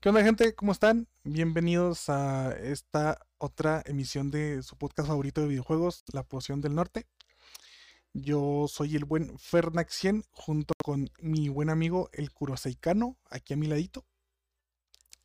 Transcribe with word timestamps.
¿Qué 0.00 0.08
onda, 0.08 0.24
gente? 0.24 0.54
¿Cómo 0.54 0.72
están? 0.72 1.08
Bienvenidos 1.24 2.08
a 2.08 2.52
esta 2.52 3.18
otra 3.36 3.82
emisión 3.84 4.30
de 4.30 4.62
su 4.62 4.78
podcast 4.78 5.08
favorito 5.08 5.42
de 5.42 5.48
videojuegos, 5.48 6.04
La 6.14 6.22
Poción 6.22 6.62
del 6.62 6.74
Norte. 6.74 7.04
Yo 8.14 8.64
soy 8.66 8.96
el 8.96 9.04
buen 9.04 9.38
Fernaxien, 9.38 10.24
junto 10.30 10.72
con 10.82 11.10
mi 11.18 11.50
buen 11.50 11.68
amigo 11.68 12.08
el 12.14 12.32
Kuroseikano, 12.32 13.18
aquí 13.28 13.52
a 13.52 13.58
mi 13.58 13.66
ladito. 13.66 14.06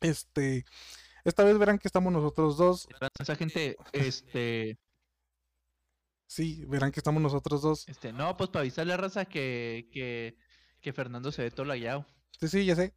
Este, 0.02 0.66
esta 1.24 1.42
vez 1.42 1.56
verán 1.56 1.78
que 1.78 1.88
estamos 1.88 2.12
nosotros 2.12 2.58
dos. 2.58 2.86
Esa 3.18 3.34
gente, 3.34 3.78
este. 3.92 4.78
Sí, 6.26 6.66
verán 6.66 6.92
que 6.92 7.00
estamos 7.00 7.22
nosotros 7.22 7.62
dos. 7.62 7.88
Este, 7.88 8.12
no, 8.12 8.36
pues 8.36 8.50
para 8.50 8.60
avisarle 8.60 8.92
a 8.92 8.98
raza 8.98 9.24
que, 9.24 9.88
que, 9.90 10.36
que 10.82 10.92
Fernando 10.92 11.32
se 11.32 11.44
ve 11.44 11.50
todo 11.50 11.64
lagueado. 11.64 12.04
Sí, 12.38 12.48
sí, 12.48 12.66
ya 12.66 12.76
sé. 12.76 12.92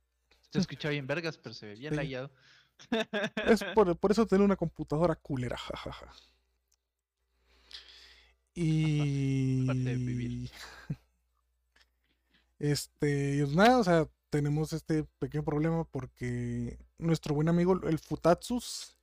Se 0.52 0.60
escucha 0.60 0.90
bien 0.90 1.06
vergas, 1.08 1.38
pero 1.38 1.54
se 1.54 1.68
ve 1.68 1.76
bien 1.76 1.92
Sí. 1.94 1.98
lagueado. 1.98 2.32
Es 3.46 3.64
por, 3.76 3.96
por 3.98 4.12
eso 4.12 4.26
tener 4.26 4.44
una 4.44 4.56
computadora 4.56 5.16
culera, 5.16 5.58
jajaja. 5.58 6.12
Y. 8.54 9.66
Parte 9.68 9.80
de 9.84 9.96
vivir. 9.96 10.52
Este, 12.60 13.40
pues 13.46 13.56
nada, 13.56 13.80
o 13.80 13.84
sea, 13.84 14.08
tenemos 14.30 14.74
este 14.74 15.06
pequeño 15.20 15.44
problema 15.44 15.86
porque 15.86 16.78
nuestro 16.98 17.34
buen 17.34 17.48
amigo, 17.48 17.80
el 17.88 18.00
Futatsus, 18.00 18.98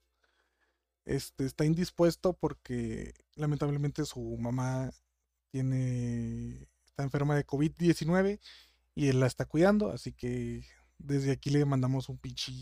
este, 1.07 1.47
está 1.47 1.65
indispuesto 1.65 2.35
porque 2.35 3.15
lamentablemente 3.35 4.05
su 4.05 4.21
mamá 4.39 4.91
tiene, 5.51 6.69
está 6.85 7.03
enferma 7.05 7.35
de 7.35 7.47
COVID-19 7.47 8.41
y 8.95 9.09
él 9.09 9.21
la 9.21 9.27
está 9.27 9.47
cuidando, 9.47 9.91
así 9.91 10.13
que 10.13 10.65
desde 10.99 11.33
aquí 11.33 11.51
le 11.51 11.65
mandamos 11.65 12.09
un 12.09 12.19
pinche, 12.19 12.53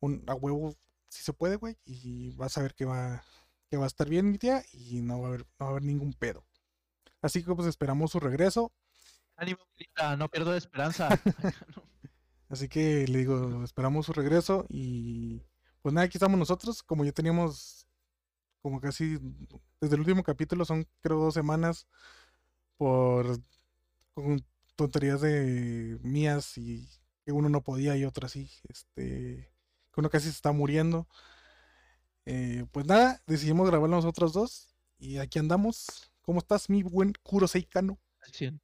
un, 0.00 0.24
a 0.26 0.34
huevo, 0.34 0.76
si 1.08 1.22
se 1.22 1.32
puede, 1.32 1.56
güey, 1.56 1.76
y 1.84 2.30
vas 2.32 2.56
a 2.58 2.62
ver 2.62 2.74
que 2.74 2.84
va, 2.84 3.22
que 3.70 3.76
va 3.76 3.84
a 3.84 3.88
estar 3.88 4.08
bien 4.08 4.30
mi 4.30 4.38
tía 4.38 4.62
y 4.72 5.00
no 5.02 5.20
va 5.20 5.26
a 5.26 5.28
haber, 5.28 5.46
no 5.58 5.66
va 5.66 5.66
a 5.66 5.70
haber 5.70 5.84
ningún 5.84 6.12
pedo. 6.12 6.44
Así 7.22 7.42
que 7.42 7.54
pues 7.54 7.66
esperamos 7.68 8.12
su 8.12 8.20
regreso. 8.20 8.72
Ánimo, 9.36 9.60
no 10.18 10.28
pierdo 10.28 10.52
la 10.52 10.58
esperanza. 10.58 11.08
Así 12.48 12.68
que 12.68 13.06
le 13.06 13.18
digo, 13.18 13.62
esperamos 13.64 14.06
su 14.06 14.12
regreso 14.12 14.66
y 14.68 15.42
pues 15.82 15.92
nada, 15.92 16.06
aquí 16.06 16.16
estamos 16.16 16.38
nosotros, 16.38 16.82
como 16.82 17.04
ya 17.04 17.12
teníamos 17.12 17.86
como 18.62 18.80
casi 18.80 19.18
desde 19.80 19.94
el 19.94 20.00
último 20.00 20.22
capítulo, 20.22 20.64
son 20.64 20.86
creo 21.00 21.18
dos 21.18 21.34
semanas 21.34 21.86
por 22.76 23.38
con 24.14 24.44
tonterías 24.76 25.20
de 25.20 25.98
mías 26.02 26.58
y 26.58 26.88
que 27.28 27.32
uno 27.32 27.50
no 27.50 27.60
podía 27.60 27.94
y 27.94 28.06
otro 28.06 28.24
así, 28.24 28.50
este, 28.70 29.52
que 29.92 30.00
uno 30.00 30.08
casi 30.08 30.24
se 30.24 30.30
está 30.30 30.50
muriendo. 30.50 31.06
Eh, 32.24 32.64
pues 32.72 32.86
nada, 32.86 33.22
decidimos 33.26 33.68
grabar 33.68 33.90
nosotros 33.90 34.32
dos 34.32 34.74
y 34.98 35.18
aquí 35.18 35.38
andamos. 35.38 36.10
¿Cómo 36.22 36.38
estás, 36.38 36.70
mi 36.70 36.82
buen 36.82 37.12
Kuroseikano? 37.22 38.00
Al 38.22 38.32
cien. 38.32 38.62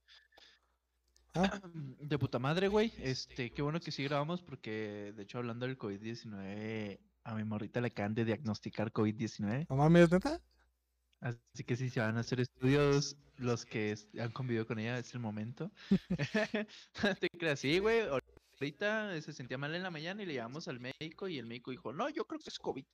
Ah. 1.35 1.61
De 2.01 2.19
puta 2.19 2.39
madre, 2.39 2.69
güey. 2.69 2.91
Este, 3.01 3.51
qué 3.51 3.61
bueno 3.61 3.81
que 3.81 3.91
sí 3.91 4.03
grabamos 4.03 4.41
porque, 4.41 5.13
de 5.15 5.23
hecho, 5.25 5.37
hablando 5.37 5.67
del 5.67 5.77
COVID-19, 5.77 6.99
a 7.25 7.35
mi 7.35 7.45
morrita 7.45 7.83
le 7.83 7.89
acaban 7.89 8.15
de 8.15 8.25
diagnosticar 8.25 8.95
COVID-19. 8.95 9.67
¿No 9.69 9.77
mames, 9.77 10.11
neta? 10.11 10.41
Así 11.21 11.65
que 11.65 11.77
sí, 11.77 11.91
se 11.91 12.01
van 12.01 12.17
a 12.17 12.21
hacer 12.21 12.41
estudios 12.41 13.19
los 13.37 13.67
que 13.67 13.95
han 14.19 14.31
convivido 14.31 14.67
con 14.67 14.79
ella, 14.79 14.99
es 14.99 15.13
el 15.13 15.21
momento. 15.21 15.71
No 17.03 17.15
Te 17.17 17.29
creas, 17.29 17.61
sí, 17.61 17.79
güey. 17.79 18.05
Ahorita 18.61 19.21
se 19.21 19.33
sentía 19.33 19.59
mal 19.59 19.75
en 19.75 19.83
la 19.83 19.91
mañana 19.91 20.23
y 20.23 20.27
le 20.27 20.35
llevamos 20.35 20.69
al 20.69 20.81
médico 20.81 21.29
y 21.29 21.39
el 21.39 21.47
médico 21.47 21.71
dijo, 21.71 21.93
no, 21.93 22.09
yo 22.09 22.25
creo 22.27 22.41
que 22.41 22.49
es 22.51 22.59
COVID. 22.59 22.85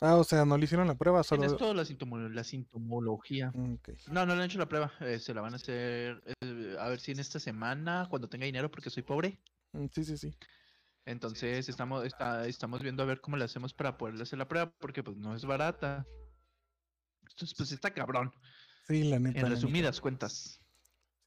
Ah, 0.00 0.16
o 0.16 0.24
sea, 0.24 0.44
no 0.44 0.58
le 0.58 0.64
hicieron 0.64 0.86
la 0.88 0.94
prueba, 0.94 1.22
Tienes 1.22 1.46
solo... 1.52 1.56
toda 1.58 1.74
la, 1.74 1.82
sintomo- 1.84 2.28
la 2.28 2.44
sintomología. 2.44 3.50
Mm. 3.54 3.76
No, 4.08 4.26
no 4.26 4.34
le 4.34 4.42
han 4.42 4.50
hecho 4.50 4.58
la 4.58 4.68
prueba. 4.68 4.92
eh, 5.00 5.18
se 5.18 5.32
la 5.32 5.40
van 5.40 5.54
a 5.54 5.56
hacer, 5.56 6.22
eh, 6.42 6.76
a 6.78 6.88
ver 6.88 7.00
si 7.00 7.12
en 7.12 7.20
esta 7.20 7.40
semana, 7.40 8.06
cuando 8.10 8.28
tenga 8.28 8.44
dinero, 8.46 8.70
porque 8.70 8.90
soy 8.90 9.02
pobre. 9.02 9.40
Mm, 9.72 9.86
Sí, 9.92 10.04
sí, 10.04 10.18
sí. 10.18 10.36
Entonces 11.06 11.68
estamos, 11.68 12.04
está- 12.04 12.46
estamos 12.48 12.82
viendo 12.82 13.02
a 13.02 13.06
ver 13.06 13.20
cómo 13.20 13.36
le 13.36 13.44
hacemos 13.44 13.72
para 13.72 13.96
poderle 13.96 14.22
hacer 14.24 14.38
la 14.38 14.48
prueba, 14.48 14.70
porque 14.78 15.02
pues 15.02 15.16
no 15.16 15.34
es 15.34 15.44
barata. 15.44 16.04
Entonces, 17.22 17.54
pues 17.56 17.72
está 17.72 17.92
cabrón. 17.94 18.32
Sí, 18.88 19.04
la 19.04 19.18
neta. 19.18 19.38
En 19.38 19.44
la 19.44 19.48
neta. 19.50 19.54
resumidas 19.60 20.00
cuentas. 20.00 20.60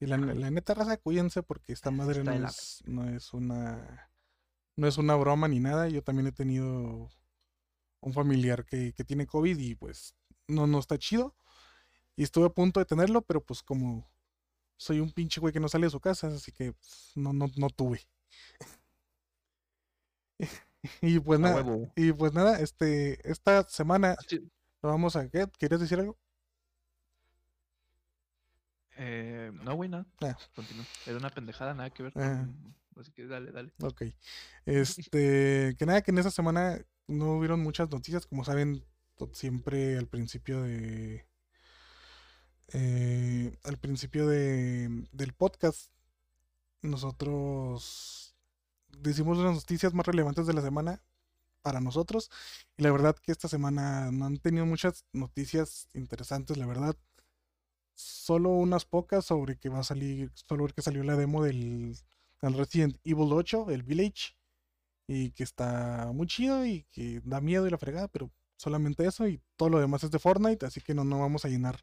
Sí, 0.00 0.06
la, 0.06 0.16
la 0.16 0.50
neta 0.50 0.74
raza, 0.74 0.96
cuídense 0.96 1.42
porque 1.42 1.72
esta 1.74 1.90
madre 1.90 2.24
no 2.24 2.32
es, 2.32 2.82
no 2.86 3.08
es 3.08 3.34
una 3.34 4.10
no 4.76 4.86
es 4.88 4.98
una 4.98 5.14
broma 5.14 5.46
ni 5.46 5.60
nada. 5.60 5.88
Yo 5.88 6.02
también 6.02 6.26
he 6.26 6.32
tenido 6.32 7.10
un 8.00 8.12
familiar 8.14 8.64
que, 8.64 8.94
que 8.94 9.04
tiene 9.04 9.26
COVID 9.26 9.58
y 9.58 9.74
pues 9.74 10.14
no, 10.48 10.66
no 10.66 10.78
está 10.78 10.98
chido. 10.98 11.36
Y 12.16 12.22
estuve 12.22 12.46
a 12.46 12.50
punto 12.50 12.80
de 12.80 12.86
tenerlo, 12.86 13.22
pero 13.22 13.44
pues 13.44 13.62
como 13.62 14.10
soy 14.78 15.00
un 15.00 15.12
pinche 15.12 15.40
güey 15.40 15.52
que 15.52 15.60
no 15.60 15.68
sale 15.68 15.86
de 15.86 15.90
su 15.90 16.00
casa, 16.00 16.28
así 16.28 16.52
que 16.52 16.72
pues, 16.72 17.12
no, 17.16 17.32
no, 17.34 17.50
no 17.56 17.68
tuve. 17.70 18.00
y 21.02 21.20
pues 21.20 21.38
A 21.38 21.42
nada, 21.42 21.56
huevo. 21.56 21.92
y 21.96 22.12
pues 22.12 22.32
nada, 22.32 22.60
este, 22.60 23.18
esta 23.30 23.68
semana 23.68 24.16
lo 24.82 24.90
vamos 24.90 25.16
a 25.16 25.28
¿qué? 25.30 25.46
¿Querías 25.58 25.80
decir 25.80 26.00
algo? 26.00 26.18
Eh, 29.02 29.50
no, 29.64 29.74
güey, 29.74 29.88
nada. 29.88 30.06
Ah. 30.20 30.36
Continúa. 30.54 30.84
Era 31.06 31.16
una 31.16 31.30
pendejada, 31.30 31.72
nada 31.72 31.88
que 31.90 32.02
ver 32.02 32.12
Ah. 32.16 32.46
Así 32.96 33.12
que 33.12 33.26
dale, 33.26 33.50
dale. 33.50 33.72
Ok. 33.82 34.02
Este, 34.66 35.74
que 35.78 35.86
nada, 35.86 36.02
que 36.02 36.10
en 36.10 36.18
esta 36.18 36.30
semana 36.30 36.78
no 37.06 37.32
hubieron 37.32 37.62
muchas 37.62 37.90
noticias, 37.90 38.26
como 38.26 38.44
saben, 38.44 38.84
siempre 39.32 39.96
al 39.96 40.06
principio 40.06 40.62
de 40.62 41.26
eh, 42.72 43.58
al 43.64 43.78
principio 43.78 44.28
de, 44.28 45.06
del 45.12 45.32
podcast 45.32 45.90
nosotros 46.82 48.34
decimos 48.88 49.38
las 49.38 49.54
noticias 49.54 49.92
más 49.92 50.06
relevantes 50.06 50.46
de 50.46 50.54
la 50.54 50.62
semana 50.62 51.02
para 51.62 51.80
nosotros 51.80 52.30
y 52.76 52.82
la 52.82 52.92
verdad 52.92 53.16
que 53.16 53.32
esta 53.32 53.48
semana 53.48 54.10
no 54.12 54.26
han 54.26 54.38
tenido 54.38 54.66
muchas 54.66 55.04
noticias 55.12 55.88
interesantes, 55.94 56.56
la 56.56 56.66
verdad. 56.66 56.96
Solo 58.02 58.50
unas 58.50 58.84
pocas 58.86 59.24
sobre 59.26 59.58
que 59.58 59.68
va 59.68 59.80
a 59.80 59.84
salir, 59.84 60.30
solo 60.34 60.66
que 60.68 60.80
salió 60.82 61.02
la 61.04 61.16
demo 61.16 61.42
del 61.44 61.94
al 62.42 62.54
Resident 62.54 62.96
Evil 63.04 63.32
8, 63.32 63.70
el 63.70 63.82
Village, 63.82 64.34
y 65.06 65.32
que 65.32 65.42
está 65.42 66.10
muy 66.14 66.26
chido 66.26 66.64
y 66.64 66.84
que 66.92 67.20
da 67.24 67.40
miedo 67.42 67.66
y 67.66 67.70
la 67.70 67.76
fregada, 67.76 68.08
pero 68.08 68.30
solamente 68.56 69.06
eso 69.06 69.28
y 69.28 69.40
todo 69.56 69.68
lo 69.68 69.78
demás 69.80 70.04
es 70.04 70.10
de 70.10 70.18
Fortnite, 70.18 70.64
así 70.64 70.80
que 70.80 70.94
no, 70.94 71.04
no 71.04 71.18
vamos 71.20 71.44
a 71.44 71.48
llenar, 71.48 71.82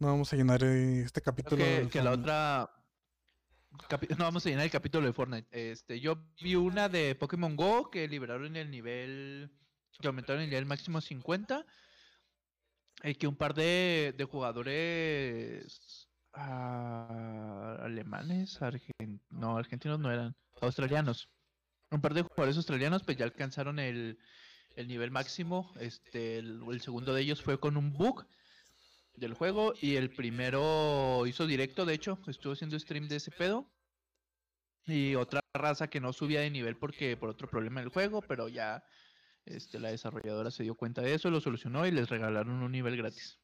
no 0.00 0.08
vamos 0.08 0.32
a 0.32 0.36
llenar 0.36 0.64
eh, 0.64 1.02
este 1.02 1.20
Creo 1.20 1.32
capítulo. 1.32 1.64
que, 1.64 1.80
de 1.82 1.88
que 1.88 2.02
la 2.02 2.10
otra... 2.12 2.70
capi- 3.88 4.16
No, 4.16 4.24
vamos 4.24 4.44
a 4.46 4.48
llenar 4.48 4.64
el 4.64 4.70
capítulo 4.72 5.06
de 5.06 5.12
Fortnite. 5.12 5.70
Este, 5.70 6.00
yo 6.00 6.18
vi 6.42 6.56
una 6.56 6.88
de 6.88 7.14
Pokémon 7.14 7.54
Go 7.54 7.90
que 7.90 8.08
liberaron 8.08 8.56
el 8.56 8.70
nivel... 8.70 9.52
Que 10.00 10.08
aumentaron 10.08 10.42
el 10.42 10.50
nivel 10.50 10.66
máximo 10.66 10.98
a 10.98 11.00
50. 11.02 11.64
Y 13.02 13.14
que 13.14 13.26
un 13.26 13.36
par 13.36 13.54
de, 13.54 14.14
de 14.16 14.24
jugadores... 14.24 16.08
ah, 16.32 17.78
alemanes, 17.82 18.60
argen- 18.60 19.20
no, 19.30 19.56
argentinos 19.56 19.98
no 20.00 20.10
eran, 20.10 20.36
australianos. 20.60 21.28
Un 21.90 22.00
par 22.00 22.14
de 22.14 22.22
jugadores 22.22 22.56
australianos 22.56 23.02
pues 23.04 23.16
ya 23.16 23.24
alcanzaron 23.24 23.78
el, 23.78 24.18
el 24.74 24.88
nivel 24.88 25.10
máximo. 25.10 25.72
Este, 25.78 26.38
el 26.38 26.80
segundo 26.80 27.14
de 27.14 27.22
ellos 27.22 27.42
fue 27.42 27.60
con 27.60 27.76
un 27.76 27.92
bug 27.92 28.26
del 29.14 29.34
juego 29.34 29.72
y 29.80 29.96
el 29.96 30.10
primero 30.10 31.26
hizo 31.26 31.46
directo, 31.46 31.86
de 31.86 31.94
hecho, 31.94 32.18
estuvo 32.26 32.52
haciendo 32.54 32.78
stream 32.78 33.08
de 33.08 33.16
ese 33.16 33.30
pedo. 33.30 33.72
Y 34.86 35.14
otra 35.16 35.40
raza 35.54 35.88
que 35.88 36.00
no 36.00 36.12
subía 36.12 36.40
de 36.40 36.50
nivel 36.50 36.76
porque 36.76 37.16
por 37.16 37.28
otro 37.28 37.48
problema 37.48 37.80
del 37.80 37.88
juego, 37.88 38.22
pero 38.22 38.48
ya 38.48 38.84
este, 39.46 39.78
la 39.80 39.90
desarrolladora 39.90 40.50
se 40.50 40.62
dio 40.62 40.74
cuenta 40.74 41.02
de 41.02 41.14
eso, 41.14 41.30
lo 41.30 41.40
solucionó 41.40 41.86
y 41.86 41.90
les 41.90 42.08
regalaron 42.08 42.62
un 42.62 42.72
nivel 42.72 42.96
gratis. 42.96 43.38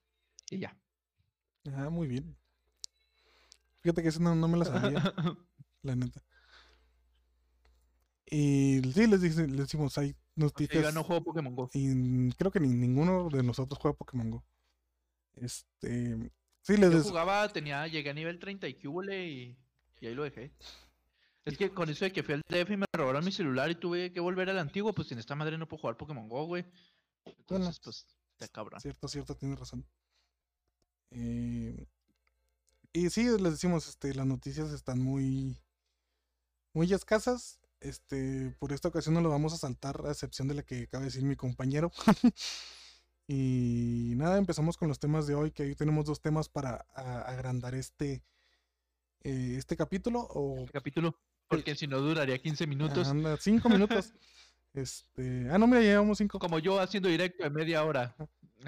Y 0.50 0.58
ya. 0.58 0.76
Ah, 1.74 1.88
muy 1.90 2.06
bien. 2.08 2.36
Fíjate 3.80 4.02
que 4.02 4.08
esa 4.08 4.20
no, 4.20 4.34
no 4.34 4.46
me 4.48 4.58
la 4.58 4.64
sabía, 4.64 5.02
la 5.82 5.96
neta. 5.96 6.22
Y 8.26 8.80
sí, 8.94 9.06
les, 9.06 9.20
dice- 9.20 9.46
les 9.48 9.58
decimos, 9.58 9.96
hay 9.98 10.10
yo 10.10 10.16
noticias. 10.36 10.82
ya 10.82 10.92
no 10.92 11.04
juego 11.04 11.24
Pokémon 11.24 11.54
Go. 11.54 11.70
Y 11.74 12.30
creo 12.32 12.50
que 12.50 12.60
ni, 12.60 12.68
ninguno 12.68 13.28
de 13.28 13.42
nosotros 13.42 13.78
juega 13.80 13.96
Pokémon 13.96 14.30
Go. 14.30 14.44
Este. 15.34 16.32
Sí, 16.62 16.76
les 16.76 16.92
Yo 16.92 17.02
jugaba, 17.02 17.48
tenía, 17.48 17.86
llegué 17.88 18.10
a 18.10 18.14
nivel 18.14 18.38
30 18.38 18.68
y 18.68 18.74
cúbole 18.74 19.28
y, 19.28 19.58
y 20.00 20.06
ahí 20.06 20.14
lo 20.14 20.22
dejé. 20.22 20.52
Es 21.44 21.58
que 21.58 21.70
con 21.72 21.88
eso 21.90 22.04
de 22.04 22.12
que 22.12 22.22
fui 22.22 22.34
al 22.34 22.42
DF 22.48 22.70
y 22.72 22.76
me 22.76 22.86
robaron 22.92 23.24
mi 23.24 23.32
celular 23.32 23.70
y 23.70 23.74
tuve 23.74 24.12
que 24.12 24.20
volver 24.20 24.48
al 24.50 24.58
antiguo, 24.58 24.92
pues 24.92 25.10
en 25.12 25.18
esta 25.18 25.34
madre 25.34 25.58
no 25.58 25.66
puedo 25.66 25.80
jugar 25.80 25.96
Pokémon 25.96 26.28
Go, 26.28 26.46
güey. 26.46 26.64
Entonces, 27.24 27.80
pues, 27.80 28.06
está 28.38 28.48
cabrón. 28.48 28.80
Cierto, 28.80 29.08
cierto, 29.08 29.34
tienes 29.36 29.58
razón. 29.58 29.84
Eh, 31.10 31.86
y 32.92 33.10
sí, 33.10 33.24
les 33.24 33.52
decimos, 33.52 33.88
este, 33.88 34.14
las 34.14 34.26
noticias 34.26 34.70
están 34.70 35.00
muy, 35.02 35.58
muy 36.74 36.92
escasas. 36.92 37.58
Este, 37.80 38.54
por 38.60 38.72
esta 38.72 38.88
ocasión 38.88 39.14
no 39.14 39.20
lo 39.20 39.28
vamos 39.30 39.52
a 39.52 39.56
saltar, 39.58 40.00
a 40.06 40.12
excepción 40.12 40.46
de 40.46 40.54
la 40.54 40.62
que 40.62 40.84
acaba 40.84 41.00
de 41.00 41.06
decir 41.08 41.24
mi 41.24 41.34
compañero. 41.34 41.90
y 43.26 44.12
nada, 44.16 44.38
empezamos 44.38 44.76
con 44.76 44.88
los 44.88 44.98
temas 45.00 45.26
de 45.26 45.34
hoy, 45.34 45.50
que 45.50 45.64
hoy 45.64 45.74
tenemos 45.74 46.04
dos 46.04 46.20
temas 46.20 46.48
para 46.48 46.86
a- 46.94 47.22
agrandar 47.22 47.74
este, 47.74 48.22
eh, 49.24 49.54
este 49.58 49.76
capítulo. 49.76 50.20
O 50.30 50.60
Este 50.60 50.72
capítulo, 50.72 51.18
porque 51.48 51.74
si 51.74 51.86
no 51.86 51.98
duraría 52.00 52.38
15 52.38 52.66
minutos. 52.66 53.08
anda, 53.08 53.36
cinco 53.38 53.68
minutos. 53.68 54.12
Este, 54.74 55.48
ah, 55.50 55.58
no, 55.58 55.66
mira, 55.66 55.82
llevamos 55.82 56.16
cinco. 56.16 56.38
Como 56.38 56.58
yo 56.58 56.80
haciendo 56.80 57.10
directo 57.10 57.44
de 57.44 57.50
media 57.50 57.84
hora. 57.84 58.16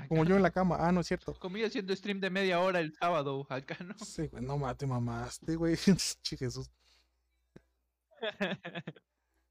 Como 0.06 0.22
yo 0.26 0.36
en 0.36 0.42
la 0.42 0.50
cama. 0.50 0.76
Ah, 0.78 0.92
no 0.92 1.00
es 1.00 1.06
cierto. 1.06 1.32
Como 1.38 1.56
yo 1.56 1.66
haciendo 1.66 1.96
stream 1.96 2.20
de 2.20 2.28
media 2.28 2.60
hora 2.60 2.80
el 2.80 2.92
sábado, 2.92 3.46
acá 3.48 3.78
no. 3.82 3.94
Sí, 4.04 4.26
güey, 4.26 4.44
no 4.44 4.58
mate, 4.58 4.86
mamaste, 4.86 5.56
güey. 5.56 5.76
Che, 6.22 6.36
Jesús. 6.36 6.70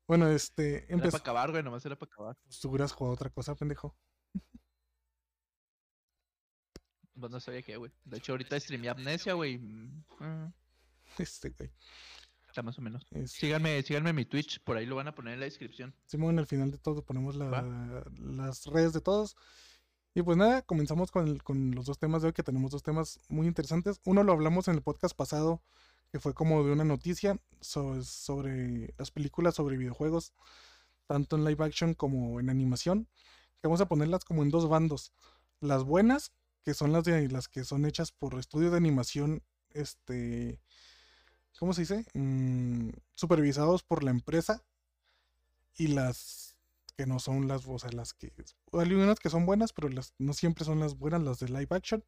Bueno, 0.05 0.27
este, 0.27 0.75
Era 0.75 0.85
para 0.85 0.93
empezó. 0.95 1.17
acabar, 1.17 1.49
güey, 1.49 1.63
nomás 1.63 1.83
era 1.85 1.95
para 1.97 2.11
acabar. 2.11 2.37
Tú 2.61 2.69
hubieras 2.69 2.91
jugado 2.91 3.13
otra 3.15 3.29
cosa, 3.31 3.55
pendejo. 3.55 3.97
Pues 7.19 7.31
no 7.31 7.39
sabía 7.39 7.61
qué, 7.61 7.77
güey. 7.77 7.91
De 8.03 8.17
hecho, 8.17 8.33
ahorita 8.33 8.59
streamé 8.59 8.89
Amnesia, 8.89 9.33
güey. 9.33 9.57
mm, 9.59 10.03
ah, 10.19 10.51
Este, 11.17 11.49
güey. 11.49 11.71
Está 12.53 12.61
más 12.61 12.77
o 12.77 12.83
menos. 12.83 13.03
Es- 13.09 13.31
Síganme, 13.31 13.81
síganme 13.81 14.11
en 14.11 14.15
mi 14.15 14.25
Twitch, 14.25 14.59
por 14.63 14.77
ahí 14.77 14.85
lo 14.85 14.95
van 14.95 15.07
a 15.07 15.15
poner 15.15 15.33
en 15.33 15.39
la 15.39 15.45
descripción. 15.47 15.95
Simón, 16.05 16.37
al 16.37 16.45
final 16.45 16.69
de 16.69 16.77
todo 16.77 17.03
ponemos 17.03 17.35
la- 17.35 18.03
las 18.19 18.67
redes 18.67 18.93
de 18.93 19.01
todos. 19.01 19.35
Y 20.13 20.21
pues 20.21 20.37
nada, 20.37 20.61
comenzamos 20.61 21.09
con, 21.09 21.27
el- 21.27 21.41
con 21.41 21.71
los 21.71 21.87
dos 21.87 21.97
temas 21.97 22.21
de 22.21 22.27
hoy, 22.27 22.33
que 22.33 22.43
tenemos 22.43 22.69
dos 22.69 22.83
temas 22.83 23.19
muy 23.27 23.47
interesantes. 23.47 23.99
Uno 24.05 24.21
lo 24.21 24.33
hablamos 24.33 24.67
en 24.67 24.75
el 24.75 24.83
podcast 24.83 25.15
pasado, 25.15 25.63
que 26.11 26.19
fue 26.19 26.35
como 26.35 26.63
de 26.63 26.71
una 26.73 26.83
noticia 26.83 27.39
so- 27.59 28.03
sobre 28.03 28.93
las 28.99 29.09
películas 29.09 29.55
sobre 29.55 29.75
videojuegos, 29.75 30.31
tanto 31.07 31.37
en 31.37 31.45
live 31.45 31.65
action 31.65 31.95
como 31.95 32.39
en 32.39 32.51
animación, 32.51 33.07
que 33.63 33.67
vamos 33.67 33.81
a 33.81 33.87
ponerlas 33.87 34.25
como 34.25 34.43
en 34.43 34.51
dos 34.51 34.69
bandos. 34.69 35.11
Las 35.59 35.83
buenas, 35.83 36.31
que 36.63 36.75
son 36.75 36.91
las 36.91 37.03
de 37.03 37.29
las 37.29 37.47
que 37.47 37.63
son 37.63 37.85
hechas 37.85 38.11
por 38.11 38.37
estudios 38.37 38.69
de 38.73 38.77
animación, 38.77 39.41
este, 39.71 40.59
¿cómo 41.59 41.73
se 41.73 41.81
dice? 41.81 42.05
Mm, 42.13 42.89
supervisados 43.15 43.83
por 43.83 44.03
la 44.03 44.11
empresa 44.11 44.63
y 45.75 45.87
las 45.87 46.55
que 46.97 47.05
no 47.07 47.19
son 47.19 47.47
las, 47.47 47.65
o 47.67 47.79
sea, 47.79 47.91
las 47.91 48.13
que 48.13 48.31
hay 48.73 48.93
unas 48.93 49.19
que 49.19 49.29
son 49.29 49.45
buenas, 49.45 49.73
pero 49.73 49.89
las 49.89 50.13
no 50.19 50.33
siempre 50.33 50.65
son 50.65 50.79
las 50.79 50.95
buenas, 50.97 51.23
las 51.23 51.39
de 51.39 51.47
live 51.49 51.67
action, 51.71 52.03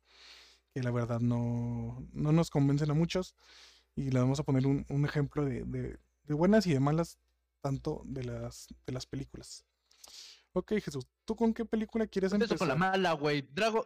que 0.73 0.83
la 0.83 0.91
verdad 0.91 1.19
no, 1.19 2.05
no 2.13 2.31
nos 2.31 2.49
convencen 2.49 2.91
a 2.91 2.93
muchos. 2.93 3.33
Y 3.95 4.11
le 4.11 4.19
vamos 4.19 4.39
a 4.39 4.43
poner 4.43 4.67
un, 4.67 4.85
un 4.89 5.05
ejemplo 5.05 5.43
de, 5.45 5.63
de- 5.63 5.99
de 6.23 6.33
buenas 6.33 6.67
y 6.67 6.73
de 6.73 6.79
malas, 6.79 7.17
tanto 7.61 8.01
de 8.05 8.23
las, 8.25 8.67
de 8.85 8.93
las 8.93 9.05
películas. 9.05 9.63
Ok, 10.53 10.73
Jesús, 10.81 11.07
¿tú 11.23 11.35
con 11.35 11.53
qué 11.53 11.65
película 11.65 12.07
quieres 12.07 12.33
Empiezo 12.33 12.57
con 12.57 12.67
la 12.67 12.73
empezar? 12.73 12.91
mala, 12.91 13.13
güey. 13.13 13.41
Dragon. 13.53 13.83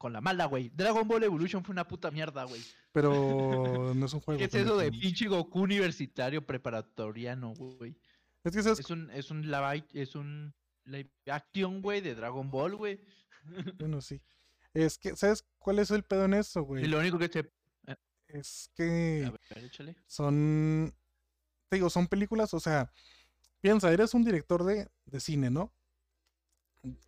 Con 0.00 0.14
la 0.14 0.22
mala, 0.22 0.46
güey. 0.46 0.70
Dragon 0.70 1.06
Ball 1.06 1.24
Evolution 1.24 1.62
fue 1.62 1.74
una 1.74 1.86
puta 1.86 2.10
mierda, 2.10 2.44
güey. 2.44 2.62
Pero 2.90 3.12
no 3.94 4.06
es 4.06 4.14
un 4.14 4.20
juego. 4.20 4.38
¿Qué 4.38 4.46
es 4.46 4.54
eso 4.54 4.78
de 4.78 4.90
pinche 4.90 5.28
Goku 5.28 5.60
universitario 5.60 6.46
preparatoriano, 6.46 7.52
güey? 7.52 7.94
Es 8.42 8.54
que 8.56 8.62
sabes, 8.62 8.80
Es 8.80 8.88
un, 8.88 9.10
es 9.10 9.30
un 9.30 9.42
live, 9.50 9.84
es 9.92 10.14
un 10.14 10.54
live 10.84 11.10
action, 11.26 11.82
güey, 11.82 12.00
de 12.00 12.14
Dragon 12.14 12.50
Ball, 12.50 12.76
güey. 12.76 12.98
bueno, 13.78 14.00
sí. 14.00 14.22
Es 14.72 14.96
que, 14.96 15.14
¿sabes 15.16 15.44
cuál 15.58 15.80
es 15.80 15.90
el 15.90 16.02
pedo 16.02 16.24
en 16.24 16.32
eso, 16.32 16.60
Y 16.60 16.64
güey? 16.64 16.86
lo 16.86 16.98
único 16.98 17.18
que 17.18 17.28
se. 17.28 17.52
Es 18.28 18.70
que 18.74 19.24
A 19.26 19.30
ver, 19.54 19.64
échale. 19.64 19.96
son, 20.06 20.94
te 21.68 21.76
digo, 21.76 21.90
son 21.90 22.06
películas, 22.06 22.54
o 22.54 22.60
sea, 22.60 22.90
piensa, 23.60 23.92
eres 23.92 24.14
un 24.14 24.24
director 24.24 24.64
de, 24.64 24.88
de 25.04 25.20
cine, 25.20 25.50
¿no? 25.50 25.74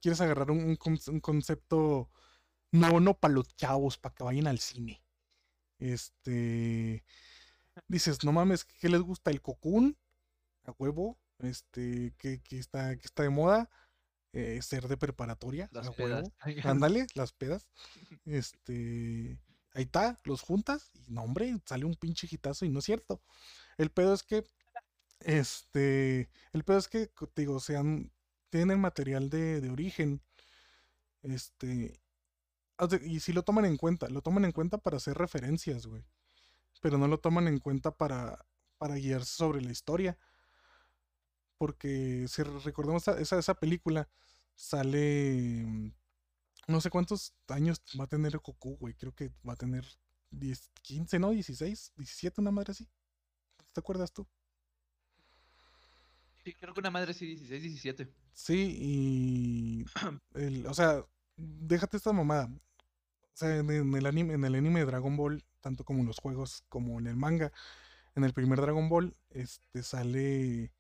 Quieres 0.03 0.21
agarrar 0.21 0.50
un, 0.50 0.77
un 1.09 1.21
concepto 1.21 2.11
nuevo, 2.73 3.01
no 3.01 3.15
para 3.19 3.35
los 3.35 3.49
chavos, 3.57 3.99
para 3.99 4.15
que 4.15 4.25
vayan 4.25 4.47
al 4.49 4.59
cine. 4.59 5.03
Este, 5.79 7.05
dices, 7.89 8.25
no 8.25 8.33
mames, 8.33 8.65
¿qué 8.65 8.89
les 8.89 9.01
gusta? 9.03 9.31
El 9.31 9.43
cocoon, 9.43 9.97
a 10.65 10.73
huevo, 10.79 11.19
este, 11.41 12.15
que, 12.19 12.41
que 12.43 12.59
está, 12.59 12.97
que 12.97 13.07
está 13.07 13.23
de 13.25 13.31
moda, 13.31 13.71
Eh, 14.35 14.63
ser 14.63 14.89
de 14.89 14.97
preparatoria, 14.97 15.69
Las 15.73 15.89
a 15.89 15.93
pedas. 15.93 16.31
huevo. 16.45 16.69
Ándale, 16.69 17.07
las 17.15 17.33
pedas. 17.33 17.69
Este. 18.25 19.39
Ahí 19.75 19.85
está, 19.85 20.21
los 20.25 20.41
juntas. 20.43 20.91
Y 20.95 21.13
no, 21.13 21.23
hombre, 21.25 21.55
sale 21.67 21.85
un 21.85 21.97
pinche 21.97 22.27
hitazo 22.31 22.65
y 22.65 22.71
no 22.71 22.79
es 22.81 22.87
cierto. 22.87 23.23
El 23.79 23.91
pedo 23.91 24.15
es 24.15 24.23
que. 24.23 24.45
Este. 25.21 26.31
El 26.53 26.65
pedo 26.65 26.79
es 26.79 26.89
que, 26.89 27.09
te 27.09 27.43
digo, 27.43 27.61
sean. 27.61 28.13
Tienen 28.51 28.81
material 28.81 29.31
de, 29.31 29.61
de 29.61 29.71
origen. 29.71 30.23
Este. 31.23 32.01
Y 33.05 33.20
si 33.20 33.32
lo 33.32 33.43
toman 33.43 33.64
en 33.64 33.76
cuenta. 33.76 34.08
Lo 34.08 34.23
toman 34.23 34.44
en 34.44 34.52
cuenta 34.52 34.79
para 34.79 34.96
hacer 34.96 35.17
referencias, 35.17 35.87
güey. 35.87 36.05
Pero 36.81 36.99
no 36.99 37.06
lo 37.08 37.19
toman 37.19 37.49
en 37.49 37.58
cuenta 37.58 37.90
para. 37.96 38.44
Para 38.79 38.96
guiarse 38.96 39.32
sobre 39.37 39.61
la 39.62 39.70
historia. 39.70 40.19
Porque 41.58 42.26
si 42.29 42.43
re- 42.43 42.58
recordamos 42.61 43.06
esa, 43.08 43.38
esa, 43.38 43.55
película, 43.55 44.08
sale. 44.56 45.64
mm, 45.64 45.93
No 46.69 46.81
sé 46.81 46.90
cuántos 46.90 47.34
años 47.49 47.81
va 47.99 48.05
a 48.05 48.08
tener 48.08 48.38
Goku, 48.38 48.76
güey. 48.79 48.94
Creo 48.94 49.14
que 49.14 49.31
va 49.49 49.52
a 49.52 49.56
tener 49.56 49.85
10, 50.31 50.70
15, 50.82 51.19
¿no? 51.20 51.31
16, 51.31 51.93
17, 51.96 52.40
una 52.40 52.50
madre 52.50 52.73
así. 52.73 52.88
¿Te 53.73 53.81
acuerdas 53.81 54.12
tú? 54.12 54.26
Sí, 56.44 56.52
creo 56.55 56.75
que 56.75 56.81
una 56.81 56.90
madre 56.90 57.14
sí, 57.14 57.26
16, 57.26 57.62
17. 57.62 58.12
Sí, 58.32 58.76
y. 58.81 59.85
el- 60.35 60.67
o 60.67 60.75
sea, 60.75 61.05
déjate 61.37 61.96
esta 61.96 62.12
mamada. 62.12 62.49
O 63.34 63.37
sea, 63.37 63.56
en, 63.58 63.94
el 63.94 64.06
anime, 64.06 64.34
en 64.34 64.44
el 64.44 64.55
anime 64.55 64.81
de 64.81 64.87
Dragon 64.87 65.17
Ball, 65.17 65.43
tanto 65.61 65.84
como 65.84 66.00
en 66.00 66.06
los 66.06 66.19
juegos 66.19 66.64
como 66.69 66.99
en 67.00 67.06
el 67.06 67.17
manga, 67.17 67.52
en 68.17 68.25
el 68.25 68.32
primer 68.34 68.61
Dragon 68.61 68.88
Ball, 68.88 69.17
este 69.31 69.82
sale. 69.82 70.73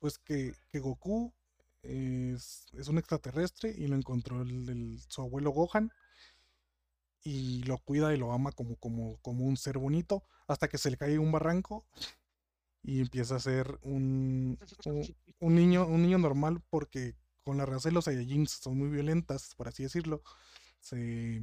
Pues 0.00 0.18
que, 0.18 0.54
que 0.70 0.80
Goku 0.80 1.34
es, 1.82 2.66
es 2.74 2.88
un 2.88 2.98
extraterrestre 2.98 3.74
y 3.76 3.88
lo 3.88 3.96
encontró 3.96 4.42
el- 4.42 5.00
su 5.08 5.22
abuelo 5.22 5.50
Gohan. 5.52 5.92
Y 7.22 7.62
lo 7.64 7.78
cuida 7.78 8.14
y 8.14 8.16
lo 8.18 8.32
ama 8.32 8.52
como, 8.52 8.76
como, 8.76 9.18
como 9.18 9.44
un 9.44 9.56
ser 9.56 9.78
bonito. 9.78 10.22
Hasta 10.46 10.68
que 10.68 10.78
se 10.78 10.90
le 10.90 10.96
cae 10.96 11.18
un 11.18 11.32
barranco. 11.32 11.84
Y 12.82 13.00
empieza 13.00 13.36
a 13.36 13.40
ser 13.40 13.78
un, 13.82 14.58
un, 14.86 15.16
un 15.40 15.54
niño, 15.54 15.86
un 15.86 16.02
niño 16.02 16.18
normal 16.18 16.62
porque 16.70 17.14
con 17.44 17.58
la 17.58 17.66
raza 17.66 17.88
de 17.88 17.94
los 17.94 18.04
Saiyajins 18.06 18.50
son 18.52 18.78
muy 18.78 18.88
violentas, 18.88 19.54
por 19.56 19.68
así 19.68 19.82
decirlo. 19.84 20.22
Se, 20.80 21.42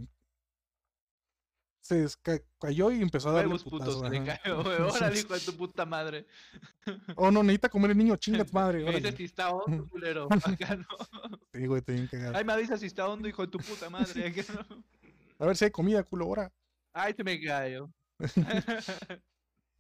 se 1.86 2.44
cayó 2.60 2.92
y 2.92 3.02
empezó 3.02 3.30
a 3.30 3.34
darle 3.34 3.54
Huevos 3.54 3.64
putos, 3.64 3.96
putazo, 3.96 4.26
cayó, 4.26 4.64
güey. 4.64 4.82
Órale, 4.82 5.20
hijo 5.20 5.34
de 5.34 5.40
tu 5.40 5.56
puta 5.56 5.86
madre. 5.86 6.26
Oh, 7.16 7.32
no, 7.32 7.42
necesita 7.42 7.70
comer 7.70 7.92
el 7.92 7.98
niño, 7.98 8.16
chingas 8.16 8.54
madre. 8.54 8.84
Me 8.84 8.94
dices 8.94 9.16
si 9.16 9.24
está 9.26 9.52
hondo, 9.52 9.88
culero. 9.90 10.28
Acá 10.32 10.76
no. 10.76 10.86
Sí, 11.54 11.66
güey, 11.66 11.82
te 11.82 11.94
bien 11.94 12.08
cagado. 12.08 12.36
Ay, 12.36 12.44
me 12.44 12.54
avisas 12.54 12.80
si 12.80 12.86
está 12.86 13.08
hondo, 13.08 13.28
hijo 13.28 13.42
de 13.44 13.48
tu 13.48 13.58
puta 13.58 13.90
madre. 13.90 14.28
Acá 14.28 14.42
no. 14.54 14.84
A 15.40 15.46
ver 15.46 15.58
si 15.58 15.66
hay 15.66 15.72
comida, 15.72 16.04
culo, 16.04 16.26
ahora. 16.26 16.52
Ay, 16.94 17.14
se 17.14 17.24
me 17.24 17.42
cayó. 17.42 17.90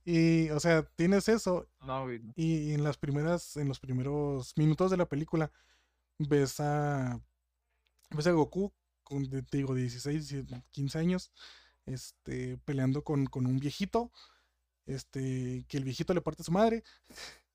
Y, 0.04 0.50
o 0.52 0.60
sea, 0.60 0.84
tienes 0.96 1.28
eso. 1.30 1.68
no, 1.82 2.04
güey. 2.04 2.20
no. 2.20 2.34
Y 2.36 2.74
en 2.74 2.84
las 2.84 2.98
primeras, 2.98 3.58
en 3.58 3.68
los 3.68 3.80
primeros 3.80 4.56
minutos 4.56 4.92
de 4.92 4.98
la 4.98 5.08
película, 5.08 5.52
ves 6.20 6.60
a, 6.60 7.20
ves 8.12 8.28
a 8.28 8.32
Goku 8.32 8.72
con, 9.04 9.30
te 9.30 9.58
digo, 9.58 9.74
16, 9.74 10.30
17, 10.30 10.64
15 10.72 11.00
años, 11.00 11.32
este, 11.86 12.58
peleando 12.66 13.04
con, 13.04 13.26
con 13.26 13.46
un 13.46 13.60
viejito, 13.60 14.12
este, 14.86 15.66
que 15.68 15.78
el 15.78 15.84
viejito 15.84 16.14
le 16.14 16.22
parte 16.22 16.42
a 16.42 16.46
su 16.46 16.52
madre. 16.52 16.84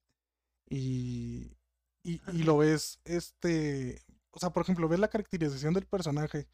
Y, 0.73 1.57
y, 2.05 2.21
y 2.33 2.45
lo 2.45 2.59
ves, 2.59 3.01
este, 3.05 4.05
o 4.31 4.39
sea, 4.39 4.51
por 4.51 4.63
ejemplo, 4.63 4.87
ves 4.87 5.01
la 5.01 5.09
caracterización 5.09 5.75
del 5.75 5.85
personaje, 5.85 6.47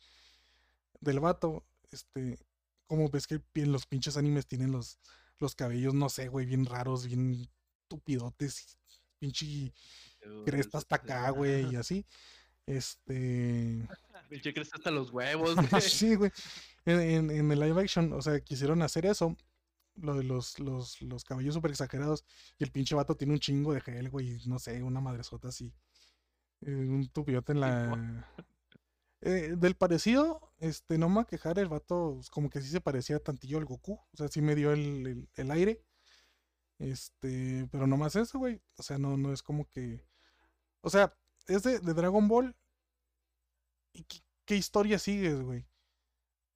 del 1.01 1.21
vato, 1.21 1.67
este, 1.91 2.39
como 2.87 3.11
ves 3.11 3.27
que 3.27 3.43
en 3.57 3.73
los 3.73 3.85
pinches 3.85 4.17
animes 4.17 4.47
tienen 4.47 4.73
los, 4.73 4.99
los 5.39 5.55
cabellos, 5.55 5.93
no 5.93 6.09
sé, 6.09 6.29
güey, 6.29 6.47
bien 6.47 6.65
raros, 6.65 7.07
bien 7.07 7.47
tupidotes, 7.89 8.79
pinche 9.19 9.75
cresta 10.45 10.79
hasta 10.79 10.97
acá, 10.97 11.31
güey, 11.31 11.73
y 11.73 11.77
así. 11.77 12.07
Este. 12.67 13.87
Pinche 14.29 14.53
cresta 14.53 14.77
hasta 14.77 14.91
los 14.91 15.11
huevos, 15.11 15.55
güey. 15.71 15.83
sí, 15.83 16.17
güey. 16.17 16.33
En, 16.87 17.01
en- 17.01 17.31
en 17.31 17.53
el 17.53 17.61
live 17.61 17.83
action, 17.83 18.13
o 18.15 18.23
sea, 18.23 18.41
quisieron 18.41 18.81
hacer 18.83 19.07
eso. 19.07 19.37
Lo 19.97 20.15
de 20.15 20.25
los, 20.25 20.59
los, 20.61 21.01
los 21.03 21.25
cabellos 21.25 21.55
súper 21.55 21.71
exagerados. 21.73 22.25
Y 22.59 22.65
el 22.65 22.71
pinche 22.73 22.95
vato 22.95 23.17
tiene 23.17 23.35
un 23.35 23.41
chingo 23.41 23.73
de 23.75 23.81
gel, 23.81 24.11
güey. 24.11 24.39
No 24.47 24.59
sé, 24.59 24.83
una 24.83 25.01
madresota 25.01 25.49
así. 25.49 25.73
eh, 26.63 26.75
un 26.75 27.09
tupidote 27.11 27.53
en 27.53 27.61
la. 27.61 28.29
Eh, 29.23 29.55
del 29.57 29.75
parecido, 29.77 30.53
este, 30.59 30.99
no 30.99 31.09
me 31.09 31.17
voy 31.17 31.23
a 31.25 31.27
quejar, 31.27 31.59
el 31.59 31.69
vato 31.69 32.13
pues, 32.17 32.31
como 32.31 32.51
que 32.51 32.61
sí 32.61 32.69
se 32.69 32.81
parecía 32.83 33.19
tantillo 33.19 33.59
al 33.59 33.65
Goku. 33.65 33.95
O 33.95 34.17
sea, 34.17 34.29
sí 34.29 34.41
me 34.43 34.55
dio 34.55 34.73
el, 34.73 35.07
el- 35.07 35.29
el 35.35 35.51
aire. 35.51 35.83
Este, 36.79 37.67
pero 37.73 37.87
no 37.87 37.97
más 37.97 38.17
eso, 38.17 38.39
güey. 38.39 38.61
O 38.77 38.83
sea, 38.83 38.99
no, 38.99 39.17
no 39.17 39.33
es 39.33 39.43
como 39.43 39.69
que. 39.71 40.05
O 40.83 40.91
sea, 40.91 41.15
es 41.49 41.63
de, 41.65 41.81
de 41.81 41.95
Dragon 41.95 42.29
Ball. 42.29 42.55
¿Y 43.93 44.05
qué, 44.05 44.19
qué 44.45 44.57
historia 44.57 44.99
sigues, 44.99 45.41
güey? 45.43 45.67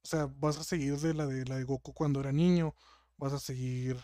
O 0.03 0.07
sea, 0.07 0.27
vas 0.27 0.59
a 0.59 0.65
seguir 0.65 0.97
de 0.97 1.15
la 1.15 1.27
de 1.27 1.45
la 1.45 1.57
de 1.57 1.65
Goku 1.65 1.93
cuando 1.93 2.21
era 2.21 2.33
niño. 2.33 2.75
Vas 3.17 3.33
a 3.33 3.39
seguir 3.39 3.97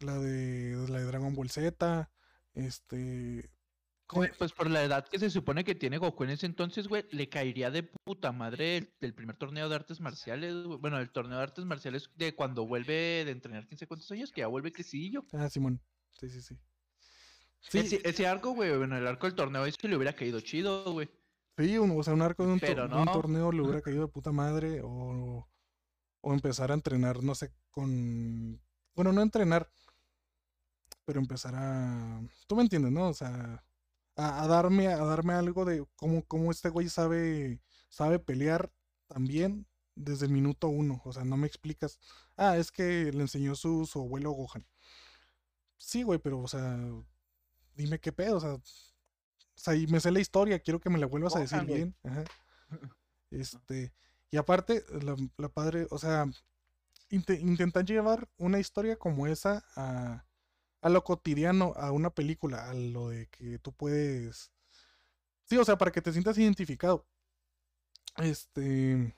la 0.00 0.18
de 0.18 0.76
la 0.88 0.98
de 0.98 1.04
Dragon 1.04 1.34
Ball 1.34 1.50
Z. 1.50 2.10
Este. 2.54 3.50
Güey, 4.08 4.30
pues 4.36 4.52
por 4.52 4.68
la 4.68 4.82
edad 4.82 5.06
que 5.08 5.18
se 5.18 5.30
supone 5.30 5.64
que 5.64 5.74
tiene 5.74 5.96
Goku 5.96 6.24
en 6.24 6.30
ese 6.30 6.44
entonces, 6.44 6.86
güey, 6.86 7.04
le 7.12 7.30
caería 7.30 7.70
de 7.70 7.82
puta 7.82 8.30
madre 8.30 8.76
el, 8.76 8.94
el 9.00 9.14
primer 9.14 9.36
torneo 9.36 9.70
de 9.70 9.74
artes 9.74 10.00
marciales, 10.00 10.64
güey. 10.64 10.78
Bueno, 10.78 10.98
el 10.98 11.10
torneo 11.10 11.38
de 11.38 11.44
artes 11.44 11.64
marciales 11.64 12.10
de 12.16 12.34
cuando 12.34 12.66
vuelve 12.66 13.24
de 13.24 13.30
entrenar 13.30 13.66
15 13.66 13.86
cuantos 13.86 14.10
años, 14.10 14.30
que 14.30 14.42
ya 14.42 14.48
vuelve 14.48 14.72
crecidillo. 14.72 15.24
Ah, 15.32 15.48
Simón. 15.48 15.80
Sí, 16.12 16.28
sí, 16.28 16.42
sí. 16.42 16.58
Sí, 17.60 17.78
ese, 17.78 18.00
ese 18.04 18.26
arco, 18.26 18.50
güey, 18.50 18.76
bueno, 18.76 18.98
el 18.98 19.06
arco 19.06 19.26
del 19.26 19.36
torneo 19.36 19.64
es 19.64 19.76
que 19.76 19.88
le 19.88 19.96
hubiera 19.96 20.12
caído 20.14 20.40
chido, 20.40 20.92
güey. 20.92 21.08
Sí, 21.58 21.76
un- 21.78 21.98
o 21.98 22.02
sea, 22.02 22.14
un 22.14 22.22
arco 22.22 22.46
de 22.46 22.52
un, 22.52 22.60
Pero 22.60 22.88
torneo 23.12 23.52
le 23.52 23.60
hubiera 23.62 23.82
caído 23.82 24.02
de 24.02 24.08
puta 24.12 24.32
madre 24.32 24.80
o, 24.82 25.48
o 26.20 26.32
empezar 26.32 26.70
a 26.70 26.74
entrenar, 26.74 27.22
no 27.22 27.34
sé, 27.34 27.52
con... 27.70 28.60
Bueno, 28.94 29.12
no 29.12 29.22
entrenar, 29.22 29.70
pero 31.04 31.20
empezar 31.20 31.54
a... 31.56 32.22
Tú 32.46 32.56
me 32.56 32.62
entiendes, 32.62 32.92
¿no? 32.92 33.08
O 33.08 33.14
sea, 33.14 33.64
a, 34.16 34.42
a 34.42 34.46
darme, 34.46 34.88
a 34.88 35.04
darme 35.04 35.34
algo 35.34 35.64
de 35.64 35.84
cómo, 35.96 36.24
cómo 36.24 36.50
este 36.50 36.68
güey 36.68 36.88
sabe, 36.88 37.60
sabe 37.88 38.18
pelear 38.18 38.72
también 39.08 39.66
desde 39.94 40.26
el 40.26 40.32
minuto 40.32 40.68
uno. 40.68 41.02
O 41.04 41.12
sea, 41.12 41.24
no 41.24 41.36
me 41.36 41.46
explicas. 41.46 41.98
Ah, 42.36 42.56
es 42.56 42.70
que 42.72 43.12
le 43.12 43.20
enseñó 43.20 43.54
su, 43.54 43.84
su 43.86 44.00
abuelo 44.00 44.30
Gohan. 44.32 44.66
Sí, 45.76 46.02
güey, 46.02 46.18
pero, 46.18 46.40
o 46.40 46.48
sea, 46.48 46.78
dime 47.74 47.98
qué 47.98 48.12
pedo, 48.12 48.36
o 48.36 48.40
sea, 48.40 48.56
o 49.56 49.60
sea, 49.60 49.74
y 49.74 49.86
me 49.86 50.00
sé 50.00 50.10
la 50.10 50.20
historia, 50.20 50.58
quiero 50.58 50.80
que 50.80 50.90
me 50.90 50.98
la 50.98 51.06
vuelvas 51.06 51.36
a 51.36 51.40
decir 51.40 51.64
bien. 51.64 51.94
Ajá. 52.04 52.24
Este, 53.30 53.94
y 54.30 54.36
aparte, 54.36 54.84
la, 55.02 55.16
la 55.38 55.48
padre, 55.48 55.86
o 55.88 55.96
sea, 55.98 56.26
intentan 57.08 57.86
llevar 57.86 58.28
una 58.36 58.58
historia 58.58 58.96
como 58.96 59.26
esa 59.26 59.64
a, 59.76 60.26
a 60.80 60.88
lo 60.88 61.04
cotidiano, 61.04 61.72
a 61.76 61.92
una 61.92 62.10
película, 62.10 62.68
a 62.68 62.74
lo 62.74 63.08
de 63.10 63.28
que 63.28 63.58
tú 63.58 63.72
puedes. 63.72 64.52
Sí, 65.44 65.56
o 65.56 65.64
sea, 65.64 65.78
para 65.78 65.92
que 65.92 66.02
te 66.02 66.12
sientas 66.12 66.38
identificado. 66.38 67.06
Este. 68.16 69.14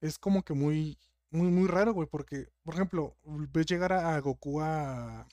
Es 0.00 0.18
como 0.18 0.42
que 0.44 0.54
muy, 0.54 0.98
muy, 1.30 1.48
muy 1.48 1.66
raro, 1.68 1.92
güey, 1.92 2.08
porque, 2.08 2.48
por 2.62 2.74
ejemplo, 2.74 3.16
ves 3.24 3.66
llegar 3.66 3.92
a, 3.92 4.14
a 4.14 4.20
Goku 4.20 4.60
a, 4.60 5.26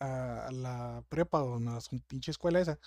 a, 0.00 0.46
a 0.46 0.52
la 0.52 1.04
prepa 1.08 1.42
o 1.42 1.58
a 1.68 1.80
su 1.80 2.00
pinche 2.02 2.30
escuela 2.30 2.60
esa. 2.60 2.78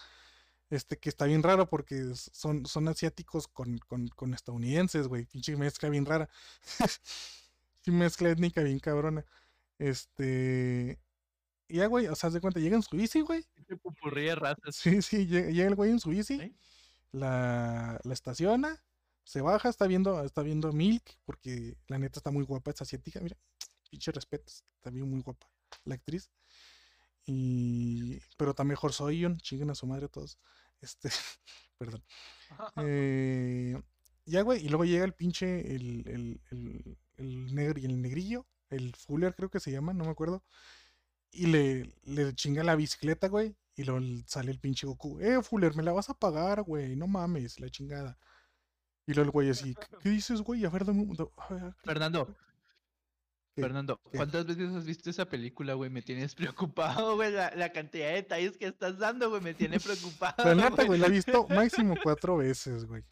Este, 0.71 0.97
que 0.97 1.09
está 1.09 1.25
bien 1.25 1.43
raro 1.43 1.69
porque 1.69 2.13
son, 2.15 2.65
son 2.65 2.87
asiáticos 2.87 3.47
con, 3.47 3.77
con, 3.79 4.07
con 4.09 4.33
estadounidenses, 4.33 5.07
güey. 5.07 5.25
Pinche 5.25 5.55
mezcla 5.57 5.89
bien 5.89 6.05
rara. 6.05 6.29
Sí, 7.83 7.89
mezcla 7.89 8.29
étnica 8.29 8.61
bien 8.61 8.77
cabrona. 8.79 9.25
Este. 9.79 10.99
Y 11.67 11.77
ya, 11.77 11.87
güey, 11.87 12.07
o 12.07 12.15
sea, 12.15 12.29
de 12.29 12.39
cuenta, 12.39 12.59
llega 12.59 12.75
en 12.75 12.83
su 12.83 12.95
bici, 12.95 13.21
güey. 13.21 13.43
Sí, 14.71 15.01
sí, 15.01 15.25
llega, 15.25 15.49
llega 15.49 15.67
el 15.67 15.75
güey 15.75 15.89
en 15.91 15.99
su 15.99 16.09
bici, 16.11 16.37
¿sí? 16.39 16.55
la, 17.11 17.99
la 18.03 18.13
estaciona, 18.13 18.83
se 19.23 19.41
baja, 19.41 19.69
está 19.69 19.87
viendo, 19.87 20.23
está 20.23 20.43
viendo 20.43 20.71
Milk, 20.73 21.17
porque 21.25 21.75
la 21.87 21.97
neta 21.99 22.19
está 22.19 22.31
muy 22.31 22.43
guapa, 22.43 22.71
es 22.71 22.81
asiática, 22.81 23.19
mira, 23.21 23.37
pinche 23.89 24.11
respetos, 24.11 24.63
está 24.77 24.91
bien 24.91 25.09
muy 25.09 25.21
guapa 25.21 25.47
la 25.85 25.95
actriz. 25.95 26.31
Y. 27.25 28.19
Pero 28.37 28.51
está 28.51 28.63
mejor 28.63 28.93
Soyun, 28.93 29.37
chinguen 29.37 29.69
a 29.69 29.75
su 29.75 29.87
madre 29.87 30.07
todos. 30.09 30.37
Este. 30.81 31.09
Perdón. 31.77 32.03
Eh, 32.83 33.81
ya, 34.25 34.41
güey, 34.41 34.63
y 34.65 34.69
luego 34.69 34.83
llega 34.85 35.05
el 35.05 35.13
pinche, 35.13 35.73
el, 35.75 36.05
el, 36.07 36.41
el, 36.51 36.97
el 37.17 37.55
negro 37.55 37.79
y 37.79 37.85
el 37.85 38.01
negrillo, 38.01 38.45
el 38.69 38.93
Fuller 38.95 39.33
creo 39.35 39.49
que 39.49 39.59
se 39.61 39.71
llama, 39.71 39.93
no 39.93 40.03
me 40.03 40.11
acuerdo. 40.11 40.43
Y 41.31 41.47
le, 41.47 41.93
le 42.03 42.35
chinga 42.35 42.63
la 42.63 42.75
bicicleta, 42.75 43.29
güey. 43.29 43.55
Y 43.75 43.83
luego 43.85 44.05
sale 44.27 44.51
el 44.51 44.59
pinche 44.59 44.85
Goku. 44.85 45.19
Eh, 45.21 45.41
Fuller, 45.41 45.75
me 45.75 45.81
la 45.83 45.93
vas 45.93 46.09
a 46.09 46.13
pagar, 46.13 46.61
güey. 46.63 46.95
No 46.97 47.07
mames, 47.07 47.59
la 47.61 47.69
chingada. 47.69 48.17
Y 49.07 49.13
luego 49.13 49.27
el 49.27 49.31
güey 49.31 49.49
así, 49.49 49.73
"¿Qué- 49.75 49.97
¿qué 50.01 50.09
dices, 50.09 50.41
güey? 50.41 50.65
A 50.65 50.69
ver, 50.69 50.85
dame 50.85 51.01
un... 51.03 51.15
da- 51.15 51.25
a 51.37 51.53
ver, 51.53 51.73
¿qué- 51.81 51.85
Fernando, 51.85 52.27
qué?". 52.27 52.33
Fernando. 53.55 53.99
¿cuántas 54.15 54.45
veces 54.45 54.73
has 54.73 54.85
visto 54.85 55.09
esa 55.09 55.25
película, 55.25 55.73
güey? 55.73 55.89
Me 55.89 56.01
tienes 56.01 56.35
preocupado, 56.35 57.15
güey. 57.15 57.31
La, 57.31 57.53
la 57.55 57.71
cantidad 57.71 58.07
de 58.07 58.13
detalles 58.15 58.57
que 58.57 58.67
estás 58.67 58.97
dando, 58.97 59.29
güey, 59.29 59.41
me 59.41 59.53
tiene 59.53 59.79
preocupado. 59.79 60.43
La 60.43 60.69
neta, 60.69 60.85
güey, 60.85 60.99
la 60.99 61.07
he 61.07 61.11
visto 61.11 61.47
máximo 61.49 61.95
cuatro 62.01 62.37
veces, 62.37 62.85
güey. 62.85 63.03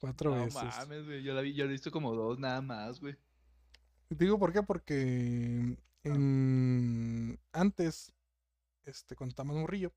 Cuatro 0.00 0.34
No 0.34 0.44
veces. 0.44 0.62
mames, 0.62 1.04
güey. 1.06 1.22
Yo 1.22 1.34
la 1.34 1.40
vi, 1.42 1.54
yo 1.54 1.64
la 1.64 1.70
he 1.70 1.72
visto 1.72 1.90
como 1.90 2.14
dos 2.14 2.38
nada 2.38 2.60
más, 2.62 3.00
güey. 3.00 3.16
Digo 4.10 4.38
por 4.38 4.52
qué, 4.52 4.62
porque 4.62 5.76
en... 6.04 7.38
antes, 7.52 8.12
este, 8.84 9.16
cuando 9.16 9.32
estaba 9.32 9.48
más 9.48 9.56
morrillo, 9.56 9.92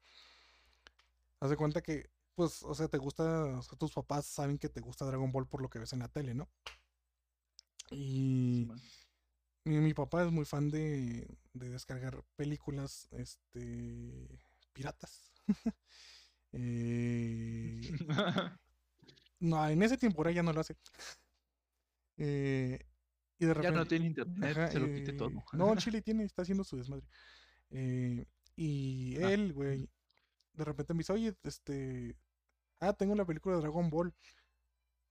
haz 1.39 1.49
de 1.49 1.55
cuenta 1.55 1.81
que, 1.81 2.09
pues, 2.35 2.61
o 2.63 2.75
sea, 2.75 2.89
te 2.89 2.97
gusta, 2.97 3.23
o 3.45 3.61
sea, 3.61 3.77
tus 3.77 3.93
papás 3.93 4.25
saben 4.25 4.57
que 4.57 4.67
te 4.67 4.81
gusta 4.81 5.05
Dragon 5.05 5.31
Ball 5.31 5.47
por 5.47 5.61
lo 5.61 5.69
que 5.69 5.79
ves 5.79 5.93
en 5.93 5.99
la 5.99 6.09
tele, 6.09 6.33
¿no? 6.33 6.49
Y 7.91 8.67
mi, 9.65 9.93
papá 9.93 10.23
es 10.25 10.31
muy 10.31 10.45
fan 10.45 10.69
de, 10.69 11.27
de 11.53 11.69
descargar 11.69 12.23
películas, 12.35 13.07
este, 13.11 14.27
piratas. 14.73 15.31
Eh, 16.53 17.79
no, 19.39 19.69
en 19.69 19.81
ese 19.83 19.97
tiempo 19.97 20.19
ahora 20.19 20.31
ya 20.31 20.43
no 20.43 20.51
lo 20.53 20.61
hace. 20.61 20.75
Eh, 22.17 22.77
y 23.39 23.45
de 23.45 23.47
ya 23.47 23.53
repente... 23.55 23.77
no 23.79 23.87
tiene 23.87 24.05
internet, 24.07 24.57
Ajá, 24.57 24.71
se 24.71 24.79
lo 24.79 24.85
quite 24.87 25.13
todo. 25.13 25.29
eh, 25.29 25.43
No, 25.53 25.75
Chile 25.77 26.01
tiene, 26.01 26.25
está 26.25 26.41
haciendo 26.43 26.63
su 26.63 26.77
desmadre. 26.77 27.07
Eh, 27.71 28.25
y 28.55 29.15
Ah. 29.23 29.31
él, 29.31 29.53
güey, 29.53 29.89
de 30.53 30.65
repente 30.65 30.93
me 30.93 30.99
dice, 30.99 31.13
oye, 31.13 31.33
este, 31.43 32.15
ah, 32.79 32.93
tengo 32.93 33.15
la 33.15 33.25
película 33.25 33.55
de 33.55 33.61
Dragon 33.61 33.89
Ball. 33.89 34.13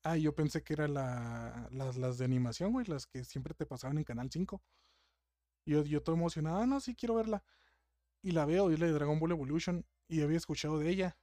Ah, 0.02 0.16
yo 0.16 0.34
pensé 0.34 0.62
que 0.62 0.72
era 0.72 0.88
la, 0.88 1.68
las, 1.72 1.96
las 1.96 2.18
de 2.18 2.24
animación, 2.24 2.72
güey, 2.72 2.86
las 2.86 3.06
que 3.06 3.24
siempre 3.24 3.54
te 3.54 3.66
pasaban 3.66 3.98
en 3.98 4.04
Canal 4.04 4.30
5. 4.30 4.62
Y 5.66 5.72
yo, 5.72 5.84
yo 5.84 6.02
todo 6.02 6.16
emocionado, 6.16 6.58
ah, 6.58 6.66
no, 6.66 6.80
sí, 6.80 6.94
quiero 6.94 7.14
verla. 7.16 7.44
Y 8.22 8.32
la 8.32 8.46
veo, 8.46 8.70
y 8.72 8.76
la 8.76 8.86
de 8.86 8.92
Dragon 8.92 9.18
Ball 9.18 9.32
Evolution, 9.32 9.86
y 10.08 10.22
había 10.22 10.38
escuchado 10.38 10.78
de 10.78 10.90
ella. 10.90 11.18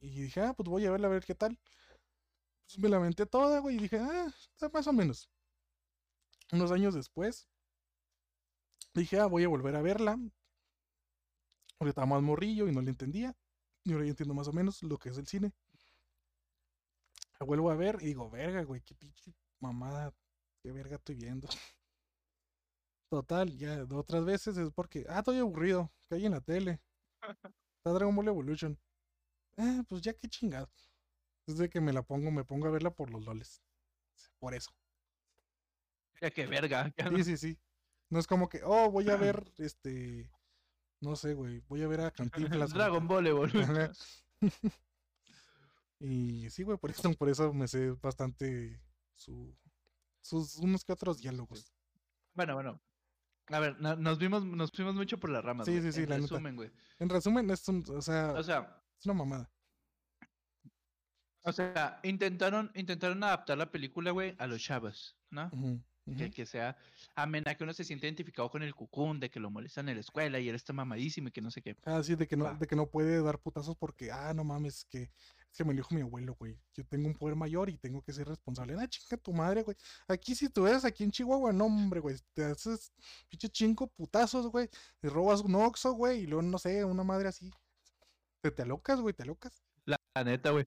Y 0.00 0.22
dije, 0.22 0.40
ah, 0.42 0.54
pues 0.54 0.68
voy 0.68 0.86
a 0.86 0.90
verla 0.90 1.08
a 1.08 1.10
ver 1.10 1.24
qué 1.24 1.34
tal. 1.34 1.58
Pues 2.66 2.78
me 2.78 2.88
la 2.88 2.96
aventé 2.96 3.26
toda, 3.26 3.60
güey, 3.60 3.76
y 3.76 3.80
dije, 3.80 3.98
ah, 3.98 4.32
más 4.72 4.86
o 4.86 4.92
menos. 4.92 5.28
Unos 6.52 6.72
años 6.72 6.94
después, 6.94 7.48
dije, 8.94 9.18
ah, 9.20 9.26
voy 9.26 9.44
a 9.44 9.48
volver 9.48 9.76
a 9.76 9.82
verla. 9.82 10.18
Porque 11.78 11.90
estaba 11.90 12.06
más 12.06 12.22
morrillo 12.22 12.68
y 12.68 12.72
no 12.72 12.82
le 12.82 12.90
entendía. 12.90 13.36
Y 13.84 13.92
ahora 13.92 14.04
ya 14.04 14.10
entiendo 14.10 14.34
más 14.34 14.48
o 14.48 14.52
menos 14.52 14.82
lo 14.82 14.98
que 14.98 15.10
es 15.10 15.18
el 15.18 15.26
cine. 15.26 15.52
La 17.40 17.46
vuelvo 17.46 17.70
a 17.70 17.76
ver 17.76 17.98
y 18.00 18.06
digo, 18.06 18.28
verga, 18.30 18.62
güey, 18.62 18.80
qué 18.82 18.94
pinche 18.94 19.34
mamada, 19.60 20.12
qué 20.62 20.72
verga 20.72 20.96
estoy 20.96 21.14
viendo. 21.14 21.48
Total, 23.10 23.56
ya 23.56 23.84
de 23.84 23.94
otras 23.94 24.24
veces 24.24 24.56
es 24.56 24.70
porque, 24.70 25.06
ah, 25.08 25.20
estoy 25.20 25.38
aburrido, 25.38 25.90
que 26.08 26.16
hay 26.16 26.26
en 26.26 26.32
la 26.32 26.40
tele. 26.40 26.80
Está 27.22 27.92
Dragon 27.92 28.14
Ball 28.14 28.28
Evolution. 28.28 28.78
Ah, 29.56 29.82
pues 29.88 30.02
ya 30.02 30.12
qué 30.12 30.28
chingado. 30.28 30.68
Desde 31.46 31.70
que 31.70 31.80
me 31.80 31.92
la 31.92 32.02
pongo, 32.02 32.30
me 32.30 32.44
pongo 32.44 32.68
a 32.68 32.70
verla 32.70 32.90
por 32.90 33.10
los 33.10 33.24
loles. 33.24 33.62
Por 34.38 34.54
eso. 34.54 34.70
Ya 36.20 36.30
que 36.30 36.46
verga. 36.46 36.92
ya 36.96 37.08
Sí, 37.08 37.24
sí, 37.24 37.36
sí. 37.36 37.58
No 38.10 38.18
es 38.18 38.26
como 38.26 38.48
que, 38.48 38.62
oh, 38.64 38.90
voy 38.90 39.08
a 39.10 39.16
ver, 39.16 39.50
este, 39.58 40.30
no 41.00 41.14
sé, 41.16 41.34
güey, 41.34 41.60
voy 41.68 41.82
a 41.82 41.88
ver 41.88 42.00
a 42.00 42.10
Cantinflas. 42.12 42.72
Dragon 42.72 43.06
Ball 43.06 43.26
Evolution. 43.28 43.92
Y 46.00 46.48
sí, 46.50 46.62
güey, 46.62 46.78
por 46.78 46.90
eso, 46.90 47.02
por 47.18 47.28
eso 47.28 47.52
me 47.52 47.66
sé 47.68 47.90
bastante 48.02 48.80
su, 49.14 49.56
sus 50.20 50.56
unos 50.56 50.84
que 50.84 50.92
otros 50.92 51.18
diálogos. 51.18 51.72
Bueno, 52.34 52.54
bueno. 52.54 52.80
A 53.48 53.60
ver, 53.60 53.80
no- 53.80 53.96
nos 53.96 54.18
vimos, 54.18 54.44
nos 54.44 54.70
fuimos 54.70 54.94
mucho 54.94 55.18
por 55.18 55.30
las 55.30 55.42
ramas. 55.44 55.66
Sí, 55.66 55.80
sí, 55.80 55.90
sí, 55.90 56.02
En 56.02 56.10
la 56.10 56.18
resumen, 56.18 56.54
güey. 56.54 56.70
En 56.98 57.08
resumen, 57.08 57.50
es 57.50 57.66
un, 57.68 57.84
o 57.88 58.02
sea, 58.02 58.32
O 58.32 58.42
sea, 58.42 58.82
es 58.98 59.06
una 59.06 59.14
mamada. 59.14 59.50
o 61.42 61.52
sea, 61.52 61.98
intentaron, 62.02 62.70
intentaron 62.74 63.22
adaptar 63.24 63.56
la 63.56 63.70
película, 63.72 64.10
güey, 64.10 64.34
a 64.38 64.46
los 64.46 64.62
chavos, 64.62 65.16
¿no? 65.30 65.50
Que, 66.34 66.46
sea 66.46 66.76
amena, 67.16 67.54
que 67.54 67.64
uno 67.64 67.74
se 67.74 67.84
siente 67.84 68.06
identificado 68.06 68.50
con 68.50 68.62
el 68.62 68.74
cucún, 68.74 69.20
de 69.20 69.30
que 69.30 69.40
lo 69.40 69.50
molestan 69.50 69.88
en 69.90 69.96
la 69.96 70.00
escuela 70.00 70.38
y 70.38 70.48
él 70.48 70.54
está 70.54 70.72
mamadísimo 70.72 71.28
y 71.28 71.32
que 71.32 71.42
no 71.42 71.50
sé 71.50 71.60
qué. 71.60 71.76
Ah, 71.84 72.02
sí, 72.02 72.14
de 72.14 72.26
que 72.26 72.36
no, 72.36 72.54
de 72.54 72.66
que 72.66 72.76
no 72.76 72.86
puede 72.90 73.22
dar 73.22 73.38
putazos 73.38 73.76
porque, 73.76 74.10
ah, 74.10 74.32
no 74.34 74.42
mames, 74.42 74.86
que 74.86 75.10
Es 75.50 75.58
que 75.58 75.64
me 75.64 75.72
lo 75.72 75.78
dijo 75.78 75.94
mi 75.94 76.02
abuelo, 76.02 76.34
güey. 76.38 76.58
Yo 76.74 76.84
tengo 76.86 77.08
un 77.08 77.14
poder 77.14 77.34
mayor 77.34 77.70
y 77.70 77.78
tengo 77.78 78.02
que 78.02 78.12
ser 78.12 78.28
responsable. 78.28 78.76
Ah, 78.78 78.86
chinga 78.86 79.16
tu 79.16 79.32
madre, 79.32 79.62
güey. 79.62 79.76
Aquí 80.06 80.34
si 80.34 80.48
tú 80.48 80.66
eres 80.66 80.84
aquí 80.84 81.04
en 81.04 81.10
Chihuahua, 81.10 81.52
no, 81.52 81.66
hombre, 81.66 82.00
güey. 82.00 82.16
Te 82.34 82.44
haces 82.44 82.92
pinche 83.28 83.48
chingo 83.48 83.86
putazos, 83.88 84.48
güey. 84.48 84.68
Te 85.00 85.08
robas 85.08 85.40
un 85.40 85.54
oxo, 85.54 85.92
güey. 85.92 86.20
Y 86.22 86.26
luego, 86.26 86.42
no 86.42 86.58
sé, 86.58 86.84
una 86.84 87.02
madre 87.02 87.28
así. 87.28 87.50
Te, 88.42 88.50
te 88.50 88.62
alocas, 88.62 89.00
güey, 89.00 89.14
te 89.14 89.22
alocas. 89.22 89.62
La, 89.84 89.96
la 90.14 90.24
neta, 90.24 90.50
güey. 90.50 90.64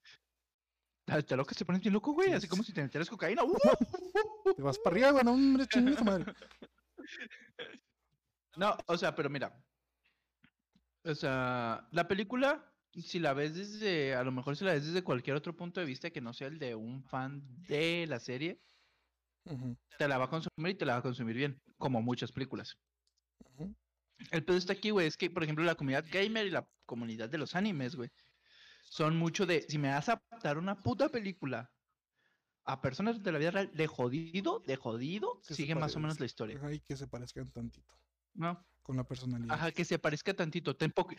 Te 1.04 1.22
te 1.22 1.36
locas, 1.36 1.56
te 1.56 1.64
pones 1.64 1.80
bien 1.80 1.92
loco, 1.92 2.12
güey. 2.12 2.28
Sí, 2.28 2.34
Así 2.34 2.42
sí, 2.42 2.48
como 2.48 2.62
si 2.62 2.72
te 2.72 2.82
metieras 2.82 3.08
cocaína. 3.08 3.42
¡Uh! 3.44 3.52
Te 4.56 4.62
vas 4.62 4.78
para 4.78 4.94
arriba, 4.94 5.10
güey. 5.10 5.24
No, 5.24 5.32
hombre, 5.32 5.66
chinga 5.66 5.96
tu 5.96 6.04
madre. 6.04 6.32
No, 8.56 8.76
o 8.86 8.96
sea, 8.96 9.14
pero 9.14 9.28
mira. 9.30 9.64
O 11.04 11.14
sea, 11.14 11.88
la 11.90 12.06
película, 12.06 12.71
si 12.94 13.18
la 13.18 13.32
ves 13.32 13.54
desde, 13.54 14.14
a 14.14 14.22
lo 14.22 14.32
mejor 14.32 14.56
si 14.56 14.64
la 14.64 14.72
ves 14.72 14.86
desde 14.86 15.02
cualquier 15.02 15.36
otro 15.36 15.54
punto 15.56 15.80
de 15.80 15.86
vista 15.86 16.10
que 16.10 16.20
no 16.20 16.32
sea 16.32 16.48
el 16.48 16.58
de 16.58 16.74
un 16.74 17.02
fan 17.02 17.42
de 17.66 18.06
la 18.06 18.20
serie, 18.20 18.60
te 19.98 20.08
la 20.08 20.18
va 20.18 20.26
a 20.26 20.30
consumir 20.30 20.74
y 20.74 20.74
te 20.74 20.84
la 20.84 20.94
va 20.94 20.98
a 20.98 21.02
consumir 21.02 21.36
bien, 21.36 21.58
como 21.78 22.02
muchas 22.02 22.32
películas. 22.32 22.76
ujú. 23.54 23.74
El 24.30 24.44
pedo 24.44 24.56
está 24.56 24.72
aquí, 24.72 24.90
güey, 24.90 25.06
es 25.06 25.16
que, 25.16 25.30
por 25.30 25.42
ejemplo, 25.42 25.64
la 25.64 25.74
comunidad 25.74 26.04
gamer 26.10 26.46
y 26.46 26.50
la 26.50 26.66
comunidad 26.86 27.28
de 27.28 27.38
los 27.38 27.56
animes, 27.56 27.96
güey, 27.96 28.10
son 28.84 29.16
mucho 29.16 29.46
de, 29.46 29.62
si 29.62 29.78
me 29.78 29.88
vas 29.88 30.08
a 30.08 30.20
adaptar 30.30 30.58
una 30.58 30.76
puta 30.76 31.08
película 31.08 31.70
a 32.64 32.80
personas 32.80 33.22
de 33.22 33.32
la 33.32 33.38
vida 33.38 33.50
real, 33.50 33.70
de 33.74 33.86
jodido, 33.86 34.60
de 34.60 34.76
jodido, 34.76 35.40
sigue 35.42 35.74
más 35.74 35.96
o 35.96 36.00
menos 36.00 36.20
la 36.20 36.26
historia, 36.26 36.56
Ajá, 36.56 36.72
y 36.72 36.80
que 36.80 36.96
se 36.96 37.08
parezcan 37.08 37.50
tantito 37.50 37.92
¿no? 38.34 38.64
con 38.82 38.96
la 38.96 39.04
personalidad. 39.04 39.54
Ajá, 39.54 39.72
que 39.72 39.84
se 39.84 39.98
parezca 39.98 40.34
tantito, 40.34 40.76
ten, 40.76 40.92
poqui- 40.92 41.18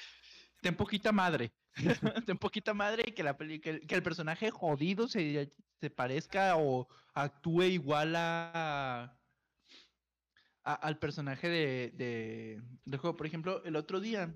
ten 0.63 0.75
poquita 0.75 1.11
madre, 1.11 1.53
ten 2.25 2.37
poquita 2.39 2.73
madre 2.73 3.03
y 3.07 3.11
que, 3.11 3.23
la 3.23 3.37
peli- 3.37 3.59
que, 3.61 3.69
el, 3.69 3.87
que 3.87 3.95
el 3.95 4.03
personaje 4.03 4.49
jodido 4.49 5.07
se, 5.07 5.53
se 5.79 5.89
parezca 5.91 6.55
o 6.57 6.87
actúe 7.13 7.63
igual 7.63 8.15
a, 8.15 9.15
a- 10.63 10.73
al 10.73 10.97
personaje 10.97 11.47
de, 11.49 11.91
de- 11.95 12.61
del 12.85 12.99
juego. 12.99 13.15
Por 13.17 13.27
ejemplo, 13.27 13.63
el 13.65 13.75
otro 13.75 13.99
día, 13.99 14.33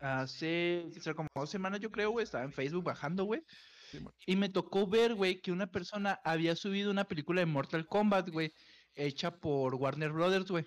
hace 0.00 0.86
o 0.96 1.00
sea, 1.00 1.14
como 1.14 1.28
dos 1.34 1.50
semanas 1.50 1.80
yo 1.80 1.90
creo, 1.90 2.10
güey, 2.10 2.24
estaba 2.24 2.44
en 2.44 2.52
Facebook 2.52 2.84
bajando, 2.84 3.24
güey, 3.24 3.42
Sí, 3.90 3.98
y 4.26 4.36
me 4.36 4.48
tocó 4.48 4.86
ver, 4.86 5.14
güey, 5.14 5.40
que 5.42 5.52
una 5.52 5.66
persona 5.70 6.18
había 6.24 6.56
subido 6.56 6.90
una 6.90 7.04
película 7.04 7.40
de 7.40 7.46
Mortal 7.46 7.86
Kombat, 7.86 8.30
güey, 8.30 8.52
hecha 8.94 9.38
por 9.38 9.74
Warner 9.74 10.12
Brothers, 10.12 10.50
güey. 10.50 10.66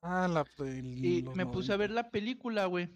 Ah, 0.00 0.28
la 0.28 0.44
Y 0.58 1.22
me 1.34 1.46
puse 1.46 1.72
a 1.72 1.76
90. 1.76 1.76
ver 1.76 1.90
la 1.90 2.10
película, 2.10 2.66
güey. 2.66 2.88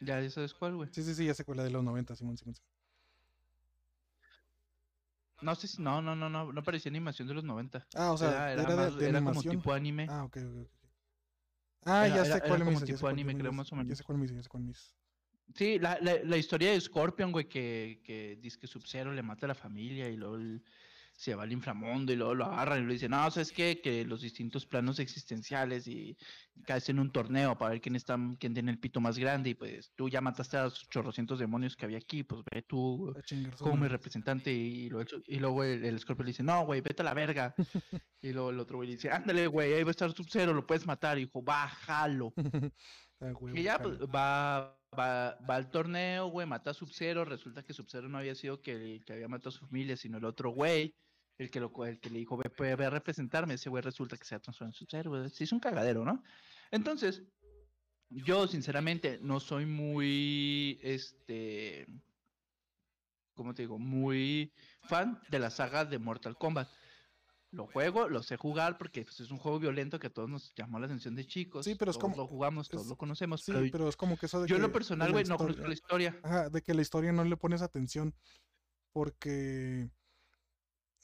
Ya 0.00 0.20
ya 0.20 0.30
sabes 0.30 0.54
cuál, 0.54 0.76
güey. 0.76 0.88
Sí, 0.92 1.02
sí, 1.02 1.14
sí, 1.14 1.26
ya 1.26 1.34
sé 1.34 1.44
cuál, 1.44 1.58
la 1.58 1.64
de 1.64 1.70
los 1.70 1.84
90, 1.84 2.14
Simón, 2.16 2.36
Simón. 2.36 2.54
Simón. 2.54 2.68
No 5.42 5.54
sé 5.54 5.68
si. 5.68 5.82
No, 5.82 6.00
no, 6.00 6.16
no, 6.16 6.28
no. 6.30 6.52
No 6.52 6.62
parecía 6.62 6.90
animación 6.90 7.28
de 7.28 7.34
los 7.34 7.44
90. 7.44 7.86
Ah, 7.94 8.12
o 8.12 8.16
sea, 8.18 8.28
era, 8.30 8.52
era, 8.52 8.62
era 8.62 8.70
de, 8.70 8.76
más- 8.76 8.96
de 8.98 9.08
era 9.08 9.22
como 9.22 9.42
tipo 9.42 9.72
anime. 9.72 10.06
Ah, 10.08 10.24
ok, 10.24 10.36
ok, 10.38 10.56
ok. 10.62 10.68
Ah, 11.86 12.08
ya 12.08 12.24
sé 12.24 12.40
cuál 12.40 12.60
me 12.60 12.64
como 12.66 12.80
ya 12.80 12.86
tipo 12.86 13.08
anime, 13.08 13.34
me 13.34 13.40
creo, 13.40 13.52
más 13.52 13.70
o 13.72 13.76
Ya 13.76 13.82
menos. 13.82 13.98
sé 13.98 14.04
cuál 14.04 14.18
me 14.18 14.26
ya 14.26 14.42
sé 14.42 14.48
cuál 14.48 14.62
me. 14.64 14.72
Sí, 15.54 15.78
la, 15.78 15.98
la, 16.00 16.16
la 16.24 16.36
historia 16.38 16.70
de 16.72 16.80
Scorpion, 16.80 17.30
güey, 17.30 17.46
que, 17.48 18.00
que 18.02 18.36
dice 18.40 18.58
que 18.58 18.66
Sub-Zero 18.66 19.12
le 19.12 19.22
mata 19.22 19.44
a 19.46 19.48
la 19.48 19.54
familia 19.54 20.08
y 20.08 20.16
luego 20.16 20.36
el- 20.36 20.64
se 21.16 21.34
va 21.34 21.44
al 21.44 21.52
inframundo 21.52 22.12
y 22.12 22.16
luego 22.16 22.34
lo 22.34 22.44
agarran 22.46 22.82
y 22.82 22.86
le 22.86 22.94
dicen, 22.94 23.12
no, 23.12 23.30
¿sabes 23.30 23.52
qué? 23.52 23.80
Que 23.80 24.04
los 24.04 24.20
distintos 24.20 24.66
planos 24.66 24.98
existenciales 24.98 25.86
y 25.86 26.16
que 26.66 26.72
hacen 26.72 26.98
un 26.98 27.12
torneo 27.12 27.56
para 27.56 27.72
ver 27.72 27.80
quién 27.80 27.96
está, 27.96 28.18
quién 28.38 28.52
tiene 28.52 28.72
el 28.72 28.78
pito 28.78 29.00
más 29.00 29.18
grande 29.18 29.50
y 29.50 29.54
pues 29.54 29.92
tú 29.94 30.08
ya 30.08 30.20
mataste 30.20 30.56
a 30.56 30.64
los 30.64 30.88
chorrocientos 30.88 31.38
demonios 31.38 31.76
que 31.76 31.84
había 31.84 31.98
aquí, 31.98 32.24
pues 32.24 32.42
ve 32.52 32.62
tú 32.62 33.14
como 33.58 33.76
mi 33.76 33.88
representante 33.88 34.52
y, 34.52 34.88
luego, 34.88 35.08
y 35.26 35.38
luego 35.38 35.64
el, 35.64 35.84
el 35.84 35.94
le 35.96 36.24
dice, 36.24 36.42
no, 36.42 36.66
güey, 36.66 36.80
vete 36.80 37.02
a 37.02 37.04
la 37.04 37.14
verga. 37.14 37.54
y 38.20 38.32
luego 38.32 38.50
el 38.50 38.58
otro 38.58 38.78
güey 38.78 38.88
le 38.88 38.94
dice, 38.96 39.10
ándale, 39.10 39.46
güey, 39.46 39.72
ahí 39.72 39.82
va 39.82 39.90
a 39.90 39.92
estar 39.92 40.12
Sub-Zero, 40.12 40.52
lo 40.52 40.66
puedes 40.66 40.86
matar. 40.86 41.18
Y 41.18 41.26
dijo, 41.26 41.42
bájalo. 41.42 42.32
Ah, 43.20 43.32
Y 43.54 43.62
ya, 43.62 43.78
pues, 43.78 44.00
va, 44.00 44.76
va, 44.94 45.30
al 45.48 45.70
torneo, 45.70 46.28
güey, 46.28 46.46
mata 46.46 46.70
a 46.70 46.74
Sub-Zero. 46.74 47.24
Resulta 47.24 47.62
que 47.62 47.74
Sub-Zero 47.74 48.08
no 48.08 48.18
había 48.18 48.34
sido 48.34 48.60
que, 48.60 48.72
el 48.72 49.04
que 49.04 49.12
había 49.12 49.28
matado 49.28 49.50
a 49.50 49.52
su 49.52 49.66
familia, 49.66 49.96
sino 49.96 50.18
el 50.18 50.24
otro 50.24 50.50
güey, 50.50 50.94
el 51.38 51.50
que, 51.50 51.60
le 51.60 52.18
dijo, 52.18 52.36
ve, 52.36 52.76
ve, 52.76 52.84
a 52.84 52.90
representarme. 52.90 53.54
Ese 53.54 53.70
güey 53.70 53.82
resulta 53.82 54.16
que 54.16 54.24
se 54.24 54.34
ha 54.34 54.40
transformado 54.40 54.74
en 54.74 54.78
Sub-Zero, 54.78 55.10
güey. 55.10 55.28
Sí, 55.30 55.44
es 55.44 55.52
un 55.52 55.60
cagadero, 55.60 56.04
¿no? 56.04 56.22
Entonces, 56.70 57.22
yo, 58.10 58.46
sinceramente, 58.46 59.18
no 59.20 59.40
soy 59.40 59.66
muy, 59.66 60.78
este, 60.82 61.86
¿cómo 63.34 63.54
te 63.54 63.62
digo? 63.62 63.78
Muy 63.78 64.52
fan 64.82 65.20
de 65.28 65.38
la 65.38 65.50
saga 65.50 65.84
de 65.84 65.98
Mortal 65.98 66.36
Kombat. 66.36 66.68
Lo 67.54 67.66
juego, 67.66 68.08
lo 68.08 68.22
sé 68.22 68.36
jugar 68.36 68.76
porque 68.78 69.04
pues, 69.04 69.20
es 69.20 69.30
un 69.30 69.38
juego 69.38 69.58
violento 69.58 69.98
que 69.98 70.08
a 70.08 70.12
todos 70.12 70.28
nos 70.28 70.52
llamó 70.54 70.78
la 70.78 70.86
atención 70.86 71.14
de 71.14 71.26
chicos. 71.26 71.64
Sí, 71.64 71.74
pero 71.74 71.90
es 71.92 71.96
todos 71.98 72.12
como- 72.12 72.16
lo 72.22 72.26
jugamos, 72.26 72.68
todos 72.68 72.84
es- 72.84 72.90
lo 72.90 72.96
conocemos. 72.96 73.42
Sí, 73.42 73.52
pero 73.52 73.66
pero 73.70 73.88
es 73.88 73.96
como 73.96 74.16
que 74.16 74.26
eso 74.26 74.40
de 74.42 74.48
yo 74.48 74.56
en 74.56 74.62
que 74.62 74.66
lo 74.68 74.72
personal, 74.72 75.12
güey, 75.12 75.24
no 75.24 75.36
conozco 75.36 75.66
la 75.66 75.72
historia. 75.72 76.18
Ajá, 76.22 76.50
de 76.50 76.62
que 76.62 76.74
la 76.74 76.82
historia 76.82 77.12
no 77.12 77.24
le 77.24 77.36
pones 77.36 77.62
atención. 77.62 78.14
Porque. 78.92 79.88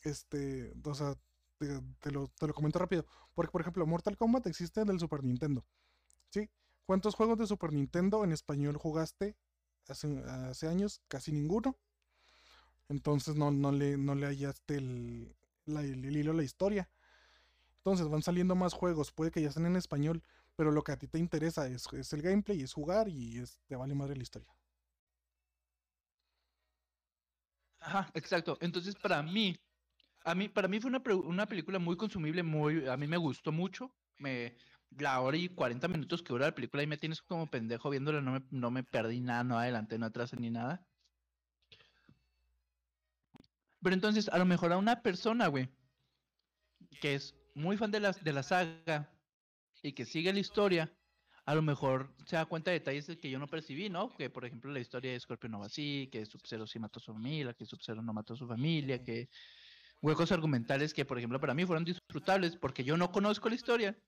Este. 0.03 0.73
O 0.85 0.95
sea, 0.95 1.15
te, 1.59 1.81
te 2.01 2.11
lo, 2.11 2.29
te 2.29 2.47
lo 2.47 2.55
comento 2.55 2.79
rápido. 2.79 3.05
Porque, 3.35 3.51
por 3.53 3.61
ejemplo, 3.61 3.87
Mortal 3.87 4.17
Kombat 4.17 4.47
existe 4.47 4.81
en 4.81 4.89
el 4.89 4.99
Super 5.01 5.23
Nintendo. 5.25 5.65
¿Sí? 6.31 6.49
¿Cuántos 6.85 7.15
juegos 7.15 7.39
de 7.39 7.47
Super 7.47 7.73
Nintendo 7.73 8.25
en 8.25 8.33
español 8.33 8.77
jugaste 8.77 9.37
hace, 9.89 10.23
hace 10.25 10.69
años? 10.69 11.03
Casi 11.09 11.33
ninguno. 11.33 11.77
Entonces 12.89 13.37
no, 13.37 13.51
no, 13.51 13.71
le, 13.71 13.97
no 13.97 14.15
le 14.17 14.27
hallaste 14.27 14.77
el, 14.77 15.37
el, 15.76 16.16
hilo 16.16 16.33
a 16.33 16.35
la 16.35 16.42
historia. 16.42 16.88
Entonces 17.78 18.09
van 18.09 18.22
saliendo 18.22 18.54
más 18.54 18.72
juegos. 18.72 19.12
Puede 19.12 19.30
que 19.30 19.42
ya 19.42 19.48
estén 19.48 19.66
en 19.66 19.76
español. 19.76 20.22
Pero 20.56 20.72
lo 20.72 20.83
que 20.83 20.92
a 20.92 20.98
ti 20.98 21.06
te 21.06 21.18
interesa 21.18 21.66
es, 21.68 21.87
el 22.12 22.22
gameplay, 22.22 22.61
es 22.61 22.74
jugar 22.74 23.09
y 23.09 23.38
es, 23.38 23.59
te 23.66 23.76
vale 23.76 23.94
madre 23.94 24.16
la 24.16 24.22
historia. 24.22 24.54
Ajá, 27.78 28.11
exacto. 28.12 28.59
Entonces, 28.61 28.94
para 28.96 29.22
mí, 29.22 29.59
a 30.24 30.35
mí, 30.35 30.48
para 30.48 30.68
mí 30.68 30.80
fue 30.80 30.90
una, 30.90 31.46
película 31.46 31.78
muy 31.78 31.96
consumible, 31.96 32.42
muy, 32.42 32.87
a 32.87 32.96
mí 32.96 33.06
me 33.06 33.16
gustó 33.16 33.52
mucho. 33.52 33.90
Me, 34.18 34.54
la 34.98 35.20
hora 35.20 35.37
y 35.37 35.48
40 35.48 35.88
minutos 35.88 36.22
que 36.22 36.33
dura 36.33 36.46
la 36.46 36.54
película 36.54 36.83
y 36.83 36.87
me 36.87 36.98
tienes 36.98 37.22
como 37.22 37.46
pendejo 37.48 37.88
viéndola, 37.88 38.20
no 38.20 38.33
me, 38.33 38.42
no 38.50 38.70
me 38.70 38.83
perdí 38.83 39.20
nada, 39.20 39.44
no 39.44 39.59
adelante, 39.59 39.98
no 39.98 40.06
atrás 40.06 40.38
ni 40.38 40.50
nada. 40.50 40.85
Pero 43.83 43.95
entonces, 43.95 44.29
a 44.29 44.38
lo 44.38 44.45
mejor 44.45 44.73
a 44.73 44.79
una 44.79 45.03
persona, 45.03 45.47
güey, 45.49 45.69
que 47.01 47.14
es 47.14 47.35
muy 47.55 47.77
fan 47.77 47.90
de 47.90 48.01
la, 48.01 48.12
de 48.12 48.33
la 48.33 48.43
saga 48.43 49.11
y 49.83 49.93
que 49.93 50.05
sigue 50.05 50.33
la 50.33 50.40
historia, 50.40 50.93
a 51.47 51.55
lo 51.55 51.62
mejor 51.62 52.14
se 52.27 52.37
da 52.37 52.47
cuenta 52.47 52.71
de 52.71 52.79
detalles 52.79 53.07
de 53.07 53.19
que 53.19 53.31
yo 53.31 53.38
no 53.38 53.49
percibí, 53.49 53.88
¿no? 53.88 54.14
Que, 54.16 54.31
por 54.31 54.45
ejemplo, 54.45 54.71
la 54.71 54.81
historia 54.81 55.12
de 55.12 55.21
Scorpion 55.21 55.53
no 55.53 55.61
va 55.61 55.66
así, 55.66 56.09
que 56.12 56.25
Sub-Zero 56.27 56.66
sí 56.66 56.79
mató 56.79 57.01
a 57.01 57.03
su 57.03 57.12
familia, 57.12 57.55
que 57.55 57.64
Sub-Zero 57.64 58.03
no 58.03 58.12
mató 58.12 58.35
a 58.35 58.37
su 58.37 58.47
familia, 58.47 59.03
que 59.03 59.29
huecos 60.03 60.33
argumentales 60.33 60.95
que, 60.95 61.05
por 61.05 61.19
ejemplo, 61.19 61.40
para 61.40 61.55
mí 61.55 61.64
fueron 61.64 61.85
disfrutables 61.85 62.57
porque 62.57 62.85
yo 62.85 62.97
no 62.97 63.11
conozco 63.11 63.49
la 63.49 63.55
historia. 63.55 63.99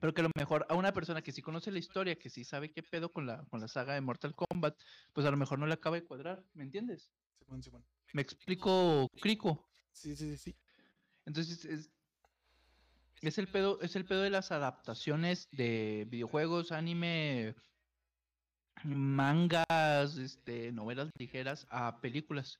Pero 0.00 0.14
que 0.14 0.22
a 0.22 0.24
lo 0.24 0.30
mejor 0.36 0.66
a 0.68 0.74
una 0.74 0.92
persona 0.92 1.22
que 1.22 1.32
sí 1.32 1.42
conoce 1.42 1.70
la 1.70 1.78
historia, 1.78 2.18
que 2.18 2.30
sí 2.30 2.44
sabe 2.44 2.72
qué 2.72 2.82
pedo 2.82 3.12
con 3.12 3.26
la, 3.26 3.44
con 3.50 3.60
la 3.60 3.68
saga 3.68 3.94
de 3.94 4.00
Mortal 4.00 4.34
Kombat, 4.34 4.74
pues 5.12 5.26
a 5.26 5.30
lo 5.30 5.36
mejor 5.36 5.58
no 5.58 5.66
le 5.66 5.74
acaba 5.74 5.96
de 5.96 6.04
cuadrar, 6.04 6.42
¿me 6.54 6.64
entiendes? 6.64 7.12
Simón, 7.52 7.62
Simón. 7.62 7.84
Me 8.14 8.22
explico, 8.22 9.08
Crico. 9.20 9.68
Sí, 9.92 10.16
sí, 10.16 10.30
sí, 10.30 10.36
sí. 10.38 10.56
Entonces 11.26 11.64
es, 11.64 11.90
es 13.20 13.38
el 13.38 13.48
pedo, 13.48 13.80
es 13.82 13.94
el 13.96 14.04
pedo 14.04 14.22
de 14.22 14.30
las 14.30 14.50
adaptaciones 14.52 15.48
de 15.52 16.06
videojuegos, 16.10 16.72
anime, 16.72 17.54
mangas, 18.84 20.16
este, 20.16 20.72
novelas 20.72 21.10
ligeras 21.18 21.66
a 21.70 22.00
películas. 22.00 22.58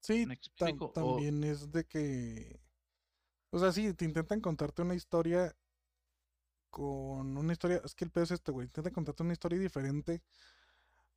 Sí, 0.00 0.26
¿Me 0.26 0.34
tam- 0.34 0.36
explico? 0.36 0.86
O- 0.86 0.92
también 0.92 1.42
es 1.44 1.72
de 1.72 1.84
que. 1.84 2.60
O 3.50 3.58
sea, 3.58 3.72
sí, 3.72 3.92
te 3.94 4.04
intentan 4.04 4.40
contarte 4.40 4.82
una 4.82 4.94
historia 4.94 5.54
con 6.70 7.36
una 7.36 7.52
historia. 7.52 7.80
Es 7.84 7.94
que 7.94 8.04
el 8.04 8.10
pedo 8.10 8.24
es 8.24 8.30
este, 8.30 8.50
güey. 8.52 8.66
Intentan 8.66 8.92
contarte 8.92 9.22
una 9.22 9.32
historia 9.32 9.58
diferente 9.58 10.22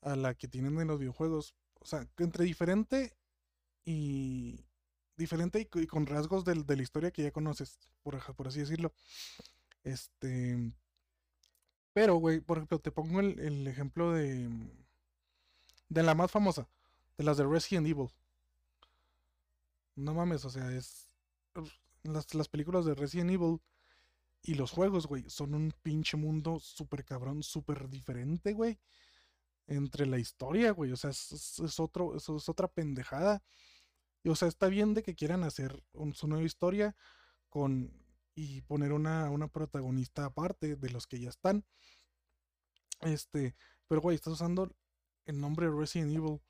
a 0.01 0.15
la 0.15 0.33
que 0.35 0.47
tienen 0.47 0.79
en 0.79 0.87
los 0.87 0.99
videojuegos. 0.99 1.55
O 1.79 1.85
sea, 1.85 2.07
entre 2.17 2.45
diferente 2.45 3.15
y. 3.85 4.59
Diferente 5.17 5.59
y, 5.61 5.65
co- 5.67 5.79
y 5.81 5.87
con 5.87 6.07
rasgos 6.07 6.45
del- 6.45 6.65
de 6.65 6.77
la 6.77 6.83
historia 6.83 7.11
que 7.11 7.23
ya 7.23 7.31
conoces, 7.31 7.79
por 8.03 8.47
así 8.47 8.59
decirlo. 8.61 8.93
Este. 9.83 10.73
Pero, 11.93 12.15
güey, 12.17 12.41
por 12.41 12.57
ejemplo, 12.57 12.79
te 12.79 12.91
pongo 12.91 13.19
el, 13.21 13.39
el 13.39 13.67
ejemplo 13.67 14.11
de. 14.11 14.49
De 15.89 16.03
la 16.03 16.13
más 16.13 16.29
famosa, 16.29 16.69
de 17.17 17.23
las 17.23 17.37
de 17.37 17.43
Resident 17.47 17.87
Evil. 17.87 18.09
No 19.95 20.13
mames, 20.13 20.45
o 20.45 20.49
sea, 20.49 20.71
es. 20.71 21.09
Las, 22.03 22.33
las 22.35 22.47
películas 22.49 22.85
de 22.85 22.93
Resident 22.95 23.31
Evil 23.31 23.59
Y 24.43 24.55
los 24.55 24.71
juegos, 24.71 25.07
güey, 25.07 25.29
son 25.29 25.55
un 25.55 25.73
pinche 25.83 26.17
mundo 26.17 26.59
súper 26.59 27.05
cabrón, 27.05 27.43
súper 27.43 27.89
diferente, 27.89 28.53
güey. 28.53 28.79
Entre 29.67 30.05
la 30.05 30.19
historia, 30.19 30.71
güey. 30.71 30.91
O 30.91 30.97
sea, 30.97 31.09
es, 31.09 31.79
otro, 31.79 32.15
es, 32.15 32.29
es 32.29 32.49
otra 32.49 32.67
pendejada. 32.67 33.43
Y, 34.23 34.29
o 34.29 34.35
sea, 34.35 34.47
está 34.47 34.67
bien 34.67 34.93
de 34.93 35.03
que 35.03 35.15
quieran 35.15 35.43
hacer 35.43 35.83
su 36.13 36.27
nueva 36.27 36.43
historia 36.43 36.95
con 37.49 37.91
y 38.35 38.61
poner 38.61 38.91
una, 38.91 39.29
una 39.29 39.47
protagonista 39.47 40.25
aparte 40.25 40.75
de 40.75 40.89
los 40.89 41.07
que 41.07 41.19
ya 41.19 41.29
están. 41.29 41.65
Este, 43.01 43.55
pero 43.87 44.01
güey, 44.01 44.15
estás 44.15 44.33
usando 44.33 44.69
el 45.25 45.39
nombre 45.39 45.69
Resident 45.69 46.13
Evil. 46.13 46.41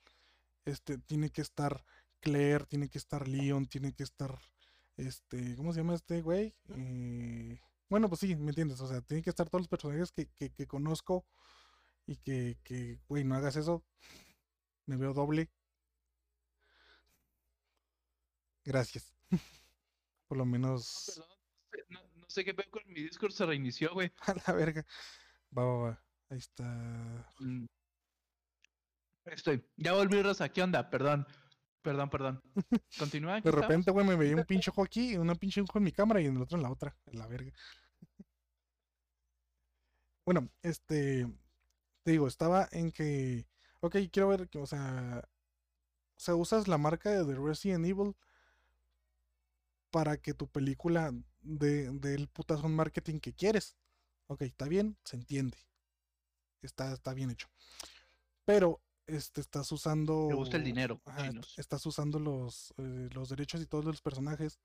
Este, 0.65 0.97
tiene 0.97 1.30
que 1.30 1.41
estar 1.41 1.86
Claire, 2.19 2.65
tiene 2.65 2.89
que 2.89 2.97
estar 2.97 3.28
Leon, 3.28 3.67
tiene 3.67 3.93
que 3.93 4.04
estar, 4.04 4.36
este, 4.97 5.56
¿cómo 5.56 5.73
se 5.73 5.82
llama 5.82 5.93
este 5.93 6.21
güey? 6.21 6.56
Eh, 6.69 7.60
bueno, 7.88 8.10
pues 8.10 8.21
sí, 8.21 8.36
¿me 8.36 8.49
entiendes? 8.49 8.82
O 8.82 8.88
sea, 8.88 9.01
tiene 9.01 9.21
que 9.21 9.30
estar 9.30 9.47
todos 9.47 9.62
los 9.62 9.67
personajes 9.67 10.12
que, 10.12 10.28
que 10.28 10.67
conozco 10.67 11.25
y 12.07 12.17
que, 12.17 12.57
que, 12.63 12.99
güey, 13.07 13.23
no 13.23 13.35
hagas 13.35 13.55
eso. 13.55 13.83
Me 14.85 14.97
veo 14.97 15.13
doble. 15.13 15.49
Gracias. 18.63 19.13
Por 20.27 20.37
lo 20.37 20.45
menos 20.45 21.13
no 21.17 21.25
sé- 21.25 21.85
no, 21.89 21.99
no 22.15 22.25
sé 22.29 22.43
qué 22.43 22.53
pedo 22.53 22.69
con 22.71 22.83
mi 22.87 23.01
Discord, 23.01 23.31
se 23.31 23.45
reinició, 23.45 23.93
güey. 23.93 24.11
a 24.27 24.33
la 24.47 24.53
verga. 24.53 24.85
Va, 25.57 25.63
va, 25.65 25.77
va. 25.77 26.03
Ahí 26.29 26.37
está. 26.37 26.63
Mm. 27.39 27.65
Estoy. 29.25 29.63
Ya 29.77 29.93
volví, 29.93 30.21
Rosa. 30.21 30.49
¿Qué 30.49 30.61
onda? 30.61 30.89
Perdón. 30.89 31.27
Perdón, 31.81 32.09
perdón. 32.09 32.41
Continúa. 32.97 33.41
De 33.41 33.51
repente, 33.51 33.91
güey, 33.91 34.05
me 34.05 34.15
veía 34.15 34.35
un 34.35 34.45
pinche 34.45 34.71
ojo 34.71 34.83
aquí, 34.83 35.17
una 35.17 35.35
pinche 35.35 35.61
ojo 35.61 35.77
en 35.77 35.83
mi 35.83 35.91
cámara 35.91 36.21
y 36.21 36.25
en 36.25 36.35
el 36.35 36.41
otro 36.41 36.57
en 36.57 36.63
la 36.63 36.71
otra. 36.71 36.97
En 37.05 37.19
la 37.19 37.27
verga. 37.27 37.51
Bueno, 40.25 40.49
este. 40.63 41.27
Te 42.05 42.11
digo, 42.11 42.27
estaba 42.27 42.69
en 42.71 42.91
que. 42.91 43.47
Ok, 43.79 43.95
quiero 44.11 44.27
ver 44.27 44.47
que, 44.47 44.59
o 44.59 44.67
sea. 44.67 45.27
O 46.15 46.19
sea, 46.19 46.35
usas 46.35 46.67
la 46.67 46.77
marca 46.77 47.09
de 47.09 47.35
Resident 47.35 47.83
Evil 47.83 48.15
para 49.89 50.15
que 50.17 50.35
tu 50.35 50.47
película 50.47 51.11
dé 51.41 51.89
dé 51.89 52.13
el 52.13 52.27
putazo 52.27 52.67
en 52.67 52.75
marketing 52.75 53.19
que 53.19 53.33
quieres. 53.33 53.75
Ok, 54.27 54.43
está 54.43 54.67
bien, 54.67 54.97
se 55.03 55.15
entiende. 55.15 55.57
Está, 56.61 56.93
está 56.93 57.15
bien 57.15 57.31
hecho. 57.31 57.47
Pero 58.45 58.83
este, 59.07 59.41
estás 59.41 59.71
usando. 59.71 60.27
Me 60.29 60.35
gusta 60.35 60.57
el 60.57 60.63
dinero, 60.63 61.01
ajá, 61.05 61.31
estás 61.57 61.83
usando 61.87 62.19
los, 62.19 62.71
eh, 62.77 63.09
los 63.13 63.29
derechos 63.29 63.61
y 63.61 63.65
todos 63.65 63.83
los 63.83 64.03
personajes. 64.03 64.59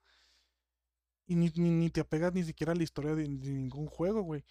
Y 1.27 1.37
ni, 1.37 1.51
ni, 1.57 1.71
ni 1.71 1.89
te 1.89 2.03
apegas 2.03 2.35
ni 2.35 2.45
siquiera 2.45 2.73
a 2.73 2.77
la 2.77 2.83
historia 2.83 3.15
de, 3.15 3.23
de 3.23 3.51
ningún 3.51 3.87
juego, 3.87 4.21
güey. 4.21 4.45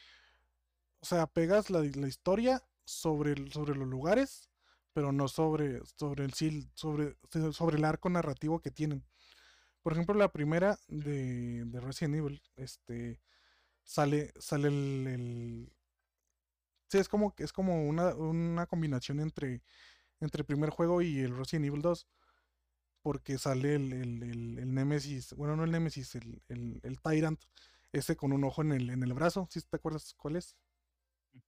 O 1.01 1.05
sea, 1.05 1.27
pegas 1.27 1.69
la, 1.69 1.81
la 1.81 2.07
historia 2.07 2.63
sobre, 2.89 3.49
sobre 3.51 3.75
los 3.75 3.87
lugares, 3.87 4.49
pero 4.93 5.11
no 5.11 5.27
sobre, 5.27 5.81
sobre 5.97 6.25
el 6.25 6.33
sobre, 6.73 7.15
sobre 7.53 7.77
el 7.77 7.85
arco 7.85 8.09
narrativo 8.09 8.61
que 8.61 8.71
tienen. 8.71 9.05
Por 9.81 9.93
ejemplo, 9.93 10.15
la 10.15 10.31
primera 10.31 10.79
de, 10.87 11.63
de 11.65 11.79
Resident 11.79 12.15
Evil, 12.15 12.41
este, 12.57 13.21
sale, 13.83 14.33
sale 14.39 14.67
el, 14.69 15.71
sí, 16.89 16.97
es 16.97 17.09
como, 17.09 17.33
es 17.37 17.53
como 17.53 17.87
una, 17.87 18.15
una 18.15 18.65
combinación 18.67 19.19
entre, 19.19 19.63
entre 20.19 20.41
el 20.41 20.45
primer 20.45 20.69
juego 20.71 21.01
y 21.01 21.19
el 21.19 21.37
Resident 21.37 21.67
Evil 21.67 21.81
2. 21.81 22.07
Porque 23.01 23.37
sale 23.37 23.75
el, 23.75 23.93
el, 23.93 24.23
el, 24.59 24.73
Nemesis, 24.73 25.33
bueno, 25.33 25.55
no 25.55 25.63
el 25.63 25.71
Nemesis, 25.71 26.15
el, 26.15 26.41
el, 26.49 26.81
el 26.83 26.99
Tyrant, 27.01 27.41
ese 27.93 28.15
con 28.17 28.33
un 28.33 28.43
ojo 28.43 28.61
en 28.61 28.73
el, 28.73 28.89
en 28.89 29.03
el 29.03 29.13
brazo, 29.13 29.47
si 29.49 29.61
te 29.61 29.77
acuerdas 29.77 30.13
cuál 30.15 30.35
es? 30.35 30.57
Pero 31.31 31.43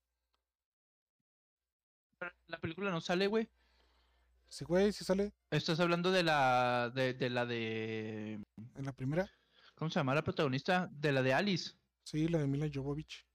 La 2.48 2.60
película 2.60 2.92
no 2.92 3.02
sale, 3.02 3.28
güey. 3.28 3.50
Sí, 4.48 4.66
güey, 4.66 4.92
sí 4.92 5.06
sale 5.06 5.34
Estás 5.50 5.80
hablando 5.80 6.12
de 6.12 6.24
la 6.24 6.92
de, 6.94 7.14
de 7.14 7.30
la 7.30 7.46
de 7.46 8.34
en 8.34 8.86
la 8.86 8.94
primera. 8.94 9.30
¿cómo 9.76 9.90
se 9.90 10.00
llama 10.00 10.14
la 10.14 10.24
protagonista? 10.24 10.90
De 10.92 11.12
la 11.12 11.24
de 11.24 11.34
Alice. 11.34 11.72
Sí, 12.04 12.28
la 12.28 12.38
de 12.38 12.48
Mila 12.48 12.70
Jovovich. 12.72 13.26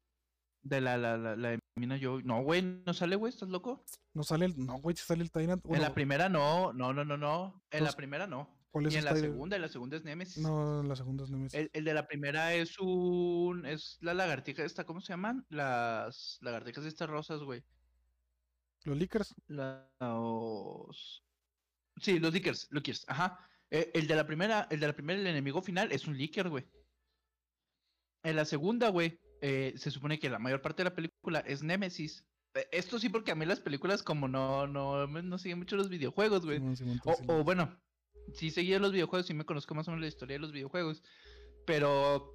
De 0.62 0.81
la, 0.81 0.96
la, 0.96 1.16
la, 1.16 1.35
la 1.37 1.51
de 1.51 1.59
Mina 1.77 1.96
yo. 1.96 2.20
No, 2.22 2.42
güey, 2.42 2.62
no 2.62 2.92
sale, 2.94 3.16
güey, 3.16 3.33
¿estás 3.33 3.49
loco? 3.49 3.85
No 4.14 4.22
sale 4.22 4.46
el, 4.46 4.57
no, 4.57 4.79
güey, 4.79 4.94
sí 4.96 5.05
sale 5.05 5.22
el 5.22 5.31
Tyrant. 5.31 5.64
en 5.66 5.81
la 5.83 5.94
primera 5.94 6.29
no, 6.29 6.72
no, 6.72 6.92
no, 6.92 7.05
no, 7.05 7.16
no. 7.16 7.64
En 7.70 7.83
la 7.85 7.92
primera 7.92 8.27
no. 8.27 8.55
¿cuál 8.70 8.87
es 8.87 8.94
Y 8.94 8.99
en 8.99 9.05
la 9.07 9.14
Tyrant? 9.14 9.33
segunda, 9.33 9.57
en 9.57 9.62
la 9.62 9.68
segunda 9.68 9.96
es 9.96 10.05
Nemesis. 10.05 10.42
No, 10.42 10.81
en 10.81 10.88
la 10.88 10.96
segunda 10.96 11.25
es 11.25 11.31
Nemesis. 11.31 11.59
El, 11.59 11.70
el 11.72 11.85
de 11.85 11.94
la 11.94 12.07
primera 12.07 12.55
es 12.55 12.79
un. 12.79 13.64
Es 13.66 13.99
la 14.01 14.14
lagartija 14.14 14.64
esta, 14.64 14.85
¿cómo 14.85 15.01
se 15.01 15.12
llaman? 15.12 15.46
Las 15.49 16.38
lagartijas 16.42 16.85
estas 16.85 17.09
rosas, 17.09 17.40
güey. 17.40 17.64
Los 18.87 18.96
Lickers. 18.96 19.35
Los. 19.49 21.25
Sí, 22.01 22.18
los 22.20 22.33
Lickers, 22.33 22.68
Lickers, 22.70 23.05
ajá. 23.09 23.38
Eh, 23.70 23.90
el 23.94 24.07
de 24.07 24.14
la 24.14 24.27
primera, 24.27 24.68
el 24.70 24.79
de 24.79 24.87
la 24.87 24.92
primera, 24.92 25.18
el 25.18 25.27
enemigo 25.27 25.61
final 25.61 25.90
es 25.90 26.07
un 26.07 26.16
Licker, 26.16 26.49
güey. 26.49 26.64
En 28.22 28.37
la 28.37 28.44
segunda, 28.44 28.90
güey, 28.90 29.20
eh, 29.40 29.75
se 29.77 29.90
supone 29.90 30.20
que 30.20 30.31
la 30.31 30.38
mayor 30.38 30.62
parte 30.62 30.83
de 30.83 30.90
la 30.90 30.94
película 30.94 31.40
es 31.40 31.64
Nemesis. 31.64 32.25
Eh, 32.55 32.68
Esto 32.70 33.01
sí, 33.01 33.09
porque 33.09 33.33
a 33.33 33.35
mí 33.35 33.44
las 33.44 33.61
películas, 33.61 34.05
como 34.05 34.29
no, 34.29 34.68
no, 34.68 35.07
no 35.09 35.38
siguen 35.38 35.59
mucho 35.59 35.77
los 35.77 35.88
videojuegos, 35.88 36.44
güey. 36.46 36.61
O, 37.27 37.42
bueno, 37.42 37.77
sí 38.35 38.51
seguía 38.51 38.79
los 38.79 38.92
videojuegos, 38.92 39.27
sí 39.27 39.35
me 39.35 39.44
conozco 39.44 39.75
más 39.75 39.88
o 39.88 39.90
menos 39.90 40.03
la 40.03 40.09
historia 40.09 40.35
de 40.35 40.40
los 40.40 40.53
videojuegos. 40.53 41.03
Pero 41.66 42.33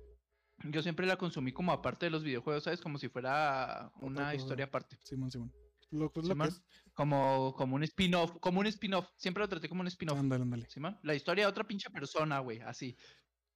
yo 0.65 0.81
siempre 0.81 1.07
la 1.07 1.15
consumí 1.15 1.53
como 1.53 1.71
aparte 1.71 2.07
de 2.07 2.09
los 2.09 2.23
videojuegos, 2.23 2.65
¿sabes? 2.65 2.81
Como 2.81 2.97
si 2.97 3.07
fuera 3.07 3.89
una 4.01 4.35
historia 4.35 4.65
aparte. 4.65 4.97
Simón, 5.03 5.31
Simón. 5.31 5.53
Lo, 5.91 6.06
lo 6.06 6.12
que 6.13 6.21
Simón. 6.21 6.47
es. 6.47 6.62
Como, 6.93 7.54
como 7.56 7.75
un 7.75 7.84
spin-off, 7.84 8.38
como 8.39 8.60
un 8.60 8.67
spin-off. 8.67 9.10
Siempre 9.15 9.41
lo 9.41 9.49
traté 9.49 9.69
como 9.69 9.82
un 9.82 9.88
spin-off. 9.88 10.19
Ándale, 10.19 10.43
ándale. 10.43 10.69
Simón. 10.69 10.99
La 11.04 11.15
historia 11.15 11.45
de 11.45 11.49
otra 11.49 11.63
pinche 11.65 11.89
persona, 11.89 12.39
güey, 12.39 12.60
así. 12.62 12.97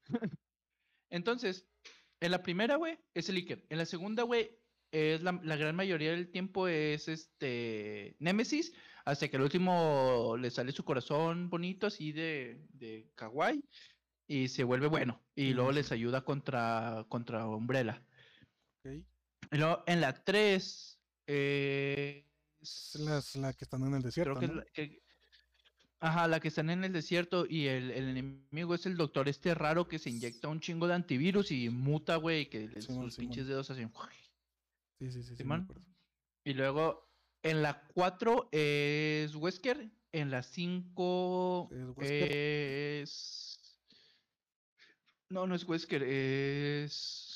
Entonces, 1.09 1.67
en 2.19 2.31
la 2.31 2.43
primera, 2.43 2.75
güey, 2.75 2.97
es 3.13 3.29
el 3.29 3.35
Iker. 3.37 3.65
En 3.69 3.77
la 3.77 3.85
segunda, 3.85 4.23
güey, 4.23 4.59
es 4.91 5.21
la, 5.23 5.39
la 5.43 5.55
gran 5.55 5.75
mayoría 5.75 6.11
del 6.11 6.31
tiempo 6.31 6.67
es 6.67 7.07
este 7.07 8.15
Nemesis, 8.19 8.73
hasta 9.05 9.27
que 9.27 9.35
el 9.35 9.43
último 9.43 10.35
le 10.39 10.49
sale 10.49 10.71
su 10.71 10.83
corazón 10.83 11.49
bonito, 11.49 11.87
así 11.87 12.11
de, 12.11 12.65
de 12.69 13.11
kawaii, 13.15 13.63
y 14.27 14.47
se 14.47 14.63
vuelve 14.63 14.87
bueno. 14.87 15.23
Y 15.35 15.53
luego 15.53 15.71
les 15.71 15.91
ayuda 15.91 16.23
contra, 16.23 17.05
contra 17.09 17.45
Umbrella. 17.47 18.05
Y 18.83 19.57
luego 19.57 19.83
en 19.85 20.01
la 20.01 20.23
3, 20.23 20.94
eh, 21.27 22.25
Es 22.61 22.95
la, 22.99 23.17
es 23.17 23.35
la 23.35 23.53
que 23.53 23.65
están 23.65 23.85
en 23.85 23.95
el 23.95 24.01
desierto, 24.01 24.35
creo 24.35 24.39
que 24.39 24.45
es 24.45 24.51
¿no? 24.51 24.57
la 24.57 25.05
Ajá, 25.99 26.27
la 26.27 26.39
que 26.39 26.49
están 26.49 26.69
en 26.69 26.83
el 26.83 26.93
desierto 26.93 27.45
y 27.49 27.67
el, 27.67 27.89
el 27.89 28.09
enemigo 28.09 28.75
es 28.75 28.85
el 28.85 28.95
doctor 28.95 29.27
este 29.27 29.55
raro 29.55 29.87
que 29.87 29.97
se 29.97 30.09
inyecta 30.09 30.49
un 30.49 30.59
chingo 30.59 30.87
de 30.87 30.93
antivirus 30.93 31.51
y 31.51 31.69
muta, 31.69 32.17
güey, 32.17 32.49
que 32.49 32.79
sus 32.81 33.15
pinches 33.15 33.47
dedos 33.47 33.71
hacen... 33.71 33.91
Sí, 34.99 35.11
sí, 35.11 35.23
sí, 35.23 35.35
sí. 35.35 35.43
Y 36.43 36.53
luego 36.53 37.09
en 37.41 37.61
la 37.61 37.87
4 37.93 38.49
es 38.51 39.35
Wesker, 39.35 39.89
en 40.11 40.31
la 40.31 40.43
5 40.43 41.69
Es 42.01 42.11
es... 42.11 43.59
No, 45.29 45.47
no 45.47 45.55
es 45.55 45.67
Wesker, 45.67 46.03
es... 46.03 47.34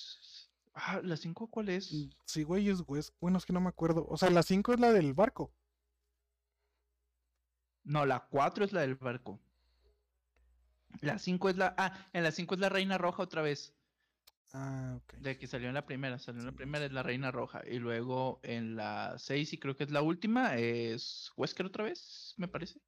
Ah, 0.81 1.01
¿la 1.03 1.17
5 1.17 1.47
cuál 1.47 1.69
es? 1.69 1.91
Mm, 1.93 2.09
Sí, 2.25 2.43
güey, 2.43 2.69
es 2.69 2.83
Wes. 2.87 3.11
Bueno, 3.19 3.37
es 3.37 3.45
que 3.45 3.53
no 3.53 3.59
me 3.59 3.69
acuerdo. 3.69 4.05
O 4.07 4.17
sea, 4.17 4.29
la 4.29 4.43
5 4.43 4.73
es 4.73 4.79
la 4.79 4.93
del 4.93 5.13
barco. 5.13 5.53
No, 7.83 8.05
la 8.05 8.27
4 8.29 8.63
es 8.65 8.71
la 8.71 8.81
del 8.81 8.95
barco. 8.95 9.39
La 11.01 11.17
5 11.19 11.49
es 11.49 11.57
la... 11.57 11.75
Ah, 11.77 12.07
en 12.13 12.23
la 12.23 12.31
5 12.31 12.55
es 12.55 12.61
la 12.61 12.69
Reina 12.69 12.97
Roja 12.97 13.23
otra 13.23 13.41
vez. 13.41 13.73
Ah, 14.53 14.97
ok. 14.97 15.13
De 15.19 15.37
que 15.37 15.47
salió 15.47 15.67
en 15.67 15.73
la 15.75 15.85
primera, 15.85 16.17
salió 16.17 16.41
en 16.41 16.47
la 16.47 16.51
primera 16.53 16.85
es 16.85 16.91
la 16.91 17.03
Reina 17.03 17.31
Roja. 17.31 17.61
Y 17.67 17.77
luego 17.79 18.39
en 18.43 18.75
la 18.75 19.15
6, 19.17 19.53
y 19.53 19.59
creo 19.59 19.75
que 19.75 19.83
es 19.83 19.91
la 19.91 20.01
última, 20.01 20.55
es 20.55 21.31
Wesker 21.37 21.65
otra 21.65 21.83
vez, 21.83 22.33
me 22.37 22.47
parece. 22.47 22.79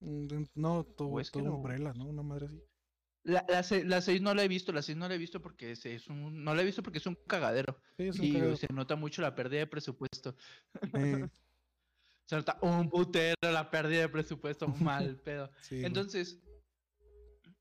Mm, 0.00 0.44
No, 0.54 0.84
todo, 0.84 1.08
Wesker 1.08 1.42
todo 1.42 1.52
o- 1.52 1.56
Umbrella, 1.56 1.92
¿no? 1.94 2.06
Una 2.06 2.22
madre 2.22 2.46
así. 2.46 2.62
La, 3.22 3.44
la, 3.48 3.62
se- 3.62 3.84
la 3.84 4.00
6 4.00 4.22
no 4.22 4.34
la 4.34 4.44
he 4.44 4.48
visto, 4.48 4.72
la 4.72 4.80
6 4.82 4.96
no 4.96 5.06
la 5.08 5.14
he 5.14 5.18
visto 5.18 5.40
porque 5.42 5.72
es, 5.72 5.84
es 5.84 6.08
un, 6.08 6.42
no 6.42 6.54
la 6.54 6.62
he 6.62 6.64
visto 6.64 6.82
porque 6.82 6.98
es 6.98 7.06
un 7.06 7.16
cagadero. 7.26 7.80
Sí, 7.98 8.04
es 8.08 8.18
un 8.18 8.24
Y 8.24 8.56
se 8.56 8.66
nota 8.72 8.96
mucho 8.96 9.20
la 9.22 9.34
pérdida 9.34 9.60
de 9.60 9.66
presupuesto. 9.66 10.36
Eh, 10.94 11.28
Se 12.26 12.36
nota 12.36 12.58
un 12.62 12.88
putero 12.88 13.34
la 13.42 13.68
pérdida 13.72 14.02
de 14.02 14.08
presupuesto, 14.08 14.68
mal 14.80 15.16
pedo. 15.20 15.50
sí. 15.62 15.82
Entonces, 15.84 16.38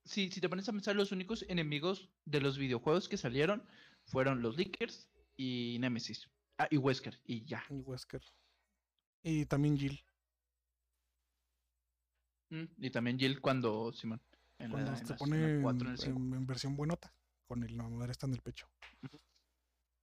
si, 0.06 0.30
si 0.32 0.40
te 0.40 0.48
pones 0.48 0.70
a 0.70 0.72
pensar, 0.72 0.96
los 0.96 1.12
únicos 1.12 1.44
enemigos 1.50 2.10
de 2.26 2.40
los 2.40 2.60
videojuegos 2.60 3.10
que 3.10 3.18
salieron 3.18 3.68
fueron 4.06 4.44
los 4.44 4.58
Lickers 4.58 5.10
y 5.36 5.78
Nemesis. 5.80 6.30
Ah, 6.60 6.68
y 6.70 6.78
Wesker, 6.78 7.20
y 7.26 7.44
ya. 7.46 7.64
Y 7.70 7.80
Wesker. 7.82 8.22
Y 9.24 9.46
también 9.48 9.76
Jill. 9.76 10.00
Mm, 12.52 12.66
Y 12.78 12.90
también 12.92 13.18
Jill 13.20 13.42
cuando, 13.42 13.92
Simón, 13.94 14.22
en 14.60 14.72
Cuando 14.72 14.92
la, 14.92 14.98
se 14.98 15.14
en 15.14 15.18
pone 15.18 15.42
la 15.42 15.50
en, 15.50 15.62
4, 15.62 15.86
en 15.88 15.92
el 15.94 15.98
5. 15.98 16.20
en- 16.20 16.34
en 16.34 16.46
versión 16.46 16.76
buenota. 16.76 17.14
Con 17.48 17.64
el, 17.64 17.76
la 17.76 17.84
madre 17.90 18.12
está 18.12 18.28
en 18.28 18.34
el 18.34 18.42
pecho. 18.42 18.68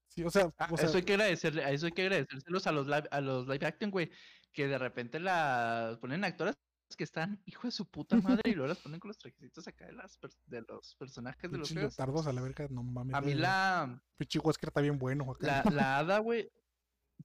Sí, 0.08 0.24
o 0.24 0.30
sea, 0.30 0.50
Ah, 0.58 0.68
o 0.72 0.76
sea, 0.76 0.86
eso 0.86 0.96
hay 0.96 1.02
que 1.04 1.12
agradecerle, 1.12 1.62
a 1.64 1.70
eso 1.70 1.86
hay 1.86 1.92
que 1.92 2.02
agradecérselos 2.02 2.66
a 2.66 2.72
los 2.72 2.86
live, 2.86 3.06
a 3.10 3.20
los 3.20 3.46
live 3.46 3.66
acting, 3.66 3.90
güey, 3.90 4.10
que 4.52 4.66
de 4.66 4.78
repente 4.78 5.20
las 5.20 5.98
ponen 5.98 6.24
actoras 6.24 6.56
que 6.96 7.04
están 7.04 7.42
hijo 7.44 7.66
de 7.66 7.72
su 7.72 7.84
puta 7.90 8.16
madre 8.16 8.42
y 8.46 8.52
luego 8.52 8.68
las 8.68 8.78
ponen 8.78 8.98
con 9.00 9.08
los 9.08 9.18
trajecitos 9.18 9.66
acá 9.68 9.86
de 9.86 9.92
las 9.92 10.18
de 10.46 10.62
los 10.68 10.94
personajes 10.94 11.50
de 11.50 11.58
los 11.58 11.70
leotardos 11.72 12.26
a 12.28 12.32
la 12.32 12.40
verga, 12.40 12.66
no 12.70 12.82
mames. 12.82 13.14
A 13.14 13.20
mí 13.20 13.34
la 13.34 14.00
Wesker 14.18 14.68
está 14.68 14.80
bien 14.80 14.98
bueno 14.98 15.30
acá. 15.30 15.62
la, 15.64 15.70
la 15.70 15.98
hada, 15.98 16.18
güey, 16.20 16.50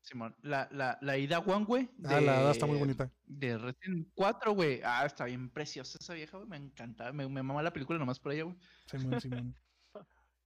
Simón, 0.01 0.35
la, 0.41 0.67
la, 0.71 0.97
la 1.01 1.17
Ida 1.17 1.39
Wong, 1.39 1.65
güey, 1.65 1.89
Ah, 2.05 2.19
la 2.19 2.39
hada 2.39 2.51
está 2.51 2.65
muy 2.65 2.77
bonita. 2.77 3.11
De 3.25 3.57
Resident 3.57 4.07
4, 4.15 4.53
güey. 4.53 4.81
Ah, 4.83 5.05
está 5.05 5.25
bien 5.25 5.49
preciosa 5.49 5.97
esa 6.01 6.13
vieja, 6.15 6.37
güey. 6.37 6.49
Me 6.49 6.57
encantaba. 6.57 7.11
Me, 7.13 7.27
me 7.27 7.43
mama 7.43 7.61
la 7.61 7.71
película 7.71 7.99
nomás 7.99 8.19
por 8.19 8.31
ella, 8.31 8.43
güey. 8.43 8.57
Simón, 8.87 9.21
Simón. 9.21 9.55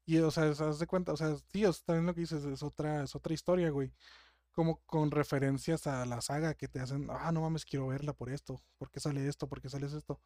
Y, 0.05 0.17
o 0.17 0.29
sea, 0.29 0.49
haz 0.49 0.79
de 0.79 0.85
cuenta, 0.85 1.13
o 1.13 1.17
sea, 1.17 1.35
sí, 1.51 1.65
o 1.65 1.73
sea, 1.73 1.85
también 1.85 2.05
lo 2.05 2.13
que 2.13 2.21
dices 2.21 2.43
es 2.45 2.61
otra, 2.61 3.03
es 3.03 3.15
otra 3.15 3.33
historia, 3.33 3.69
güey. 3.69 3.91
Como 4.51 4.81
con 4.85 5.09
referencias 5.09 5.87
a 5.87 6.05
la 6.05 6.21
saga 6.21 6.53
que 6.53 6.67
te 6.67 6.79
hacen, 6.79 7.07
ah, 7.09 7.31
no 7.31 7.41
mames, 7.41 7.65
quiero 7.65 7.87
verla 7.87 8.13
por 8.13 8.29
esto. 8.29 8.61
¿Por 8.77 8.91
qué 8.91 8.99
sale 8.99 9.27
esto? 9.27 9.47
¿Por 9.47 9.61
qué 9.61 9.69
sale 9.69 9.87
esto? 9.87 10.21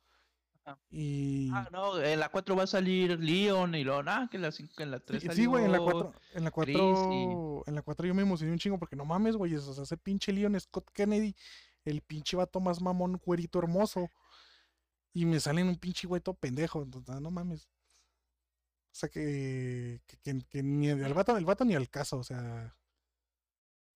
Ajá. 0.71 0.79
Y. 0.91 1.49
Ah, 1.53 1.67
no, 1.71 1.99
en 2.01 2.19
la 2.19 2.29
4 2.29 2.55
va 2.55 2.63
a 2.63 2.67
salir 2.67 3.19
Leon 3.19 3.73
y 3.75 3.83
luego, 3.83 4.01
ah, 4.07 4.27
que 4.29 4.37
en 4.37 4.43
la, 4.43 4.51
cinco- 4.51 4.73
que 4.77 4.83
en 4.83 4.91
la 4.91 4.99
3 4.99 5.21
Sí, 5.21 5.29
sí, 5.31 5.45
güey, 5.45 5.65
en 5.65 5.71
la 5.71 5.77
salió 5.79 5.91
4, 5.91 6.13
en 6.33 6.43
la 6.43 6.51
Chris 6.51 6.77
4, 6.77 7.63
en 7.67 7.75
la 7.75 7.81
4 7.81 8.05
yo 8.07 8.13
me 8.15 8.21
emocioné 8.21 8.51
un 8.51 8.59
chingo 8.59 8.77
porque 8.77 8.95
no 8.95 9.05
mames, 9.05 9.35
güey, 9.35 9.55
o 9.55 9.61
sea, 9.73 9.83
ese 9.83 9.97
pinche 9.97 10.31
Leon 10.33 10.59
Scott 10.59 10.89
Kennedy, 10.93 11.35
el 11.85 12.01
pinche 12.01 12.37
vato 12.37 12.59
más 12.59 12.81
mamón, 12.81 13.19
güerito 13.23 13.59
hermoso, 13.59 14.09
y 15.13 15.25
me 15.25 15.39
salen 15.39 15.67
un 15.67 15.77
pinche 15.77 16.07
güey 16.07 16.21
todo 16.21 16.35
pendejo, 16.35 16.83
entonces, 16.83 17.09
ah, 17.15 17.19
no 17.19 17.31
mames. 17.31 17.67
O 18.91 18.95
sea 18.99 19.09
que, 19.09 20.01
que, 20.07 20.17
que- 20.17 20.45
que 20.49 20.63
ni 20.63 20.89
el 20.89 21.13
vato, 21.13 21.37
el 21.37 21.45
vato 21.45 21.63
ni 21.65 21.75
al 21.75 21.89
caso, 21.89 22.17
o 22.17 22.23
sea. 22.23 22.75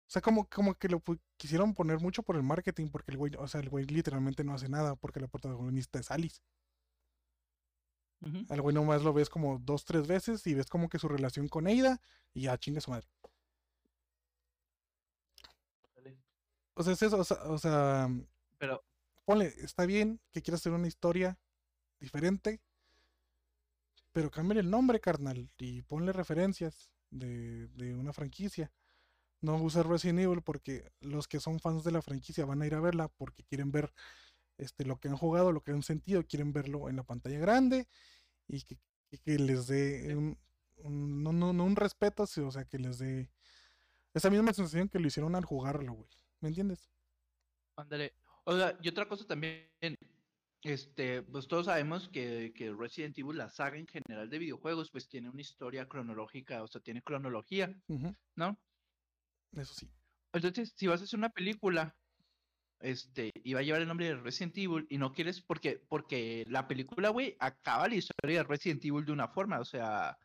O 0.05 0.11
sea, 0.13 0.21
como, 0.21 0.47
como 0.47 0.75
que 0.75 0.89
lo 0.89 1.01
quisieron 1.37 1.73
poner 1.73 1.99
mucho 1.99 2.21
por 2.21 2.35
el 2.35 2.43
marketing, 2.43 2.89
porque 2.89 3.11
el 3.11 3.17
güey, 3.17 3.33
o 3.39 3.47
sea, 3.47 3.61
el 3.61 3.69
güey 3.69 3.85
literalmente 3.85 4.43
no 4.43 4.53
hace 4.53 4.69
nada, 4.69 4.95
porque 4.95 5.19
la 5.19 5.27
protagonista 5.27 5.97
es 5.99 6.11
Alice. 6.11 6.41
Ujú. 8.25 8.45
Al 8.49 8.61
güey 8.61 8.73
nomás 8.73 9.03
lo 9.03 9.13
ves 9.13 9.29
como 9.29 9.59
dos, 9.59 9.85
tres 9.85 10.07
veces 10.07 10.45
y 10.47 10.53
ves 10.53 10.67
como 10.67 10.89
que 10.89 10.99
su 10.99 11.07
relación 11.07 11.47
con 11.47 11.67
Eida 11.67 11.99
y 12.33 12.43
ya 12.43 12.57
chinga 12.57 12.81
su 12.81 12.91
madre. 12.91 13.07
O 16.75 16.83
sea, 16.83 16.93
es 16.93 17.01
eso, 17.03 17.19
o 17.19 17.23
sea, 17.23 17.37
o 17.43 17.57
sea, 17.57 18.09
Pero, 18.57 18.83
ponle, 19.25 19.53
está 19.59 19.85
bien 19.85 20.19
que 20.31 20.41
quieras 20.41 20.61
hacer 20.61 20.71
una 20.71 20.87
historia 20.87 21.37
diferente, 21.99 22.61
pero 24.11 24.31
cámbiale 24.31 24.61
el 24.61 24.69
nombre, 24.69 24.99
carnal, 24.99 25.51
y 25.59 25.83
ponle 25.83 26.13
referencias 26.13 26.91
de, 27.11 27.67
de 27.67 27.95
una 27.95 28.11
franquicia. 28.11 28.71
No 29.41 29.55
uses 29.57 29.85
Resident 29.85 30.19
Evil 30.19 30.41
porque 30.41 30.91
los 30.99 31.27
que 31.27 31.39
son 31.39 31.59
fans 31.59 31.83
de 31.83 31.91
la 31.91 32.01
franquicia 32.01 32.45
van 32.45 32.61
a 32.61 32.65
ir 32.65 32.73
a 32.73 32.79
verla 32.79 33.07
porque 33.09 33.43
quieren 33.43 33.71
ver 33.71 33.93
este, 34.57 34.85
lo 34.85 34.99
que 34.99 35.07
han 35.09 35.17
jugado, 35.17 35.51
lo 35.51 35.61
que 35.63 35.71
han 35.71 35.83
sentido, 35.83 36.25
quieren 36.25 36.53
verlo 36.53 36.89
en 36.89 36.95
la 36.97 37.03
pantalla 37.03 37.39
grande 37.39 37.87
y 38.47 38.63
que, 38.63 38.77
les 39.39 39.67
dé 39.67 40.15
un, 40.15 40.37
un- 40.77 41.23
no, 41.23 41.33
no, 41.33 41.53
no 41.53 41.65
un 41.65 41.75
respeto, 41.75 42.23
o 42.23 42.51
sea, 42.51 42.65
que 42.65 42.79
les 42.79 42.99
dé 42.99 43.29
esa 44.13 44.29
misma 44.29 44.53
sensación 44.53 44.89
que 44.89 44.99
lo 44.99 45.07
hicieron 45.07 45.35
al 45.35 45.45
jugarlo, 45.45 45.93
güey. 45.93 46.09
¿Me 46.41 46.49
entiendes? 46.49 46.89
ándale. 47.75 48.13
O 48.45 48.55
sea, 48.57 48.77
y 48.81 48.89
otra 48.89 49.07
cosa 49.07 49.25
también, 49.25 49.69
este, 50.63 51.23
pues 51.23 51.47
todos 51.47 51.65
sabemos 51.65 52.09
que, 52.09 52.53
que 52.55 52.73
Resident 52.73 53.17
Evil, 53.17 53.37
la 53.37 53.49
saga 53.49 53.77
en 53.77 53.87
general 53.87 54.29
de 54.29 54.37
videojuegos, 54.39 54.91
pues 54.91 55.07
tiene 55.07 55.29
una 55.29 55.41
historia 55.41 55.87
cronológica, 55.87 56.63
o 56.63 56.67
sea, 56.67 56.81
tiene 56.81 57.01
cronología, 57.01 57.73
¿no? 58.35 58.57
Eso 59.53 59.73
sí. 59.73 59.89
Entonces, 60.33 60.73
si 60.75 60.87
vas 60.87 61.01
a 61.01 61.03
hacer 61.03 61.17
una 61.17 61.29
película, 61.29 61.95
este, 62.83 63.31
va 63.55 63.59
a 63.59 63.63
llevar 63.63 63.81
el 63.81 63.87
nombre 63.87 64.07
de 64.07 64.15
Resident 64.15 64.57
Evil, 64.57 64.85
y 64.89 64.97
no 64.97 65.13
quieres, 65.13 65.41
porque, 65.41 65.81
porque 65.89 66.43
la 66.49 66.67
película, 66.67 67.09
güey, 67.09 67.35
acaba 67.39 67.87
la 67.87 67.95
historia 67.95 68.39
de 68.39 68.43
Resident 68.43 68.83
Evil 68.83 69.05
de 69.05 69.13
una 69.13 69.29
forma, 69.29 69.59
o 69.59 69.65
sea, 69.65 70.17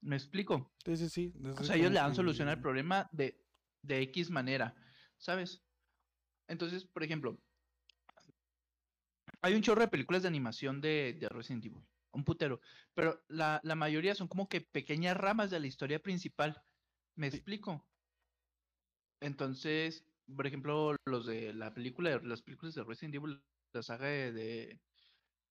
¿me 0.00 0.14
explico? 0.16 0.72
Sí, 0.84 0.96
sí, 0.96 1.08
sí. 1.08 1.32
O 1.58 1.64
sea, 1.64 1.76
ellos 1.76 1.90
le 1.90 1.98
dan 1.98 2.14
solución 2.14 2.48
al 2.48 2.62
problema 2.62 3.08
de, 3.12 3.44
de 3.82 4.02
X 4.02 4.30
manera, 4.30 4.76
¿sabes? 5.18 5.60
Entonces, 6.46 6.84
por 6.84 7.02
ejemplo, 7.02 7.36
hay 9.42 9.54
un 9.54 9.62
chorro 9.62 9.82
de 9.82 9.88
películas 9.88 10.22
de 10.22 10.28
animación 10.28 10.80
de, 10.80 11.16
de 11.20 11.28
Resident 11.28 11.64
Evil, 11.66 11.82
un 12.12 12.24
putero, 12.24 12.60
pero 12.94 13.20
la, 13.28 13.60
la 13.64 13.74
mayoría 13.74 14.14
son 14.14 14.28
como 14.28 14.48
que 14.48 14.60
pequeñas 14.60 15.16
ramas 15.16 15.50
de 15.50 15.58
la 15.60 15.66
historia 15.66 15.98
principal. 15.98 16.62
¿Me 17.16 17.30
Sí. 17.30 17.36
explico? 17.38 17.84
Entonces, 19.20 20.07
por 20.36 20.46
ejemplo, 20.46 20.96
los 21.06 21.26
de 21.26 21.54
la 21.54 21.74
película, 21.74 22.20
las 22.22 22.42
películas 22.42 22.74
de 22.74 22.84
Resident 22.84 23.16
Evil, 23.16 23.44
la 23.72 23.82
saga 23.82 24.06
de, 24.08 24.32
de, 24.32 24.80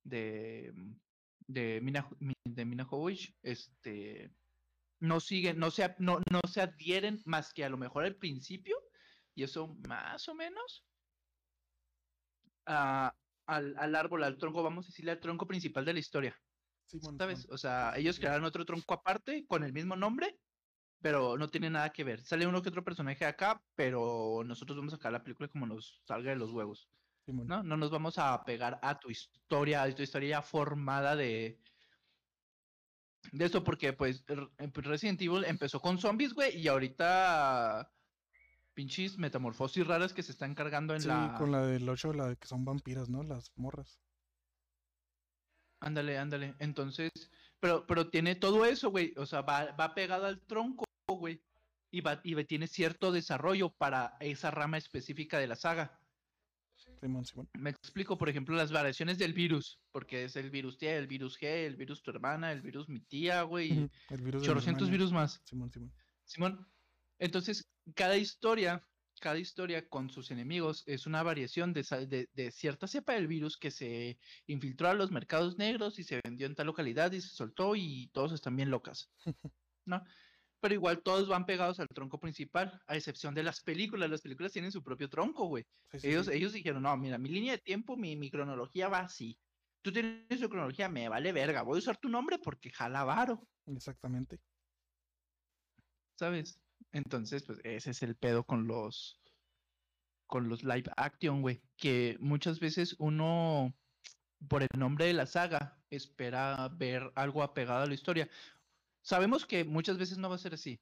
de, 0.04 0.74
mm, 0.76 1.00
de 1.48 1.82
Mina, 1.82 2.10
Mi- 2.20 2.34
de 2.46 2.66
Mina 2.66 2.86
Jovovich, 2.86 3.36
este, 3.42 4.36
no 5.00 5.20
siguen, 5.20 5.60
no 5.60 5.72
se, 5.72 5.96
no, 6.00 6.20
no 6.32 6.42
se 6.50 6.62
adhieren 6.62 7.20
más 7.26 7.54
que 7.54 7.66
a 7.66 7.70
lo 7.70 7.78
mejor 7.78 8.06
al 8.06 8.18
principio, 8.18 8.78
y 9.36 9.44
eso 9.44 9.68
más 9.88 10.28
o 10.30 10.36
menos, 10.36 10.88
a- 12.66 13.14
al, 13.46 13.76
al 13.78 13.96
árbol, 13.96 14.24
al 14.24 14.38
tronco, 14.38 14.64
vamos 14.64 14.86
a 14.86 14.90
decirle 14.90 15.12
al 15.12 15.20
tronco 15.20 15.48
principal 15.48 15.86
de 15.86 15.94
la 15.94 16.00
historia, 16.00 16.36
¿sabes? 17.18 17.48
O 17.50 17.58
sea, 17.58 17.94
ellos 17.98 18.20
crearon 18.20 18.46
otro 18.46 18.66
tronco 18.66 18.94
aparte 18.94 19.46
con 19.48 19.64
el 19.64 19.74
mismo 19.74 19.96
nombre, 19.96 20.40
pero 21.02 21.38
no 21.38 21.50
tiene 21.50 21.70
nada 21.70 21.92
que 21.92 22.04
ver. 22.04 22.24
Sale 22.24 22.48
uno 22.48 22.62
que 22.62 22.70
otro 22.70 22.84
personaje 22.84 23.26
acá, 23.26 23.62
pero 23.76 24.44
nosotros 24.46 24.78
vamos 24.78 24.94
a 24.94 24.98
sacar 24.98 25.12
la 25.12 25.24
película 25.24 25.50
como 25.50 25.66
nos 25.66 26.02
salga 26.06 26.32
de 26.32 26.38
los 26.38 26.52
huevos. 26.52 26.90
Simón. 27.26 27.48
¿no? 27.48 27.64
No 27.64 27.78
nos 27.78 27.92
vamos 27.92 28.18
a 28.18 28.44
pegar 28.44 28.80
a 28.82 29.00
tu 29.00 29.10
historia, 29.10 29.84
a 29.84 29.94
tu 29.94 30.02
historia 30.02 30.30
ya 30.30 30.42
formada 30.42 31.16
de, 31.16 31.60
de 33.32 33.46
eso, 33.46 33.64
porque 33.64 33.94
pues, 33.94 34.24
Resident 34.58 35.22
Evil 35.22 35.44
empezó 35.46 35.82
con 35.82 35.98
zombies, 35.98 36.34
güey, 36.34 36.58
y 36.58 36.68
ahorita 36.68 37.92
pinches 38.74 39.18
metamorfosis 39.18 39.88
raras 39.88 40.14
que 40.14 40.24
se 40.24 40.32
están 40.32 40.54
cargando 40.54 40.94
en 40.94 41.02
Sí, 41.02 41.08
la... 41.08 41.36
con 41.38 41.52
la 41.52 41.66
del 41.66 41.88
8, 41.88 42.14
la 42.14 42.28
de 42.28 42.38
que 42.38 42.48
son 42.48 42.64
vampiras, 42.64 43.10
¿no? 43.10 43.24
Las 43.24 43.52
morras. 43.56 44.00
Ándale, 45.80 46.18
ándale. 46.18 46.56
Entonces, 46.60 47.12
pero, 47.60 47.86
pero 47.88 48.10
tiene 48.10 48.36
todo 48.36 48.66
eso, 48.66 48.90
güey. 48.90 49.14
O 49.18 49.26
sea, 49.26 49.42
va, 49.42 49.72
va 49.72 49.94
pegado 49.94 50.26
al 50.26 50.42
tronco, 50.46 50.86
güey. 51.16 51.42
Y, 51.90 52.02
va, 52.02 52.20
y 52.24 52.34
va- 52.34 52.44
tiene 52.44 52.68
cierto 52.68 53.12
desarrollo 53.12 53.70
para 53.70 54.18
esa 54.20 54.52
rama 54.52 54.78
específica 54.78 55.40
de 55.40 55.48
la 55.48 55.56
saga. 55.56 56.00
Simón, 57.02 57.26
Simón. 57.26 57.50
Me 57.54 57.70
explico, 57.70 58.18
por 58.18 58.28
ejemplo, 58.30 58.56
las 58.56 58.72
variaciones 58.72 59.18
del 59.18 59.34
virus, 59.34 59.80
porque 59.92 60.26
es 60.26 60.36
el 60.36 60.50
virus 60.52 60.78
T, 60.78 60.96
el 60.98 61.08
virus 61.08 61.40
G, 61.40 61.46
el 61.66 61.76
virus 61.76 62.02
tu 62.02 62.12
hermana, 62.12 62.52
el 62.52 62.62
virus 62.62 62.90
mi 62.90 63.00
tía, 63.02 63.44
güey, 63.44 63.90
El 64.10 64.22
virus 64.22 64.22
de 64.34 64.40
mi 64.40 64.46
chorrocientos 64.46 64.88
hermana. 64.88 64.92
virus 64.98 65.12
más. 65.14 65.42
Simón, 65.46 65.72
Simón. 65.72 65.94
Simón. 66.26 66.68
Entonces, 67.20 67.68
cada 67.96 68.18
historia, 68.18 68.84
cada 69.22 69.38
historia 69.40 69.88
con 69.88 70.10
sus 70.10 70.30
enemigos 70.32 70.84
es 70.88 71.08
una 71.08 71.24
variación 71.24 71.74
de, 71.74 72.28
de 72.34 72.52
cierta 72.52 72.88
cepa 72.88 73.14
del 73.14 73.28
virus 73.28 73.58
que 73.58 73.72
se 73.72 74.20
infiltró 74.46 74.90
a 74.90 74.94
los 74.94 75.12
mercados 75.12 75.58
negros 75.58 76.00
y 76.00 76.04
se 76.04 76.20
vendió 76.24 76.48
en 76.48 76.56
tal 76.56 76.68
localidad 76.68 77.12
y 77.14 77.22
se 77.22 77.30
soltó 77.30 77.76
y 77.76 78.10
todos 78.14 78.34
están 78.34 78.56
bien 78.56 78.70
locas. 78.70 79.10
¿No? 79.86 80.04
Pero 80.60 80.74
igual 80.74 81.04
todos 81.04 81.28
van 81.30 81.46
pegados 81.46 81.80
al 81.80 81.88
tronco 81.88 82.20
principal, 82.20 82.82
a 82.88 82.96
excepción 82.96 83.36
de 83.36 83.44
las 83.44 83.62
películas. 83.62 84.10
Las 84.10 84.22
películas 84.22 84.52
tienen 84.52 84.72
su 84.72 84.84
propio 84.84 85.10
tronco, 85.10 85.46
güey. 85.48 85.66
Sí, 85.92 86.00
sí, 86.00 86.08
Ellos, 86.10 86.28
sí. 86.28 86.34
ellos 86.34 86.54
dijeron, 86.54 86.84
no, 86.84 86.98
mira, 86.98 87.18
mi 87.18 87.30
línea 87.30 87.54
de 87.54 87.60
tiempo, 87.60 87.96
mi, 87.98 88.16
mi 88.16 88.32
cronología 88.32 88.88
va 88.90 89.00
así. 89.00 89.40
Tú 89.82 89.92
tienes 89.92 90.40
tu 90.42 90.50
cronología, 90.50 90.90
me 90.90 91.08
vale 91.10 91.32
verga. 91.32 91.62
Voy 91.64 91.78
a 91.78 91.80
usar 91.80 91.98
tu 91.98 92.10
nombre 92.10 92.40
porque 92.40 92.72
jala 92.72 93.04
varo, 93.04 93.48
Exactamente. 93.66 94.42
¿sabes? 96.18 96.62
Entonces, 96.92 97.44
pues 97.44 97.60
ese 97.64 97.92
es 97.92 98.04
el 98.04 98.16
pedo 98.16 98.44
con 98.46 98.68
los 98.68 99.22
con 100.28 100.50
los 100.50 100.64
live 100.64 100.92
action, 100.98 101.42
güey. 101.42 101.62
Que 101.78 102.18
muchas 102.20 102.60
veces 102.60 102.96
uno, 103.00 103.74
por 104.50 104.64
el 104.64 104.70
nombre 104.78 105.06
de 105.06 105.14
la 105.14 105.26
saga, 105.26 105.86
espera 105.90 106.70
ver 106.70 107.12
algo 107.16 107.44
apegado 107.44 107.84
a 107.84 107.88
la 107.88 107.94
historia. 107.94 108.30
Sabemos 109.08 109.46
que 109.46 109.64
muchas 109.64 109.98
veces 109.98 110.18
no 110.18 110.28
va 110.28 110.36
a 110.36 110.38
ser 110.38 110.54
así. 110.54 110.82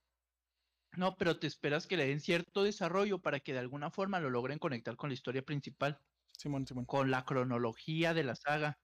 No, 0.97 1.15
pero 1.15 1.37
te 1.37 1.45
esperas 1.45 1.85
que 1.85 1.95
le 1.95 2.07
den 2.07 2.19
cierto 2.19 2.63
desarrollo 2.63 3.21
para 3.21 3.39
que 3.39 3.53
de 3.53 3.59
alguna 3.59 3.91
forma 3.91 4.19
lo 4.19 4.31
logren 4.31 4.57
conectar 4.57 4.95
con 4.95 5.11
la 5.11 5.13
historia 5.13 5.43
principal. 5.43 6.01
Simón, 6.31 6.65
Simón. 6.65 6.85
con 6.85 7.11
la 7.11 7.23
cronología 7.23 8.15
de 8.15 8.23
la 8.23 8.35
saga. 8.35 8.79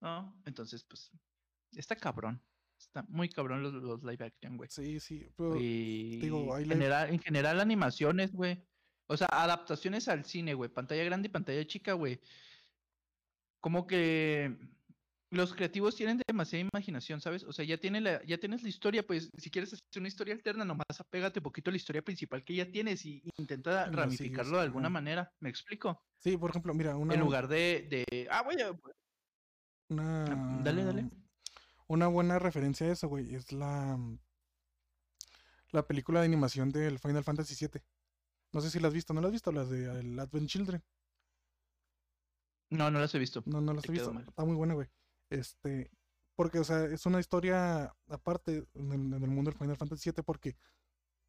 ¿No? 0.00 0.34
Entonces, 0.46 0.84
pues, 0.88 1.12
está 1.76 1.94
cabrón. 1.94 2.42
Está 2.76 3.04
muy 3.08 3.28
cabrón 3.28 3.62
los, 3.62 3.72
los 3.74 4.02
live 4.02 4.24
action, 4.24 4.56
güey. 4.56 4.68
Sí, 4.68 4.98
sí. 4.98 5.32
Pero, 5.36 5.54
Y 5.54 6.16
digo, 6.18 6.52
hay 6.56 6.64
general, 6.64 7.10
en 7.10 7.20
general 7.20 7.60
animaciones, 7.60 8.32
güey. 8.32 8.60
O 9.06 9.16
sea, 9.16 9.28
adaptaciones 9.30 10.08
al 10.08 10.24
cine, 10.24 10.54
güey. 10.54 10.70
Pantalla 10.70 11.04
grande 11.04 11.28
y 11.28 11.30
pantalla 11.30 11.64
chica, 11.64 11.92
güey. 11.92 12.20
Como 13.60 13.86
que 13.86 14.58
los 15.30 15.52
creativos 15.52 15.94
tienen 15.94 16.20
demasiada 16.26 16.66
imaginación, 16.72 17.20
¿sabes? 17.20 17.44
O 17.44 17.52
sea, 17.52 17.64
ya, 17.64 17.76
tiene 17.78 18.00
la, 18.00 18.24
ya 18.24 18.38
tienes 18.38 18.62
la 18.62 18.68
historia, 18.68 19.06
pues 19.06 19.30
si 19.36 19.50
quieres 19.50 19.72
hacer 19.74 19.84
una 19.98 20.08
historia 20.08 20.34
alterna, 20.34 20.64
nomás 20.64 20.86
apégate 20.98 21.40
un 21.40 21.42
poquito 21.42 21.70
a 21.70 21.72
la 21.72 21.76
historia 21.76 22.02
principal 22.02 22.44
que 22.44 22.54
ya 22.54 22.70
tienes 22.70 23.04
y, 23.04 23.22
intenta 23.36 23.86
ramificarlo 23.86 24.56
de 24.56 24.64
alguna 24.64 24.88
manera. 24.88 25.30
¿Me 25.40 25.50
explico? 25.50 26.02
Sí, 26.18 26.36
por 26.36 26.50
ejemplo, 26.50 26.72
mira, 26.72 26.96
una... 26.96 27.14
En 27.14 27.20
lugar 27.20 27.46
de, 27.46 27.86
de 27.90 28.28
ah, 28.30 28.42
voy 28.42 28.60
a... 28.60 28.78
Una... 29.90 30.60
Dale, 30.62 30.84
dale. 30.84 31.10
Una 31.86 32.06
buena 32.06 32.38
referencia 32.38 32.86
a 32.86 32.92
eso, 32.92 33.08
güey, 33.08 33.34
es 33.34 33.52
la... 33.52 33.98
La 35.70 35.86
película 35.86 36.20
de 36.20 36.26
animación 36.26 36.70
del 36.70 36.98
Final 36.98 37.24
Fantasy 37.24 37.54
VII. 37.54 37.82
No 38.52 38.62
sé 38.62 38.70
si 38.70 38.80
la 38.80 38.88
has 38.88 38.94
visto, 38.94 39.12
¿no 39.12 39.20
la 39.20 39.26
has 39.26 39.32
visto? 39.32 39.52
Las 39.52 39.68
de 39.68 40.00
el 40.00 40.18
Advent 40.18 40.48
Children. 40.48 40.82
No, 42.70 42.90
no 42.90 42.98
las 42.98 43.14
he 43.14 43.18
visto. 43.18 43.42
No, 43.44 43.60
no 43.60 43.74
las 43.74 43.86
he 43.86 43.92
visto. 43.92 44.18
Está 44.18 44.46
muy 44.46 44.56
buena, 44.56 44.72
güey. 44.72 44.88
Este, 45.30 45.90
porque, 46.36 46.60
o 46.60 46.64
sea, 46.64 46.84
es 46.84 47.04
una 47.06 47.20
historia 47.20 47.94
aparte 48.08 48.64
en 48.74 48.92
el, 48.92 48.98
mundo 49.28 49.50
del 49.50 49.58
Final 49.58 49.76
Fantasy 49.76 50.10
VII 50.10 50.22
porque, 50.22 50.56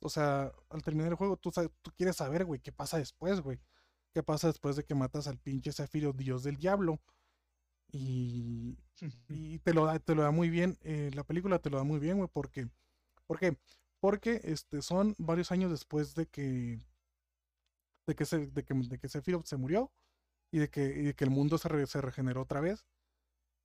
o 0.02 0.10
sea, 0.10 0.52
al 0.70 0.84
terminar 0.84 1.12
el 1.12 1.18
juego 1.18 1.38
tú, 1.38 1.52
tú 1.52 1.92
quieres 1.98 2.18
saber, 2.18 2.46
güey, 2.46 2.60
qué 2.62 2.72
pasa 2.72 2.98
después, 2.98 3.42
güey. 3.42 3.60
¿Qué 4.14 4.24
pasa 4.24 4.48
después 4.48 4.76
de 4.76 4.84
que 4.84 4.96
matas 4.96 5.28
al 5.28 5.38
pinche 5.38 5.72
Sephiroth, 5.72 6.16
dios 6.16 6.44
del 6.44 6.58
diablo? 6.58 7.00
Y, 7.92 8.78
y 9.30 9.60
te, 9.60 9.74
lo 9.74 9.86
da, 9.86 10.00
te 10.00 10.16
lo 10.16 10.22
da 10.22 10.32
muy 10.32 10.50
bien, 10.50 10.78
eh, 10.82 11.10
la 11.16 11.24
película 11.24 11.60
te 11.60 11.70
lo 11.72 11.78
da 11.78 11.84
muy 11.84 12.00
bien, 12.00 12.18
güey, 12.18 12.30
porque, 12.32 12.68
¿por 13.26 13.40
qué? 13.40 13.58
Porque 14.00 14.42
este, 14.44 14.82
son 14.82 15.16
varios 15.18 15.52
años 15.52 15.72
después 15.72 16.16
de 16.16 16.28
que, 16.28 16.80
de 18.06 18.16
que, 18.16 18.26
se, 18.26 18.48
de 18.48 18.64
que, 18.64 18.74
de 18.76 19.00
que 19.00 19.10
Sephiroth 19.10 19.46
se 19.46 19.58
murió 19.58 19.92
y 20.52 20.60
de 20.60 20.70
que, 20.70 20.86
y 20.86 21.04
de 21.04 21.16
que 21.16 21.24
el 21.24 21.32
mundo 21.32 21.58
se, 21.58 21.88
se 21.88 22.02
regeneró 22.02 22.44
otra 22.44 22.62
vez 22.62 22.86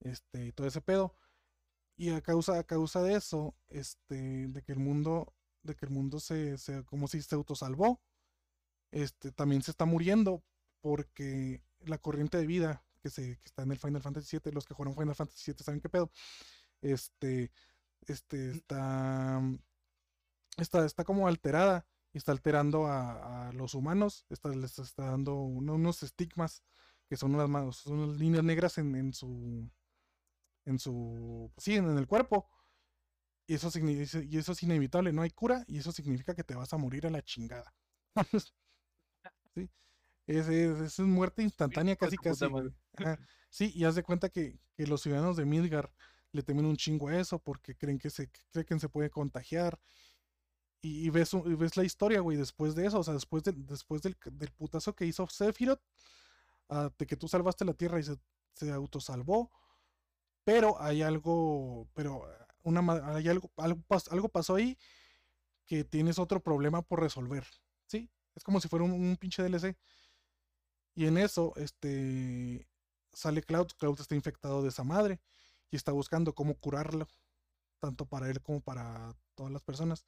este, 0.04 0.52
todo 0.52 0.66
ese 0.66 0.80
pedo. 0.80 1.14
Y 1.96 2.10
a 2.10 2.20
causa, 2.20 2.58
a 2.58 2.64
causa 2.64 3.02
de 3.02 3.14
eso, 3.14 3.56
este, 3.68 4.48
de 4.48 4.62
que 4.62 4.72
el 4.72 4.78
mundo, 4.78 5.34
de 5.62 5.74
que 5.74 5.86
el 5.86 5.92
mundo 5.92 6.20
se, 6.20 6.58
se 6.58 6.84
como 6.84 7.08
si 7.08 7.22
se 7.22 7.34
autosalvó, 7.34 8.00
este, 8.90 9.32
también 9.32 9.62
se 9.62 9.70
está 9.70 9.84
muriendo 9.84 10.42
porque 10.80 11.62
la 11.80 11.98
corriente 11.98 12.38
de 12.38 12.46
vida 12.46 12.84
que, 13.00 13.10
se, 13.10 13.38
que 13.38 13.44
está 13.44 13.62
en 13.62 13.72
el 13.72 13.78
Final 13.78 14.02
Fantasy 14.02 14.38
VII, 14.38 14.52
los 14.52 14.66
que 14.66 14.74
jugaron 14.74 14.94
Final 14.94 15.14
Fantasy 15.14 15.52
VII 15.52 15.64
saben 15.64 15.80
qué 15.80 15.88
pedo, 15.88 16.10
este, 16.80 17.52
este, 18.06 18.50
está, 18.50 19.40
está, 20.58 20.84
está 20.84 21.04
como 21.04 21.28
alterada 21.28 21.86
y 22.12 22.18
está 22.18 22.32
alterando 22.32 22.86
a, 22.86 23.50
los 23.54 23.74
humanos, 23.74 24.26
está, 24.30 24.48
les 24.50 24.78
está 24.78 25.06
dando 25.06 25.34
unos 25.34 26.02
estigmas 26.02 26.62
que 27.08 27.16
son 27.16 27.34
unas, 27.34 27.76
son 27.76 27.98
unas 27.98 28.16
líneas 28.16 28.44
negras 28.44 28.78
en, 28.78 28.94
en 28.94 29.12
su 29.12 29.70
en 30.64 30.79
su, 30.79 31.53
sí, 31.57 31.74
en 31.74 31.96
el 31.96 32.07
cuerpo. 32.07 32.48
Y 33.46 33.55
eso, 33.55 33.70
y 33.79 34.38
eso 34.38 34.53
es 34.53 34.62
inevitable, 34.62 35.12
no 35.12 35.20
hay 35.20 35.31
cura 35.31 35.64
y 35.66 35.79
eso 35.79 35.92
significa 35.92 36.35
que 36.35 36.44
te 36.44 36.55
vas 36.55 36.72
a 36.72 36.79
morir 36.79 37.07
a 37.07 37.11
la 37.11 37.22
chingada. 37.22 37.74
sí, 39.55 39.70
es, 40.27 40.48
es, 40.48 40.98
muerte 41.00 41.42
instantánea 41.42 41.96
casi 41.96 42.16
casi. 42.16 42.46
Sí, 43.50 43.70
y 43.74 43.85
haz 43.85 43.96
de 43.96 44.03
cuenta 44.03 44.31
que, 44.31 44.59
que, 44.74 44.87
los 44.87 45.03
ciudadanos 45.03 45.37
de 45.37 45.44
Midgar 45.44 45.92
le 46.33 46.42
temen 46.42 46.64
un 46.64 46.77
chingo 46.77 47.09
a 47.09 47.20
eso 47.20 47.38
porque 47.38 47.77
creen 47.77 47.98
que 47.98 48.11
se, 48.11 48.31
creen 48.50 48.66
que 48.66 48.81
se 48.81 48.88
puede 48.88 49.11
contagiar. 49.11 49.79
Y, 50.81 51.09
ves, 51.09 51.31
ves 51.59 51.79
la 51.79 51.85
historia, 51.85 52.20
güey, 52.20 52.37
después 52.37 52.74
de 52.74 52.87
eso, 52.87 52.98
o 52.98 53.03
sea, 53.03 53.14
después, 53.14 53.42
de, 53.42 53.53
después 53.53 54.03
del, 54.03 54.16
del 54.33 54.50
putazo 54.50 54.94
que 54.94 55.07
hizo 55.07 55.27
Sephiroth, 55.27 55.81
ah, 56.68 56.90
de 56.98 57.07
que 57.07 57.16
tú 57.16 57.27
salvaste 57.27 57.64
la 57.64 57.72
tierra 57.72 58.00
y 58.00 58.03
se, 58.03 58.16
se 58.55 58.70
autosalvó 58.70 59.50
pero 60.44 60.80
hay 60.80 61.02
algo, 61.02 61.88
pero 61.94 62.24
una, 62.62 63.14
hay 63.14 63.28
algo, 63.28 63.50
algo, 63.57 64.28
pasó 64.28 64.54
ahí 64.54 64.78
que 65.66 65.85
tienes 65.85 66.18
otro 66.18 66.40
problema 66.40 66.83
por 66.83 67.00
resolver, 67.00 67.46
¿sí? 67.87 68.11
Es 68.35 68.44
como 68.44 68.61
si 68.61 68.68
fuera 68.68 68.85
un, 68.85 69.16
pinche 69.16 69.42
DLC. 69.42 69.76
Y 70.94 71.07
en 71.07 71.18
eso, 71.18 71.54
este, 71.57 72.68
sale 73.12 73.42
Cloud, 73.42 73.68
Cloud 73.78 74.00
está 74.00 74.14
infectado 74.14 74.62
de 74.62 74.68
esa 74.68 74.85
madre 74.85 75.20
y 75.70 75.76
está 75.76 75.92
buscando 75.92 76.35
cómo 76.35 76.54
curarlo, 76.54 77.09
tanto 77.80 78.07
para 78.07 78.30
él 78.30 78.40
como 78.40 78.61
para 78.61 79.14
todas 79.35 79.52
las 79.52 79.64
personas. 79.64 80.07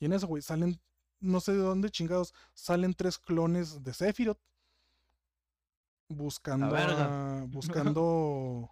Y 0.00 0.06
en 0.06 0.14
eso, 0.14 0.26
güey, 0.26 0.42
salen, 0.42 0.80
no 1.20 1.40
sé 1.40 1.52
de 1.52 1.58
dónde 1.58 1.90
chingados, 1.90 2.34
salen 2.54 2.94
tres 2.94 3.18
clones 3.18 3.82
de 3.82 3.92
Sephiroth 3.92 4.40
buscando, 6.08 6.68
buscando 7.48 8.70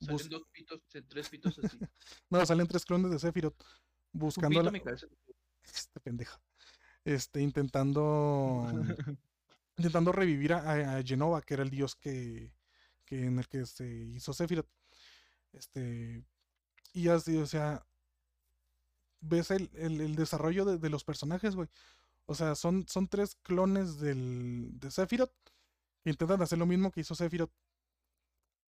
Salen 0.00 0.28
dos 0.28 0.42
pitos, 0.52 0.80
tres 1.08 1.28
pitos 1.28 1.58
así. 1.58 1.78
no, 2.30 2.44
salen 2.44 2.66
tres 2.66 2.84
clones 2.84 3.10
de 3.10 3.18
Sephiroth 3.18 3.62
buscando 4.12 4.62
la... 4.62 4.70
Este 5.62 6.00
pendejo. 6.00 6.40
Este, 7.04 7.40
intentando. 7.40 8.66
intentando 9.76 10.12
revivir 10.12 10.52
a, 10.52 11.02
Genova, 11.02 11.42
que 11.42 11.54
era 11.54 11.62
el 11.62 11.70
dios 11.70 11.96
que, 11.96 12.52
que 13.04 13.26
en 13.26 13.38
el 13.38 13.48
que 13.48 13.66
se 13.66 13.88
hizo 13.88 14.32
Sephiroth. 14.32 14.68
Este. 15.52 16.24
Y 16.92 17.08
así, 17.08 17.36
o 17.36 17.46
sea. 17.46 17.84
Ves 19.20 19.50
el, 19.50 19.70
el, 19.74 20.14
desarrollo 20.14 20.64
de, 20.64 20.90
los 20.90 21.02
personajes, 21.02 21.56
güey. 21.56 21.68
O 22.26 22.34
sea, 22.34 22.54
son, 22.54 22.86
son 22.86 23.08
tres 23.08 23.34
clones 23.42 23.98
del, 23.98 24.70
de 24.78 24.90
Sephiroth 24.90 25.32
que 26.04 26.10
intentan 26.10 26.42
hacer 26.42 26.58
lo 26.58 26.66
mismo 26.66 26.92
que 26.92 27.00
hizo 27.00 27.14
Sephiroth 27.14 27.50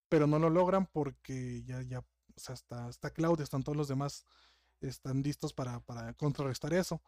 pero 0.08 0.26
no 0.26 0.38
lo 0.38 0.50
logran 0.50 0.86
porque 0.86 1.62
ya, 1.64 1.82
ya, 1.82 2.00
o 2.00 2.04
sea, 2.36 2.54
está, 2.88 3.10
Cloud, 3.10 3.40
están 3.40 3.62
todos 3.62 3.76
los 3.76 3.88
demás, 3.88 4.24
están 4.80 5.22
listos 5.22 5.52
para, 5.52 5.80
para 5.80 6.12
contrarrestar 6.14 6.72
eso. 6.74 7.02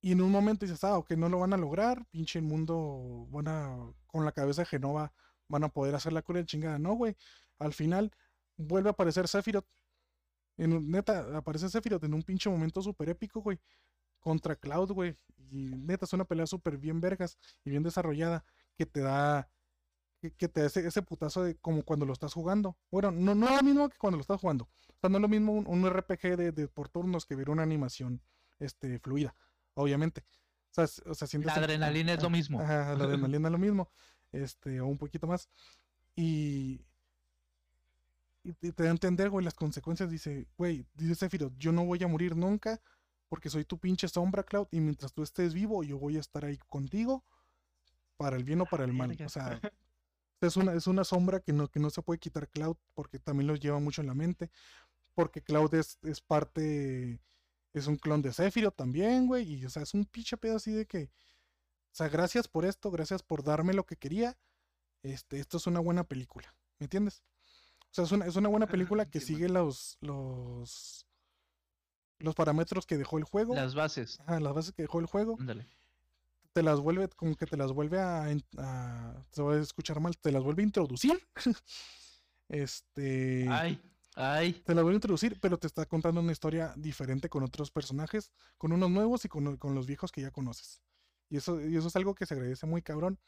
Y 0.00 0.12
en 0.12 0.20
un 0.20 0.30
momento 0.30 0.66
dices, 0.66 0.84
ah, 0.84 0.98
ok, 0.98 1.12
no 1.12 1.28
lo 1.28 1.38
van 1.38 1.54
a 1.54 1.56
lograr, 1.56 2.04
pinche 2.10 2.38
el 2.38 2.44
mundo, 2.44 3.26
van 3.30 3.48
a, 3.48 3.92
con 4.06 4.24
la 4.24 4.32
cabeza 4.32 4.62
de 4.62 4.66
Genova, 4.66 5.12
van 5.48 5.64
a 5.64 5.70
poder 5.70 5.94
hacer 5.94 6.12
la 6.12 6.22
cura 6.22 6.40
de 6.40 6.46
chingada. 6.46 6.78
No, 6.78 6.92
güey, 6.92 7.16
al 7.58 7.72
final 7.72 8.12
vuelve 8.56 8.90
a 8.90 8.92
aparecer 8.92 9.28
Sephiroth. 9.28 9.66
En, 10.56 10.90
neta, 10.90 11.36
aparece 11.36 11.68
Sephiroth 11.68 12.04
en 12.04 12.14
un 12.14 12.22
pinche 12.22 12.50
momento 12.50 12.82
súper 12.82 13.08
épico, 13.08 13.40
güey, 13.40 13.58
contra 14.20 14.56
Cloud, 14.56 14.92
güey. 14.92 15.16
Y 15.50 15.74
neta, 15.76 16.04
es 16.04 16.12
una 16.12 16.24
pelea 16.24 16.46
súper 16.46 16.76
bien 16.76 17.00
vergas 17.00 17.38
y 17.64 17.70
bien 17.70 17.82
desarrollada 17.82 18.44
que 18.76 18.86
te 18.86 19.00
da 19.00 19.48
que, 20.32 20.48
te 20.48 20.62
hace 20.62 20.86
ese 20.86 21.02
putazo 21.02 21.42
de 21.42 21.56
como 21.56 21.82
cuando 21.82 22.06
lo 22.06 22.12
estás 22.12 22.32
jugando. 22.32 22.76
Bueno, 22.90 23.10
no, 23.10 23.34
no 23.34 23.48
es 23.48 23.56
lo 23.56 23.62
mismo 23.62 23.88
que 23.88 23.98
cuando 23.98 24.16
lo 24.16 24.22
estás 24.22 24.40
jugando. 24.40 24.64
O 24.64 24.98
sea, 25.00 25.10
no 25.10 25.18
es 25.18 25.22
lo 25.22 25.28
mismo 25.28 25.52
un, 25.52 25.88
RPG 25.88 26.36
de, 26.36 26.52
de, 26.52 26.68
por 26.68 26.88
turnos 26.88 27.26
que 27.26 27.36
ver 27.36 27.50
una 27.50 27.62
animación 27.62 28.22
este, 28.58 28.98
fluida, 28.98 29.34
obviamente. 29.74 30.24
O 30.70 30.74
sea, 30.74 30.84
o 31.06 31.14
sea 31.14 31.40
la 31.40 31.54
adrenalina 31.54 32.14
es 32.14 32.22
lo 32.22 32.30
mismo. 32.30 32.60
la 32.60 32.90
adrenalina 32.92 33.48
es 33.48 33.52
lo 33.52 33.58
mismo. 33.58 33.90
Este, 34.32 34.80
o 34.80 34.86
un 34.86 34.98
poquito 34.98 35.26
más. 35.26 35.48
Y, 36.16 36.84
y 38.42 38.52
te 38.52 38.82
da 38.82 38.88
a 38.88 38.92
entender, 38.92 39.30
güey, 39.30 39.44
las 39.44 39.54
consecuencias. 39.54 40.10
Dice, 40.10 40.48
güey, 40.56 40.86
dice 40.94 41.14
Sephiroth, 41.14 41.54
yo 41.58 41.72
no 41.72 41.84
voy 41.84 42.02
a 42.02 42.08
morir 42.08 42.36
nunca 42.36 42.80
porque 43.28 43.50
soy 43.50 43.64
tu 43.64 43.78
pinche 43.78 44.08
sombra, 44.08 44.44
Cloud, 44.44 44.68
y 44.70 44.80
mientras 44.80 45.12
tú 45.12 45.22
estés 45.22 45.54
vivo, 45.54 45.82
yo 45.82 45.98
voy 45.98 46.16
a 46.16 46.20
estar 46.20 46.44
ahí 46.44 46.58
contigo 46.68 47.24
para 48.16 48.36
el 48.36 48.44
bien 48.44 48.60
o 48.60 48.66
para 48.66 48.84
el 48.84 48.92
mal. 48.92 49.16
O 49.24 49.28
sea, 49.28 49.60
es 50.44 50.56
una, 50.56 50.74
es 50.74 50.86
una 50.86 51.04
sombra 51.04 51.40
que 51.40 51.52
no, 51.52 51.68
que 51.68 51.80
no 51.80 51.90
se 51.90 52.02
puede 52.02 52.18
quitar 52.18 52.48
Cloud 52.48 52.76
porque 52.94 53.18
también 53.18 53.46
los 53.46 53.60
lleva 53.60 53.78
mucho 53.78 54.00
en 54.00 54.06
la 54.06 54.14
mente. 54.14 54.50
Porque 55.14 55.42
Cloud 55.42 55.74
es, 55.74 55.98
es 56.02 56.20
parte, 56.20 57.20
es 57.72 57.86
un 57.86 57.96
clon 57.96 58.22
de 58.22 58.32
Sephiroth 58.32 58.74
también, 58.74 59.26
güey. 59.26 59.54
Y 59.54 59.64
o 59.64 59.70
sea, 59.70 59.82
es 59.82 59.94
un 59.94 60.04
pinche 60.04 60.36
pedo 60.36 60.56
así 60.56 60.72
de 60.72 60.86
que, 60.86 61.04
o 61.04 61.94
sea, 61.94 62.08
gracias 62.08 62.48
por 62.48 62.64
esto, 62.64 62.90
gracias 62.90 63.22
por 63.22 63.44
darme 63.44 63.74
lo 63.74 63.86
que 63.86 63.96
quería. 63.96 64.36
Este, 65.02 65.38
esto 65.38 65.58
es 65.58 65.66
una 65.66 65.80
buena 65.80 66.04
película, 66.04 66.54
¿me 66.78 66.84
entiendes? 66.84 67.22
O 67.90 67.94
sea, 67.94 68.04
es 68.04 68.12
una, 68.12 68.26
es 68.26 68.36
una 68.36 68.48
buena 68.48 68.66
película 68.66 69.08
que 69.08 69.20
sigue 69.20 69.48
los, 69.48 69.98
los, 70.00 71.06
los 72.18 72.34
parámetros 72.34 72.86
que 72.86 72.96
dejó 72.96 73.18
el 73.18 73.24
juego. 73.24 73.54
Las 73.54 73.74
bases. 73.74 74.18
las 74.26 74.54
bases 74.54 74.72
que 74.72 74.82
dejó 74.82 74.98
el 74.98 75.06
juego 75.06 75.36
te 76.54 76.62
las 76.62 76.80
vuelve, 76.80 77.08
como 77.08 77.34
que 77.34 77.46
te 77.46 77.56
las 77.56 77.72
vuelve 77.72 78.00
a, 78.00 78.28
se 79.32 79.42
va 79.42 79.54
a 79.54 79.58
escuchar 79.58 80.00
mal, 80.00 80.16
te 80.16 80.30
las 80.30 80.42
vuelve 80.42 80.62
a 80.62 80.66
introducir. 80.66 81.20
este. 82.48 83.46
Ay, 83.50 83.82
ay. 84.14 84.52
Te 84.64 84.72
las 84.72 84.84
vuelve 84.84 84.94
a 84.94 84.98
introducir, 84.98 85.38
pero 85.40 85.58
te 85.58 85.66
está 85.66 85.84
contando 85.84 86.20
una 86.20 86.30
historia 86.30 86.72
diferente 86.76 87.28
con 87.28 87.42
otros 87.42 87.72
personajes, 87.72 88.30
con 88.56 88.72
unos 88.72 88.88
nuevos 88.88 89.24
y 89.24 89.28
con, 89.28 89.58
los 89.60 89.86
viejos 89.86 90.12
que 90.12 90.22
ya 90.22 90.30
conoces. 90.30 90.80
Y 91.28 91.38
eso, 91.38 91.60
y 91.60 91.76
eso 91.76 91.88
es 91.88 91.96
algo 91.96 92.14
que 92.14 92.24
se 92.24 92.34
agradece 92.34 92.66
muy 92.66 92.82
cabrón. 92.82 93.18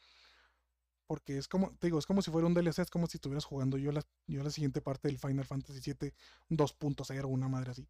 Porque 1.05 1.37
es 1.37 1.49
como, 1.49 1.75
te 1.77 1.87
digo, 1.87 1.99
es 1.99 2.05
como 2.05 2.21
si 2.21 2.31
fuera 2.31 2.47
un 2.47 2.53
DLC, 2.53 2.79
es 2.79 2.89
como 2.89 3.07
si 3.07 3.17
estuvieras 3.17 3.45
jugando 3.45 3.77
yo 3.77 3.91
la, 3.91 4.03
yo 4.25 4.41
la 4.41 4.51
siguiente 4.51 4.81
parte 4.81 5.09
del 5.09 5.19
Final 5.19 5.45
Fantasy 5.45 5.79
VII 5.81 6.13
2.0, 6.49 7.25
una 7.25 7.49
madre 7.49 7.71
así. 7.71 7.87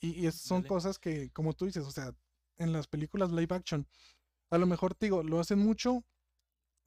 Y, 0.00 0.26
y 0.26 0.32
son 0.32 0.64
cosas 0.64 0.98
que, 0.98 1.30
como 1.30 1.52
tú 1.52 1.66
dices, 1.66 1.84
o 1.84 1.90
sea, 1.92 2.12
en 2.58 2.72
las 2.72 2.86
películas 2.86 3.30
live 3.32 3.54
action. 3.54 3.86
A 4.50 4.58
lo 4.58 4.66
mejor, 4.66 4.94
te 4.94 5.06
digo, 5.06 5.22
lo 5.22 5.40
hacen 5.40 5.58
mucho 5.58 6.04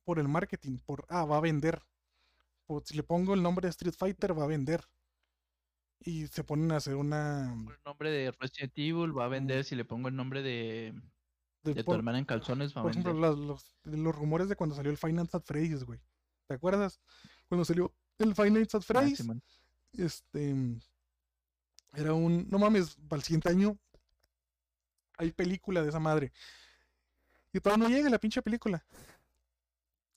por 0.04 0.20
el 0.20 0.28
marketing, 0.28 0.78
por, 0.86 1.06
ah, 1.10 1.26
va 1.26 1.38
a 1.38 1.42
vender. 1.42 1.82
si 2.86 2.96
le 2.96 3.04
pongo 3.04 3.34
el 3.34 3.42
nombre 3.44 3.66
de 3.68 3.72
Street 3.72 3.94
Fighter 3.98 4.38
va 4.38 4.44
a 4.44 4.48
vender. 4.48 4.84
Y 6.00 6.28
se 6.28 6.44
ponen 6.44 6.72
a 6.72 6.76
hacer 6.78 6.96
una... 6.96 7.52
El 7.54 7.80
nombre 7.86 8.12
de 8.12 8.32
Resident 8.32 8.74
Evil 8.76 9.18
va 9.18 9.26
a 9.26 9.30
vender. 9.30 9.64
Si 9.64 9.76
le 9.76 9.86
pongo 9.86 10.08
el 10.10 10.16
nombre 10.16 10.44
de, 10.44 10.94
de- 11.64 11.74
de 11.74 11.84
tu 11.84 11.94
hermana 11.94 12.20
en 12.20 12.26
calzones, 12.26 12.76
va 12.76 12.82
a 12.82 12.84
Por 12.84 12.92
ejemplo, 12.92 13.14
vender. 13.14 13.30
las- 13.32 13.40
los, 13.40 13.76
los 13.84 14.16
rumores 14.16 14.50
de 14.50 14.56
cuando 14.56 14.76
salió 14.76 14.92
el 14.92 15.16
Nights 15.16 15.34
at 15.36 15.44
Freddy's, 15.44 15.84
güey. 15.84 16.00
¿Te 16.48 16.56
acuerdas? 16.56 17.00
Cuando 17.48 17.66
salió 17.66 17.96
el 18.20 18.36
Nights 18.54 18.76
at 18.76 18.82
Ah, 18.82 18.84
Freddy's, 18.84 19.24
este 19.94 20.56
era 21.94 22.14
un 22.14 22.48
no 22.50 22.60
mames 22.60 22.96
para 23.08 23.18
el 23.20 23.24
siguiente 23.24 23.50
año 23.50 23.80
hay 25.18 25.32
película 25.32 25.82
de 25.82 25.90
esa 25.90 26.00
madre. 26.00 26.32
Y 27.54 27.60
todavía 27.60 27.88
no 27.88 27.90
llega 27.96 28.10
la 28.10 28.20
pinche 28.20 28.42
película. 28.42 28.86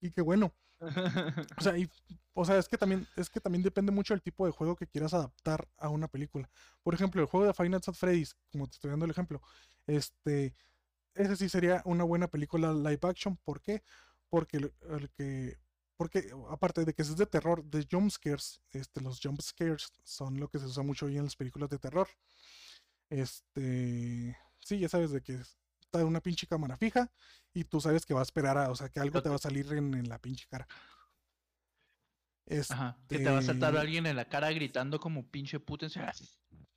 Y 0.00 0.10
qué 0.10 0.20
bueno. 0.22 0.52
O 1.58 1.60
sea 1.60 1.76
y- 1.76 1.90
o 2.34 2.44
sea 2.44 2.56
es 2.58 2.68
que 2.68 2.78
también 2.78 3.06
es 3.16 3.28
que 3.28 3.40
también 3.40 3.62
depende 3.64 3.90
mucho 3.90 4.14
del 4.14 4.22
tipo 4.22 4.46
de 4.46 4.52
juego 4.52 4.76
que 4.76 4.86
quieras 4.86 5.12
adaptar 5.12 5.68
a 5.76 5.88
una 5.88 6.06
película. 6.08 6.48
Por 6.82 6.94
ejemplo 6.94 7.20
el 7.20 7.26
juego 7.26 7.52
de 7.52 7.68
Nights 7.68 7.88
at 7.88 7.94
Freddy's 7.94 8.36
como 8.52 8.68
te 8.68 8.74
estoy 8.74 8.90
dando 8.90 9.04
el 9.04 9.10
ejemplo 9.10 9.42
este 9.88 10.54
ese 11.14 11.36
sí 11.36 11.48
sería 11.48 11.82
una 11.84 12.04
buena 12.04 12.28
película 12.28 12.72
live 12.72 13.00
action. 13.02 13.36
¿por 13.44 13.60
qué? 13.60 13.82
porque 14.30 14.58
el, 14.58 15.10
que 15.16 15.58
porque 15.96 16.30
aparte 16.50 16.84
de 16.84 16.94
que 16.94 17.02
es 17.02 17.16
de 17.16 17.26
terror, 17.26 17.64
de 17.64 17.86
jump 17.90 18.10
scares, 18.10 18.60
este, 18.70 19.00
los 19.00 19.18
jump 19.20 19.40
scares 19.40 19.90
son 20.04 20.38
lo 20.38 20.48
que 20.48 20.60
se 20.60 20.66
usa 20.66 20.84
mucho 20.84 21.06
hoy 21.06 21.16
en 21.18 21.24
las 21.24 21.34
películas 21.34 21.68
de 21.70 21.78
terror. 21.78 22.06
Este, 23.10 24.36
sí, 24.60 24.78
ya 24.78 24.88
sabes 24.88 25.10
de 25.12 25.22
que 25.22 25.34
está 25.80 26.04
una 26.04 26.20
pinche 26.20 26.46
cámara 26.46 26.76
fija 26.76 27.10
y 27.54 27.64
tú 27.64 27.80
sabes 27.80 28.04
que 28.04 28.14
va 28.14 28.20
a 28.20 28.22
esperar 28.24 28.58
a, 28.58 28.70
o 28.70 28.76
sea, 28.76 28.88
que 28.88 29.00
algo 29.00 29.22
te 29.22 29.28
va 29.28 29.36
a 29.36 29.38
salir 29.38 29.72
en, 29.72 29.94
en 29.94 30.08
la 30.08 30.18
pinche 30.18 30.46
cara. 30.48 30.66
Ajá. 32.70 32.96
Que 33.08 33.18
te 33.18 33.24
va 33.30 33.38
a 33.38 33.42
saltar 33.42 33.70
Este, 33.74 33.80
alguien 33.80 34.06
en 34.06 34.16
la 34.16 34.26
cara 34.28 34.50
gritando 34.52 34.98
como 34.98 35.26
pinche 35.30 35.60
puta. 35.60 35.86
en 35.86 35.90
serio. 35.90 36.08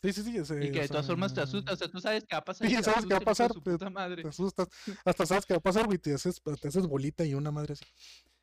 Sí, 0.03 0.13
sí, 0.13 0.23
sí. 0.23 0.53
Y 0.61 0.71
que 0.71 0.81
de 0.81 0.87
todas 0.87 1.05
formas 1.07 1.31
te 1.31 1.35
sea, 1.35 1.43
asusta. 1.45 1.73
O 1.73 1.75
sea, 1.75 1.87
tú 1.87 2.01
sabes 2.01 2.23
qué 2.27 2.35
va 2.35 2.39
a 2.39 2.43
pasar. 2.45 2.67
Sí, 2.67 2.75
sabes 2.83 3.05
qué 3.05 3.13
va 3.13 3.17
a 3.19 3.21
pasar, 3.21 3.53
su 3.53 3.61
te- 3.61 3.71
puta 3.71 3.89
madre. 3.89 4.23
te 4.23 4.27
asustas. 4.29 4.67
Hasta 5.05 5.25
sabes 5.25 5.45
qué 5.45 5.53
va 5.53 5.59
a 5.59 5.61
pasar, 5.61 5.85
güey, 5.85 5.97
te 5.97 6.13
haces, 6.13 6.41
te 6.59 6.67
haces 6.67 6.87
bolita 6.87 7.23
y 7.23 7.35
una 7.35 7.51
madre 7.51 7.73
así. 7.73 7.85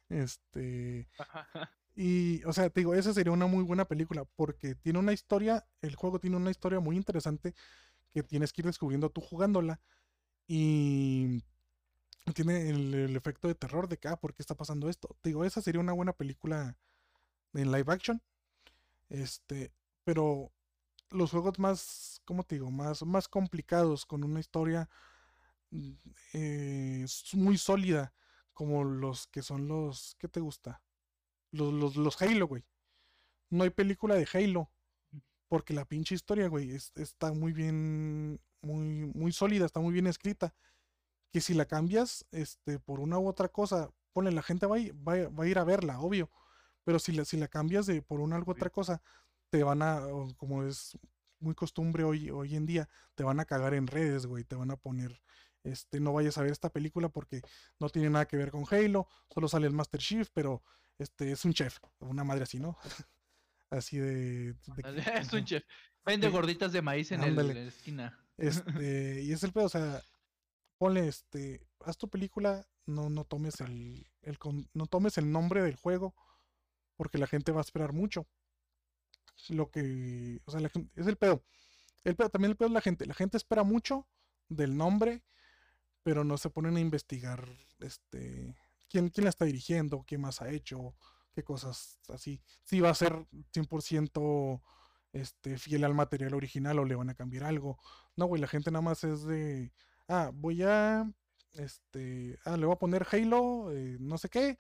Este, 0.09 1.09
Y, 1.97 2.45
o 2.45 2.53
sea, 2.53 2.71
te 2.71 2.81
digo, 2.81 2.95
esa 2.95 3.13
sería 3.13 3.33
una 3.33 3.47
muy 3.47 3.65
buena 3.65 3.85
película 3.87 4.25
porque 4.37 4.77
tiene 4.77 5.01
una 5.01 5.13
historia, 5.13 5.67
el 5.83 5.97
juego 5.97 6.21
tiene 6.21 6.37
una 6.37 6.51
historia 6.53 6.79
muy 6.79 6.97
interesante 6.97 7.55
que 8.11 8.23
tienes 8.23 8.53
que 8.53 8.63
ir 8.63 8.67
descubriendo 8.67 9.11
tú 9.11 9.21
jugándola 9.21 9.81
y 10.47 11.43
tiene 12.35 12.71
el, 12.71 13.17
efecto 13.17 13.49
de 13.49 13.55
terror 13.55 13.89
de 13.89 13.99
que, 13.99 14.09
ah, 14.09 14.17
¿por 14.17 14.35
qué 14.35 14.43
está 14.43 14.55
pasando 14.55 14.89
esto? 14.89 15.17
Te 15.21 15.31
digo, 15.31 15.45
esa 15.45 15.61
sería 15.61 15.81
una 15.81 15.93
buena 15.93 16.13
película 16.13 16.77
en 17.55 17.73
live 17.73 17.93
action, 17.93 18.23
este, 19.09 19.73
pero 20.05 20.53
los 21.11 21.31
juegos 21.31 21.59
más, 21.59 22.21
¿cómo 22.25 22.45
te 22.45 22.57
digo? 22.57 22.71
Más, 22.71 23.03
más 23.03 23.29
complicados, 23.29 24.05
con 24.05 24.25
una 24.25 24.41
historia 24.41 24.89
mm, 25.71 25.93
eh, 26.35 27.07
muy 27.35 27.59
sólida, 27.59 28.13
como 28.53 28.85
los 28.85 29.27
que 29.29 29.43
son 29.43 29.69
los, 29.69 30.17
¿qué 30.19 30.29
te 30.29 30.41
gusta? 30.41 30.83
Los, 31.51 31.73
los, 31.73 31.97
los 31.97 32.21
Halo, 32.21 32.47
güey. 32.47 32.65
No 33.51 33.65
hay 33.65 33.71
película 33.71 34.15
de 34.15 34.29
Halo. 34.33 34.71
Porque 35.49 35.73
la 35.75 35.85
pinche 35.85 36.15
historia, 36.15 36.49
güey, 36.49 36.73
es- 36.73 36.93
está 36.95 37.33
muy 37.33 37.53
bien, 37.53 38.41
muy, 38.63 39.11
muy 39.15 39.33
sólida, 39.33 39.65
está 39.67 39.81
muy 39.81 39.93
bien 39.93 40.07
escrita. 40.07 40.55
Que 41.33 41.41
si 41.41 41.55
la 41.55 41.67
cambias, 41.67 42.27
este, 42.31 42.79
por 42.79 43.01
una 43.01 43.19
u 43.19 43.29
otra 43.29 43.49
cosa, 43.49 43.91
ponle, 44.13 44.31
la 44.33 44.43
gente 44.43 44.67
va 44.67 44.77
a, 44.77 44.79
ir- 44.79 44.95
va, 45.07 45.15
a- 45.15 45.29
va 45.29 45.45
a 45.45 45.49
ir 45.49 45.59
a 45.59 45.65
verla, 45.65 46.01
obvio. 46.01 46.31
Pero 46.85 46.99
si 46.99 47.13
la, 47.13 47.25
si 47.25 47.37
la 47.37 47.49
cambias 47.49 47.87
de 47.87 48.03
por 48.03 48.21
una 48.21 48.39
u 48.39 48.45
Sí. 48.45 48.51
otra 48.51 48.71
cosa, 48.71 49.03
te 49.51 49.63
van 49.63 49.83
a, 49.83 50.01
como 50.37 50.63
es 50.65 50.99
muy 51.41 51.55
costumbre 51.55 52.05
hoy, 52.05 52.31
hoy 52.31 52.57
en 52.57 52.67
día, 52.67 52.89
te 53.15 53.25
van 53.25 53.41
a 53.41 53.45
cagar 53.45 53.75
en 53.75 53.87
redes, 53.87 54.27
güey, 54.27 54.45
te 54.45 54.57
van 54.57 54.71
a 54.71 54.77
poner, 54.77 55.21
este, 55.65 56.01
no 56.01 56.13
vayas 56.13 56.37
a 56.39 56.43
ver 56.43 56.51
esta 56.53 56.71
película 56.71 57.09
porque 57.11 57.43
no 57.79 57.89
tiene 57.91 58.11
nada 58.11 58.27
que 58.27 58.37
ver 58.37 58.51
con 58.51 58.65
Halo, 58.71 59.07
solo 59.33 59.49
sale 59.49 59.67
el 59.67 59.73
Master 59.73 60.01
Chief, 60.01 60.29
pero 60.35 60.63
este 60.99 61.31
es 61.33 61.45
un 61.45 61.53
chef, 61.53 61.79
una 62.01 62.25
madre 62.25 62.43
así, 62.45 62.59
¿no? 62.59 62.77
Así 63.71 63.99
de, 63.99 64.55
Es 65.21 65.33
un 65.33 65.45
chef. 65.45 65.65
Vende 66.05 66.29
Sí. 66.29 66.33
gorditas 66.33 66.73
de 66.73 66.81
maíz 66.83 67.13
en, 67.13 67.23
el, 67.23 67.39
en 67.39 67.55
la 67.55 67.61
esquina. 67.69 68.19
Este, 68.39 69.23
y 69.23 69.33
es 69.33 69.43
el 69.43 69.53
pedo, 69.53 69.67
o 69.67 69.69
sea, 69.69 70.03
ponle 70.79 71.09
este, 71.09 71.67
haz 71.81 71.99
tu 71.99 72.09
película, 72.09 72.67
no, 72.87 73.11
no 73.11 73.25
tomes 73.25 73.61
el, 73.61 74.07
el 74.23 74.39
con- 74.39 74.71
no 74.73 74.87
tomes 74.87 75.19
el 75.19 75.31
nombre 75.31 75.63
del 75.63 75.77
juego, 75.77 76.15
porque 76.97 77.19
la 77.19 77.27
gente 77.27 77.53
va 77.53 77.59
a 77.61 77.63
esperar 77.63 77.93
mucho. 77.93 78.27
Lo 79.51 79.71
que, 79.71 80.41
o 80.45 80.51
sea, 80.51 80.61
la 80.61 80.71
es 80.97 81.07
el 81.07 81.17
pedo. 81.17 81.45
El 82.05 82.17
pedo, 82.17 82.29
también 82.31 82.53
el 82.53 82.57
pedo 82.57 82.69
es 82.69 82.75
la 82.75 82.81
gente. 82.81 83.07
La 83.07 83.15
gente 83.15 83.37
espera 83.37 83.63
mucho 83.65 84.09
del 84.49 84.77
nombre, 84.77 85.25
pero 86.03 86.25
no 86.25 86.39
se 86.39 86.49
ponen 86.49 86.77
a 86.77 86.81
investigar, 86.81 87.47
este, 87.81 88.57
quién, 88.89 89.11
quién 89.11 89.25
la 89.25 89.31
está 89.31 89.45
dirigiendo, 89.45 90.05
qué 90.07 90.17
más 90.17 90.41
ha 90.41 90.49
hecho, 90.51 90.95
cosas 91.45 92.01
así. 92.09 92.41
Si 92.65 92.81
va 92.81 92.91
a 92.91 92.95
ser 92.95 93.13
100% 93.53 94.61
este, 95.13 95.59
fiel 95.59 95.85
al 95.85 95.95
material 95.95 96.35
original 96.35 96.79
o 96.79 96.85
le 96.85 96.95
van 96.95 97.11
a 97.11 97.15
cambiar 97.15 97.45
algo. 97.45 97.79
No, 98.17 98.27
güey, 98.27 98.41
la 98.41 98.49
gente 98.49 98.71
nada 98.71 98.83
más 98.83 99.05
es 99.05 99.25
de, 99.25 99.73
ah, 100.09 100.31
voy 100.35 100.63
a, 100.63 101.11
este, 101.55 102.39
ah, 102.45 102.57
le 102.57 102.67
voy 102.67 102.75
a 102.75 102.79
poner 102.79 103.07
Halo, 103.11 103.73
eh, 103.73 103.97
no 104.01 104.19
sé 104.19 104.29
qué, 104.29 104.59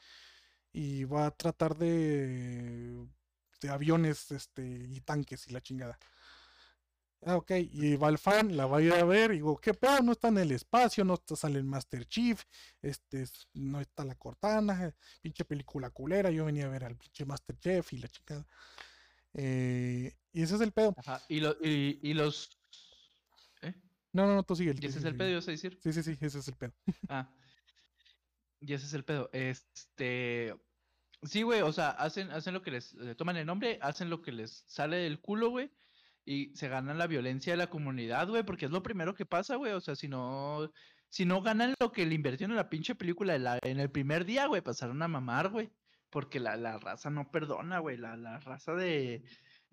y 0.73 1.05
va 1.05 1.27
a 1.27 1.31
tratar 1.33 1.77
de, 1.77 3.07
de 3.61 3.69
aviones, 3.69 4.31
este, 4.31 4.63
y 4.63 5.01
tanques 5.01 5.49
y 5.49 5.53
la 5.53 5.61
chingada. 5.61 5.99
Ah, 7.23 7.37
ok, 7.37 7.51
y 7.73 7.97
va 7.97 8.09
el 8.11 8.19
fan, 8.19 8.57
la 8.57 8.67
va 8.67 8.79
a 8.79 8.83
ir 8.83 8.93
a 8.93 9.05
ver, 9.05 9.33
y 9.33 9.35
digo, 9.35 9.57
¿qué 9.61 9.75
pedo? 9.75 10.01
No 10.03 10.13
está 10.13 10.29
en 10.29 10.39
el 10.39 10.53
espacio, 10.53 11.05
no 11.05 11.15
está, 11.15 11.35
sale 11.35 11.59
el 11.59 11.65
Master 11.65 12.07
Chief, 12.07 12.41
este, 12.81 13.23
es- 13.23 13.49
no 13.55 13.81
está 13.81 14.05
la 14.05 14.15
Cortana, 14.15 14.95
pinche 15.21 15.45
película 15.45 15.91
culera, 15.91 16.31
yo 16.31 16.45
venía 16.45 16.67
a 16.67 16.69
ver 16.69 16.85
al 16.85 16.97
pinche 16.97 17.25
Master 17.25 17.59
Chief 17.59 17.93
y 17.93 17.99
la 17.99 18.09
chingada. 18.09 18.47
Eh, 19.35 20.15
y 20.33 20.43
ese 20.43 20.55
es 20.55 20.61
el 20.61 20.73
pedo. 20.73 20.95
Ajá. 20.97 21.21
Y, 21.29 21.41
lo- 21.41 21.57
y, 21.61 21.99
y 22.03 22.15
los. 22.15 22.51
¿Eh? 23.63 23.75
No, 24.13 24.27
no, 24.27 24.35
no, 24.37 24.43
tú 24.45 24.55
sigue. 24.57 24.75
¿Y 24.81 24.87
ese 24.87 25.01
es 25.01 25.05
el 25.05 25.17
pedo, 25.17 25.29
ibas 25.31 25.49
a 25.49 25.51
decir? 25.51 25.79
Sí, 25.83 25.93
sí, 25.93 26.03
sí, 26.03 26.17
ese 26.21 26.39
es 26.39 26.49
el 26.49 26.55
pedo. 26.57 26.73
Ah. 27.11 27.35
Y 28.61 28.73
ese 28.75 28.87
es 28.87 28.95
el 28.95 29.05
pedo. 29.05 29.29
Este. 29.33 30.55
Sí, 31.23 31.43
güey, 31.43 31.63
o 31.63 31.73
sea, 31.73 31.91
hacen, 31.91 32.31
hacen 32.31 32.55
lo 32.55 32.63
que 32.63 32.71
les. 32.71 32.95
eh, 32.95 33.15
toman 33.17 33.37
el 33.37 33.47
nombre, 33.47 33.79
hacen 33.83 34.09
lo 34.09 34.23
que 34.23 34.31
les 34.33 34.65
sale 34.69 34.97
del 34.99 35.21
culo, 35.21 35.51
güey. 35.51 35.71
Y 36.31 36.55
se 36.55 36.69
ganan 36.69 36.99
la 36.99 37.07
violencia 37.07 37.55
de 37.55 37.57
la 37.57 37.71
comunidad, 37.71 38.29
güey, 38.29 38.43
porque 38.43 38.67
es 38.67 38.71
lo 38.71 38.83
primero 38.83 39.15
que 39.15 39.25
pasa, 39.25 39.57
güey. 39.57 39.73
O 39.73 39.81
sea, 39.81 39.95
si 39.97 40.09
no. 40.09 40.71
Si 41.09 41.25
no 41.25 41.41
ganan 41.41 41.73
lo 41.81 41.91
que 41.91 42.05
le 42.05 42.15
invirtieron 42.15 42.51
en 42.51 42.59
la 42.59 42.69
pinche 42.69 42.95
película 42.95 43.35
en, 43.35 43.45
la- 43.45 43.59
en 43.63 43.81
el 43.81 43.91
primer 43.91 44.27
día, 44.27 44.47
güey, 44.47 44.61
pasaron 44.61 45.01
a 45.03 45.09
mamar, 45.09 45.49
güey. 45.49 45.71
Porque 46.11 46.39
la, 46.39 46.57
la 46.57 46.77
raza 46.79 47.09
no 47.09 47.31
perdona, 47.31 47.79
güey. 47.79 47.97
La, 47.97 48.17
la 48.19 48.41
raza 48.41 48.75
de, 48.75 49.25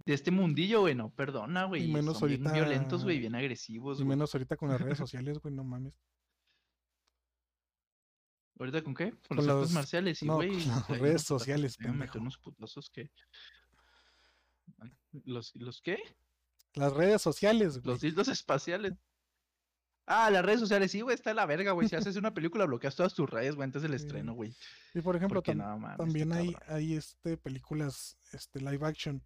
de 0.05 0.13
este 0.13 0.31
mundillo, 0.31 0.79
güey, 0.81 0.95
no 0.95 1.09
perdona, 1.13 1.65
güey. 1.65 1.83
Y 1.89 1.91
menos 1.91 2.19
son 2.19 2.29
bien 2.29 2.43
violentos, 2.43 3.03
güey, 3.03 3.17
ahorita- 3.17 3.21
bien 3.29 3.35
agresivos, 3.35 3.99
Y 3.99 4.05
menos 4.05 4.33
ahorita 4.33 4.55
con 4.55 4.69
las 4.69 4.79
redes 4.79 4.97
sociales, 4.97 5.39
güey, 5.39 5.53
no 5.53 5.65
mames. 5.65 5.93
¿Ahorita 8.57 8.81
con 8.81 8.93
qué? 8.95 9.11
Con, 9.27 9.35
Con 9.37 9.45
los 9.45 9.49
artes 9.57 9.71
marciales, 9.73 10.19
sí, 10.19 10.25
no, 10.25 10.35
güey. 10.35 10.51
con 10.51 10.59
y 10.61 10.65
las 10.67 10.87
redes 10.87 11.21
sociales, 11.23 11.75
pendejo. 11.75 12.19
unos 12.19 12.37
putazos 12.37 12.89
que. 12.89 13.11
¿Los, 15.25 15.53
¿Los 15.55 15.81
qué? 15.81 15.97
Las 16.75 16.93
redes 16.93 17.21
sociales, 17.21 17.77
güey. 17.79 17.85
Los 17.85 18.01
dildos 18.01 18.27
espaciales. 18.27 18.93
Ah, 20.07 20.29
las 20.29 20.45
redes 20.45 20.59
sociales, 20.59 20.91
sí, 20.91 21.01
güey, 21.01 21.15
está 21.15 21.31
de 21.31 21.35
la 21.35 21.45
verga, 21.47 21.71
güey. 21.71 21.87
Si 21.89 21.95
haces 22.11 22.15
una 22.15 22.33
película, 22.33 22.65
bloqueas 22.65 22.95
todas 22.95 23.13
tus 23.15 23.29
redes, 23.29 23.55
güey, 23.55 23.65
antes 23.65 23.81
del 23.81 23.91
Sí. 23.91 24.05
estreno, 24.05 24.33
güey. 24.33 24.55
Y 24.93 25.01
por 25.01 25.15
ejemplo, 25.15 25.41
tam- 25.41 25.55
no 25.79 25.95
también 25.97 26.31
hay, 26.33 26.55
hay 26.67 26.93
este, 26.95 27.37
películas 27.37 28.17
este, 28.31 28.59
live 28.61 28.85
action 28.85 29.23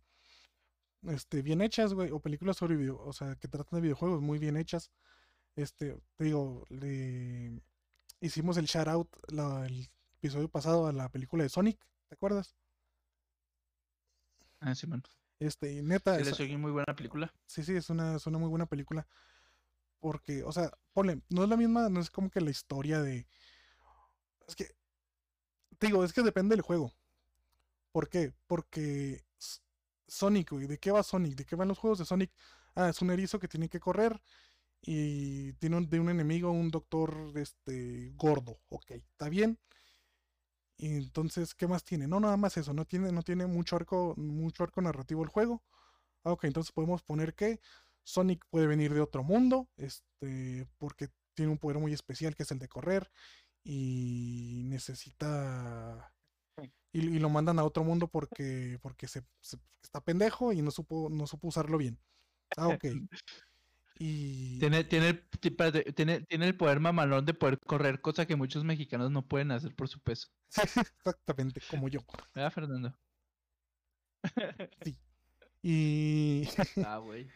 este, 1.03 1.41
bien 1.41 1.61
hechas, 1.61 1.93
güey, 1.93 2.11
o 2.11 2.19
películas 2.19 2.57
sobre 2.57 2.75
video, 2.77 2.99
o 3.01 3.13
sea, 3.13 3.35
que 3.35 3.47
tratan 3.47 3.77
de 3.77 3.81
videojuegos 3.81 4.21
muy 4.21 4.37
bien 4.39 4.55
hechas. 4.57 4.91
Este, 5.55 5.97
te 6.15 6.23
digo, 6.23 6.65
le 6.69 7.61
hicimos 8.21 8.57
el 8.57 8.65
shout 8.65 8.87
out 8.87 9.09
la- 9.31 9.65
el 9.65 9.89
episodio 10.13 10.47
pasado 10.49 10.87
a 10.87 10.93
la 10.93 11.09
película 11.09 11.43
de 11.43 11.49
Sonic, 11.49 11.79
¿te 12.07 12.15
acuerdas? 12.15 12.55
Ah, 14.61 14.75
sí, 14.75 14.87
man. 14.87 15.03
Este, 15.39 15.71
y 15.73 15.81
neta, 15.81 16.21
Sí, 16.23 16.43
oí 16.43 16.57
muy 16.57 16.71
buena 16.71 16.93
película. 16.95 17.33
Sí, 17.45 17.63
sí, 17.63 17.73
es 17.75 17.89
una, 17.89 18.17
es 18.17 18.27
una 18.27 18.37
muy 18.37 18.49
buena 18.49 18.65
película. 18.65 19.07
Porque, 19.99 20.43
o 20.43 20.51
sea, 20.51 20.71
ponle, 20.93 21.21
no 21.29 21.43
es 21.43 21.49
la 21.49 21.57
misma, 21.57 21.89
no 21.89 21.99
es 21.99 22.09
como 22.09 22.29
que 22.29 22.41
la 22.41 22.49
historia 22.51 23.01
de. 23.01 23.27
Es 24.47 24.55
que. 24.55 24.75
Te 25.77 25.87
digo, 25.87 26.03
es 26.03 26.11
que 26.13 26.21
depende 26.23 26.55
del 26.55 26.61
juego. 26.61 26.93
¿Por 27.91 28.09
qué? 28.09 28.33
Porque 28.47 29.23
Sonic, 30.07 30.51
güey, 30.51 30.67
¿de 30.67 30.77
qué 30.77 30.91
va 30.91 31.03
Sonic? 31.03 31.35
¿De 31.35 31.45
qué 31.45 31.55
van 31.55 31.69
los 31.69 31.79
juegos 31.79 31.99
de 31.99 32.05
Sonic? 32.05 32.31
Ah, 32.75 32.89
es 32.89 33.01
un 33.01 33.09
erizo 33.11 33.39
que 33.39 33.47
tiene 33.47 33.69
que 33.69 33.79
correr 33.79 34.21
y 34.81 35.53
tiene 35.53 35.77
un- 35.77 35.89
de 35.89 35.99
un 35.99 36.09
enemigo 36.09 36.51
un 36.51 36.69
doctor 36.69 37.31
este 37.35 38.11
gordo. 38.15 38.59
Ok, 38.69 38.91
está 38.91 39.29
bien. 39.29 39.57
Y 40.79 40.95
entonces, 40.95 41.55
¿qué 41.55 41.67
más 41.67 41.83
tiene? 41.83 42.07
No, 42.07 42.21
nada 42.21 42.37
más 42.37 42.55
eso, 42.57 42.73
no 42.73 42.85
tiene, 42.85 43.11
no 43.11 43.21
tiene 43.21 43.45
mucho 43.47 43.75
arco, 43.75 44.13
mucho 44.17 44.63
arco 44.63 44.81
narrativo 44.81 45.23
el 45.23 45.29
juego. 45.29 45.65
Ah, 46.23 46.31
ok, 46.33 46.45
entonces 46.45 46.71
podemos 46.71 47.03
poner 47.03 47.35
que 47.35 47.59
Sonic 48.03 48.45
puede 48.49 48.67
venir 48.67 48.93
de 48.93 49.01
otro 49.01 49.23
mundo, 49.23 49.69
este, 49.77 50.67
porque 50.77 51.09
tiene 51.35 51.51
un 51.51 51.59
poder 51.59 51.79
muy 51.79 51.93
especial 51.93 52.35
que 52.35 52.43
es 52.43 52.51
el 52.51 52.59
de 52.59 52.69
correr 52.69 53.11
y 53.63 54.63
necesita 54.65 56.13
y, 56.93 56.99
y 57.17 57.19
lo 57.19 57.29
mandan 57.29 57.59
a 57.59 57.65
otro 57.65 57.83
mundo 57.83 58.07
porque 58.09 58.79
porque 58.81 59.07
se, 59.07 59.23
se- 59.41 59.59
está 59.83 60.01
pendejo 60.03 60.53
y 60.53 60.61
no 60.61 60.71
supo 60.71 61.09
no 61.11 61.27
supo 61.27 61.49
usarlo 61.49 61.77
bien. 61.77 61.99
Ah, 62.57 62.69
ok. 62.69 62.85
Y 64.01 64.59
Tiene, 64.59 64.85
tiene, 64.85 65.13
tiene, 65.93 66.21
tiene 66.21 66.45
el 66.47 66.55
poder 66.55 66.79
mamalón 66.79 67.25
de 67.25 67.33
poder 67.33 67.59
correr, 67.59 67.99
cosa 68.01 68.25
que 68.25 68.37
muchos 68.37 68.63
mexicanos 68.63 69.11
no 69.11 69.27
pueden 69.27 69.51
hacer 69.51 69.75
por 69.75 69.89
su 69.89 69.99
peso. 69.99 70.29
exactamente 71.05 71.61
como 71.69 71.89
yo. 71.89 71.99
¿Verdad, 72.33 72.51
Fernando? 72.51 72.97
Y 75.63 76.45
Ah, 76.85 76.99
güey. 76.99 77.27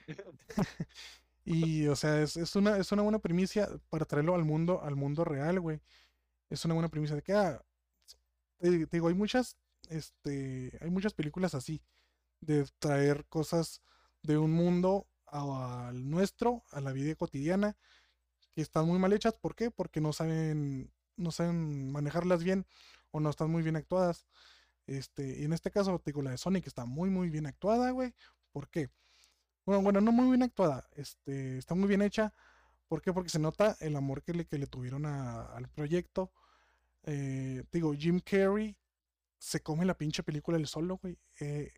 Y, 1.46 1.88
o 1.88 1.96
sea, 1.96 2.22
es, 2.22 2.38
es 2.38 2.56
una, 2.56 2.78
es 2.78 2.92
una 2.92 3.02
buena 3.02 3.20
primicia 3.20 3.68
para 3.90 4.06
traerlo 4.06 4.36
al 4.36 4.46
mundo, 4.46 4.82
al 4.82 4.96
mundo 4.96 5.26
real, 5.26 5.60
güey. 5.60 5.82
Es 6.50 6.66
una 6.66 6.76
buena 6.76 6.90
primicia 6.90 7.16
de 7.16 7.24
que, 7.24 7.34
ah, 7.34 7.64
te, 8.60 8.88
te 8.88 8.98
digo, 8.98 9.08
hay 9.10 9.14
muchas, 9.16 9.58
este, 9.90 10.78
hay 10.82 10.90
muchas 10.90 11.14
películas 11.14 11.56
así, 11.56 11.84
de 12.42 12.66
traer 12.80 13.26
cosas 13.28 13.82
de 14.24 14.38
un 14.38 14.52
mundo 14.54 15.08
al 15.34 16.10
nuestro, 16.10 16.64
a 16.72 16.82
la 16.82 16.92
vida 16.92 17.16
cotidiana, 17.16 17.76
que 18.52 18.62
están 18.62 18.86
muy 18.88 19.00
mal 19.00 19.14
hechas. 19.14 19.34
¿Por 19.34 19.56
qué? 19.56 19.72
Porque 19.72 20.02
no 20.02 20.14
saben, 20.14 20.92
no 21.18 21.32
saben 21.32 21.92
manejarlas 21.92 22.44
bien 22.44 22.66
o 23.12 23.20
no 23.20 23.30
están 23.30 23.50
muy 23.50 23.64
bien 23.64 23.76
actuadas. 23.76 24.26
Este, 24.86 25.40
y 25.40 25.46
en 25.46 25.54
este 25.54 25.72
caso, 25.72 26.02
digo, 26.06 26.22
la 26.22 26.32
de 26.32 26.38
Sonic 26.38 26.68
está 26.68 26.86
muy, 26.86 27.10
muy 27.10 27.30
bien 27.30 27.46
actuada, 27.46 27.92
güey. 27.92 28.14
¿Por 28.52 28.70
qué? 28.70 28.90
Bueno, 29.66 29.82
bueno, 29.82 30.02
no 30.02 30.12
muy 30.12 30.28
bien 30.28 30.44
actuada, 30.44 30.88
este, 30.92 31.58
está 31.58 31.74
muy 31.74 31.88
bien 31.88 32.02
hecha. 32.02 32.34
¿Por 32.88 33.02
qué? 33.02 33.14
Porque 33.14 33.30
se 33.30 33.40
nota 33.40 33.78
el 33.80 33.96
amor 33.96 34.22
que 34.24 34.34
le, 34.34 34.46
que 34.46 34.58
le 34.58 34.68
tuvieron 34.68 35.06
al 35.06 35.68
proyecto. 35.70 36.32
Eh, 37.04 37.64
digo, 37.72 37.94
Jim 37.94 38.20
Carrey 38.20 38.78
se 39.38 39.62
come 39.62 39.86
la 39.86 39.98
pinche 39.98 40.22
película 40.22 40.58
él 40.58 40.68
solo, 40.68 40.98
güey. 40.98 41.18
Eh, 41.40 41.72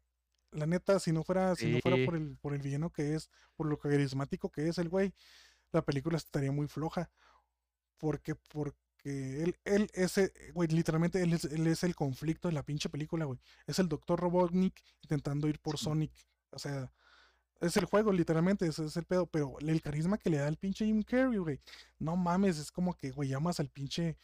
la 0.52 0.66
neta, 0.66 1.00
si 1.00 1.12
no 1.12 1.24
fuera, 1.24 1.56
si 1.56 1.68
no 1.68 1.80
fuera 1.80 2.06
por 2.06 2.16
el, 2.16 2.38
por 2.38 2.54
el 2.54 2.62
villano 2.62 2.92
que 2.92 3.16
es, 3.16 3.30
por 3.56 3.68
lo 3.68 3.78
carismático 3.78 4.50
que 4.50 4.68
es 4.68 4.78
el 4.78 4.90
güey, 4.90 5.14
la 5.72 5.84
película 5.84 6.18
estaría 6.18 6.52
muy 6.52 6.68
floja. 6.68 7.10
Porque, 7.98 8.36
porque 8.36 9.44
él, 9.44 9.58
él 9.64 9.90
es, 9.94 10.18
eh, 10.18 10.32
güey, 10.54 10.68
literalmente 10.70 11.22
él 11.22 11.34
es, 11.34 11.46
él 11.46 11.68
es 11.68 11.84
el 11.84 11.96
conflicto 11.96 12.48
de 12.48 12.54
la 12.54 12.64
pinche 12.64 12.90
película, 12.90 13.26
güey. 13.26 13.40
Es 13.68 13.80
el 13.80 13.88
Doctor 13.88 14.20
Robotnik 14.20 14.82
intentando 15.02 15.48
ir 15.48 15.60
por 15.60 15.78
Sí. 15.78 15.86
Sonic. 15.86 16.12
O 16.52 16.60
sea, 16.60 16.92
es 17.62 17.78
el 17.78 17.86
juego, 17.86 18.12
literalmente, 18.12 18.68
ese 18.68 18.86
es 18.86 18.98
el 18.98 19.06
pedo. 19.06 19.28
Pero 19.28 19.58
el 19.60 19.82
carisma 19.82 20.18
que 20.18 20.30
le 20.30 20.38
da 20.38 20.48
el 20.48 20.58
pinche 20.58 20.86
Jim 20.86 21.04
Carrey, 21.04 21.38
güey. 21.38 21.60
No 22.00 22.16
mames, 22.16 22.58
es 22.58 22.72
como 22.72 22.94
que, 22.96 23.12
güey, 23.12 23.30
llamas 23.30 23.60
al 23.60 23.70
pinche, 23.70 24.18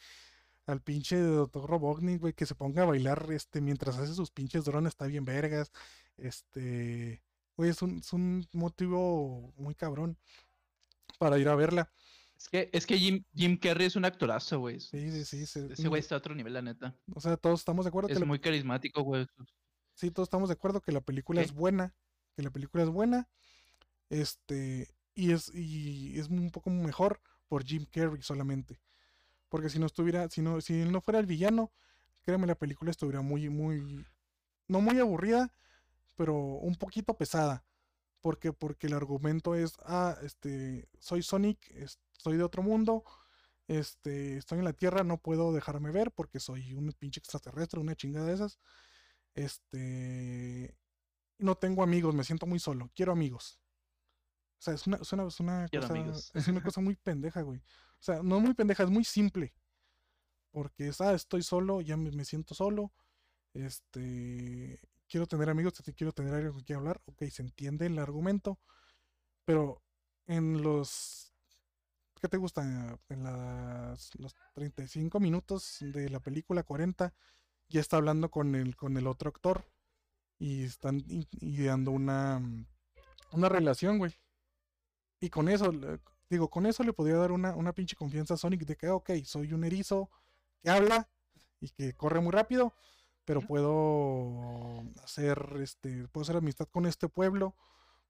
al 0.71 0.81
pinche 0.81 1.17
Doctor 1.19 1.69
Robotnik, 1.69 2.19
güey, 2.21 2.33
que 2.33 2.45
se 2.45 2.55
ponga 2.55 2.83
a 2.83 2.85
bailar, 2.85 3.27
este, 3.31 3.61
mientras 3.61 3.97
hace 3.97 4.13
sus 4.13 4.31
pinches 4.31 4.65
drones, 4.65 4.89
está 4.91 5.05
bien 5.07 5.25
vergas. 5.25 5.71
Este, 6.17 7.21
güey, 7.57 7.69
es 7.69 7.81
un, 7.81 7.99
es 7.99 8.13
un 8.13 8.47
motivo 8.53 9.53
muy 9.57 9.75
cabrón 9.75 10.17
para 11.19 11.37
ir 11.37 11.47
a 11.49 11.55
verla. 11.55 11.91
Es 12.37 12.49
que, 12.49 12.69
es 12.73 12.85
que 12.87 12.97
Jim, 12.97 13.23
Jim 13.35 13.57
Carrey 13.57 13.85
es 13.87 13.95
un 13.95 14.05
actorazo, 14.05 14.59
güey. 14.59 14.79
Sí, 14.79 15.11
sí, 15.11 15.25
sí. 15.25 15.45
se- 15.45 15.71
Ese 15.73 15.87
güey 15.87 15.99
está 15.99 16.15
a 16.15 16.17
otro 16.17 16.33
nivel, 16.33 16.53
la 16.53 16.61
neta. 16.61 16.97
O 17.13 17.19
sea, 17.21 17.37
todos 17.37 17.59
estamos 17.59 17.85
de 17.85 17.89
acuerdo 17.89 18.07
que 18.07 18.13
Es 18.13 18.19
la, 18.19 18.25
muy 18.25 18.39
carismático, 18.39 19.03
güey. 19.03 19.27
sí, 19.93 20.09
todos 20.09 20.25
estamos 20.27 20.49
de 20.49 20.53
acuerdo 20.53 20.81
que 20.81 20.91
la 20.91 21.01
película 21.01 21.41
¿Qué? 21.41 21.45
es 21.45 21.53
buena, 21.53 21.93
que 22.35 22.41
la 22.41 22.49
película 22.49 22.83
es 22.83 22.89
buena, 22.89 23.29
este, 24.09 24.87
y 25.13 25.31
es, 25.31 25.53
y 25.53 26.17
es 26.19 26.29
un 26.29 26.49
poco 26.51 26.69
mejor 26.69 27.21
por 27.47 27.63
Jim 27.63 27.85
Carrey 27.91 28.21
solamente. 28.23 28.79
Porque 29.51 29.69
si 29.69 29.79
no 29.79 29.85
estuviera, 29.85 30.29
si 30.29 30.41
no, 30.41 30.61
si 30.61 30.81
él 30.81 30.93
no 30.93 31.01
fuera 31.01 31.19
el 31.19 31.25
villano, 31.25 31.73
créeme, 32.23 32.47
la 32.47 32.55
película 32.55 32.89
estuviera 32.89 33.19
muy, 33.19 33.49
muy, 33.49 34.07
no 34.69 34.79
muy 34.79 34.97
aburrida, 34.97 35.53
pero 36.15 36.35
un 36.35 36.75
poquito 36.75 37.17
pesada. 37.17 37.65
Porque, 38.21 38.53
porque 38.53 38.87
el 38.87 38.93
argumento 38.93 39.53
es, 39.53 39.73
ah, 39.83 40.15
este, 40.23 40.87
soy 40.99 41.21
Sonic, 41.21 41.59
soy 42.13 42.37
de 42.37 42.43
otro 42.43 42.63
mundo, 42.63 43.03
este, 43.67 44.37
estoy 44.37 44.59
en 44.59 44.65
la 44.65 44.71
Tierra, 44.71 45.03
no 45.03 45.17
puedo 45.17 45.51
dejarme 45.51 45.91
ver 45.91 46.13
porque 46.13 46.39
soy 46.39 46.73
un 46.73 46.93
pinche 46.93 47.19
extraterrestre, 47.19 47.81
una 47.81 47.95
chingada 47.95 48.27
de 48.27 48.33
esas. 48.33 48.57
Este, 49.33 50.77
no 51.39 51.55
tengo 51.55 51.83
amigos, 51.83 52.15
me 52.15 52.23
siento 52.23 52.45
muy 52.45 52.59
solo, 52.59 52.89
quiero 52.95 53.11
amigos. 53.11 53.59
O 54.59 54.61
sea, 54.61 54.75
es 54.75 54.87
una, 54.87 54.97
es 54.97 55.11
una, 55.11 55.27
es 55.27 55.39
una 55.41 55.67
cosa, 55.67 55.93
es 56.35 56.47
una 56.47 56.63
cosa 56.63 56.79
muy 56.79 56.95
pendeja, 56.95 57.41
güey. 57.41 57.61
O 58.01 58.03
sea, 58.03 58.23
no 58.23 58.39
muy 58.39 58.55
pendeja, 58.55 58.83
es 58.83 58.89
muy 58.89 59.03
simple. 59.03 59.53
Porque 60.51 60.91
ah, 60.99 61.13
estoy 61.13 61.43
solo, 61.43 61.81
ya 61.81 61.97
me, 61.97 62.11
me 62.11 62.25
siento 62.25 62.55
solo. 62.55 62.91
Este, 63.53 64.79
quiero 65.07 65.27
tener 65.27 65.49
amigos, 65.49 65.73
quiero 65.95 66.11
tener 66.11 66.33
alguien 66.33 66.53
con 66.53 66.63
quien 66.63 66.79
hablar. 66.79 66.99
Ok, 67.05 67.23
se 67.25 67.43
entiende 67.43 67.85
el 67.85 67.99
argumento. 67.99 68.59
Pero 69.45 69.83
en 70.25 70.63
los, 70.63 71.31
¿qué 72.19 72.27
te 72.27 72.37
gusta? 72.37 72.63
En 73.09 73.23
las, 73.23 74.11
los 74.17 74.33
35 74.53 75.19
minutos 75.19 75.77
de 75.81 76.09
la 76.09 76.19
película, 76.19 76.63
40, 76.63 77.13
ya 77.69 77.81
está 77.81 77.97
hablando 77.97 78.31
con 78.31 78.55
el, 78.55 78.75
con 78.75 78.97
el 78.97 79.05
otro 79.05 79.29
actor. 79.29 79.63
Y 80.39 80.63
están 80.63 81.03
ideando 81.39 81.91
una, 81.91 82.41
una 83.31 83.47
relación, 83.47 83.99
güey. 83.99 84.17
Y 85.19 85.29
con 85.29 85.49
eso, 85.49 85.71
digo, 86.35 86.49
con 86.49 86.65
eso 86.65 86.83
le 86.83 86.93
podría 86.93 87.17
dar 87.17 87.31
una, 87.31 87.55
una 87.55 87.73
pinche 87.73 87.95
confianza 87.95 88.35
a 88.35 88.37
Sonic 88.37 88.65
de 88.65 88.75
que, 88.75 88.87
ah, 88.87 88.95
ok, 88.95 89.11
soy 89.23 89.53
un 89.53 89.63
erizo 89.63 90.09
que 90.61 90.69
habla 90.69 91.09
y 91.59 91.69
que 91.69 91.93
corre 91.93 92.19
muy 92.19 92.31
rápido, 92.31 92.73
pero 93.25 93.41
puedo 93.41 94.83
hacer, 95.03 95.37
este, 95.61 96.07
puedo 96.09 96.23
hacer 96.23 96.37
amistad 96.37 96.67
con 96.67 96.85
este 96.85 97.07
pueblo 97.09 97.55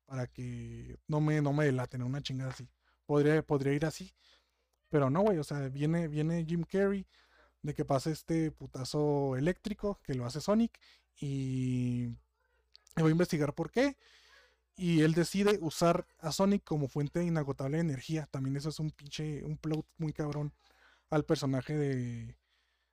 para 0.05 0.27
que 0.27 0.97
no 1.07 1.21
me, 1.21 1.41
no 1.41 1.53
me 1.53 1.65
delaten, 1.65 2.03
una 2.03 2.21
chingada 2.21 2.51
así. 2.51 2.69
Podría, 3.05 3.41
podría 3.43 3.73
ir 3.73 3.85
así, 3.85 4.13
pero 4.89 5.09
no, 5.09 5.21
güey, 5.21 5.37
o 5.37 5.43
sea, 5.43 5.69
viene, 5.69 6.07
viene 6.07 6.45
Jim 6.45 6.63
Carrey 6.63 7.07
de 7.61 7.73
que 7.73 7.85
pasa 7.85 8.09
este 8.09 8.51
putazo 8.51 9.35
eléctrico 9.35 9.99
que 10.03 10.15
lo 10.15 10.25
hace 10.25 10.41
Sonic 10.41 10.79
y 11.17 12.09
y 12.97 13.01
voy 13.01 13.09
a 13.09 13.11
investigar 13.11 13.53
por 13.53 13.71
qué. 13.71 13.97
Y 14.81 15.01
él 15.03 15.13
decide 15.13 15.59
usar 15.61 16.07
a 16.17 16.31
Sonic 16.31 16.63
como 16.63 16.87
fuente 16.89 17.23
inagotable 17.23 17.77
de 17.77 17.81
energía. 17.83 18.27
También 18.31 18.55
eso 18.57 18.69
es 18.69 18.79
un 18.79 18.89
pinche, 18.89 19.43
un 19.43 19.57
plot 19.57 19.85
muy 19.97 20.11
cabrón 20.11 20.53
al 21.11 21.23
personaje 21.25 21.77
de, 21.77 22.39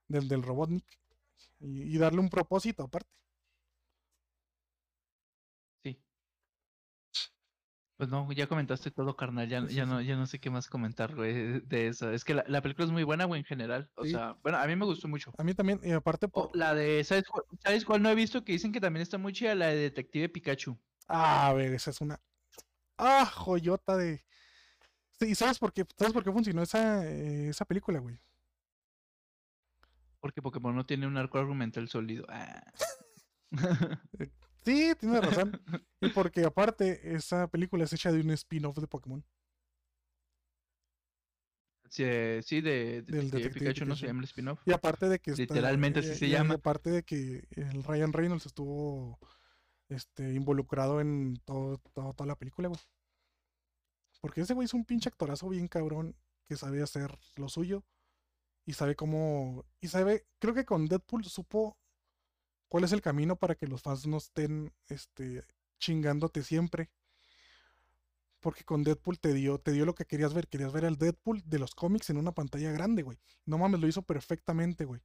del, 0.09 0.28
del 0.28 0.43
Robotnik. 0.43 0.84
Y, 1.61 1.82
y 1.95 1.99
darle 1.99 2.20
un 2.20 2.30
propósito 2.30 2.84
aparte. 2.84 3.11
Sí. 5.82 5.99
Pues 7.97 8.09
no, 8.11 8.30
ya 8.32 8.47
comentaste 8.47 8.91
todo, 8.93 9.16
carnal. 9.16 9.49
Ya, 9.49 9.66
Sí, 9.66 9.74
ya 9.74 9.84
sí, 9.84 9.91
no, 9.91 10.01
ya 10.01 10.16
no 10.16 10.26
sé 10.26 10.39
qué 10.39 10.51
más 10.51 10.68
comentar, 10.68 11.14
güey, 11.16 11.61
de 11.62 11.89
eso. 11.89 12.12
Es 12.12 12.24
que 12.24 12.34
la, 12.34 12.45
la 12.47 12.62
película 12.62 12.84
es 12.86 12.93
muy 12.93 13.03
buena, 13.03 13.24
güey, 13.24 13.41
en 13.41 13.45
general. 13.47 13.91
O 13.97 14.05
Sí. 14.05 14.11
sea, 14.11 14.34
bueno, 14.43 14.59
a 14.59 14.66
mí 14.66 14.76
me 14.76 14.84
gustó 14.84 15.09
mucho. 15.09 15.32
A 15.36 15.43
mí 15.43 15.55
también, 15.55 15.80
y 15.82 15.91
aparte 15.91 16.28
la 16.55 16.74
de, 16.74 17.03
¿sabes 17.03 17.24
cuál, 17.24 17.45
¿sabes 17.61 17.84
cuál 17.84 18.03
no 18.03 18.11
he 18.11 18.14
visto? 18.14 18.45
Que 18.45 18.53
dicen 18.53 18.70
que 18.72 18.80
también 18.80 19.03
está 19.03 19.18
muy 19.18 19.32
chida, 19.32 19.55
la 19.57 19.68
de 19.68 19.76
Detective 19.76 20.28
Pikachu. 20.28 20.78
Ah, 21.09 21.48
a 21.48 21.52
ver, 21.54 21.72
esa 21.74 21.90
es 21.90 22.00
una... 22.00 22.20
Ah, 22.96 23.24
joyota 23.26 23.96
de... 23.96 24.24
Sí, 25.18 25.26
¿Y 25.30 25.34
sabes 25.34 25.59
por 25.59 25.72
qué, 25.72 25.84
sabes 25.96 26.12
por 26.12 26.22
qué 26.22 26.30
funcionó 26.30 26.62
esa, 26.62 27.04
eh, 27.09 27.48
esa 27.48 27.64
película, 27.64 27.98
güey? 27.98 28.20
Porque 30.20 30.42
Pokémon 30.42 30.74
no 30.74 30.84
tiene 30.86 31.06
un 31.06 31.16
arco 31.16 31.38
argumental 31.38 31.88
sólido. 31.88 32.24
Ah. 32.28 32.62
Sí, 34.64 34.92
tienes 35.00 35.24
razón. 35.24 35.61
Y 36.00 36.09
porque 36.11 36.44
aparte, 36.44 37.14
esa 37.14 37.46
película 37.48 37.84
es 37.84 37.92
hecha 37.92 38.12
de 38.12 38.20
un 38.20 38.30
spin-off 38.32 38.76
de 38.78 38.86
Pokémon. 38.86 39.24
Sí, 41.88 42.02
eh, 42.04 42.40
sí, 42.44 42.61
de 42.61 43.00
Del 43.02 43.04
Detective 43.04 43.30
Detective 43.30 43.61
Pikachu 43.61 43.84
no 43.86 43.96
se 43.96 44.06
llama 44.06 44.20
el 44.20 44.24
spin-off. 44.26 44.61
Y 44.66 44.72
aparte 44.72 45.09
de 45.09 45.18
que 45.20 45.30
está- 45.30 45.42
Literalmente 45.54 46.00
así 46.00 46.11
eh, 46.11 46.14
se 46.16 46.26
y 46.26 46.30
llama. 46.30 46.54
aparte 46.54 46.90
de 46.90 47.02
que 47.02 47.48
el 47.52 47.82
Ryan 47.82 48.12
Reynolds 48.12 48.44
estuvo 48.44 49.18
este, 49.89 50.34
involucrado 50.34 51.01
en 51.01 51.36
todo, 51.45 51.78
todo- 51.95 52.14
toda 52.14 52.26
la 52.26 52.36
película, 52.36 52.68
güey. 52.68 52.80
Porque 54.20 54.41
ese 54.41 54.55
güey 54.55 54.66
es 54.66 54.74
un 54.74 54.84
pinche 54.84 55.09
actorazo 55.09 55.49
bien 55.49 55.68
cabrón 55.68 56.16
que 56.47 56.57
sabe 56.57 56.82
hacer 56.82 57.16
lo 57.36 57.49
suyo 57.49 57.84
y 58.64 58.72
sabe 58.72 58.97
cómo. 58.97 59.64
Y 59.80 59.89
sabe, 59.89 60.26
creo 60.39 60.55
que 60.55 60.64
con 60.64 60.86
Deadpool 60.86 61.24
supo 61.24 61.78
cuál 62.68 62.84
es 62.84 62.93
el 62.93 63.01
camino 63.01 63.36
para 63.36 63.55
que 63.55 63.66
los 63.66 63.82
fans 63.82 64.07
no 64.07 64.16
estén 64.16 64.72
este, 64.89 65.45
chingándote 65.78 66.43
siempre. 66.43 66.91
Porque 68.41 68.64
con 68.64 68.84
Deadpool 68.84 69.18
te 69.18 69.32
dio, 69.32 69.59
te 69.59 69.72
dio 69.72 69.84
lo 69.84 69.95
que 69.95 70.05
querías 70.05 70.32
ver. 70.34 70.49
Querías 70.49 70.72
ver 70.72 70.84
al 70.84 70.97
Deadpool 70.97 71.43
de 71.45 71.59
los 71.59 71.74
cómics 71.74 72.11
en 72.11 72.18
una 72.18 72.32
pantalla 72.32 72.70
grande, 72.70 73.03
güey. 73.03 73.18
No 73.47 73.59
mames, 73.59 73.80
lo 73.80 73.89
hizo 73.89 74.03
perfectamente, 74.03 74.84
güey. 74.84 75.01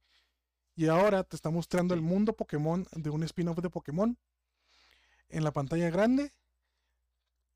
Y 0.76 0.86
ahora 0.88 1.22
te 1.24 1.36
está 1.36 1.50
mostrando 1.50 1.94
el 1.94 2.00
mundo 2.00 2.36
Pokémon 2.36 2.86
de 2.92 3.10
un 3.10 3.22
spin-off 3.24 3.58
de 3.60 3.70
Pokémon 3.70 4.18
en 5.28 5.44
la 5.44 5.52
pantalla 5.52 5.90
grande. 5.90 6.32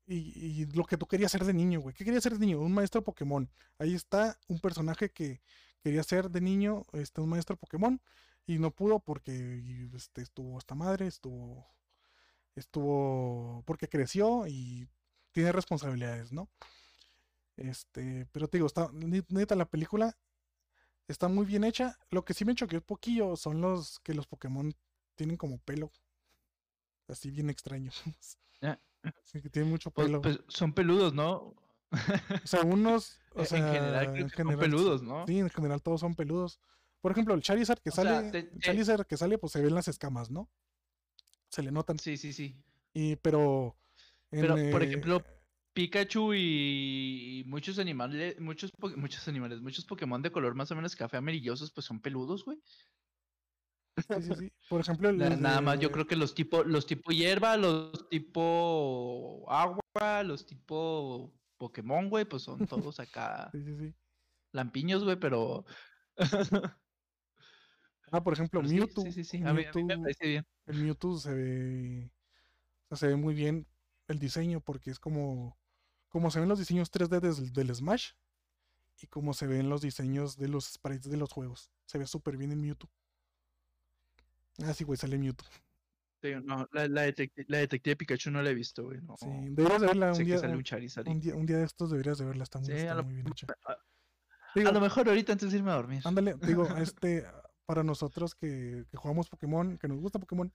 Y, 0.07 0.65
lo 0.73 0.85
que 0.85 0.97
tú 0.97 1.05
querías 1.05 1.31
ser 1.31 1.45
de 1.45 1.53
niño, 1.53 1.81
güey. 1.81 1.93
¿Qué 1.93 2.03
querías 2.03 2.23
ser 2.23 2.33
de 2.33 2.39
niño? 2.39 2.59
Un 2.61 2.73
maestro 2.73 3.03
Pokémon. 3.03 3.47
Ahí 3.77 3.93
está 3.93 4.39
un 4.47 4.59
personaje 4.59 5.11
que 5.11 5.39
quería 5.83 6.01
ser 6.03 6.31
de 6.31 6.41
niño, 6.41 6.83
este, 6.93 7.21
un 7.21 7.29
maestro 7.29 7.57
Pokémon. 7.57 8.01
Y 8.47 8.57
no 8.57 8.71
pudo 8.71 8.99
porque 8.99 9.89
este, 9.93 10.21
estuvo 10.23 10.57
esta 10.57 10.73
madre, 10.73 11.05
estuvo. 11.07 11.67
Estuvo. 12.55 13.63
Porque 13.67 13.87
creció 13.87 14.47
y 14.47 14.87
tiene 15.31 15.51
responsabilidades, 15.51 16.31
¿no? 16.31 16.49
Este, 17.57 18.25
pero 18.31 18.47
te 18.47 18.57
digo, 18.57 18.67
está, 18.67 18.89
neta, 18.93 19.55
la 19.55 19.69
película 19.69 20.17
está 21.07 21.27
muy 21.27 21.45
bien 21.45 21.63
hecha. 21.63 21.97
Lo 22.09 22.23
que 22.25 22.33
sí 22.33 22.45
me 22.45 22.55
choqueó 22.55 22.79
un 22.79 22.85
poquillo 22.85 23.35
son 23.35 23.61
los 23.61 23.99
que 23.99 24.13
los 24.13 24.27
Pokémon 24.27 24.73
tienen 25.15 25.37
como 25.37 25.57
pelo. 25.59 25.91
Así 27.09 27.31
bien 27.31 27.49
extraño. 27.49 27.91
Ah. 28.61 28.77
Que 29.31 29.49
tienen 29.49 29.71
mucho 29.71 29.91
pues, 29.91 30.07
pelo. 30.07 30.21
Pues, 30.21 30.41
son 30.49 30.73
peludos, 30.73 31.13
¿no? 31.13 31.55
O 31.93 32.47
sea, 32.47 32.61
unos. 32.63 33.17
O 33.33 33.45
sea, 33.45 33.59
en 33.59 33.73
general, 33.73 34.31
son 34.35 34.59
peludos, 34.59 35.01
¿no? 35.01 35.25
Sí, 35.25 35.39
en 35.39 35.49
general 35.49 35.81
todos 35.81 36.01
son 36.01 36.15
peludos. 36.15 36.59
Por 36.99 37.13
ejemplo, 37.13 37.33
el 37.35 37.41
Charizard 37.41 37.79
que 37.79 37.91
sale. 37.91 38.49
Charizard 38.59 39.05
que 39.05 39.15
sale, 39.15 39.37
pues 39.37 39.53
se 39.53 39.61
ven 39.61 39.73
las 39.73 39.87
escamas, 39.87 40.29
¿no? 40.29 40.49
Se 41.47 41.63
le 41.63 41.71
notan. 41.71 41.97
Sí, 41.99 42.17
sí, 42.17 42.33
sí. 42.33 42.61
Y, 42.93 43.15
pero. 43.17 43.77
pero, 44.29 44.55
por 44.71 44.83
ejemplo, 44.83 45.23
Pikachu 45.73 46.33
y 46.33 47.43
muchos 47.47 47.79
animales, 47.79 48.37
muchos, 48.41 48.73
muchos 48.97 49.25
animales, 49.29 49.61
muchos 49.61 49.85
Pokémon 49.85 50.21
de 50.21 50.31
color 50.31 50.55
más 50.55 50.71
o 50.71 50.75
menos 50.75 50.95
café 50.95 51.15
amarillosos, 51.15 51.71
pues 51.71 51.85
son 51.85 52.01
peludos, 52.01 52.43
güey. 52.43 52.59
Sí, 54.07 54.21
sí, 54.21 54.33
sí. 54.37 54.51
Por 54.69 54.81
ejemplo, 54.81 55.11
nada 55.11 55.61
más 55.61 55.79
yo 55.79 55.91
creo 55.91 56.07
que 56.07 56.15
los 56.15 56.33
tipo, 56.33 56.63
los 56.63 56.85
tipo 56.85 57.11
hierba, 57.11 57.57
los 57.57 58.09
tipo 58.09 59.45
agua, 59.49 60.23
los 60.23 60.45
tipo 60.45 61.33
Pokémon, 61.57 62.09
güey, 62.09 62.25
pues 62.25 62.43
son 62.43 62.65
todos 62.67 62.99
acá. 62.99 63.49
sí, 63.51 63.63
sí, 63.63 63.77
sí. 63.77 63.93
Lampiños, 64.51 65.03
güey, 65.03 65.19
pero. 65.19 65.65
ah, 68.11 68.23
por 68.23 68.33
ejemplo, 68.33 68.61
Mewtwo. 68.61 69.03
Sí, 69.03 69.11
sí, 69.11 69.23
sí. 69.23 69.43
A 69.43 69.53
mí, 69.53 69.63
me 69.83 69.97
parece 69.99 70.27
bien. 70.27 70.45
El 70.65 70.83
Mewtwo 70.83 71.17
se 71.17 71.33
ve. 71.33 72.11
O 72.85 72.87
sea, 72.95 72.97
se 72.97 73.07
ve 73.07 73.15
muy 73.15 73.35
bien 73.35 73.67
el 74.07 74.17
diseño 74.17 74.59
porque 74.61 74.89
es 74.89 74.99
como 74.99 75.59
como 76.09 76.31
se 76.31 76.39
ven 76.39 76.49
los 76.49 76.59
diseños 76.59 76.91
3D 76.91 77.51
del, 77.51 77.75
Smash 77.75 78.11
y 79.01 79.07
como 79.07 79.33
se 79.33 79.47
ven 79.47 79.69
los 79.69 79.81
diseños 79.81 80.37
de 80.37 80.47
los 80.47 80.65
sprites 80.65 81.09
de 81.09 81.17
los 81.17 81.31
juegos. 81.31 81.71
Se 81.85 81.97
ve 81.97 82.07
súper 82.07 82.35
bien 82.35 82.51
en 82.51 82.61
Mewtwo. 82.61 82.89
Ah, 84.63 84.73
sí, 84.73 84.83
güey, 84.83 84.97
sale 84.97 85.17
Mewtwo. 85.17 85.47
Sí, 86.21 86.33
no, 86.43 86.67
la, 86.73 86.87
la, 86.87 87.03
detective 87.03 87.95
Pikachu 87.95 88.29
no 88.29 88.41
la 88.41 88.49
he 88.49 88.53
visto, 88.53 88.83
güey. 88.83 88.99
No. 89.01 89.15
Sí, 89.17 89.27
deberías 89.51 89.81
de 89.81 89.87
verla 89.87 90.11
un 90.11 90.17
día, 90.23 91.35
un, 91.35 91.45
día, 91.45 91.57
de 91.57 91.63
estos 91.63 91.89
deberías 91.91 92.17
de 92.17 92.25
verla, 92.25 92.43
está 92.43 92.59
muy, 92.59 92.67
bien 93.13 93.27
hecha. 93.29 93.47
A, 93.65 94.71
lo 94.71 94.81
mejor 94.81 95.07
ahorita 95.07 95.31
antes 95.31 95.51
de 95.51 95.57
irme 95.57 95.71
a 95.71 95.75
dormir. 95.75 96.01
Ándale, 96.03 96.35
digo, 96.41 96.67
este, 96.77 97.25
para 97.65 97.83
nosotros 97.83 98.35
que, 98.35 98.83
que, 98.91 98.97
jugamos 98.97 99.29
Pokémon, 99.29 99.77
que 99.77 99.87
nos 99.87 99.99
gusta 100.01 100.19
Pokémon, 100.19 100.51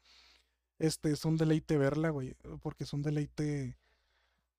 este 0.78 1.12
es 1.12 1.24
un 1.24 1.38
deleite 1.38 1.78
verla, 1.78 2.11
güey, 2.11 2.34
porque 2.61 2.84
es 2.84 2.92
un 2.92 3.03
deleite 3.03 3.78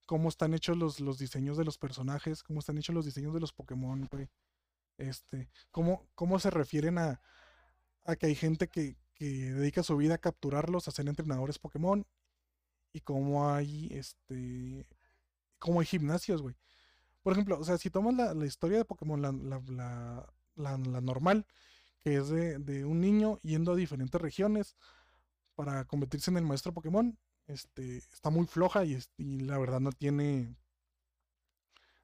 cómo 0.06 0.30
están 0.30 0.54
hechos 0.54 0.78
los, 0.78 1.00
los 1.00 1.18
diseños 1.18 1.58
de 1.58 1.66
los 1.66 1.78
personajes, 1.78 2.44
cómo 2.44 2.60
están 2.60 2.78
hechos 2.78 2.96
los 2.96 3.06
diseños 3.06 3.34
de 3.34 3.40
los 3.40 3.54
Pokémon, 3.54 4.08
güey. 4.12 4.30
Este, 4.98 5.50
cómo, 5.72 6.08
cómo 6.16 6.40
se 6.40 6.50
refieren 6.50 6.98
a, 6.98 7.22
a 8.06 8.16
que 8.16 8.28
hay 8.28 8.36
gente 8.36 8.70
que, 8.70 8.96
que 9.16 9.26
dedica 9.26 9.82
su 9.84 9.98
vida 9.98 10.16
a 10.16 10.20
capturarlos, 10.20 10.88
a 10.88 10.92
ser 10.92 11.08
entrenadores 11.08 11.60
Pokémon. 11.60 12.06
Y 12.94 13.02
cómo 13.02 13.50
hay, 13.50 13.88
este, 13.92 14.88
cómo 15.60 15.80
hay 15.80 15.86
gimnasios, 15.86 16.42
güey. 16.42 16.56
Por 17.24 17.34
ejemplo, 17.34 17.60
o 17.60 17.64
sea, 17.64 17.78
si 17.78 17.90
tomas 17.90 18.14
la, 18.16 18.34
la 18.34 18.46
historia 18.46 18.78
de 18.78 18.86
Pokémon, 18.86 19.22
la, 19.22 19.32
la, 19.32 20.78
la, 20.78 21.02
normal, 21.02 21.46
que 22.04 22.18
es 22.18 22.30
de, 22.30 22.60
de, 22.60 22.86
un 22.86 23.02
niño 23.02 23.40
yendo 23.42 23.72
a 23.74 23.76
diferentes 23.76 24.22
regiones 24.22 24.76
para 25.56 25.86
convertirse 25.86 26.30
en 26.32 26.38
el 26.38 26.46
maestro 26.46 26.74
Pokémon, 26.74 27.18
este, 27.48 27.98
está 27.98 28.30
muy 28.30 28.46
floja 28.46 28.86
y, 28.86 29.00
la 29.18 29.58
verdad 29.58 29.80
no 29.80 29.92
tiene 29.92 30.56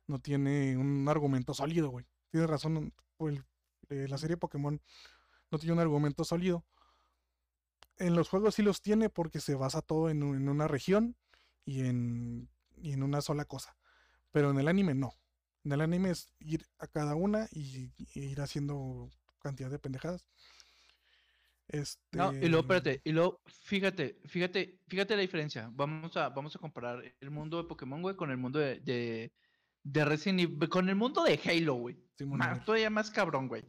no 0.08 0.20
tiene 0.20 0.78
un 0.78 1.08
argumento 1.08 1.54
sólido, 1.54 1.90
güey. 1.90 2.06
Tienes 2.32 2.50
razón, 2.50 2.94
eh, 3.90 4.08
la 4.10 4.18
serie 4.18 4.38
Pokémon 4.38 4.82
no 5.52 5.60
tiene 5.60 5.74
un 5.74 5.80
argumento 5.80 6.24
sólido. 6.24 6.66
En 8.02 8.16
los 8.16 8.30
juegos 8.30 8.56
sí 8.56 8.64
los 8.64 8.82
tiene 8.82 9.10
porque 9.10 9.40
se 9.40 9.56
basa 9.56 9.82
todo 9.82 10.10
en, 10.10 10.24
una 10.24 10.68
región 10.68 11.16
y 11.66 11.86
en, 11.86 12.50
y 12.78 12.94
en 12.94 13.04
una 13.04 13.22
sola 13.22 13.46
cosa. 13.46 13.78
Pero 14.32 14.52
en 14.52 14.60
el 14.60 14.68
anime 14.68 14.94
no. 14.94 15.14
En 15.64 15.74
el 15.74 15.82
anime 15.82 16.12
es 16.12 16.34
ir 16.40 16.66
a 16.80 16.88
cada 16.88 17.16
una 17.16 17.48
y 17.52 17.92
ir 18.14 18.42
haciendo 18.42 19.10
cantidad 19.40 19.70
de 19.70 19.80
pendejadas. 19.80 20.26
Este... 21.68 22.18
No, 22.18 22.34
y 22.34 22.48
luego, 22.48 22.62
espérate, 22.62 23.02
y 23.04 23.12
luego, 23.12 23.42
fíjate, 23.46 24.20
fíjate, 24.26 24.80
fíjate 24.88 25.16
la 25.16 25.22
diferencia. 25.22 25.70
Vamos 25.74 26.18
a, 26.18 26.30
vamos 26.30 26.56
a 26.56 26.60
comparar 26.60 27.02
el 27.20 27.32
mundo 27.32 27.62
de 27.62 27.68
Pokémon, 27.68 28.02
güey, 28.02 28.16
con 28.16 28.30
el 28.30 28.38
mundo 28.38 28.60
de, 28.60 28.80
de, 28.82 29.32
de 29.84 30.06
Resident 30.06 30.42
Evil, 30.42 30.70
con 30.70 30.90
el 30.90 30.96
mundo 30.96 31.24
de 31.24 31.40
Halo, 31.46 31.76
güey. 31.76 31.98
todavía 32.66 32.90
más 32.90 33.10
cabrón, 33.10 33.48
güey. 33.48 33.64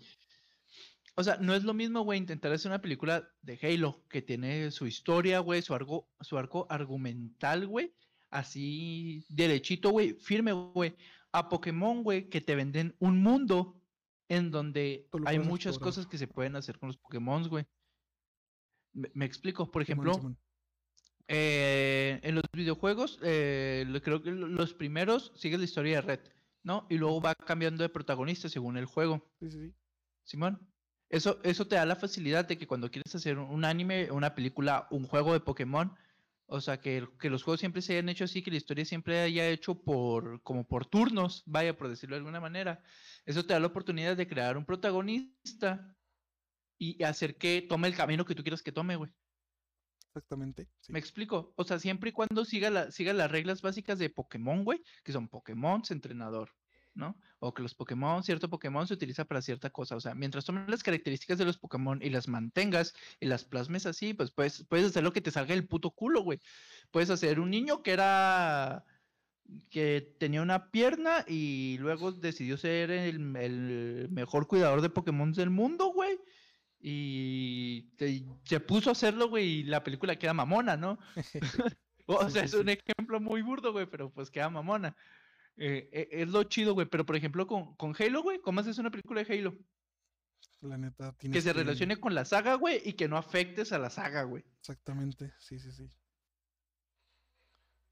O 1.14 1.22
sea, 1.22 1.36
no 1.36 1.54
es 1.54 1.64
lo 1.64 1.74
mismo, 1.74 2.02
güey, 2.02 2.18
intentar 2.18 2.52
hacer 2.52 2.70
una 2.70 2.80
película 2.80 3.28
de 3.42 3.58
Halo 3.62 4.02
que 4.08 4.22
tiene 4.22 4.70
su 4.70 4.86
historia, 4.86 5.40
güey, 5.40 5.60
su 5.60 5.74
arco, 5.74 6.08
su 6.20 6.38
arco 6.38 6.66
argumental, 6.70 7.66
güey, 7.66 7.94
así 8.30 9.24
derechito, 9.28 9.90
güey, 9.90 10.14
firme, 10.14 10.52
güey. 10.52 10.96
A 11.32 11.48
Pokémon, 11.48 12.02
güey, 12.02 12.28
que 12.28 12.40
te 12.40 12.54
venden 12.54 12.94
un 12.98 13.22
mundo 13.22 13.80
en 14.28 14.50
donde 14.50 15.08
hay 15.26 15.38
muchas 15.38 15.78
cosas 15.78 16.06
que 16.06 16.18
se 16.18 16.28
pueden 16.28 16.56
hacer 16.56 16.78
con 16.78 16.88
los 16.88 16.96
Pokémon, 16.96 17.46
güey. 17.48 17.66
Me, 18.92 19.24
explico, 19.24 19.70
por 19.70 19.82
ejemplo, 19.82 20.12
eh, 21.28 22.20
en 22.22 22.34
los 22.34 22.44
videojuegos, 22.52 23.18
eh, 23.22 23.86
creo 24.02 24.22
que 24.22 24.30
los 24.30 24.74
primeros 24.74 25.32
siguen 25.34 25.60
la 25.60 25.64
historia 25.64 25.96
de 25.96 26.02
Red, 26.02 26.20
¿no? 26.62 26.86
Y 26.90 26.98
luego 26.98 27.20
va 27.20 27.34
cambiando 27.34 27.82
de 27.82 27.88
protagonista 27.88 28.48
según 28.48 28.76
el 28.76 28.84
juego. 28.84 29.30
Sí, 29.40 29.50
sí, 29.50 29.74
Simón. 30.24 30.71
Eso, 31.12 31.38
eso 31.44 31.66
te 31.66 31.76
da 31.76 31.84
la 31.84 31.94
facilidad 31.94 32.48
de 32.48 32.56
que 32.56 32.66
cuando 32.66 32.90
quieres 32.90 33.14
hacer 33.14 33.38
un 33.38 33.66
anime, 33.66 34.10
una 34.10 34.34
película, 34.34 34.88
un 34.90 35.06
juego 35.06 35.34
de 35.34 35.40
Pokémon, 35.40 35.94
o 36.46 36.58
sea, 36.62 36.80
que, 36.80 37.06
que, 37.20 37.28
los 37.28 37.42
juegos 37.42 37.60
siempre 37.60 37.82
se 37.82 37.92
hayan 37.92 38.08
hecho 38.08 38.24
así, 38.24 38.42
que 38.42 38.50
la 38.50 38.56
historia 38.56 38.86
siempre 38.86 39.20
haya 39.20 39.46
hecho 39.50 39.74
por, 39.74 40.42
como 40.42 40.66
por 40.66 40.86
turnos, 40.86 41.42
vaya, 41.44 41.76
por 41.76 41.88
decirlo 41.88 42.16
de 42.16 42.20
alguna 42.20 42.40
manera. 42.40 42.82
Eso 43.26 43.44
te 43.44 43.52
da 43.52 43.60
la 43.60 43.66
oportunidad 43.66 44.16
de 44.16 44.26
crear 44.26 44.56
un 44.56 44.64
protagonista 44.64 45.94
y 46.78 47.02
hacer 47.02 47.36
que 47.36 47.66
tome 47.68 47.88
el 47.88 47.94
camino 47.94 48.24
que 48.24 48.34
tú 48.34 48.42
quieras 48.42 48.62
que 48.62 48.72
tome, 48.72 48.96
güey. 48.96 49.10
Exactamente. 50.14 50.66
Me 50.88 50.98
explico. 50.98 51.52
O 51.56 51.64
sea, 51.64 51.78
siempre 51.78 52.08
y 52.08 52.12
cuando 52.14 52.46
siga, 52.46 52.70
la, 52.70 52.90
siga 52.90 53.12
las 53.12 53.30
reglas 53.30 53.60
básicas 53.60 53.98
de 53.98 54.08
Pokémon, 54.08 54.64
güey, 54.64 54.82
que 55.04 55.12
son 55.12 55.28
Pokémon, 55.28 55.82
entrenador, 55.90 56.50
¿no? 56.94 57.16
O 57.38 57.54
que 57.54 57.62
los 57.62 57.74
Pokémon, 57.74 58.22
cierto 58.22 58.48
Pokémon 58.48 58.86
se 58.86 58.94
utiliza 58.94 59.24
para 59.24 59.42
cierta 59.42 59.70
cosa. 59.70 59.96
O 59.96 60.00
sea, 60.00 60.14
mientras 60.14 60.44
tomes 60.44 60.68
las 60.68 60.82
características 60.82 61.38
de 61.38 61.44
los 61.44 61.58
Pokémon 61.58 62.00
y 62.02 62.10
las 62.10 62.28
mantengas 62.28 62.94
y 63.20 63.26
las 63.26 63.44
plasmes 63.44 63.86
así, 63.86 64.14
pues 64.14 64.30
puedes, 64.30 64.64
puedes 64.64 64.86
hacer 64.86 65.02
lo 65.02 65.12
que 65.12 65.20
te 65.20 65.30
salga 65.30 65.54
el 65.54 65.66
puto 65.66 65.90
culo, 65.90 66.22
güey. 66.22 66.40
Puedes 66.90 67.10
hacer 67.10 67.40
un 67.40 67.50
niño 67.50 67.82
que 67.82 67.92
era 67.92 68.84
que 69.70 70.14
tenía 70.18 70.40
una 70.40 70.70
pierna 70.70 71.24
y 71.28 71.76
luego 71.78 72.12
decidió 72.12 72.56
ser 72.56 72.90
el, 72.90 73.36
el 73.36 74.08
mejor 74.10 74.46
cuidador 74.46 74.80
de 74.80 74.88
Pokémon 74.88 75.32
del 75.32 75.50
mundo, 75.50 75.88
güey 75.88 76.18
y 76.82 77.88
se 78.44 78.58
puso 78.58 78.88
a 78.88 78.92
hacerlo, 78.92 79.28
güey, 79.28 79.46
y 79.46 79.62
la 79.62 79.84
película 79.84 80.16
queda 80.16 80.34
mamona, 80.34 80.76
¿no? 80.76 80.98
o 82.06 82.28
sea, 82.28 82.42
es 82.44 82.54
un 82.54 82.68
ejemplo 82.68 83.20
muy 83.20 83.42
burdo, 83.42 83.72
güey, 83.72 83.86
pero 83.86 84.10
pues 84.10 84.30
queda 84.30 84.50
mamona. 84.50 84.96
Eh, 85.56 85.88
eh, 85.92 86.08
es 86.10 86.28
lo 86.28 86.44
chido, 86.44 86.74
güey, 86.74 86.86
pero 86.88 87.04
por 87.04 87.16
ejemplo 87.16 87.46
con, 87.46 87.74
con 87.76 87.94
Halo, 87.98 88.22
güey, 88.22 88.40
¿cómo 88.40 88.60
haces 88.60 88.78
una 88.78 88.90
película 88.90 89.22
de 89.22 89.34
Halo? 89.34 89.58
La 90.60 90.78
neta, 90.78 91.14
que 91.18 91.40
se 91.40 91.52
relacione 91.52 91.96
con 91.98 92.14
la 92.14 92.24
saga, 92.24 92.54
güey, 92.54 92.80
y 92.84 92.92
que 92.92 93.08
no 93.08 93.16
afectes 93.16 93.72
a 93.72 93.78
la 93.78 93.90
saga, 93.90 94.22
güey. 94.22 94.44
Exactamente, 94.60 95.32
sí, 95.38 95.58
sí, 95.58 95.72
sí. 95.72 95.90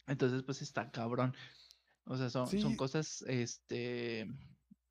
Entonces, 0.06 0.42
pues 0.44 0.62
está 0.62 0.90
cabrón. 0.90 1.34
O 2.04 2.16
sea, 2.16 2.30
son, 2.30 2.48
son 2.48 2.76
cosas, 2.76 3.22
este... 3.26 4.28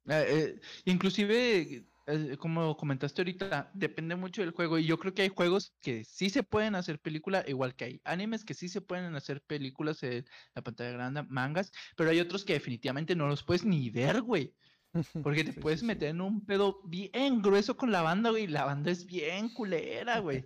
Eh, 0.05 0.59
inclusive 0.85 1.88
eh, 2.09 2.37
como 2.37 2.75
comentaste 2.75 3.21
ahorita, 3.21 3.71
depende 3.73 4.15
mucho 4.15 4.41
del 4.41 4.51
juego. 4.51 4.79
Y 4.79 4.85
yo 4.85 4.97
creo 4.97 5.13
que 5.13 5.21
hay 5.21 5.29
juegos 5.29 5.73
que 5.81 6.03
sí 6.03 6.29
se 6.29 6.43
pueden 6.43 6.75
hacer 6.75 6.99
película, 6.99 7.43
igual 7.47 7.75
que 7.75 7.85
hay 7.85 8.01
animes 8.03 8.43
que 8.43 8.53
sí 8.53 8.67
se 8.67 8.81
pueden 8.81 9.15
hacer 9.15 9.41
películas 9.43 10.01
en 10.03 10.25
la 10.55 10.63
pantalla 10.63 10.91
grande, 10.91 11.23
mangas, 11.23 11.71
pero 11.95 12.09
hay 12.09 12.19
otros 12.19 12.43
que 12.43 12.53
definitivamente 12.53 13.15
no 13.15 13.27
los 13.27 13.43
puedes 13.43 13.63
ni 13.63 13.89
ver, 13.89 14.21
güey. 14.21 14.55
Porque 15.23 15.43
te 15.43 15.53
puedes 15.53 15.83
meter 15.83 16.09
en 16.09 16.21
un 16.21 16.43
pedo 16.45 16.81
bien 16.85 17.41
grueso 17.41 17.77
con 17.77 17.91
la 17.91 18.01
banda, 18.01 18.31
güey. 18.31 18.47
La 18.47 18.65
banda 18.65 18.89
es 18.89 19.05
bien 19.05 19.49
culera, 19.49 20.19
güey. 20.19 20.45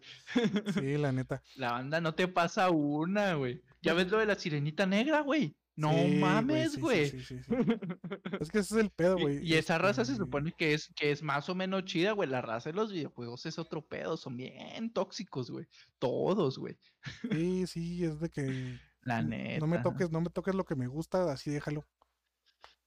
Sí, 0.74 0.98
la 0.98 1.12
neta. 1.14 1.42
La 1.56 1.72
banda 1.72 2.02
no 2.02 2.14
te 2.14 2.28
pasa 2.28 2.70
una, 2.70 3.36
güey. 3.36 3.62
Ya 3.82 3.94
ves 3.94 4.12
lo 4.12 4.20
de 4.20 4.26
la 4.26 4.36
sirenita 4.36 4.86
negra, 4.86 5.22
güey. 5.22 5.56
No 5.76 5.92
mames, 6.08 6.78
güey. 6.78 7.10
Sí, 7.10 7.22
sí, 7.22 7.36
es 8.40 8.50
que 8.50 8.60
ese 8.60 8.76
es 8.76 8.82
el 8.82 8.90
pedo, 8.96 9.18
güey. 9.18 9.40
Y, 9.44 9.56
esa 9.56 9.78
raza 9.78 10.06
se 10.06 10.16
supone 10.16 10.54
que 10.56 10.74
es, 10.74 10.92
que 10.96 11.12
es 11.12 11.24
más 11.24 11.50
o 11.50 11.56
menos 11.56 11.86
chida, 11.86 12.12
güey. 12.12 12.30
La 12.30 12.42
raza 12.42 12.70
de 12.70 12.76
los 12.76 12.92
videojuegos 12.92 13.46
es 13.46 13.58
otro 13.58 13.82
pedo. 13.82 14.16
Son 14.16 14.38
bien 14.38 14.94
tóxicos, 14.94 15.50
güey. 15.50 15.66
Todos, 15.98 16.60
güey. 16.60 16.78
Sí, 17.32 17.66
sí, 17.68 18.04
es 18.04 18.20
de 18.20 18.30
que. 18.30 18.44
La 19.02 19.22
neta. 19.22 19.60
No 19.60 19.68
me 19.68 19.80
toques, 19.80 20.12
no 20.12 20.22
me 20.22 20.30
toques 20.30 20.56
lo 20.56 20.64
que 20.64 20.76
me 20.76 20.88
gusta, 20.88 21.30
así 21.30 21.50
déjalo. 21.50 21.86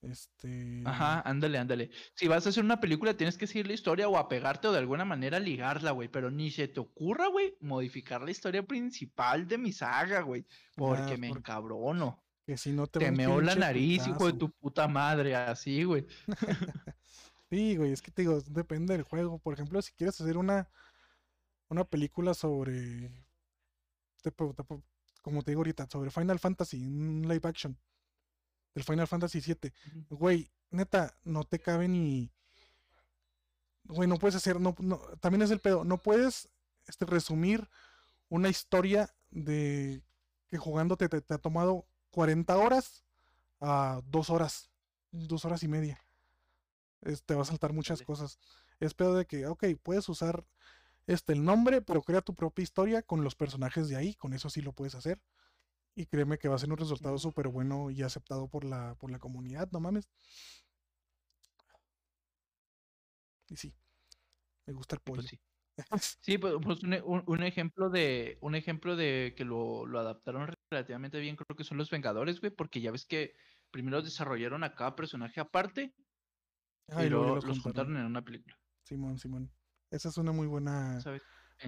Este. 0.01 0.83
Ajá, 0.85 1.21
ándale, 1.29 1.59
ándale. 1.59 1.91
Si 2.15 2.29
vas 2.29 2.47
a 2.47 2.51
hacer 2.51 2.65
una 2.65 2.81
película, 2.81 3.17
tienes 3.17 3.37
que 3.37 3.47
seguir 3.47 3.67
la 3.67 3.75
historia 3.75 4.09
o 4.09 4.17
apegarte 4.17 4.69
o 4.69 4.73
de 4.73 4.79
alguna 4.79 5.05
manera 5.05 5.39
ligarla, 5.41 5.91
güey. 5.91 6.09
Pero 6.09 6.31
ni 6.31 6.51
se 6.51 6.69
te 6.69 6.81
ocurra, 6.81 7.27
güey, 7.27 7.57
modificar 7.61 8.23
la 8.23 8.31
historia 8.31 8.63
principal 8.65 9.47
de 9.49 9.59
mi 9.59 9.73
saga, 9.73 10.21
güey. 10.23 10.47
Porque 10.75 11.19
me 11.19 11.29
encabrono. 11.29 12.23
Que 12.47 12.57
si 12.57 12.73
no 12.73 12.87
te. 12.87 13.01
Te 13.01 13.11
meó 13.11 13.41
la 13.41 13.57
nariz, 13.57 14.07
hijo 14.07 14.27
de 14.27 14.35
tu 14.35 14.51
puta 14.51 14.87
madre, 14.87 15.35
así, 15.35 15.83
güey. 15.83 16.07
sí, 17.51 17.77
güey, 17.77 17.93
es 17.93 18.01
que 18.01 18.13
te 18.13 18.23
digo, 18.23 18.41
depende 18.49 18.95
del 18.95 19.03
juego. 19.03 19.39
Por 19.39 19.55
ejemplo, 19.55 19.83
si 19.83 19.93
quieres 19.93 20.21
hacer 20.21 20.37
una. 20.37 20.71
Una 21.69 21.83
película 21.83 22.33
sobre. 22.33 23.11
como 25.21 25.43
te 25.43 25.51
digo 25.51 25.61
ahorita, 25.61 25.89
sobre 25.91 26.13
Final 26.13 26.39
Fantasy, 26.39 26.87
un 26.87 27.23
live 27.23 27.41
action 27.43 27.77
del 28.77 28.85
Final 28.85 29.09
Fantasy 29.09 29.41
VII. 29.41 29.73
Güey, 30.11 30.53
neta, 30.71 31.19
no 31.25 31.43
te 31.43 31.59
cabe 31.59 31.89
ni. 31.89 32.31
Güey, 33.85 34.09
no 34.09 34.19
puedes 34.19 34.37
hacer. 34.37 34.61
No, 34.61 34.75
también 35.21 35.43
es 35.43 35.51
el 35.51 35.61
pedo. 35.61 35.83
No 35.83 35.99
puedes 35.99 36.51
este, 36.87 37.07
resumir 37.07 37.69
una 38.29 38.49
historia 38.49 39.15
de 39.31 40.03
que 40.49 40.59
jugando 40.59 40.97
te, 40.97 41.07
ha 41.07 41.39
tomado 41.39 41.87
40 42.17 42.57
horas 42.57 43.05
a 43.61 44.01
dos 44.07 44.31
horas. 44.31 44.71
Dos 45.11 45.45
horas 45.45 45.63
y 45.63 45.69
media. 45.69 46.01
te 47.27 47.35
va 47.35 47.43
a 47.43 47.45
saltar 47.45 47.75
muchas 47.75 48.01
cosas. 48.01 48.39
Es 48.81 48.95
pedo 48.95 49.15
de 49.15 49.27
que, 49.27 49.47
ok, 49.47 49.65
puedes 49.83 50.09
usar 50.09 50.47
este, 51.07 51.35
el 51.35 51.45
nombre, 51.45 51.83
pero 51.83 52.01
crea 52.01 52.23
tu 52.23 52.35
propia 52.35 52.63
historia 52.63 53.03
con 53.03 53.23
los 53.23 53.35
personajes 53.35 53.89
de 53.91 53.97
ahí. 53.97 54.15
Con 54.15 54.33
eso 54.33 54.49
sí 54.49 54.63
lo 54.63 54.73
puedes 54.73 54.95
hacer. 54.95 55.21
Y 55.95 56.07
créeme 56.07 56.39
que 56.39 56.49
va 56.49 56.57
a 56.57 56.59
ser 56.59 56.71
un 56.73 56.79
resultado 56.79 57.19
súper 57.19 57.49
bueno 57.49 57.91
y 57.91 58.03
aceptado 58.03 58.49
por 58.49 58.65
la, 58.65 58.95
por 58.95 59.11
la 59.11 59.19
comunidad, 59.19 59.69
no 59.71 59.81
mames. 59.81 60.09
Y 63.49 63.57
sí, 63.57 63.75
me 64.65 64.73
gusta 64.73 64.97
el 64.97 65.03
pues 65.03 65.19
pollo. 65.19 65.29
sí. 65.29 65.39
pues, 66.39 66.55
pues 66.63 66.83
un, 66.83 67.43
ejemplo 67.43 67.91
de 67.91 68.39
un 68.41 68.55
ejemplo 68.55 68.97
de 68.97 69.35
que 69.37 69.45
lo, 69.45 69.85
adaptaron 69.99 70.56
relativamente 70.71 71.21
bien, 71.21 71.37
creo 71.37 71.57
que 71.57 71.65
son 71.65 71.79
los 71.79 71.91
Vengadores, 71.91 72.41
güey, 72.41 72.53
porque 72.53 72.81
ya 72.81 72.91
ves 72.91 73.07
que 73.07 73.35
primero 73.71 74.03
desarrollaron 74.03 74.65
a 74.65 74.75
cada 74.75 74.97
personaje 74.97 75.41
aparte 75.41 75.95
y 76.89 77.09
luego 77.09 77.37
los, 77.37 77.61
juntaron 77.61 77.97
en 77.97 78.05
una 78.05 78.23
película. 78.23 78.59
Simón, 78.85 79.19
Simón. 79.19 79.51
Esa 79.91 80.09
es 80.09 80.19
una 80.19 80.33
muy 80.33 80.47
buena. 80.47 80.99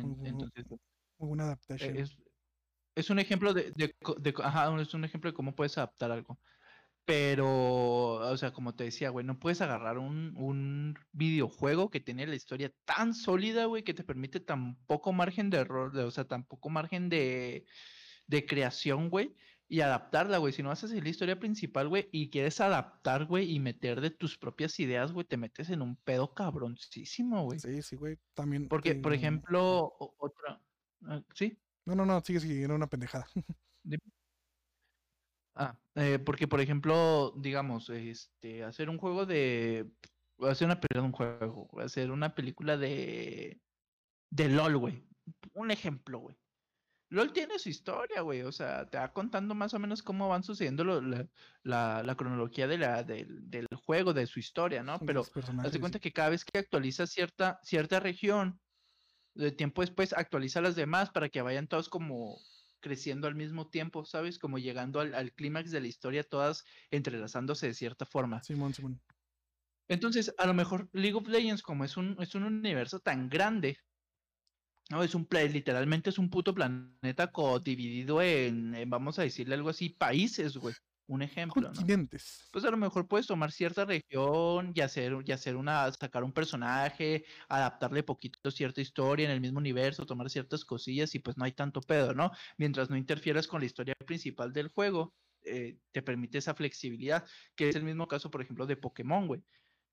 muy, 0.03 0.79
buena 1.19 1.45
adaptación 1.45 2.07
es 2.99 3.11
un 3.11 3.21
ejemplo 3.21 3.55
de, 3.55 3.73
ajá, 4.43 4.81
es 4.81 4.93
un 4.93 5.05
ejemplo 5.05 5.31
de 5.31 5.35
cómo 5.35 5.55
puedes 5.55 5.79
adaptar 5.79 6.11
algo. 6.11 6.41
Pero, 7.05 8.15
o 8.15 8.37
sea, 8.37 8.53
como 8.53 8.75
te 8.75 8.85
decía, 8.85 9.11
güey, 9.11 9.25
no 9.25 9.39
puedes 9.39 9.61
agarrar 9.61 9.99
un, 9.99 10.35
un 10.37 10.99
videojuego 11.13 11.91
que 11.91 12.01
tiene 12.01 12.27
la 12.27 12.35
historia 12.35 12.73
tan 12.85 13.15
sólida, 13.15 13.67
güey, 13.67 13.85
que 13.85 13.95
te 13.95 14.03
permite 14.03 14.41
tan 14.41 14.77
poco 14.87 15.13
margen 15.13 15.49
de 15.49 15.59
error, 15.59 15.97
o 15.97 16.11
sea, 16.11 16.25
tan 16.25 16.45
poco 16.45 16.71
margen 16.71 17.09
de, 17.09 17.67
de 18.29 18.47
creación, 18.47 19.11
güey, 19.11 19.35
y 19.69 19.81
adaptarla, 19.81 20.39
güey. 20.39 20.53
Si 20.53 20.63
no 20.63 20.69
vas 20.69 20.83
a 20.83 20.87
hacer 20.87 21.03
la 21.03 21.09
historia 21.09 21.39
principal, 21.39 21.89
güey, 21.89 22.09
y 22.13 22.31
quieres 22.31 22.61
adaptar, 22.61 23.27
güey, 23.27 23.51
y 23.51 23.59
meter 23.59 24.01
de 24.01 24.11
tus 24.11 24.39
propias 24.39 24.79
ideas, 24.79 25.13
güey, 25.13 25.27
te 25.27 25.37
metes 25.37 25.71
en 25.71 25.83
un 25.83 25.97
pedo 25.97 26.33
cabroncísimo, 26.35 27.45
güey. 27.45 27.59
Sí, 27.59 27.83
sí, 27.83 27.97
güey, 27.97 28.19
también. 28.35 28.69
Porque, 28.69 28.95
por 28.95 29.13
ejemplo, 29.13 29.95
otra, 30.19 30.61
ah, 31.07 31.23
¿sí? 31.35 31.59
No, 31.85 31.95
no, 31.95 32.07
no, 32.07 32.21
sigue, 32.21 32.41
sigue, 32.41 32.63
era 32.63 32.75
una 32.75 32.87
pendejada. 32.87 33.27
ah, 35.55 35.79
eh, 35.95 36.19
porque 36.19 36.47
por 36.47 36.61
ejemplo, 36.61 37.33
digamos, 37.37 37.91
este, 37.91 38.63
hacer 38.65 38.91
un 38.91 38.99
juego 38.99 39.27
de, 39.27 39.91
hacer 40.41 40.67
una 40.67 40.81
película 40.81 41.03
un 41.03 41.13
juego, 41.13 41.69
hacer 41.81 42.11
una 42.11 42.35
película 42.35 42.77
de, 42.77 43.61
de 44.31 44.49
LOL, 44.49 44.77
güey. 44.77 45.05
Un 45.55 45.71
ejemplo, 45.71 46.19
güey. 46.19 46.37
LOL 47.11 47.33
tiene 47.33 47.59
su 47.59 47.69
historia, 47.69 48.21
güey. 48.21 48.43
O 48.43 48.53
sea, 48.53 48.89
te 48.89 48.99
va 48.99 49.13
contando 49.13 49.55
más 49.55 49.73
o 49.75 49.79
menos 49.79 50.03
cómo 50.03 50.29
van 50.29 50.43
sucediendo 50.43 50.85
la, 50.85 52.03
la, 52.03 52.15
cronología 52.17 52.67
de 52.67 52.79
la, 52.79 53.03
del 53.03 53.67
juego, 53.75 54.13
de 54.13 54.27
su 54.27 54.39
historia, 54.41 54.83
¿no? 54.83 54.99
Pero 55.01 55.23
haz 55.23 55.79
cuenta 55.79 55.99
que 55.99 56.13
cada 56.13 56.31
vez 56.31 56.45
que 56.45 56.59
actualiza 56.59 57.07
cierta, 57.07 57.61
cierta 57.63 58.01
región, 58.01 58.61
de 59.35 59.53
tiempo 59.53 59.83
después 59.83 60.13
actualiza 60.13 60.61
las 60.61 60.75
demás 60.75 61.11
para 61.11 61.29
que 61.29 61.43
vayan 61.43 61.69
todos 61.69 61.89
como 61.89 62.39
creciendo 62.81 63.27
al 63.27 63.35
mismo 63.35 63.69
tiempo, 63.69 64.05
¿sabes? 64.05 64.39
Como 64.39 64.59
llegando 64.59 65.01
al, 65.01 65.33
clímax 65.33 65.71
de 65.71 65.81
la 65.81 65.87
historia, 65.87 66.25
todas 66.25 66.65
entrelazándose 66.91 67.69
de 67.69 67.75
cierta 67.75 68.05
forma. 68.05 68.43
Simón, 68.43 68.75
Simón. 68.75 69.01
Entonces, 69.89 70.35
a 70.37 70.47
lo 70.47 70.55
mejor 70.55 70.89
League 70.93 71.15
of 71.15 71.29
Legends, 71.29 71.63
como 71.63 71.85
es 71.85 71.97
un, 71.97 72.17
es 72.21 72.35
un 72.35 72.45
universo 72.45 73.01
tan 73.01 73.29
grande, 73.29 73.79
no, 74.89 75.03
es 75.03 75.15
un 75.15 75.27
literalmente 75.31 76.11
es 76.11 76.19
un 76.19 76.31
puto 76.31 76.55
planeta 76.55 77.31
dividido 77.63 78.23
en, 78.23 78.75
en, 78.75 78.91
vamos 78.91 79.19
a 79.19 79.23
decirle 79.23 79.55
algo 79.55 79.71
así, 79.71 79.91
países, 79.91 80.57
güey 80.57 80.75
un 81.09 81.23
ejemplo, 81.23 81.73
¿no? 81.73 81.87
Pues 82.53 82.65
a 82.65 82.71
lo 82.71 82.77
mejor 82.77 83.09
puedes 83.09 83.27
tomar 83.27 83.51
cierta 83.51 83.85
región 83.85 84.73
y 84.75 84.81
hacer, 84.81 85.17
y 85.25 85.33
hacer 85.33 85.57
una, 85.57 85.91
sacar 85.93 86.23
un 86.23 86.33
personaje, 86.33 87.25
adaptarle 87.49 88.03
poquito 88.03 88.51
cierta 88.51 88.81
historia 88.81 89.25
en 89.25 89.33
el 89.33 89.41
mismo 89.41 89.59
universo, 89.59 90.07
tomar 90.07 90.29
ciertas 90.29 90.65
cosillas 90.65 91.15
y 91.15 91.19
pues 91.19 91.37
no 91.39 91.45
hay 91.45 91.53
tanto 91.53 91.81
pedo, 91.81 92.15
¿no? 92.15 92.31
Mientras 92.59 92.91
no 92.91 92.97
interfieras 92.97 93.47
con 93.47 93.61
la 93.61 93.67
historia 93.67 93.95
principal 94.07 94.53
del 94.53 94.69
juego, 94.69 95.15
eh, 95.45 95.79
te 95.93 96.03
permite 96.03 96.39
esa 96.39 96.55
flexibilidad, 96.55 97.25
que 97.55 97.71
es 97.71 97.77
el 97.77 97.85
mismo 97.85 98.07
caso, 98.07 98.31
por 98.31 98.43
ejemplo, 98.43 98.67
de 98.67 98.77
Pokémon, 98.77 99.27
güey. 99.27 99.43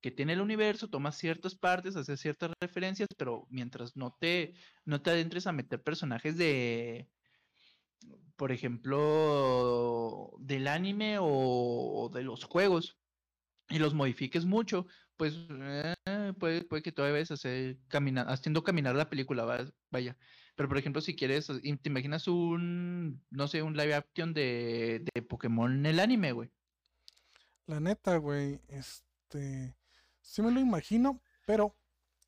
Que 0.06 0.12
tiene 0.12 0.34
el 0.34 0.42
universo, 0.42 0.88
tomas 0.88 1.18
ciertas 1.18 1.56
partes, 1.56 1.96
haces 1.96 2.20
ciertas 2.20 2.52
referencias, 2.62 3.10
pero 3.18 3.48
mientras 3.50 3.98
no 3.98 4.16
te, 4.20 4.54
no 4.86 5.02
te 5.02 5.10
adentres 5.10 5.48
a 5.48 5.52
meter 5.52 5.82
personajes 5.82 6.38
de, 6.38 7.10
por 8.36 8.52
ejemplo, 8.52 10.32
del 10.38 10.68
anime 10.68 11.18
o, 11.20 12.12
de 12.14 12.22
los 12.22 12.44
juegos 12.44 13.00
y 13.68 13.80
los 13.80 13.96
modifiques 13.96 14.46
mucho, 14.46 14.86
pues 15.18 15.40
eh, 15.50 15.96
puede, 16.38 16.68
que 16.84 16.92
todavía 16.92 17.26
caminar, 17.88 18.28
haciendo 18.30 18.64
caminar 18.64 18.96
la 18.96 19.10
película, 19.10 19.68
vaya. 19.90 20.16
Pero 20.56 20.70
por 20.70 20.78
ejemplo, 20.78 21.02
si 21.02 21.16
quieres, 21.16 21.48
te 21.48 21.90
imaginas 21.90 22.28
un, 22.28 23.26
no 23.32 23.48
sé, 23.48 23.64
un 23.64 23.76
live 23.76 23.96
action 23.96 24.36
de, 24.36 25.04
de 25.16 25.22
Pokémon 25.24 25.74
en 25.74 25.88
el 25.88 26.00
anime, 26.00 26.32
güey. 26.32 26.52
La 27.66 27.80
neta, 27.80 28.18
güey, 28.18 28.62
este, 28.68 29.76
sí 30.26 30.42
me 30.42 30.52
lo 30.52 30.60
imagino, 30.60 31.22
pero, 31.46 31.76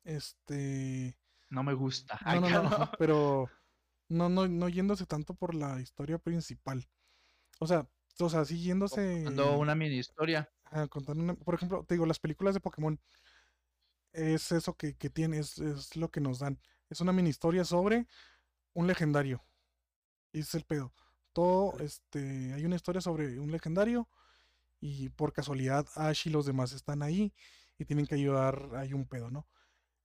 este... 0.04 1.16
No 1.50 1.62
me 1.62 1.74
gusta. 1.74 2.18
no, 2.40 2.62
no, 2.62 2.90
pero 2.98 3.50
no, 4.08 4.28
no, 4.28 4.46
no 4.48 4.68
yéndose 4.68 5.06
tanto 5.06 5.34
por 5.34 5.54
la 5.54 5.80
historia 5.80 6.18
principal. 6.18 6.88
O 7.58 7.66
sea, 7.66 7.88
o 8.20 8.28
sea, 8.28 8.44
sí 8.44 8.60
yéndose. 8.60 9.24
Contando 9.24 9.58
una 9.58 9.74
mini 9.74 9.96
historia. 9.96 10.50
contando 10.90 11.36
por 11.36 11.54
ejemplo, 11.54 11.84
te 11.84 11.94
digo, 11.94 12.06
las 12.06 12.18
películas 12.18 12.54
de 12.54 12.60
Pokémon 12.60 13.00
es 14.12 14.52
eso 14.52 14.76
que, 14.76 14.96
que 14.96 15.10
tiene, 15.10 15.38
es, 15.38 15.96
lo 15.96 16.10
que 16.10 16.20
nos 16.20 16.40
dan. 16.40 16.60
Es 16.90 17.00
una 17.00 17.12
mini 17.12 17.30
historia 17.30 17.64
sobre 17.64 18.06
un 18.72 18.86
legendario. 18.86 19.44
Y 20.32 20.40
es 20.40 20.54
el 20.54 20.64
pedo. 20.64 20.92
Todo, 21.32 21.78
este, 21.80 22.52
hay 22.52 22.64
una 22.64 22.76
historia 22.76 23.00
sobre 23.00 23.38
un 23.38 23.52
legendario 23.52 24.08
y 24.80 25.08
por 25.10 25.32
casualidad 25.32 25.86
Ash 25.94 26.26
y 26.26 26.30
los 26.30 26.46
demás 26.46 26.72
están 26.72 27.02
ahí 27.02 27.32
y 27.78 27.84
tienen 27.84 28.06
que 28.06 28.16
ayudar, 28.16 28.70
hay 28.74 28.92
un 28.92 29.06
pedo, 29.06 29.30
¿no? 29.30 29.46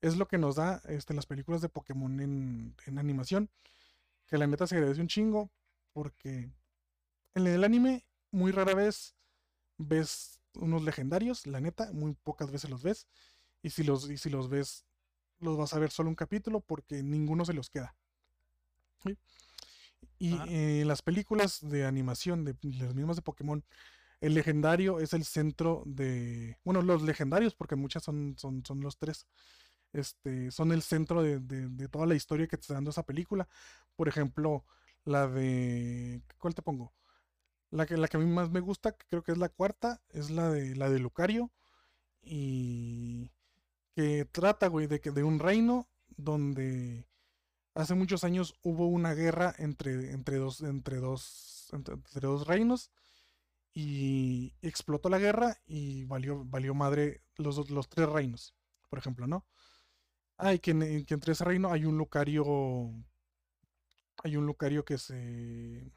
Es 0.02 0.18
lo 0.18 0.28
que 0.28 0.38
nos 0.38 0.56
da 0.56 0.82
este, 0.88 1.14
las 1.14 1.26
películas 1.26 1.62
de 1.62 1.70
Pokémon 1.70 2.20
en, 2.20 2.76
en 2.86 3.00
animación 3.00 3.50
que 4.28 4.38
la 4.38 4.48
neta 4.48 4.68
se 4.68 4.76
agradece 4.76 5.02
un 5.02 5.08
chingo, 5.08 5.52
porque 5.94 6.50
en 7.36 7.48
el 7.48 7.64
anime 7.64 8.06
muy 8.32 8.52
rara 8.52 8.74
vez 8.74 9.16
ves 9.78 10.40
unos 10.56 10.84
legendarios, 10.84 11.48
la 11.48 11.60
neta, 11.60 11.92
muy 11.94 12.14
pocas 12.14 12.52
veces 12.52 12.70
los 12.70 12.84
ves, 12.84 13.08
y 13.62 13.70
si 13.70 13.84
los, 13.84 14.10
y 14.10 14.18
si 14.18 14.30
los 14.30 14.50
ves, 14.50 14.86
los 15.40 15.58
vas 15.58 15.74
a 15.74 15.80
ver 15.80 15.92
solo 15.92 16.10
un 16.10 16.16
capítulo 16.16 16.60
porque 16.60 17.02
ninguno 17.02 17.46
se 17.46 17.54
los 17.54 17.70
queda. 17.70 17.96
Y 20.20 20.38
en 20.48 20.88
las 20.88 21.02
películas 21.02 21.60
de 21.62 21.86
animación 21.86 22.46
de 22.46 22.56
las 22.62 22.94
mismas 22.94 23.18
de 23.18 23.22
Pokémon, 23.22 23.64
el 24.24 24.36
legendario 24.36 25.00
es 25.00 25.14
el 25.14 25.26
centro 25.26 25.84
de. 25.86 26.58
Bueno, 26.64 26.82
los 26.82 27.02
legendarios, 27.04 27.56
porque 27.56 27.76
muchas 27.76 28.04
son, 28.04 28.36
son, 28.38 28.64
los 28.82 28.98
tres. 28.98 29.28
Este, 29.94 30.52
son 30.52 30.72
el 30.72 30.82
centro 30.84 31.24
de, 31.24 31.40
de- 31.40 31.70
toda 31.90 32.08
la 32.08 32.16
historia 32.16 32.48
que 32.48 32.58
te 32.58 32.62
está 32.62 32.76
dando 32.76 32.92
esa 32.92 33.04
película. 33.06 33.48
Por 33.96 34.08
ejemplo, 34.10 34.66
la 35.06 35.28
de. 35.28 36.22
¿Cuál 36.40 36.56
te 36.56 36.62
pongo? 36.64 36.94
La 37.72 37.86
que, 37.86 37.98
la 37.98 38.08
que 38.08 38.18
a 38.18 38.20
mí 38.20 38.26
más 38.28 38.52
me 38.52 38.60
gusta, 38.62 38.94
que 38.94 39.06
creo 39.10 39.24
que 39.24 39.32
es 39.34 39.38
la 39.38 39.50
cuarta, 39.50 40.02
es 40.10 40.30
la 40.32 40.50
de 40.52 40.76
la 40.76 40.90
de 40.90 41.00
Lucario. 41.00 41.52
Y 42.22 43.32
que 43.96 44.26
trata, 44.26 44.68
güey, 44.68 44.88
de 44.88 45.00
de 45.00 45.24
un 45.24 45.40
reino 45.40 45.90
donde 46.18 47.08
hace 47.76 47.96
muchos 47.96 48.24
años 48.24 48.56
hubo 48.64 48.88
una 48.88 49.14
guerra 49.14 49.54
entre, 49.60 50.12
entre 50.14 50.38
dos, 50.38 50.62
entre 50.62 50.98
dos, 50.98 51.70
entre 51.74 52.28
dos 52.28 52.48
reinos 52.48 52.92
y 53.74 54.54
explotó 54.62 55.10
la 55.10 55.20
guerra 55.20 55.58
y 55.66 56.06
valió, 56.06 56.44
valió 56.46 56.74
madre 56.76 57.22
los, 57.38 57.70
los 57.72 57.90
tres 57.90 58.10
reinos, 58.10 58.56
por 58.90 59.00
ejemplo, 59.00 59.28
¿no? 59.28 59.46
Ah, 60.38 60.54
y 60.54 60.60
que, 60.60 60.72
en- 60.72 61.06
que 61.06 61.14
entre 61.16 61.34
ese 61.34 61.46
reino 61.46 61.72
hay 61.72 61.86
un 61.86 61.98
Lucario, 61.98 62.46
hay 64.24 64.36
un 64.38 64.46
Lucario 64.46 64.84
que 64.86 64.98
se, 64.98 65.92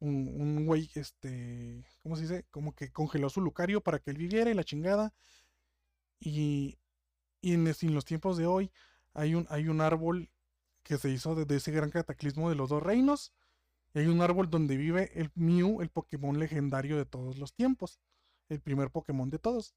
un, 0.00 0.28
un 0.40 0.66
güey, 0.66 0.90
este, 0.94 1.84
¿cómo 2.02 2.16
se 2.16 2.22
dice? 2.22 2.46
Como 2.50 2.74
que 2.74 2.90
congeló 2.92 3.28
su 3.28 3.40
Lucario 3.40 3.80
para 3.82 3.98
que 3.98 4.10
él 4.10 4.16
viviera 4.18 4.50
y 4.50 4.54
la 4.54 4.64
chingada. 4.64 5.12
Y, 6.20 6.78
y 7.42 7.54
en, 7.54 7.64
los 7.94 8.04
tiempos 8.06 8.36
de 8.38 8.46
hoy 8.46 8.72
hay 9.14 9.34
un, 9.34 9.46
hay 9.50 9.68
un 9.68 9.80
árbol 9.82 10.30
que 10.84 10.98
se 10.98 11.10
hizo 11.10 11.34
de, 11.34 11.44
de 11.46 11.56
ese 11.56 11.72
gran 11.72 11.90
cataclismo 11.90 12.50
de 12.50 12.56
los 12.56 12.70
dos 12.70 12.82
reinos. 12.82 13.32
Y 13.94 13.98
hay 14.00 14.06
un 14.06 14.20
árbol 14.22 14.48
donde 14.50 14.76
vive 14.76 15.10
el 15.20 15.30
Mew, 15.34 15.80
el 15.82 15.90
Pokémon 15.90 16.38
legendario 16.38 16.96
de 16.96 17.04
todos 17.06 17.38
los 17.38 17.52
tiempos. 17.52 17.98
El 18.48 18.60
primer 18.60 18.90
Pokémon 18.90 19.30
de 19.30 19.38
todos. 19.38 19.74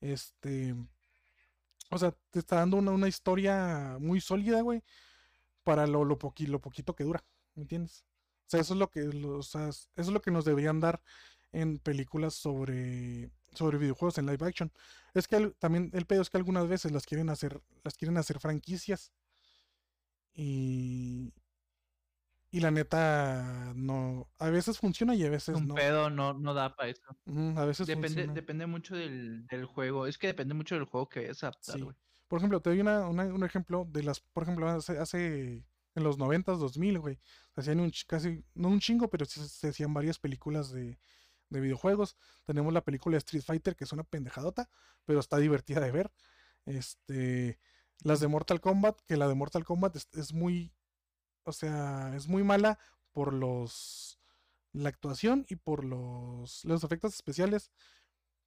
Este. 0.00 0.74
O 1.90 1.98
sea, 1.98 2.14
te 2.30 2.38
está 2.38 2.56
dando 2.56 2.76
una, 2.76 2.92
una 2.92 3.08
historia 3.08 3.96
muy 4.00 4.20
sólida, 4.20 4.60
güey. 4.62 4.82
Para 5.64 5.86
lo, 5.86 6.04
lo, 6.04 6.18
poqui- 6.18 6.46
lo 6.46 6.60
poquito 6.60 6.94
que 6.94 7.04
dura. 7.04 7.24
¿Me 7.54 7.62
entiendes? 7.62 8.04
O 8.46 8.50
sea, 8.50 8.60
eso 8.60 8.74
es 8.74 8.78
lo 8.78 8.90
que. 8.90 9.02
lo- 9.02 9.38
o 9.38 9.42
sea, 9.42 9.68
es- 9.68 9.90
eso 9.96 10.08
es 10.10 10.14
lo 10.14 10.20
que 10.22 10.30
nos 10.30 10.44
deberían 10.44 10.80
dar 10.80 11.00
en 11.52 11.78
películas 11.78 12.34
sobre. 12.34 13.30
sobre 13.52 13.78
videojuegos 13.78 14.18
en 14.18 14.26
live 14.26 14.46
action. 14.46 14.72
Es 15.14 15.26
que 15.26 15.50
también 15.58 15.90
el 15.92 16.06
pedo 16.06 16.22
es 16.22 16.30
que 16.30 16.36
algunas 16.38 16.68
veces 16.68 16.92
las 16.92 17.04
quieren 17.06 17.28
hacer. 17.30 17.60
Las 17.82 17.94
quieren 17.96 18.16
hacer 18.16 18.38
franquicias. 18.38 19.12
Y. 20.34 21.32
Y 22.52 22.60
la 22.60 22.70
neta, 22.72 23.72
no. 23.76 24.28
A 24.38 24.50
veces 24.50 24.78
funciona 24.78 25.14
y 25.14 25.24
a 25.24 25.30
veces 25.30 25.54
Un 25.56 25.68
no. 25.68 25.74
pedo 25.74 26.10
no, 26.10 26.32
no 26.34 26.52
da 26.52 26.74
para 26.74 26.88
eso. 26.90 27.02
A 27.56 27.64
veces 27.64 27.86
Depende, 27.86 28.08
funciona. 28.08 28.32
depende 28.32 28.66
mucho 28.66 28.96
del, 28.96 29.46
del 29.46 29.66
juego. 29.66 30.06
Es 30.06 30.18
que 30.18 30.26
depende 30.28 30.54
mucho 30.54 30.74
del 30.74 30.84
juego 30.84 31.08
que 31.08 31.20
vayas 31.20 31.42
a 31.44 31.48
adaptar, 31.48 31.76
Sí. 31.78 31.86
Por 32.26 32.38
ejemplo, 32.38 32.60
te 32.60 32.70
doy 32.70 32.80
una, 32.80 33.08
una- 33.08 33.24
un 33.26 33.42
ejemplo 33.44 33.86
de 33.90 34.02
las, 34.04 34.20
por 34.20 34.44
ejemplo, 34.44 34.68
hace, 34.68 34.98
hace 34.98 35.64
en 35.96 36.02
los 36.04 36.16
90s, 36.18 36.58
2000, 36.58 36.98
güey, 37.00 37.18
se 37.54 37.60
hacían 37.60 37.80
un, 37.80 37.92
casi, 38.06 38.44
no 38.54 38.68
un 38.68 38.78
chingo, 38.80 39.10
pero 39.10 39.24
sí 39.26 39.40
se, 39.40 39.48
se 39.48 39.68
hacían 39.68 39.92
varias 39.92 40.18
películas 40.20 40.70
de, 40.70 40.98
de 41.48 41.60
videojuegos. 41.60 42.16
Tenemos 42.46 42.72
la 42.72 42.82
película 42.84 43.14
de 43.14 43.18
Street 43.18 43.42
Fighter, 43.44 43.74
que 43.76 43.82
es 43.84 43.92
una 43.92 44.04
pendejadota, 44.04 44.68
pero 45.04 45.18
está 45.18 45.38
divertida 45.38 45.80
de 45.80 45.90
ver. 45.90 46.12
Este, 46.66 47.58
las 48.04 48.20
de 48.20 48.28
Mortal 48.28 48.60
Kombat, 48.60 49.00
que 49.06 49.16
la 49.16 49.26
de 49.28 49.34
Mortal 49.34 49.64
Kombat 49.64 49.96
es, 49.96 50.08
es 50.12 50.32
muy, 50.32 50.72
o 51.44 51.52
sea, 51.52 52.14
es 52.16 52.28
muy 52.28 52.42
mala 52.44 52.78
por 53.12 53.32
los, 53.32 54.18
la 54.72 54.88
actuación 54.88 55.46
y 55.48 55.56
por 55.56 55.84
los, 55.84 56.64
los 56.64 56.84
efectos 56.84 57.14
especiales 57.14 57.70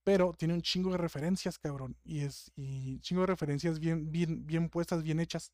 pero 0.04 0.34
tiene 0.34 0.54
un 0.54 0.62
chingo 0.62 0.92
de 0.92 0.98
referencias, 0.98 1.58
cabrón. 1.58 1.96
Y 2.04 2.20
es 2.20 2.52
y 2.56 3.00
chingo 3.00 3.22
de 3.22 3.28
referencias 3.28 3.80
bien, 3.80 4.12
bien, 4.12 4.46
bien 4.46 4.70
puestas, 4.70 5.04
bien 5.04 5.20
hechas. 5.20 5.54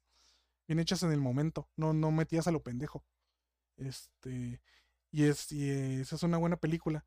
Bien 0.67 0.79
hechas 0.79 1.03
en 1.03 1.11
el 1.11 1.19
momento. 1.19 1.69
No, 1.75 1.93
no 1.93 2.11
metías 2.11 2.47
a 2.47 2.51
lo 2.51 2.61
pendejo. 2.61 3.03
Este. 3.77 4.61
Y 5.11 5.23
es, 5.23 5.51
y 5.51 5.69
esa 5.69 6.15
es 6.15 6.23
una 6.23 6.37
buena 6.37 6.57
película. 6.57 7.05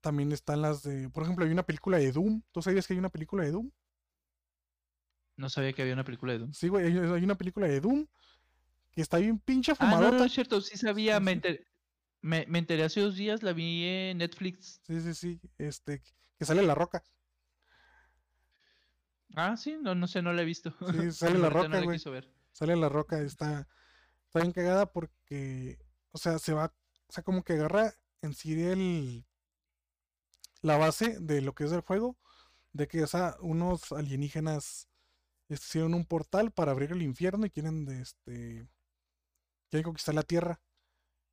También 0.00 0.32
están 0.32 0.62
las 0.62 0.82
de. 0.82 1.10
Por 1.10 1.22
ejemplo, 1.22 1.44
hay 1.44 1.52
una 1.52 1.64
película 1.64 1.98
de 1.98 2.12
Doom. 2.12 2.42
¿Tú 2.52 2.62
sabías 2.62 2.86
que 2.86 2.94
hay 2.94 2.98
una 2.98 3.10
película 3.10 3.44
de 3.44 3.50
Doom? 3.50 3.70
No 5.36 5.48
sabía 5.48 5.72
que 5.72 5.82
había 5.82 5.94
una 5.94 6.04
película 6.04 6.32
de 6.32 6.40
Doom. 6.40 6.52
Sí, 6.52 6.68
güey, 6.68 6.86
hay, 6.86 6.96
hay 6.96 7.24
una 7.24 7.36
película 7.36 7.66
de 7.66 7.80
Doom. 7.80 8.06
Que 8.98 9.02
está 9.02 9.18
bien 9.18 9.38
pinche 9.38 9.70
Ah, 9.70 9.76
no, 9.78 9.86
no, 9.86 9.94
fumadota. 9.96 10.18
no 10.18 10.24
es 10.24 10.32
cierto. 10.32 10.60
Sí 10.60 10.76
sabía. 10.76 11.20
Me, 11.20 11.30
sí. 11.30 11.36
enter- 11.38 11.64
me, 12.20 12.46
me 12.48 12.58
enteré 12.58 12.82
hace 12.82 13.00
dos 13.00 13.14
días. 13.14 13.44
La 13.44 13.52
vi 13.52 13.84
en 13.84 14.18
Netflix. 14.18 14.80
Sí, 14.88 15.00
sí, 15.00 15.14
sí. 15.14 15.40
Este. 15.56 16.02
Que 16.36 16.44
sale 16.44 16.62
la 16.64 16.74
roca. 16.74 17.04
Ah, 19.36 19.56
sí. 19.56 19.76
No, 19.80 19.94
no 19.94 20.08
sé, 20.08 20.20
no 20.20 20.32
la 20.32 20.42
he 20.42 20.44
visto. 20.44 20.74
Sí, 21.00 21.12
sale 21.12 21.38
la 21.38 21.48
roca, 21.48 21.68
no 21.68 21.84
güey. 21.84 22.00
ver. 22.06 22.28
Sale 22.50 22.74
la 22.74 22.88
roca, 22.88 23.20
está, 23.20 23.68
está 24.26 24.40
bien 24.40 24.50
cagada 24.52 24.90
porque, 24.90 25.78
o 26.10 26.18
sea, 26.18 26.40
se 26.40 26.52
va, 26.52 26.74
o 27.06 27.12
sea, 27.12 27.22
como 27.22 27.44
que 27.44 27.52
agarra 27.52 27.94
en 28.20 28.34
sí 28.34 28.60
el, 28.60 29.24
la 30.62 30.76
base 30.76 31.20
de 31.20 31.40
lo 31.40 31.54
que 31.54 31.62
es 31.66 31.70
el 31.72 31.82
juego, 31.82 32.18
de 32.72 32.88
que 32.88 33.04
o 33.04 33.06
sea, 33.06 33.36
unos 33.42 33.92
alienígenas 33.92 34.88
hicieron 35.48 35.94
un 35.94 36.04
portal 36.04 36.50
para 36.50 36.72
abrir 36.72 36.90
el 36.90 37.02
infierno 37.02 37.46
y 37.46 37.50
quieren, 37.50 37.84
de, 37.84 38.00
este, 38.02 38.66
quieren 39.70 39.84
conquistar 39.84 40.14
la 40.14 40.22
Tierra. 40.22 40.60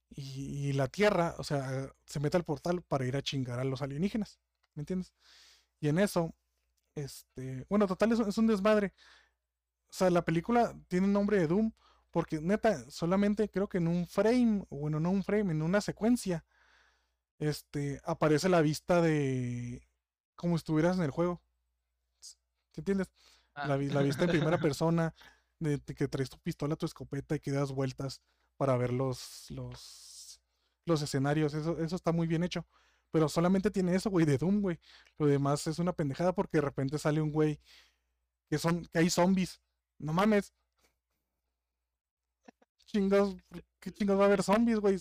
Y, 0.10 0.70
y 0.70 0.74
la 0.74 0.88
Tierra, 0.88 1.36
o 1.38 1.44
sea, 1.44 1.92
se 2.06 2.20
mete 2.20 2.38
al 2.38 2.44
portal 2.46 2.82
para 2.84 3.06
ir 3.06 3.16
a 3.18 3.22
chingar 3.22 3.60
a 3.60 3.64
los 3.66 3.82
alienígenas, 3.82 4.40
¿me 4.76 4.82
entiendes? 4.82 5.14
Y 5.80 5.90
en 5.90 6.00
eso, 6.00 6.34
este, 6.96 7.66
bueno, 7.70 7.88
total, 7.88 8.12
es, 8.14 8.20
un- 8.20 8.30
es 8.30 8.38
un 8.38 8.48
desmadre. 8.48 8.94
O 9.90 9.94
sea, 9.94 10.10
la 10.10 10.24
película 10.24 10.76
tiene 10.88 11.08
el 11.08 11.14
nombre 11.14 11.38
de 11.40 11.48
Doom 11.48 11.72
porque 12.12 12.40
neta, 12.42 12.90
solamente 12.90 13.50
creo 13.50 13.68
que 13.68 13.80
en 13.80 13.88
un 13.88 14.08
frame, 14.08 14.66
o 14.70 14.78
bueno, 14.78 15.00
no 15.00 15.12
un 15.12 15.24
frame, 15.24 15.52
en 15.52 15.62
una 15.62 15.82
secuencia, 15.82 16.46
este, 17.40 18.00
aparece 18.06 18.48
la 18.48 18.62
vista 18.62 19.02
de 19.02 19.86
como 20.36 20.56
estuvieras 20.56 20.98
en 20.98 21.04
el 21.04 21.12
juego. 21.12 21.42
¿Te 22.72 22.82
entiendes? 22.82 23.12
Ah. 23.54 23.68
La 23.68 24.02
vista 24.02 24.24
en 24.26 24.30
primera 24.30 24.58
persona, 24.62 25.14
de, 25.60 25.80
que 25.80 26.08
traes 26.08 26.30
tu 26.30 26.38
pistola, 26.40 26.76
tu 26.76 26.86
escopeta 26.86 27.36
y 27.36 27.40
que 27.40 27.52
das 27.52 27.72
vueltas 27.72 28.22
para 28.58 28.78
ver 28.78 28.94
los, 28.94 29.50
los, 29.50 30.40
los 30.86 31.02
escenarios. 31.02 31.54
Eso, 31.54 31.80
eso 31.80 31.96
está 31.96 32.12
muy 32.12 32.28
bien 32.28 32.44
hecho. 32.44 32.66
Pero 33.12 33.30
solamente 33.30 33.72
tiene 33.72 33.96
eso, 33.96 34.10
güey, 34.10 34.26
de 34.26 34.38
Doom, 34.38 34.62
güey. 34.62 34.80
Lo 35.18 35.26
demás 35.28 35.66
es 35.68 35.80
una 35.80 35.94
pendejada 35.94 36.34
porque 36.34 36.58
de 36.58 36.62
repente 36.62 36.98
sale 36.98 37.22
un 37.22 37.32
güey 37.32 37.60
que 38.50 38.58
son, 38.58 38.86
que 38.86 39.00
hay 39.00 39.10
zombies. 39.10 39.62
No 39.98 40.14
mames. 40.14 40.54
Chingados, 42.86 43.36
¿por 43.48 43.64
¿qué 43.80 43.92
chingados 43.92 44.20
va 44.20 44.26
a 44.26 44.28
haber 44.28 44.44
zombies, 44.44 44.80
güey? 44.80 45.00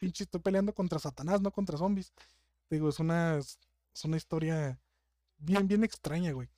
Pinche, 0.00 0.24
estoy 0.24 0.40
peleando 0.40 0.74
contra 0.74 0.98
Satanás, 0.98 1.40
no 1.40 1.50
contra 1.52 1.76
zombies. 1.76 2.12
Digo, 2.70 2.88
es 2.88 2.98
una, 2.98 3.38
es 3.38 4.04
una 4.04 4.16
historia 4.16 4.78
bien, 5.38 5.68
bien 5.68 5.84
extraña, 5.84 6.32
güey. 6.32 6.48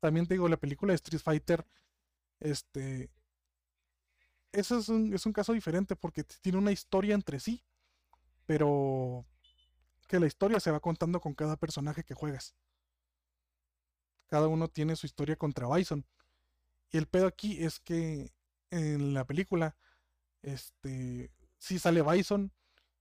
También 0.00 0.26
te 0.26 0.34
digo, 0.34 0.48
la 0.48 0.56
película 0.56 0.92
de 0.92 0.96
Street 0.96 1.22
Fighter, 1.22 1.64
este, 2.40 3.10
eso 4.52 4.78
es 4.78 4.88
un, 4.88 5.14
es 5.14 5.26
un 5.26 5.32
caso 5.32 5.52
diferente 5.52 5.96
porque 5.96 6.24
tiene 6.24 6.58
una 6.58 6.72
historia 6.72 7.14
entre 7.14 7.40
sí, 7.40 7.62
pero 8.46 9.26
que 10.08 10.20
la 10.20 10.26
historia 10.28 10.60
se 10.60 10.70
va 10.72 10.80
contando 10.80 11.20
con 11.20 11.34
cada 11.34 11.56
personaje 11.56 12.04
que 12.04 12.14
juegas. 12.14 12.56
Cada 14.26 14.48
uno 14.48 14.68
tiene 14.68 14.96
su 14.96 15.06
historia 15.06 15.36
contra 15.36 15.68
Bison. 15.74 16.06
Y 16.92 16.98
el 16.98 17.06
pedo 17.08 17.26
aquí 17.28 17.64
es 17.64 17.80
que 17.80 18.32
en 18.70 19.14
la 19.14 19.26
película, 19.26 19.76
este, 20.42 21.32
sí 21.58 21.78
sale 21.78 22.02
Bison, 22.02 22.52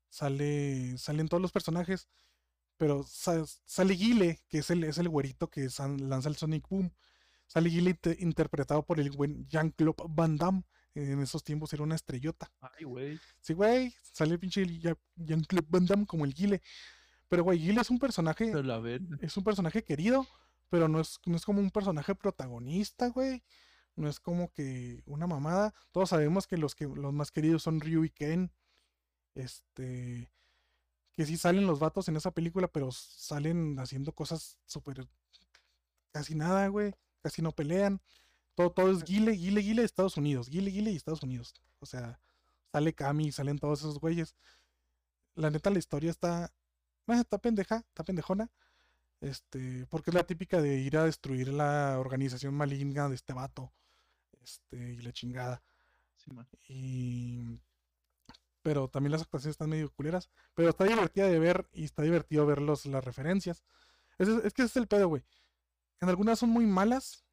sale, 0.09 0.97
salen 0.97 1.27
todos 1.29 1.41
los 1.41 1.51
personajes, 1.53 2.09
pero 2.77 3.03
sa- 3.03 3.45
sale 3.65 3.95
Guile, 3.95 4.41
que 4.49 4.59
es 4.59 4.71
el, 4.71 4.83
es 4.85 4.97
el 4.99 5.09
güerito 5.09 5.49
que 5.49 5.69
lanza 5.99 6.29
el 6.29 6.37
Sonic 6.37 6.67
Boom. 6.69 6.93
Sale 7.49 7.69
Guile 7.69 7.89
inte- 7.91 8.15
interpretado 8.19 8.85
por 8.85 8.99
el 8.99 9.09
buen 9.09 9.47
Jean-Claude 9.49 10.03
Van 10.09 10.37
Damme. 10.37 10.63
En 10.93 11.19
esos 11.21 11.43
tiempos 11.43 11.73
era 11.73 11.83
una 11.83 11.95
estrellota. 11.95 12.51
Ay, 12.61 12.83
güey. 12.85 13.19
Sí, 13.41 13.53
güey, 13.53 13.93
sale 14.13 14.33
el 14.33 14.39
pinche 14.39 14.65
Jean-Claude 15.15 15.67
Van 15.69 15.85
Damme 15.87 16.05
como 16.05 16.25
el 16.25 16.33
Guile. 16.33 16.61
Pero, 17.27 17.43
güey, 17.43 17.57
Guile 17.59 17.81
es 17.81 17.89
un 17.89 17.97
personaje 17.97 18.53
la 18.63 18.81
es 19.21 19.35
un 19.37 19.43
personaje 19.43 19.83
querido, 19.83 20.27
pero 20.69 20.87
no 20.87 20.99
es, 20.99 21.17
no 21.25 21.35
es 21.35 21.43
como 21.45 21.59
un 21.59 21.71
personaje 21.71 22.13
protagonista, 22.15 23.07
güey. 23.09 23.43
No 23.95 24.07
es 24.07 24.19
como 24.19 24.51
que 24.51 25.01
una 25.07 25.25
mamada. 25.27 25.73
Todos 25.91 26.09
sabemos 26.09 26.45
que 26.47 26.57
los 26.57 26.75
que 26.75 26.85
los 26.85 27.13
más 27.13 27.31
queridos 27.31 27.63
son 27.63 27.81
Ryu 27.81 28.03
y 28.05 28.11
Ken. 28.11 28.51
Este. 29.35 30.31
Que 31.15 31.25
sí 31.25 31.35
salen 31.37 31.65
los 31.67 31.79
vatos 31.79 32.07
en 32.07 32.15
esa 32.15 32.31
película, 32.31 32.67
pero 32.67 32.91
salen 32.91 33.77
haciendo 33.79 34.13
cosas 34.13 34.57
súper. 34.65 35.07
Casi 36.11 36.35
nada, 36.35 36.67
güey. 36.67 36.93
Casi 37.21 37.41
no 37.41 37.51
pelean. 37.51 38.01
Todo, 38.55 38.71
todo 38.71 38.91
es 38.91 39.03
Guile, 39.03 39.31
Guile, 39.33 39.61
Guile 39.61 39.81
de 39.81 39.85
Estados 39.85 40.17
Unidos. 40.17 40.49
Guile, 40.49 40.71
Guile 40.71 40.91
y 40.91 40.95
Estados 40.95 41.23
Unidos. 41.23 41.53
O 41.79 41.85
sea, 41.85 42.19
sale 42.71 42.93
Kami, 42.93 43.31
salen 43.31 43.57
todos 43.57 43.79
esos 43.79 43.99
güeyes. 43.99 44.35
La 45.35 45.49
neta, 45.49 45.69
la 45.69 45.79
historia 45.79 46.11
está 46.11 46.51
ah, 47.15 47.21
está 47.21 47.37
pendeja, 47.37 47.77
está 47.77 48.03
pendejona. 48.03 48.49
Este, 49.21 49.85
porque 49.87 50.11
es 50.11 50.15
la 50.15 50.23
típica 50.23 50.61
de 50.61 50.77
ir 50.77 50.97
a 50.97 51.03
destruir 51.05 51.49
la 51.49 51.97
organización 51.99 52.53
maligna 52.53 53.09
de 53.09 53.15
este 53.15 53.33
vato. 53.33 53.73
Este, 54.41 54.93
y 54.93 54.97
la 55.01 55.11
chingada. 55.11 55.61
Sí, 56.15 56.31
man. 56.31 56.47
Y. 56.67 57.59
Pero 58.61 58.89
también 58.89 59.11
las 59.11 59.21
actuaciones 59.21 59.53
están 59.53 59.69
medio 59.69 59.91
culeras. 59.91 60.29
Pero 60.53 60.69
está 60.69 60.83
divertida 60.85 61.27
de 61.27 61.39
ver 61.39 61.67
y 61.73 61.85
está 61.85 62.01
divertido 62.03 62.45
ver 62.45 62.61
los, 62.61 62.85
las 62.85 63.03
referencias. 63.03 63.63
Es, 64.17 64.27
es 64.27 64.53
que 64.53 64.63
ese 64.63 64.71
es 64.71 64.77
el 64.77 64.87
pedo, 64.87 65.07
güey. 65.07 65.23
En 66.01 66.09
algunas 66.09 66.39
son 66.39 66.49
muy 66.49 66.65
malas, 66.65 67.25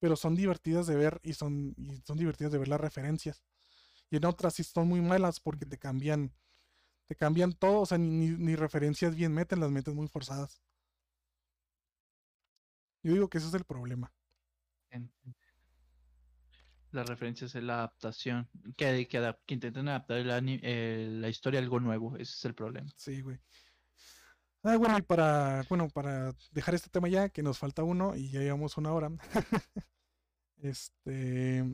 pero 0.00 0.16
son 0.16 0.34
divertidas 0.34 0.86
de 0.86 0.96
ver 0.96 1.20
y 1.22 1.34
son, 1.34 1.74
y 1.78 1.96
son 2.06 2.16
divertidas 2.18 2.52
de 2.52 2.58
ver 2.58 2.68
las 2.68 2.80
referencias. 2.80 3.42
Y 4.10 4.16
en 4.16 4.24
otras 4.24 4.54
sí 4.54 4.64
son 4.64 4.88
muy 4.88 5.00
malas 5.00 5.38
porque 5.40 5.66
te 5.66 5.78
cambian, 5.78 6.32
te 7.06 7.14
cambian 7.16 7.52
todo, 7.52 7.80
o 7.80 7.86
sea, 7.86 7.98
ni, 7.98 8.08
ni- 8.10 8.36
ni 8.38 8.56
referencias 8.56 9.14
bien 9.14 9.32
meten, 9.32 9.60
las 9.60 9.70
meten 9.70 9.94
muy 9.94 10.08
forzadas. 10.08 10.62
Yo 13.02 13.12
digo 13.14 13.28
que 13.28 13.38
ese 13.38 13.48
es 13.48 13.54
el 13.54 13.64
problema. 13.64 14.12
En- 14.90 15.12
La 16.92 17.04
referencia 17.04 17.46
es 17.46 17.54
la 17.54 17.74
adaptación. 17.74 18.48
Que, 18.76 19.06
que, 19.06 19.18
adap- 19.20 19.38
que 19.46 19.54
intenten 19.54 19.88
adaptar 19.88 20.18
el 20.18 20.30
ani- 20.30 20.60
eh, 20.62 21.08
la 21.12 21.28
historia 21.28 21.60
a 21.60 21.62
algo 21.62 21.78
nuevo. 21.78 22.16
Ese 22.16 22.32
es 22.34 22.44
el 22.44 22.54
problema. 22.54 22.88
Sí, 22.96 23.20
güey. 23.20 23.38
Ah, 24.62 24.76
bueno, 24.76 24.98
y 24.98 25.02
para, 25.02 25.62
bueno, 25.68 25.88
para 25.88 26.32
dejar 26.52 26.74
este 26.74 26.90
tema 26.90 27.08
ya, 27.08 27.30
que 27.30 27.42
nos 27.42 27.58
falta 27.58 27.82
uno 27.82 28.14
y 28.14 28.30
ya 28.30 28.40
llevamos 28.40 28.76
una 28.76 28.92
hora. 28.92 29.10
Este, 30.62 31.64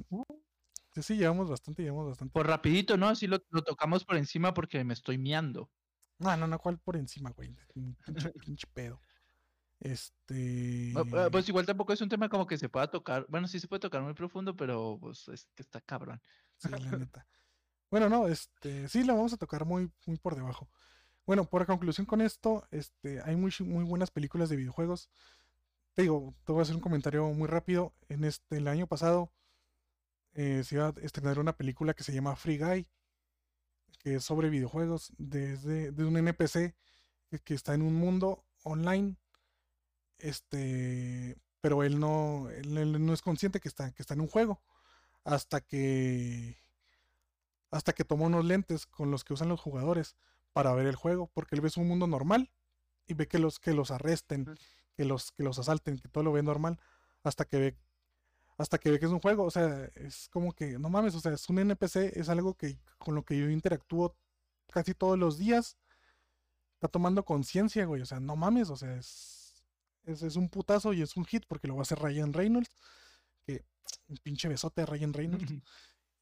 sí, 0.94 1.02
sí, 1.02 1.16
llevamos 1.16 1.50
bastante, 1.50 1.82
llevamos 1.82 2.06
bastante. 2.08 2.32
Pues 2.32 2.46
rapidito, 2.46 2.96
¿no? 2.96 3.08
Así 3.08 3.26
lo, 3.26 3.38
lo 3.50 3.62
tocamos 3.62 4.04
por 4.04 4.16
encima 4.16 4.54
porque 4.54 4.84
me 4.84 4.94
estoy 4.94 5.18
miando. 5.18 5.72
No, 6.18 6.36
no, 6.36 6.46
no, 6.46 6.58
¿cuál 6.60 6.78
por 6.78 6.96
encima, 6.96 7.30
güey? 7.30 7.56
Pinche, 7.74 8.30
pinche 8.32 8.66
pedo. 8.72 9.00
Este. 9.80 10.92
Bu- 10.94 11.04
bu- 11.04 11.30
Pues 11.30 11.48
igual 11.48 11.66
tampoco 11.66 11.92
es 11.92 12.00
un 12.00 12.08
tema 12.08 12.28
como 12.28 12.46
que 12.46 12.56
se 12.56 12.68
pueda 12.68 12.88
tocar. 12.90 13.26
Bueno, 13.28 13.48
sí 13.48 13.60
se 13.60 13.68
puede 13.68 13.80
tocar 13.80 14.02
muy 14.02 14.14
profundo, 14.14 14.54
pero 14.56 14.98
pues 15.00 15.26
es 15.28 15.46
que 15.54 15.62
está 15.62 15.80
cabrón. 15.80 16.20
Sí, 16.56 16.68
la 16.70 16.78
neta. 17.10 17.26
Bueno, 17.90 18.08
no, 18.08 18.28
este, 18.28 18.88
sí, 18.88 19.04
la 19.04 19.14
vamos 19.14 19.32
a 19.32 19.36
tocar 19.36 19.64
muy, 19.64 19.92
muy 20.06 20.16
por 20.18 20.34
debajo. 20.34 20.70
Bueno, 21.26 21.44
por 21.44 21.66
conclusión 21.66 22.06
con 22.06 22.20
esto, 22.20 22.64
este, 22.70 23.20
hay 23.22 23.34
muy, 23.34 23.52
muy 23.60 23.82
buenas 23.84 24.12
películas 24.12 24.48
de 24.48 24.54
videojuegos. 24.54 25.10
Te 25.94 26.02
digo, 26.02 26.34
te 26.44 26.52
voy 26.52 26.60
a 26.60 26.62
hacer 26.62 26.76
un 26.76 26.80
comentario 26.80 27.26
muy 27.32 27.48
rápido. 27.48 27.92
En 28.08 28.22
este, 28.22 28.58
el 28.58 28.68
año 28.68 28.86
pasado 28.86 29.32
eh, 30.34 30.62
se 30.64 30.76
iba 30.76 30.86
a 30.86 30.94
estrenar 31.02 31.40
una 31.40 31.56
película 31.56 31.94
que 31.94 32.04
se 32.04 32.12
llama 32.12 32.36
Free 32.36 32.58
Guy, 32.58 32.86
que 33.98 34.14
es 34.16 34.24
sobre 34.24 34.50
videojuegos, 34.50 35.12
desde 35.18 35.90
de 35.90 36.04
un 36.04 36.16
NPC 36.16 36.76
que, 37.44 37.54
está 37.54 37.74
en 37.74 37.82
un 37.82 37.94
mundo 37.94 38.44
online, 38.62 39.16
este, 40.18 41.36
pero 41.60 41.82
él 41.82 41.98
no, 41.98 42.48
él 42.50 43.04
no 43.04 43.12
es 43.12 43.20
consciente 43.22 43.58
que 43.58 43.68
está, 43.68 43.90
que 43.92 44.02
está 44.02 44.14
en 44.14 44.20
un 44.20 44.28
juego, 44.28 44.62
hasta 45.24 45.60
que 45.60 46.62
hasta 47.72 47.92
que 47.92 48.04
toma 48.04 48.26
unos 48.26 48.44
lentes 48.44 48.86
con 48.86 49.10
los 49.10 49.24
que 49.24 49.34
usan 49.34 49.48
los 49.48 49.60
jugadores 49.60 50.16
para 50.56 50.72
ver 50.72 50.86
el 50.86 50.96
juego, 50.96 51.30
porque 51.34 51.54
él 51.54 51.60
ve 51.60 51.68
su 51.68 51.82
mundo 51.82 52.06
normal 52.06 52.50
y 53.06 53.12
ve 53.12 53.28
que 53.28 53.38
los 53.38 53.58
que 53.58 53.74
los 53.74 53.90
arresten, 53.90 54.56
que 54.96 55.04
los 55.04 55.30
que 55.32 55.42
los 55.42 55.58
asalten, 55.58 55.98
que 55.98 56.08
todo 56.08 56.24
lo 56.24 56.32
ve 56.32 56.42
normal, 56.42 56.80
hasta 57.24 57.44
que 57.44 57.58
ve 57.58 57.76
hasta 58.56 58.78
que 58.78 58.90
ve 58.90 58.98
que 58.98 59.04
es 59.04 59.12
un 59.12 59.20
juego, 59.20 59.44
o 59.44 59.50
sea, 59.50 59.90
es 59.96 60.30
como 60.30 60.54
que 60.54 60.78
no 60.78 60.88
mames, 60.88 61.14
o 61.14 61.20
sea, 61.20 61.34
es 61.34 61.46
un 61.50 61.58
NPC, 61.58 62.16
es 62.18 62.30
algo 62.30 62.54
que 62.54 62.78
con 62.96 63.14
lo 63.14 63.22
que 63.22 63.38
yo 63.38 63.50
interactúo 63.50 64.16
casi 64.72 64.94
todos 64.94 65.18
los 65.18 65.36
días. 65.36 65.76
Está 66.76 66.88
tomando 66.88 67.22
conciencia, 67.22 67.84
güey, 67.84 68.00
o 68.00 68.06
sea, 68.06 68.18
no 68.18 68.34
mames, 68.34 68.70
o 68.70 68.78
sea, 68.78 68.96
es, 68.96 69.62
es 70.04 70.22
es 70.22 70.36
un 70.36 70.48
putazo 70.48 70.94
y 70.94 71.02
es 71.02 71.18
un 71.18 71.26
hit 71.26 71.44
porque 71.46 71.68
lo 71.68 71.74
va 71.74 71.80
a 71.80 71.82
hacer 71.82 71.98
Ryan 71.98 72.32
Reynolds, 72.32 72.70
que 73.44 73.62
un 74.08 74.16
pinche 74.22 74.48
besote 74.48 74.80
a 74.80 74.86
Ryan 74.86 75.12
Reynolds. 75.12 75.52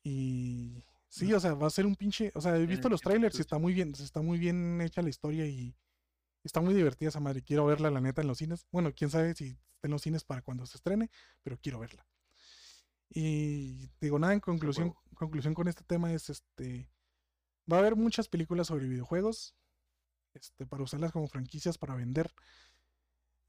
Y 0.02 0.82
sí, 1.14 1.32
o 1.32 1.40
sea, 1.40 1.54
va 1.54 1.68
a 1.68 1.70
ser 1.70 1.86
un 1.86 1.94
pinche. 1.94 2.32
O 2.34 2.40
sea, 2.40 2.56
he 2.56 2.66
visto 2.66 2.88
los 2.88 3.00
trailers 3.00 3.38
y 3.38 3.40
está 3.40 3.58
muy 3.58 3.72
bien, 3.72 3.92
está 3.98 4.20
muy 4.20 4.38
bien 4.38 4.80
hecha 4.80 5.02
la 5.02 5.10
historia 5.10 5.46
y 5.46 5.76
está 6.42 6.60
muy 6.60 6.74
divertida 6.74 7.08
esa 7.08 7.20
madre. 7.20 7.42
Quiero 7.42 7.66
verla, 7.66 7.90
la 7.90 8.00
neta, 8.00 8.20
en 8.22 8.28
los 8.28 8.38
cines. 8.38 8.66
Bueno, 8.72 8.92
quién 8.94 9.10
sabe 9.10 9.34
si 9.34 9.50
está 9.50 9.86
en 9.86 9.92
los 9.92 10.02
cines 10.02 10.24
para 10.24 10.42
cuando 10.42 10.66
se 10.66 10.76
estrene, 10.76 11.10
pero 11.42 11.58
quiero 11.58 11.78
verla. 11.78 12.06
Y 13.10 13.90
digo, 14.00 14.18
nada, 14.18 14.32
en 14.32 14.40
conclusión, 14.40 14.94
conclusión 15.14 15.54
con 15.54 15.68
este 15.68 15.84
tema 15.84 16.12
es 16.12 16.30
este. 16.30 16.90
Va 17.70 17.76
a 17.76 17.80
haber 17.80 17.96
muchas 17.96 18.28
películas 18.28 18.66
sobre 18.66 18.88
videojuegos. 18.88 19.54
Este, 20.34 20.66
para 20.66 20.82
usarlas 20.82 21.12
como 21.12 21.28
franquicias 21.28 21.78
para 21.78 21.94
vender. 21.94 22.34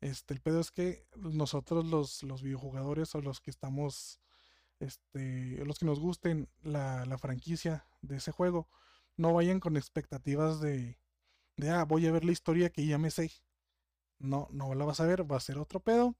Este, 0.01 0.35
el 0.35 0.41
pedo 0.41 0.59
es 0.59 0.69
que 0.69 1.07
nosotros 1.15 1.85
los, 1.87 2.21
los 2.21 2.43
videojugadores 2.43 3.15
o 3.15 3.21
los 3.21 3.41
que 3.41 3.49
estamos 3.49 4.19
este, 4.79 5.63
los 5.65 5.79
que 5.79 5.85
nos 5.85 5.99
gusten 5.99 6.49
la, 6.63 7.17
franquicia 7.17 7.85
de 8.01 8.17
ese 8.17 8.31
juego, 8.31 8.69
no 9.17 9.33
vayan 9.33 9.59
con 9.59 9.77
expectativas 9.77 10.59
de, 10.59 10.97
de, 11.57 11.69
ah, 11.69 11.85
voy 11.85 12.07
a 12.07 12.11
ver 12.11 12.25
la 12.25 12.31
historia 12.31 12.69
que 12.69 12.85
ya 12.85 12.97
me 12.97 13.11
sé. 13.11 13.31
No, 14.19 14.47
no 14.51 14.73
la 14.75 14.85
vas 14.85 14.99
a 14.99 15.05
ver, 15.05 15.29
va 15.29 15.37
a 15.37 15.41
ser 15.41 15.57
otro 15.57 15.79
pedo. 15.79 16.15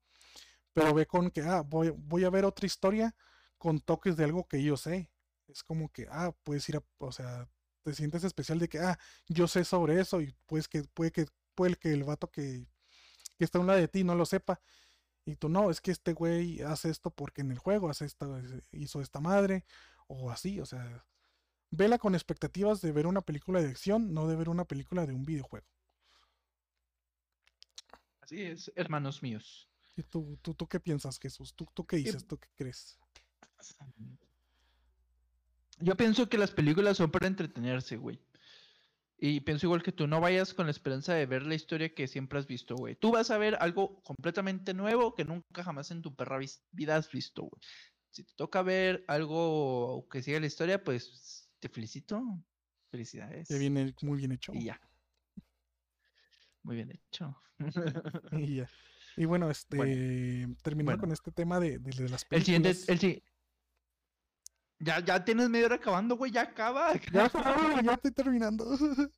Pero 0.74 0.93
ve 0.93 1.06
con 1.06 1.32
que, 1.32 1.41
ah, 1.41 1.62
voy, 1.62 1.91
voy 1.95 2.26
a 2.26 2.30
ver 2.30 2.45
otra 2.45 2.66
historia 2.66 3.16
con 3.58 3.80
toques 3.80 4.18
de 4.18 4.26
algo 4.26 4.47
que 4.47 4.64
yo 4.64 4.78
sé. 4.78 5.12
Es 5.47 5.64
como 5.64 5.89
que, 5.91 6.08
ah, 6.12 6.34
puedes 6.43 6.68
ir 6.70 6.78
a, 6.78 6.84
o 6.97 7.12
sea, 7.12 7.49
te 7.84 7.93
sientes 7.93 8.24
especial 8.24 8.60
de 8.60 8.68
que, 8.70 8.80
ah, 8.80 8.99
yo 9.28 9.47
sé 9.47 9.64
sobre 9.64 9.99
eso 10.01 10.22
y 10.22 10.36
pues 10.47 10.68
que, 10.68 10.84
puede 10.84 11.12
que, 11.12 11.28
puede 11.56 11.76
que 11.76 11.91
el 11.93 12.03
vato 12.03 12.30
que, 12.32 12.68
que 13.38 13.45
está 13.45 13.58
a 13.58 13.62
un 13.62 13.68
lado 13.68 13.80
de 13.80 13.88
ti 13.88 14.03
no 14.03 14.16
lo 14.16 14.26
sepa. 14.26 14.62
Y 15.26 15.36
tú 15.38 15.49
no, 15.49 15.71
es 15.71 15.82
que 15.82 15.91
este 15.91 16.13
güey 16.13 16.61
hace 16.61 16.89
esto 16.89 17.09
porque 17.09 17.41
en 17.41 17.51
el 17.51 17.57
juego 17.57 17.89
hace 17.89 18.05
esta, 18.05 18.28
hizo 18.71 19.01
esta 19.01 19.19
madre, 19.19 19.65
o 20.07 20.30
así, 20.30 20.59
o 20.59 20.65
sea, 20.65 21.03
vela 21.71 21.97
con 21.97 22.13
expectativas 22.13 22.80
de 22.82 22.91
ver 22.91 23.07
una 23.07 23.21
película 23.21 23.61
de 23.61 23.69
acción, 23.69 24.13
no 24.13 24.28
de 24.28 24.36
ver 24.36 24.49
una 24.49 24.65
película 24.65 25.05
de 25.07 25.13
un 25.13 25.26
videojuego. 25.26 25.65
Así 28.21 28.43
es, 28.43 28.71
hermanos 28.76 29.23
míos. 29.23 29.67
¿Y 29.95 30.03
tú, 30.03 30.38
tú, 30.41 30.53
tú 30.53 30.67
qué 30.67 30.80
piensas, 30.80 31.19
Jesús? 31.19 31.53
¿Tú, 31.55 31.67
tú 31.73 31.86
qué 31.86 31.97
dices? 31.97 32.26
¿Tú 32.28 32.38
qué 32.38 32.49
crees? 32.55 32.99
Yo 35.80 35.95
pienso 35.95 36.30
que 36.30 36.38
las 36.38 36.51
películas 36.51 36.97
son 36.97 37.11
para 37.11 37.28
entretenerse, 37.28 37.97
güey. 37.97 38.19
Y 39.18 39.39
pienso 39.41 39.66
igual 39.68 39.82
que 39.82 39.93
tú, 39.93 40.07
no 40.07 40.20
vayas 40.20 40.53
con 40.53 40.66
la 40.68 40.72
esperanza 40.72 41.13
de 41.13 41.26
ver 41.26 41.43
la 41.43 41.55
historia 41.55 41.93
que 41.93 42.07
siempre 42.07 42.38
has 42.38 42.47
visto, 42.47 42.76
güey. 42.76 42.95
Tú 42.95 43.11
vas 43.11 43.32
a 43.32 43.38
ver 43.38 43.55
algo 43.61 44.01
completamente 44.03 44.74
nuevo 44.74 45.16
que 45.16 45.24
nunca 45.24 45.63
jamás 45.63 45.89
en 45.91 46.01
tu 46.01 46.13
perra 46.16 46.38
vida 46.72 46.97
has 46.97 47.09
visto, 47.09 47.43
güey. 47.43 47.61
Si 48.11 48.24
te 48.24 48.34
toca 48.36 48.61
ver 48.61 49.05
algo 49.07 50.07
que 50.11 50.22
siga 50.22 50.39
la 50.39 50.47
historia, 50.47 50.84
pues 50.84 51.49
te 51.59 51.70
felicito. 51.70 52.22
Felicidades. 52.91 53.47
Ya 53.49 53.57
viene 53.57 53.93
muy 54.01 54.18
bien 54.18 54.32
hecho. 54.34 54.53
Y 54.53 54.66
ya. 54.66 54.80
Muy 56.63 56.76
bien 56.76 56.91
hecho. 56.91 57.38
Y 58.34 58.55
ya. 58.57 58.70
Y 59.18 59.24
bueno, 59.26 59.49
este, 59.49 59.78
bueno. 59.78 60.99
con 60.99 61.11
este 61.13 61.32
tema 61.32 61.59
de, 61.61 61.80
de- 61.80 61.91
de 62.03 62.09
las 62.09 62.26
el 62.32 62.43
siguiente, 62.43 62.70
películas. 62.74 62.89
el 62.89 62.99
Ya, 64.80 64.99
ya 64.99 65.23
tienes 65.23 65.49
media 65.49 65.67
hora 65.67 65.76
acabando, 65.76 66.15
güey, 66.17 66.32
ya 66.32 66.41
acaba. 66.41 66.93
Ya, 67.13 67.30
ya 67.82 67.93
estoy 67.93 68.11
terminando. 68.11 68.65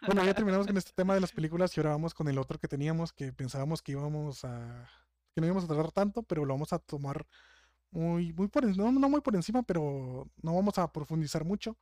Bueno, 0.00 0.24
ya 0.24 0.32
terminamos 0.32 0.66
con 0.66 0.76
este 0.76 0.92
tema 0.94 1.14
de 1.14 1.20
las 1.20 1.32
películas 1.32 1.76
y 1.76 1.80
ahora 1.80 1.90
vamos 1.90 2.14
con 2.14 2.28
el 2.28 2.38
otro 2.38 2.58
que 2.58 2.68
teníamos 2.68 3.12
que 3.12 3.32
pensábamos 3.32 3.82
que 3.82 3.92
íbamos 3.92 4.44
a 4.44 4.88
que 5.34 5.40
no 5.40 5.46
íbamos 5.48 5.64
a 5.64 5.66
tardar 5.66 5.90
tanto, 5.90 6.22
pero 6.22 6.44
lo 6.44 6.54
vamos 6.54 6.72
a 6.72 6.78
tomar 6.78 7.26
muy 7.90 8.32
muy 8.32 8.48
por 8.48 8.64
en- 8.64 8.76
no, 8.76 8.92
no 8.92 9.08
muy 9.08 9.20
por 9.20 9.34
encima, 9.34 9.62
pero 9.64 10.30
no 10.42 10.54
vamos 10.54 10.78
a 10.78 10.92
profundizar 10.92 11.44
mucho. 11.44 11.76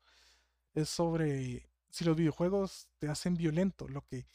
Es 0.74 0.88
sobre 0.88 1.68
si 1.90 2.04
los 2.04 2.16
videojuegos 2.16 2.88
te 2.98 3.08
hacen 3.08 3.36
violento, 3.36 3.88
lo 3.88 4.02
que 4.06 4.26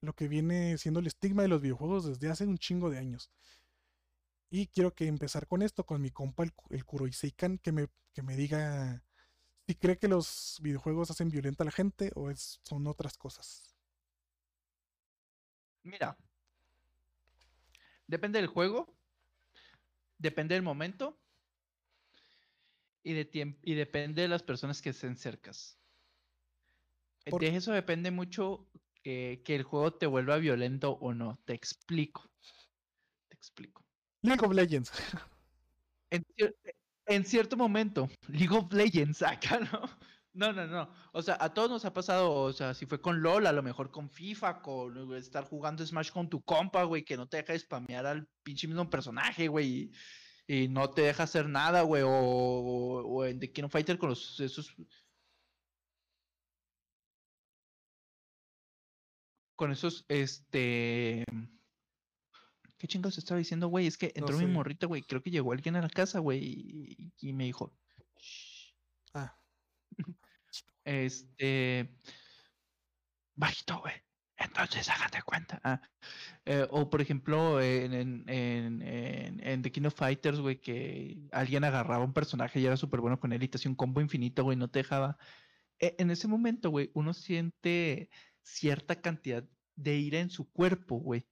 lo 0.00 0.14
que 0.14 0.28
viene 0.28 0.78
siendo 0.78 1.00
el 1.00 1.06
estigma 1.08 1.42
de 1.42 1.48
los 1.48 1.60
videojuegos 1.60 2.06
desde 2.06 2.30
hace 2.30 2.46
un 2.46 2.58
chingo 2.58 2.88
de 2.90 2.98
años. 2.98 3.30
Y 4.50 4.66
quiero 4.68 4.94
que 4.94 5.06
empezar 5.06 5.46
con 5.46 5.62
esto, 5.62 5.84
con 5.86 6.00
mi 6.02 6.10
compa 6.10 6.42
el, 6.44 6.52
el 6.70 6.84
Kuroi 6.84 7.12
Seikan, 7.12 7.58
que 7.58 7.72
me, 7.72 7.88
que 8.14 8.22
me 8.22 8.36
diga 8.36 9.02
si 9.66 9.74
cree 9.76 9.98
que 9.98 10.08
los 10.08 10.58
videojuegos 10.62 11.10
hacen 11.10 11.30
violenta 11.30 11.64
a 11.64 11.66
la 11.66 11.72
gente 11.72 12.12
o 12.16 12.30
es, 12.30 12.60
son 12.64 12.86
otras 12.88 13.18
cosas. 13.18 13.76
Mira. 15.84 16.16
Depende 18.08 18.40
del 18.40 18.48
juego. 18.48 18.92
Depende 20.18 20.54
del 20.54 20.62
momento. 20.62 21.18
Y, 23.02 23.12
de 23.14 23.56
y 23.64 23.74
depende 23.74 24.22
de 24.22 24.28
las 24.28 24.44
personas 24.44 24.80
que 24.82 24.90
estén 24.90 25.16
cercas. 25.16 25.80
Eh, 27.26 27.30
Por- 27.30 27.40
De 27.40 27.54
eso 27.54 27.72
depende 27.72 28.10
mucho 28.10 28.66
eh, 29.04 29.42
que 29.44 29.54
el 29.54 29.62
juego 29.62 29.94
te 29.94 30.06
vuelva 30.06 30.36
violento 30.38 30.92
o 30.92 31.14
no. 31.14 31.38
Te 31.44 31.54
explico. 31.54 32.30
Te 33.28 33.34
explico. 33.36 33.87
League 34.28 34.44
of 34.44 34.52
Legends. 34.52 34.92
En, 36.10 36.24
cier- 36.36 36.54
en 37.06 37.24
cierto 37.24 37.56
momento, 37.56 38.08
League 38.28 38.56
of 38.56 38.72
Legends 38.72 39.22
acá, 39.22 39.60
¿no? 39.60 39.82
No, 40.34 40.52
no, 40.52 40.66
no. 40.66 40.88
O 41.12 41.20
sea, 41.22 41.36
a 41.40 41.52
todos 41.52 41.68
nos 41.70 41.84
ha 41.84 41.92
pasado, 41.92 42.30
o 42.32 42.52
sea, 42.52 42.72
si 42.74 42.86
fue 42.86 43.00
con 43.00 43.22
LOL, 43.22 43.46
a 43.46 43.52
lo 43.52 43.62
mejor 43.62 43.90
con 43.90 44.08
FIFA, 44.08 44.62
con 44.62 45.12
estar 45.16 45.44
jugando 45.44 45.84
Smash 45.84 46.12
con 46.12 46.28
tu 46.28 46.42
compa, 46.42 46.84
güey, 46.84 47.04
que 47.04 47.16
no 47.16 47.28
te 47.28 47.38
deja 47.38 47.58
spamear 47.58 48.06
al 48.06 48.28
pinche 48.44 48.68
mismo 48.68 48.88
personaje, 48.88 49.48
güey, 49.48 49.90
y, 50.46 50.68
no 50.68 50.90
te 50.90 51.02
deja 51.02 51.24
hacer 51.24 51.48
nada, 51.48 51.82
güey, 51.82 52.02
o, 52.04 52.10
o, 52.10 53.24
en 53.24 53.40
The 53.40 53.52
King 53.52 53.64
of 53.64 53.72
Fighter 53.72 53.98
con 53.98 54.10
los, 54.10 54.38
esos... 54.40 54.74
Con 59.56 59.72
esos, 59.72 60.04
este... 60.08 61.24
¿Qué 62.78 62.86
chingados 62.86 63.18
estaba 63.18 63.38
diciendo, 63.38 63.68
güey? 63.68 63.86
Es 63.86 63.98
que 63.98 64.12
entró 64.14 64.38
mi 64.38 64.46
morrita, 64.46 64.86
güey. 64.86 65.02
Creo 65.02 65.22
que 65.22 65.30
llegó 65.30 65.52
alguien 65.52 65.76
a 65.76 65.82
la 65.82 65.90
casa, 65.90 66.20
güey, 66.20 66.40
y, 66.42 67.12
y 67.20 67.32
me 67.32 67.44
dijo... 67.44 67.74
Ah. 69.14 69.36
Este. 70.84 71.94
Bajito, 73.34 73.80
güey. 73.80 73.94
Entonces, 74.38 74.88
hágate 74.88 75.20
cuenta. 75.22 75.60
Ah, 75.64 75.80
eh, 76.44 76.66
o 76.70 76.88
por 76.88 77.00
ejemplo, 77.00 77.60
en, 77.60 77.92
en, 77.92 78.24
en, 78.28 79.40
en, 79.42 79.62
The 79.62 79.72
King 79.72 79.86
of 79.86 79.94
Fighters, 79.94 80.38
güey, 80.40 80.60
que 80.60 81.18
alguien 81.32 81.64
agarraba 81.64 82.04
un 82.04 82.12
personaje 82.12 82.60
y 82.60 82.66
era 82.66 82.76
súper 82.76 83.00
bueno 83.00 83.18
con 83.18 83.32
él 83.32 83.42
y 83.42 83.48
te 83.48 83.58
hacía 83.58 83.70
un 83.70 83.76
combo 83.76 84.00
infinito, 84.00 84.44
güey, 84.44 84.56
no 84.56 84.70
te 84.70 84.78
dejaba. 84.78 85.18
E, 85.80 85.96
en 85.98 86.10
ese 86.10 86.28
momento, 86.28 86.70
güey, 86.70 86.90
uno 86.94 87.14
siente 87.14 88.10
cierta 88.42 89.00
cantidad 89.00 89.44
de 89.76 89.96
ira 89.98 90.20
en 90.20 90.30
su 90.30 90.50
cuerpo, 90.50 90.96
güey. 90.96 91.26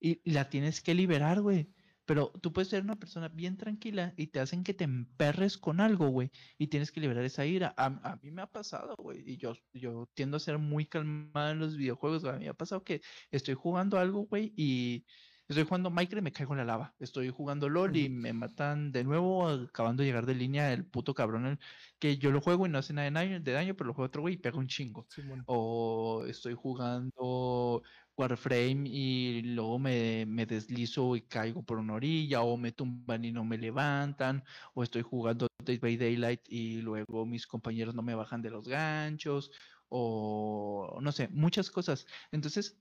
Y 0.00 0.20
la 0.30 0.48
tienes 0.48 0.80
que 0.80 0.94
liberar, 0.94 1.40
güey. 1.40 1.68
Pero 2.06 2.32
tú 2.40 2.52
puedes 2.52 2.68
ser 2.68 2.84
una 2.84 2.96
persona 2.96 3.28
bien 3.28 3.56
tranquila 3.56 4.14
y 4.16 4.28
te 4.28 4.38
hacen 4.38 4.62
que 4.62 4.74
te 4.74 4.84
emperres 4.84 5.58
con 5.58 5.80
algo, 5.80 6.08
güey, 6.08 6.30
y 6.56 6.68
tienes 6.68 6.92
que 6.92 7.00
liberar 7.00 7.24
esa 7.24 7.44
ira. 7.44 7.74
A, 7.76 8.16
mí 8.22 8.30
me 8.30 8.42
ha 8.42 8.46
pasado, 8.46 8.94
güey, 8.96 9.22
y 9.28 9.36
yo, 9.36 9.54
yo 9.74 10.08
tiendo 10.14 10.36
a 10.36 10.40
ser 10.40 10.58
muy 10.58 10.86
calmado 10.86 11.50
en 11.50 11.58
los 11.58 11.76
videojuegos, 11.76 12.22
güey. 12.22 12.34
A 12.34 12.38
mí 12.38 12.44
me 12.44 12.50
ha 12.50 12.54
pasado 12.54 12.84
que 12.84 13.02
estoy 13.32 13.54
jugando 13.54 13.98
algo, 13.98 14.26
güey, 14.26 14.52
y 14.56 15.04
estoy 15.48 15.64
jugando 15.64 15.90
Minecraft 15.90 16.20
y 16.20 16.22
me 16.22 16.32
caigo 16.32 16.52
en 16.54 16.58
la 16.58 16.64
lava. 16.64 16.94
Estoy 17.00 17.30
jugando 17.30 17.68
LOL 17.68 17.96
y 17.96 18.08
me 18.08 18.32
matan 18.32 18.92
de 18.92 19.02
nuevo, 19.02 19.48
acabando 19.48 20.02
de 20.02 20.08
llegar 20.08 20.26
de 20.26 20.34
línea 20.36 20.72
el 20.72 20.86
puto 20.86 21.12
cabrón 21.12 21.58
que 21.98 22.18
yo 22.18 22.30
lo 22.30 22.40
juego 22.40 22.66
y 22.66 22.68
no 22.68 22.78
hace 22.78 22.92
nada 22.92 23.10
de 23.10 23.52
daño, 23.52 23.74
pero 23.74 23.88
lo 23.88 23.94
juego 23.94 24.06
otro 24.06 24.22
güey 24.22 24.34
y 24.34 24.38
pega 24.38 24.58
un 24.58 24.68
chingo. 24.68 25.08
O 25.46 26.24
estoy 26.28 26.54
jugando 26.54 27.82
Warframe 28.16 28.88
y 28.88 29.42
luego 29.42 29.78
me, 29.78 30.24
me, 30.26 30.46
deslizo 30.46 31.16
y 31.16 31.22
caigo 31.22 31.62
por 31.62 31.78
una 31.78 31.94
orilla, 31.94 32.42
o 32.42 32.56
me 32.56 32.72
tumban 32.72 33.24
y 33.24 33.32
no 33.32 33.44
me 33.44 33.58
levantan, 33.58 34.44
o 34.74 34.82
estoy 34.82 35.02
jugando 35.02 35.48
Day 35.64 35.78
by 35.78 35.96
Daylight 35.96 36.40
y 36.48 36.80
luego 36.82 37.26
mis 37.26 37.46
compañeros 37.46 37.94
no 37.94 38.02
me 38.02 38.14
bajan 38.14 38.42
de 38.42 38.50
los 38.50 38.66
ganchos, 38.68 39.50
o 39.88 40.98
no 41.00 41.12
sé, 41.12 41.28
muchas 41.28 41.70
cosas. 41.70 42.06
Entonces, 42.32 42.78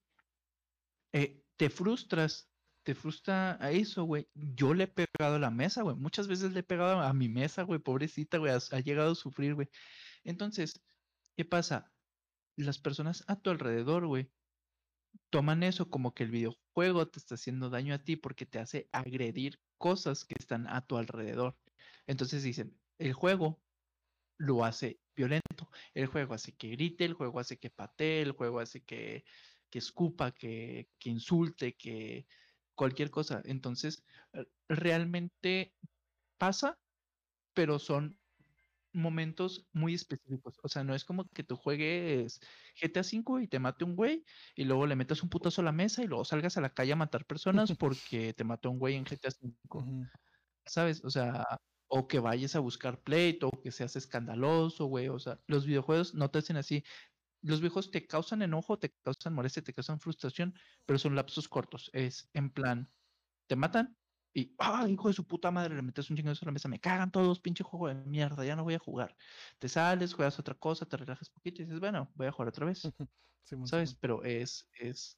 eh, 1.14 1.44
te 1.58 1.70
frustras, 1.70 2.50
te 2.84 2.96
frustra 2.96 3.58
a 3.62 3.72
eso, 3.72 4.04
güey. 4.04 4.28
Yo 4.34 4.74
le 4.74 4.86
he 4.86 4.88
pegado 4.88 5.36
a 5.36 5.40
la 5.40 5.50
mesa, 5.50 5.82
güey. 5.84 5.96
Muchas 5.96 6.28
veces 6.28 6.54
le 6.54 6.60
he 6.62 6.64
pegado 6.64 7.00
a 7.00 7.14
mi 7.14 7.30
mesa, 7.30 7.64
güey, 7.64 7.80
pobrecita, 7.80 8.38
güey, 8.38 8.54
ha 8.54 8.80
llegado 8.80 9.12
a 9.14 9.16
sufrir, 9.16 9.56
güey. 9.56 9.70
Entonces, 10.24 10.82
¿qué 11.38 11.46
pasa? 11.46 11.92
Las 12.58 12.80
personas 12.80 13.24
a 13.28 13.38
tu 13.42 13.50
alrededor, 13.50 14.08
güey, 14.08 14.32
toman 15.30 15.64
eso 15.64 15.90
como 15.90 16.14
que 16.14 16.24
el 16.24 16.32
videojuego 16.32 17.08
te 17.08 17.20
está 17.20 17.36
haciendo 17.36 17.70
daño 17.70 17.94
a 17.94 18.04
ti 18.04 18.16
porque 18.16 18.46
te 18.46 18.60
hace 18.60 18.90
agredir 18.92 19.60
cosas 19.78 20.26
que 20.26 20.36
están 20.38 20.68
a 20.68 20.86
tu 20.86 20.98
alrededor. 20.98 21.58
Entonces 22.08 22.44
dicen, 22.44 22.78
el 22.98 23.14
juego 23.14 23.62
lo 24.38 24.64
hace 24.66 25.00
violento, 25.16 25.70
el 25.94 26.08
juego 26.08 26.34
hace 26.34 26.54
que 26.54 26.70
grite, 26.70 27.06
el 27.06 27.14
juego 27.14 27.40
hace 27.40 27.58
que 27.58 27.70
patee, 27.70 28.22
el 28.22 28.32
juego 28.32 28.60
hace 28.60 28.84
que, 28.84 29.24
que 29.70 29.80
escupa, 29.80 30.32
que, 30.32 30.90
que 31.00 31.10
insulte, 31.10 31.76
que 31.76 32.28
cualquier 32.76 33.10
cosa. 33.10 33.42
Entonces, 33.46 34.04
realmente 34.68 35.74
pasa, 36.38 36.78
pero 37.54 37.80
son 37.80 38.20
momentos 38.96 39.70
muy 39.74 39.94
específicos. 39.94 40.56
O 40.64 40.70
sea, 40.70 40.84
no 40.84 40.96
es 40.96 41.06
como 41.06 41.26
que 41.30 41.44
tú 41.44 41.56
juegues 41.58 42.40
GTA 42.82 43.02
V 43.02 43.44
y 43.44 43.48
te 43.48 43.60
mate 43.60 43.86
un 43.86 43.96
güey 43.96 44.26
y 44.56 44.66
luego 44.66 44.88
le 44.88 44.96
metas 44.96 45.24
un 45.24 45.30
putazo 45.30 45.62
a 45.62 45.66
la 45.66 45.72
mesa 45.72 46.04
y 46.04 46.08
luego 46.08 46.26
salgas 46.26 46.58
a 46.58 46.62
la 46.62 46.74
calle 46.74 46.94
a 46.94 46.96
matar 46.96 47.26
personas 47.26 47.74
porque 47.80 48.34
te 48.34 48.44
mató 48.44 48.72
un 48.72 48.80
güey 48.80 48.96
en 48.96 49.06
GTA 49.06 49.30
V. 49.70 50.10
¿Sabes? 50.66 51.04
O 51.06 51.10
sea, 51.10 51.46
o 51.88 52.08
que 52.08 52.20
vayas 52.20 52.56
a 52.56 52.60
buscar 52.60 53.04
pleito, 53.04 53.50
o 53.50 53.62
que 53.62 53.72
seas 53.72 53.96
escandaloso, 53.96 54.86
güey. 54.86 55.10
O 55.10 55.20
sea, 55.20 55.42
los 55.48 55.66
videojuegos 55.66 56.14
no 56.16 56.30
te 56.32 56.40
hacen 56.40 56.58
así. 56.58 56.84
Los 57.42 57.62
videojuegos 57.62 57.92
te 57.92 58.08
causan 58.08 58.42
enojo, 58.42 58.80
te 58.80 58.92
causan 59.04 59.34
molestia, 59.34 59.64
te 59.64 59.74
causan 59.74 60.00
frustración, 60.00 60.56
pero 60.86 61.00
son 61.00 61.16
lapsos 61.16 61.48
cortos. 61.50 61.90
Es 61.94 62.30
en 62.34 62.52
plan, 62.52 62.92
te 63.48 63.56
matan, 63.56 63.98
y, 64.36 64.54
ah, 64.60 64.86
hijo 64.90 65.08
de 65.08 65.14
su 65.14 65.26
puta 65.26 65.50
madre, 65.50 65.76
le 65.76 65.82
metes 65.82 66.10
un 66.10 66.18
chingazo 66.18 66.44
a 66.44 66.48
la 66.48 66.52
mesa, 66.52 66.68
me 66.68 66.82
cagan 66.82 67.10
todos, 67.10 67.40
pinche 67.40 67.64
juego 67.64 67.88
de 67.88 67.96
mierda, 67.96 68.44
ya 68.44 68.58
no 68.58 68.66
voy 68.66 68.74
a 68.74 68.80
jugar. 68.80 69.16
Te 69.60 69.70
sales, 69.70 70.14
juegas 70.14 70.38
otra 70.40 70.56
cosa, 70.56 70.86
te 70.86 70.98
relajas 70.98 71.30
poquito 71.30 71.62
y 71.62 71.66
dices, 71.66 71.80
bueno, 71.80 72.12
voy 72.16 72.28
a 72.28 72.34
jugar 72.34 72.50
otra 72.50 72.66
vez. 72.66 72.82
¿Sabes? 73.64 73.96
Pero 73.96 74.24
es, 74.26 74.68
es, 74.78 75.18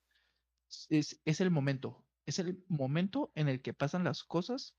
es, 0.89 1.20
es 1.26 1.41
el 1.41 1.49
momento. 1.49 2.05
Es 2.28 2.38
el 2.38 2.63
momento 2.68 3.32
en 3.34 3.49
el 3.49 3.63
que 3.63 3.74
pasan 3.74 4.03
las 4.03 4.24
cosas 4.24 4.78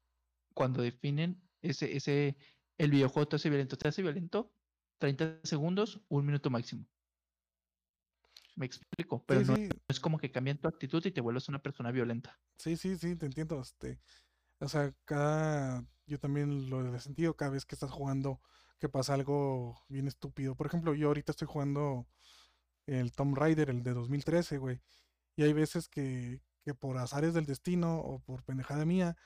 cuando 0.54 0.82
definen 0.82 1.42
ese, 1.60 1.96
ese, 1.96 2.36
el 2.78 2.92
videojuego 2.92 3.26
te 3.26 3.36
hace 3.36 3.50
violento. 3.50 3.76
Te 3.76 3.88
hace 3.88 4.02
violento 4.02 4.54
30 4.98 5.40
segundos, 5.42 6.00
un 6.06 6.24
minuto 6.24 6.48
máximo. 6.48 6.86
Me 8.54 8.66
explico, 8.66 9.24
pero 9.24 9.40
no, 9.42 9.54
es 9.88 10.00
como 10.00 10.18
que 10.18 10.30
cambian 10.30 10.58
tu 10.58 10.68
actitud 10.68 11.04
y 11.06 11.12
te 11.12 11.20
vuelves 11.20 11.48
una 11.48 11.62
persona 11.62 11.90
violenta. 11.90 12.38
Sí, 12.56 12.76
sí, 12.76 12.96
sí, 12.96 13.14
te 13.16 13.26
entiendo. 13.26 13.60
Este, 13.60 14.00
o 14.60 14.68
sea, 14.68 14.92
cada. 15.04 15.84
Yo 16.06 16.18
también 16.18 16.70
lo 16.70 16.94
he 16.94 17.00
sentido 17.00 17.36
cada 17.36 17.50
vez 17.50 17.66
que 17.66 17.74
estás 17.74 17.90
jugando 17.90 18.40
que 18.78 18.88
pasa 18.88 19.14
algo 19.14 19.84
bien 19.88 20.08
estúpido. 20.08 20.54
Por 20.54 20.66
ejemplo, 20.66 20.94
yo 20.94 21.08
ahorita 21.08 21.32
estoy 21.32 21.48
jugando 21.48 22.06
el 22.86 23.12
Tomb 23.12 23.36
Raider, 23.36 23.70
el 23.70 23.82
de 23.82 23.92
2013, 23.94 24.58
güey. 24.58 24.80
Y 25.36 25.42
hay 25.44 25.52
veces 25.52 25.88
que, 25.88 26.40
que 26.64 26.74
por 26.74 26.98
azares 26.98 27.34
del 27.34 27.46
destino 27.46 27.98
o 27.98 28.20
por 28.20 28.42
pendejada 28.44 28.84
mía, 28.84 29.16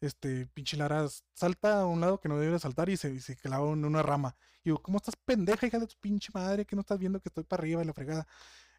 este 0.00 0.46
pinche 0.46 0.76
Lara 0.76 1.06
salta 1.34 1.80
a 1.80 1.86
un 1.86 2.00
lado 2.00 2.20
que 2.20 2.28
no 2.28 2.38
debe 2.38 2.58
saltar 2.58 2.88
y 2.88 2.96
se, 2.96 3.20
se 3.20 3.36
clava 3.36 3.70
en 3.72 3.84
una 3.84 4.02
rama. 4.02 4.36
Y 4.62 4.70
digo, 4.70 4.82
¿cómo 4.82 4.98
estás 4.98 5.16
pendeja, 5.16 5.66
hija 5.66 5.78
de 5.78 5.86
tu 5.86 5.96
pinche 6.00 6.30
madre? 6.32 6.64
Que 6.64 6.76
no 6.76 6.80
estás 6.80 6.98
viendo 6.98 7.20
que 7.20 7.28
estoy 7.28 7.44
para 7.44 7.62
arriba 7.62 7.82
y 7.82 7.86
la 7.86 7.92
fregada. 7.92 8.26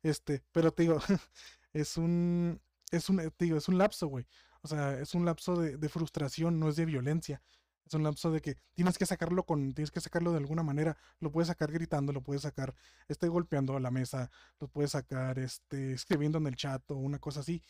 Este, 0.03 0.43
pero 0.51 0.71
te 0.71 0.83
digo, 0.83 0.99
es 1.73 1.97
un. 1.97 2.61
Es 2.91 3.07
un, 3.09 3.31
te 3.37 3.55
es 3.55 3.67
un 3.67 3.77
lapso, 3.77 4.07
güey. 4.07 4.25
O 4.61 4.67
sea, 4.67 4.99
es 4.99 5.13
un 5.15 5.25
lapso 5.25 5.55
de, 5.55 5.89
frustración, 5.89 6.59
no 6.59 6.69
es 6.69 6.75
de 6.75 6.85
violencia. 6.85 7.41
Es 7.85 7.93
un 7.93 8.03
lapso 8.03 8.31
de 8.31 8.41
que 8.41 8.55
tienes 8.75 8.97
que 8.97 9.05
sacarlo 9.05 9.45
con, 9.45 9.73
tienes 9.73 9.91
que 9.91 10.01
sacarlo 10.01 10.31
de 10.31 10.37
alguna 10.37 10.63
manera. 10.63 10.97
Lo 11.19 11.31
puedes 11.31 11.47
sacar 11.47 11.71
gritando, 11.71 12.13
lo 12.13 12.21
puedes 12.21 12.43
sacar, 12.43 12.75
este, 13.07 13.27
golpeando 13.27 13.75
a 13.75 13.79
la 13.79 13.91
mesa, 13.91 14.29
lo 14.59 14.67
puedes 14.67 14.91
sacar, 14.91 15.39
este, 15.39 15.93
escribiendo 15.93 16.37
en 16.37 16.47
el 16.47 16.55
chat 16.55 16.83
o 16.91 16.95
una 16.95 17.19
cosa 17.19 17.39
así. 17.39 17.63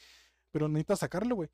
Pero 0.51 0.67
necesitas 0.67 0.99
sacarlo, 0.99 1.35
güey. 1.35 1.49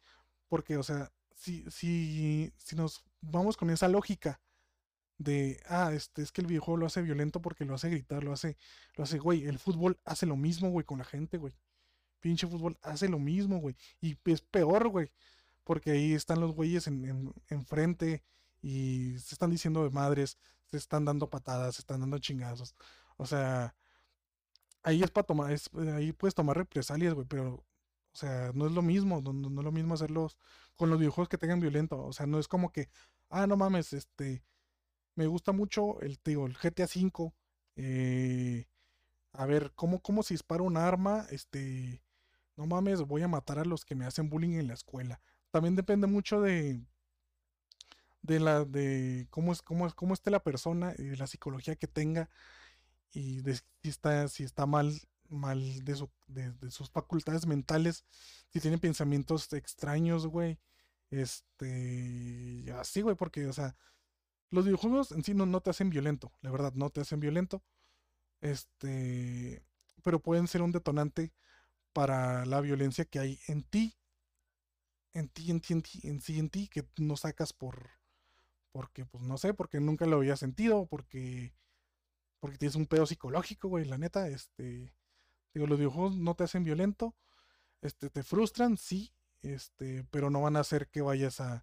Porque, 0.47 0.77
o 0.77 0.83
sea, 0.83 1.11
si, 1.35 1.69
si, 1.69 2.53
si 2.57 2.75
nos 2.75 3.03
vamos 3.21 3.57
con 3.57 3.69
esa 3.69 3.87
lógica 3.87 4.41
de, 5.17 5.61
ah, 5.67 5.91
este, 5.93 6.21
es 6.23 6.31
que 6.31 6.41
el 6.41 6.47
videojuego 6.47 6.77
lo 6.77 6.85
hace 6.87 7.01
violento 7.01 7.41
porque 7.41 7.65
lo 7.65 7.75
hace 7.75 7.89
gritar, 7.89 8.23
lo 8.23 8.33
hace, 8.33 8.57
lo 8.95 9.03
hace, 9.03 9.19
güey, 9.19 9.45
el 9.45 9.59
fútbol 9.59 9.99
hace 10.05 10.25
lo 10.25 10.37
mismo, 10.37 10.69
güey, 10.71 10.85
con 10.85 10.99
la 10.99 11.05
gente, 11.05 11.37
güey 11.37 11.53
pinche 12.25 12.47
fútbol 12.47 12.75
hace 12.81 13.07
lo 13.07 13.19
mismo, 13.19 13.59
güey. 13.59 13.75
Y 14.01 14.17
es 14.25 14.41
peor, 14.41 14.89
güey. 14.89 15.11
Porque 15.63 15.91
ahí 15.91 16.13
están 16.13 16.39
los 16.39 16.55
güeyes 16.55 16.87
en, 16.87 17.31
frente 17.67 18.23
y 18.63 19.15
se 19.19 19.35
están 19.35 19.51
diciendo 19.51 19.83
de 19.83 19.91
madres, 19.91 20.39
se 20.65 20.77
están 20.77 21.05
dando 21.05 21.29
patadas, 21.29 21.75
se 21.75 21.81
están 21.83 21.99
dando 21.99 22.17
chingazos. 22.17 22.73
O 23.17 23.27
sea, 23.27 23.75
ahí 24.81 25.03
es 25.03 25.11
para 25.11 25.27
tomar, 25.27 25.55
ahí 25.95 26.13
puedes 26.13 26.33
tomar 26.33 26.57
represalias, 26.57 27.13
güey, 27.13 27.27
pero, 27.27 27.53
o 27.53 28.17
sea, 28.17 28.51
no 28.55 28.65
es 28.65 28.71
lo 28.71 28.81
mismo, 28.81 29.21
no, 29.21 29.31
es 29.47 29.65
lo 29.65 29.71
mismo 29.71 29.93
hacerlos 29.93 30.35
con 30.75 30.89
los 30.89 30.97
videojuegos 30.97 31.29
que 31.29 31.37
tengan 31.37 31.59
violento. 31.59 32.03
O 32.03 32.13
sea, 32.13 32.25
no 32.25 32.39
es 32.39 32.47
como 32.47 32.71
que, 32.71 32.89
ah, 33.29 33.45
no 33.45 33.55
mames, 33.55 33.93
este, 33.93 34.43
me 35.13 35.27
gusta 35.27 35.51
mucho 35.51 36.01
el, 36.01 36.19
digo, 36.25 36.47
el 36.47 36.57
GTA 36.57 36.85
V. 36.85 37.33
Eh, 37.75 38.65
a 39.33 39.45
ver, 39.45 39.73
¿cómo, 39.75 40.01
cómo 40.01 40.23
se 40.23 40.33
dispara 40.33 40.63
un 40.63 40.77
arma? 40.77 41.27
Este, 41.29 42.01
no 42.57 42.65
mames, 42.65 43.01
voy 43.01 43.21
a 43.21 43.27
matar 43.27 43.59
a 43.59 43.65
los 43.65 43.85
que 43.85 43.95
me 43.95 44.05
hacen 44.05 44.29
bullying 44.29 44.57
en 44.57 44.67
la 44.67 44.73
escuela. 44.73 45.21
También 45.51 45.75
depende 45.75 46.07
mucho 46.07 46.41
de 46.41 46.81
de 48.21 48.39
la 48.39 48.65
de 48.65 49.27
cómo 49.29 49.53
es 49.53 49.61
cómo 49.61 49.85
es 49.87 49.93
cómo 49.93 50.13
esté 50.13 50.31
la 50.31 50.43
persona 50.43 50.93
y 50.97 51.03
de 51.03 51.17
la 51.17 51.27
psicología 51.27 51.75
que 51.75 51.87
tenga 51.87 52.29
y 53.11 53.41
de 53.41 53.55
si 53.55 53.89
está 53.89 54.27
si 54.27 54.43
está 54.43 54.65
mal 54.65 54.91
mal 55.29 55.83
de, 55.83 55.95
su, 55.95 56.09
de, 56.27 56.53
sus 56.71 56.89
facultades 56.89 57.45
mentales, 57.45 58.05
si 58.49 58.59
tiene 58.59 58.77
pensamientos 58.77 59.51
extraños, 59.53 60.27
güey. 60.27 60.59
Este, 61.09 62.65
así, 62.79 63.01
güey, 63.01 63.15
porque, 63.15 63.47
o 63.47 63.53
sea, 63.53 63.75
los 64.49 64.65
videojuegos 64.65 65.11
en 65.11 65.23
sí 65.23 65.33
no, 65.33 65.45
no 65.45 65.61
te 65.61 65.69
hacen 65.69 65.89
violento, 65.89 66.31
la 66.41 66.51
verdad, 66.51 66.73
no 66.75 66.89
te 66.89 67.01
hacen 67.01 67.19
violento. 67.19 67.63
Este, 68.41 69.63
pero 70.03 70.19
pueden 70.19 70.47
ser 70.47 70.61
un 70.61 70.71
detonante 70.71 71.33
para 71.95 72.45
la 72.45 72.59
violencia 72.59 73.05
que 73.05 73.19
hay 73.19 73.39
en 73.47 73.63
ti, 73.63 73.95
en 75.13 75.29
ti, 75.29 75.49
en 75.49 75.61
ti, 75.61 75.73
en 75.73 75.81
ti, 75.81 75.99
en 76.03 76.19
sí, 76.19 76.39
en 76.39 76.49
ti, 76.49 76.67
que 76.67 76.85
no 76.97 77.15
sacas 77.15 77.53
por, 77.53 77.89
porque, 78.73 79.05
pues 79.05 79.23
no 79.23 79.37
sé, 79.37 79.53
porque 79.53 79.79
nunca 79.79 80.05
lo 80.05 80.17
había 80.17 80.35
sentido, 80.35 80.87
porque, 80.87 81.53
porque 82.41 82.57
tienes 82.57 82.75
un 82.75 82.85
pedo 82.85 83.05
psicológico, 83.05 83.69
güey, 83.69 83.85
la 83.85 83.97
neta, 83.97 84.27
este, 84.27 84.93
digo, 85.53 85.67
los 85.67 85.77
videojuegos 85.77 86.17
no 86.17 86.35
te 86.35 86.43
hacen 86.43 86.65
violento, 86.65 87.15
este, 87.81 88.09
te 88.09 88.23
frustran, 88.23 88.75
sí, 88.75 89.13
este, 89.41 90.03
pero 90.11 90.29
no 90.29 90.41
van 90.41 90.57
a 90.57 90.61
hacer 90.61 90.89
que 90.89 91.01
vayas 91.01 91.39
a, 91.39 91.53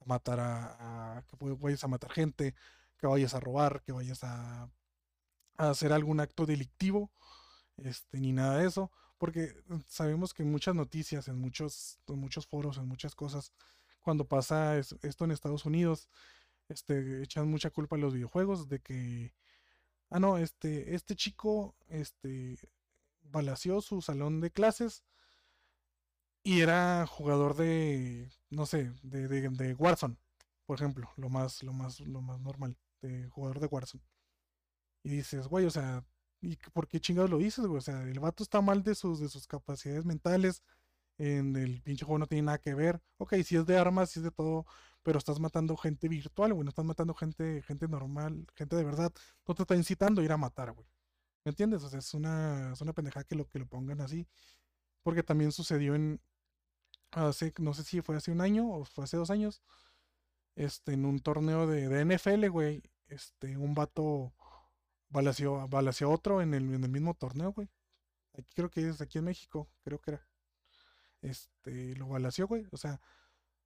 a 0.00 0.04
matar 0.06 0.40
a, 0.40 1.18
a, 1.18 1.22
que 1.24 1.36
vayas 1.60 1.84
a 1.84 1.88
matar 1.88 2.10
gente, 2.10 2.54
que 2.96 3.06
vayas 3.06 3.34
a 3.34 3.40
robar, 3.40 3.82
que 3.82 3.92
vayas 3.92 4.24
a, 4.24 4.70
a 5.58 5.70
hacer 5.70 5.92
algún 5.92 6.20
acto 6.20 6.46
delictivo, 6.46 7.12
este, 7.76 8.18
ni 8.18 8.32
nada 8.32 8.56
de 8.56 8.66
eso, 8.66 8.90
porque 9.18 9.54
mm, 9.68 9.78
sabemos 9.88 10.34
que 10.34 10.42
en 10.42 10.50
muchas 10.50 10.74
noticias, 10.74 11.28
en 11.28 11.38
muchos, 11.38 11.98
en 12.08 12.18
muchos 12.18 12.46
foros, 12.46 12.78
en 12.78 12.88
muchas 12.88 13.14
cosas, 13.14 13.52
cuando 14.00 14.26
pasa 14.26 14.78
es- 14.78 14.96
esto 15.02 15.24
en 15.24 15.32
Estados 15.32 15.64
Unidos, 15.66 16.08
este, 16.68 17.22
echan 17.22 17.48
mucha 17.50 17.70
culpa 17.70 17.96
a 17.96 18.00
los 18.00 18.14
videojuegos 18.14 18.68
de 18.68 18.80
que, 18.80 19.34
ah, 20.10 20.20
no, 20.20 20.38
este, 20.38 20.94
este 20.94 21.16
chico, 21.16 21.76
este, 21.88 22.58
balaceó 23.22 23.80
su 23.82 24.02
salón 24.02 24.40
de 24.40 24.50
clases 24.52 25.04
y 26.42 26.60
era 26.60 27.06
jugador 27.06 27.54
de, 27.56 28.30
no 28.50 28.66
sé, 28.66 28.92
de, 29.02 29.28
de, 29.28 29.48
de 29.50 29.74
Warzone, 29.74 30.16
por 30.66 30.76
ejemplo, 30.78 31.10
lo 31.16 31.28
más, 31.28 31.62
lo 31.62 31.72
más, 31.72 32.00
lo 32.00 32.20
más 32.22 32.40
normal, 32.40 32.76
de 33.02 33.28
jugador 33.28 33.60
de 33.60 33.66
Warzone. 33.66 34.04
Y 35.02 35.08
dices, 35.10 35.48
güey, 35.48 35.66
o 35.66 35.70
sea, 35.70 36.04
¿y 36.40 36.56
por 36.72 36.88
qué 36.88 37.00
chingados 37.00 37.30
lo 37.30 37.38
dices, 37.38 37.66
güey? 37.66 37.78
O 37.78 37.80
sea, 37.80 38.02
el 38.02 38.20
vato 38.20 38.42
está 38.42 38.60
mal 38.60 38.82
de 38.82 38.94
sus, 38.94 39.20
de 39.20 39.28
sus 39.28 39.46
capacidades 39.46 40.04
mentales. 40.04 40.62
En 41.18 41.56
el 41.56 41.82
pinche 41.82 42.04
juego 42.04 42.18
no 42.18 42.26
tiene 42.26 42.42
nada 42.42 42.58
que 42.58 42.74
ver. 42.74 43.00
Ok, 43.16 43.34
si 43.44 43.56
es 43.56 43.66
de 43.66 43.76
armas, 43.76 44.10
si 44.10 44.20
es 44.20 44.24
de 44.24 44.30
todo, 44.30 44.66
pero 45.02 45.18
estás 45.18 45.40
matando 45.40 45.76
gente 45.76 46.08
virtual, 46.08 46.54
güey. 46.54 46.64
No 46.64 46.70
estás 46.70 46.84
matando 46.84 47.14
gente, 47.14 47.62
gente 47.62 47.88
normal, 47.88 48.46
gente 48.54 48.76
de 48.76 48.84
verdad. 48.84 49.12
No 49.46 49.54
te 49.54 49.62
está 49.62 49.74
incitando 49.74 50.20
a 50.20 50.24
ir 50.24 50.32
a 50.32 50.36
matar, 50.36 50.72
güey. 50.72 50.86
¿Me 51.44 51.50
entiendes? 51.50 51.82
O 51.82 51.88
sea, 51.88 51.98
es 51.98 52.14
una, 52.14 52.72
es 52.72 52.80
una 52.80 52.92
pendejada 52.92 53.24
que 53.24 53.34
lo, 53.34 53.48
que 53.48 53.58
lo 53.58 53.66
pongan 53.66 54.00
así. 54.00 54.28
Porque 55.02 55.22
también 55.22 55.52
sucedió 55.52 55.94
en, 55.94 56.20
hace, 57.12 57.52
no 57.58 57.74
sé 57.74 57.84
si 57.84 58.00
fue 58.00 58.16
hace 58.16 58.30
un 58.30 58.40
año 58.40 58.70
o 58.70 58.84
fue 58.84 59.04
hace 59.04 59.16
dos 59.16 59.30
años, 59.30 59.62
este, 60.56 60.92
en 60.92 61.04
un 61.04 61.20
torneo 61.20 61.66
de, 61.66 61.88
de 61.88 62.04
NFL, 62.04 62.48
güey. 62.48 62.82
Este, 63.08 63.56
un 63.56 63.74
vato 63.74 64.34
balaceó 65.10 66.10
a 66.10 66.14
otro 66.14 66.42
en 66.42 66.54
el, 66.54 66.74
en 66.74 66.84
el 66.84 66.90
mismo 66.90 67.14
torneo, 67.14 67.52
güey. 67.52 67.68
Aquí 68.34 68.52
creo 68.54 68.70
que 68.70 68.88
es 68.88 69.00
aquí 69.00 69.18
en 69.18 69.24
México, 69.24 69.68
creo 69.82 70.00
que 70.00 70.12
era. 70.12 70.28
Este, 71.20 71.96
lo 71.96 72.08
balaceó, 72.08 72.46
güey. 72.46 72.66
O 72.70 72.76
sea, 72.76 73.00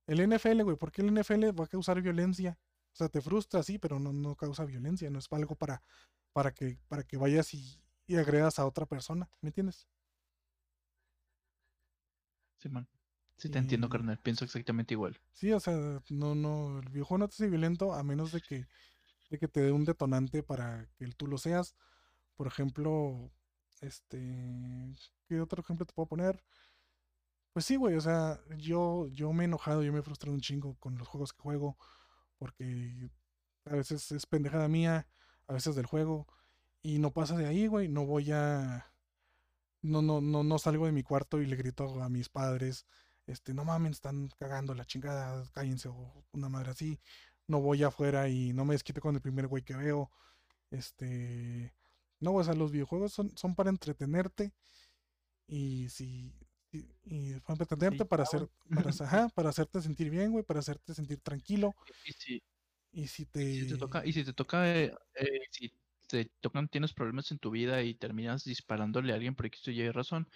el 0.06 0.20
NFL, 0.26 0.62
güey, 0.62 0.76
¿por 0.76 0.90
qué 0.90 1.02
el 1.02 1.12
NFL 1.12 1.58
va 1.58 1.64
a 1.64 1.68
causar 1.68 2.00
violencia? 2.00 2.58
O 2.92 2.96
sea, 2.96 3.08
te 3.08 3.20
frustra, 3.20 3.62
sí, 3.62 3.78
pero 3.78 3.98
no, 3.98 4.12
no 4.12 4.36
causa 4.36 4.64
violencia, 4.64 5.08
no 5.10 5.18
es 5.18 5.26
algo 5.30 5.54
para, 5.54 5.82
para 6.32 6.52
que, 6.52 6.78
para 6.88 7.02
que 7.04 7.16
vayas 7.16 7.54
y, 7.54 7.80
y 8.06 8.16
agredas 8.16 8.58
a 8.58 8.66
otra 8.66 8.86
persona, 8.86 9.30
¿me 9.40 9.48
entiendes? 9.48 9.88
Simón. 12.58 12.88
Sí, 13.36 13.48
te 13.48 13.58
entiendo, 13.58 13.88
carnal. 13.88 14.18
Pienso 14.18 14.44
exactamente 14.44 14.94
igual. 14.94 15.18
sí, 15.32 15.52
o 15.52 15.58
sea, 15.58 15.74
no, 16.10 16.34
no, 16.34 16.78
el 16.78 16.88
videojuego 16.90 17.18
no 17.18 17.28
te 17.28 17.34
hace 17.34 17.48
violento 17.48 17.92
a 17.92 18.02
menos 18.04 18.30
de 18.30 18.40
que, 18.40 18.66
que 19.38 19.48
te 19.48 19.60
dé 19.60 19.72
un 19.72 19.84
detonante 19.84 20.42
para 20.42 20.88
que 20.96 21.06
tú 21.08 21.26
lo 21.26 21.38
seas. 21.38 21.74
Por 22.36 22.46
ejemplo, 22.46 23.30
este, 23.80 24.18
¿qué 25.28 25.40
otro 25.40 25.62
ejemplo 25.62 25.86
te 25.86 25.94
puedo 25.94 26.08
poner? 26.08 26.42
Pues 27.52 27.66
sí, 27.66 27.76
güey, 27.76 27.96
o 27.96 28.00
sea, 28.00 28.40
yo, 28.56 29.08
yo 29.08 29.32
me 29.32 29.44
he 29.44 29.46
enojado, 29.46 29.82
yo 29.82 29.92
me 29.92 29.98
he 29.98 30.02
frustrado 30.02 30.34
un 30.34 30.40
chingo 30.40 30.74
con 30.78 30.96
los 30.96 31.06
juegos 31.06 31.32
que 31.32 31.42
juego, 31.42 31.76
porque 32.38 33.10
a 33.66 33.76
veces 33.76 34.10
es 34.12 34.26
pendejada 34.26 34.68
mía, 34.68 35.06
a 35.46 35.52
veces 35.52 35.74
del 35.76 35.86
juego, 35.86 36.26
y 36.82 36.98
no 36.98 37.12
pasa 37.12 37.36
de 37.36 37.46
ahí, 37.46 37.66
güey, 37.66 37.88
no 37.88 38.06
voy 38.06 38.32
a, 38.32 38.90
no, 39.82 40.02
no, 40.02 40.20
no, 40.20 40.42
no 40.44 40.58
salgo 40.58 40.86
de 40.86 40.92
mi 40.92 41.02
cuarto 41.02 41.42
y 41.42 41.46
le 41.46 41.56
grito 41.56 42.02
a 42.02 42.08
mis 42.08 42.28
padres, 42.30 42.86
este, 43.26 43.54
no 43.54 43.64
mames, 43.64 43.92
están 43.92 44.28
cagando 44.38 44.74
la 44.74 44.86
chingada, 44.86 45.44
cállense, 45.52 45.88
o 45.88 46.24
una 46.32 46.48
madre 46.48 46.70
así, 46.70 47.00
no 47.48 47.60
voy 47.60 47.82
afuera 47.82 48.28
y 48.28 48.52
no 48.52 48.64
me 48.64 48.74
desquito 48.74 49.00
con 49.00 49.14
el 49.14 49.22
primer 49.22 49.48
güey 49.48 49.62
que 49.64 49.74
veo, 49.76 50.10
este, 50.70 51.74
no, 52.20 52.34
o 52.34 52.44
sea, 52.44 52.54
los 52.54 52.72
videojuegos 52.72 53.12
son, 53.12 53.36
son 53.36 53.54
para 53.56 53.70
entretenerte 53.70 54.54
y 55.46 55.88
si 55.90 56.34
y, 56.72 56.88
y 57.04 57.40
para 57.40 57.54
entretenerte 57.54 58.04
para 58.06 58.22
hacer 58.24 58.48
para, 58.72 58.90
ajá, 58.90 59.28
para 59.34 59.50
hacerte 59.50 59.82
sentir 59.82 60.10
bien, 60.10 60.32
güey, 60.32 60.44
para 60.44 60.60
hacerte 60.60 60.94
sentir 60.94 61.20
tranquilo 61.20 61.76
Y 62.04 62.12
si, 62.12 62.42
y 62.92 63.06
si 63.08 63.26
y 63.50 63.56
si 63.58 63.66
te 63.66 63.76
toca, 63.78 64.02
te 64.02 64.06
y 64.06 64.12
si 64.12 64.24
te 64.24 64.32
toca, 64.32 64.74
eh, 64.74 64.92
eh, 65.14 65.40
si 65.50 65.72
te 66.08 66.26
tocan, 66.40 66.68
tienes 66.68 66.92
problemas 66.94 67.30
en 67.32 67.38
tu 67.38 67.50
vida 67.50 67.82
y 67.82 67.94
terminas 67.94 68.44
disparándole 68.44 69.12
a 69.12 69.16
alguien 69.16 69.34
por 69.34 69.46
X 69.46 69.68
o 69.68 69.70
Y 69.70 69.90
razón, 69.90 70.28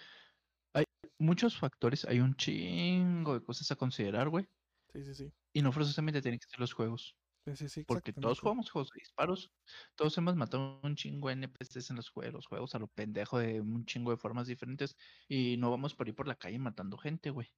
hay 0.74 0.84
muchos 1.18 1.58
factores, 1.58 2.04
hay 2.06 2.20
un 2.20 2.36
chingo 2.36 3.34
de 3.34 3.44
cosas 3.44 3.70
a 3.72 3.76
considerar, 3.76 4.30
güey. 4.30 4.48
Sí, 4.92 5.04
sí, 5.04 5.14
sí. 5.14 5.32
Y 5.52 5.62
no 5.62 5.72
forzosamente 5.72 6.22
tienen 6.22 6.38
que 6.38 6.48
ser 6.48 6.60
los 6.60 6.72
juegos. 6.72 7.16
Sí, 7.46 7.56
sí, 7.56 7.68
sí, 7.68 7.84
Porque 7.84 8.12
todos 8.12 8.40
jugamos 8.40 8.70
juegos 8.70 8.90
de 8.90 9.00
disparos. 9.00 9.52
Todos 9.94 10.18
hemos 10.18 10.34
matado 10.36 10.80
un 10.82 10.96
chingo 10.96 11.28
de 11.28 11.34
NPCs 11.34 11.90
en 11.90 11.96
los 11.96 12.10
juegos, 12.10 12.34
los 12.34 12.46
juegos 12.46 12.74
a 12.74 12.78
lo 12.80 12.88
pendejo 12.88 13.38
de 13.38 13.60
un 13.60 13.84
chingo 13.84 14.10
de 14.10 14.16
formas 14.16 14.48
diferentes. 14.48 14.96
Y 15.28 15.56
no 15.56 15.70
vamos 15.70 15.94
por 15.94 16.08
ir 16.08 16.14
por 16.16 16.26
la 16.28 16.34
calle 16.36 16.58
matando 16.58 16.98
gente, 16.98 17.30
güey. 17.30 17.48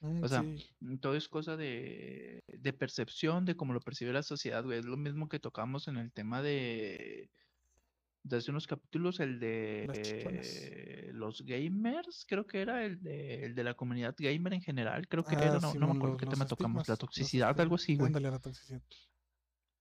Mm, 0.00 0.22
O 0.22 0.28
sea, 0.28 0.44
sí, 0.44 0.64
mm, 0.80 0.98
todo 0.98 1.16
es 1.16 1.28
cosa 1.28 1.56
de, 1.56 2.44
de 2.48 2.72
percepción, 2.72 3.44
de 3.44 3.56
cómo 3.56 3.72
lo 3.74 3.80
percibe 3.80 4.12
la 4.12 4.22
sociedad, 4.22 4.64
güey. 4.64 4.78
Es 4.80 4.86
lo 4.86 4.96
mismo 4.96 5.28
que 5.28 5.40
tocamos 5.40 5.88
en 5.88 5.96
el 5.98 6.12
tema 6.12 6.42
de, 6.42 7.30
de 8.24 8.36
hace 8.38 8.50
unos 8.50 8.66
capítulos, 8.66 9.20
el 9.20 9.38
de 9.40 11.10
los 11.14 11.42
gamers, 11.42 12.24
creo 12.28 12.46
que 12.46 12.62
era 12.62 12.84
el 12.84 13.02
de, 13.02 13.44
el 13.44 13.54
de 13.54 13.64
la 13.64 13.74
comunidad 13.74 14.14
gamer 14.18 14.54
en 14.54 14.62
general, 14.62 15.08
creo 15.08 15.26
que 15.26 15.36
Ah, 15.36 15.46
era, 15.46 15.60
no, 15.60 15.74
no 15.74 15.86
me 15.86 15.92
acuerdo 15.92 16.16
qué 16.16 16.26
tema 16.26 16.46
tocamos, 16.46 16.88
la 16.88 16.96
toxicidad, 16.96 17.58
algo 17.60 17.74
así, 17.76 17.96
güey. 17.96 18.12
Ándale 18.12 18.30
la 18.30 18.38
toxicidad. 18.38 18.82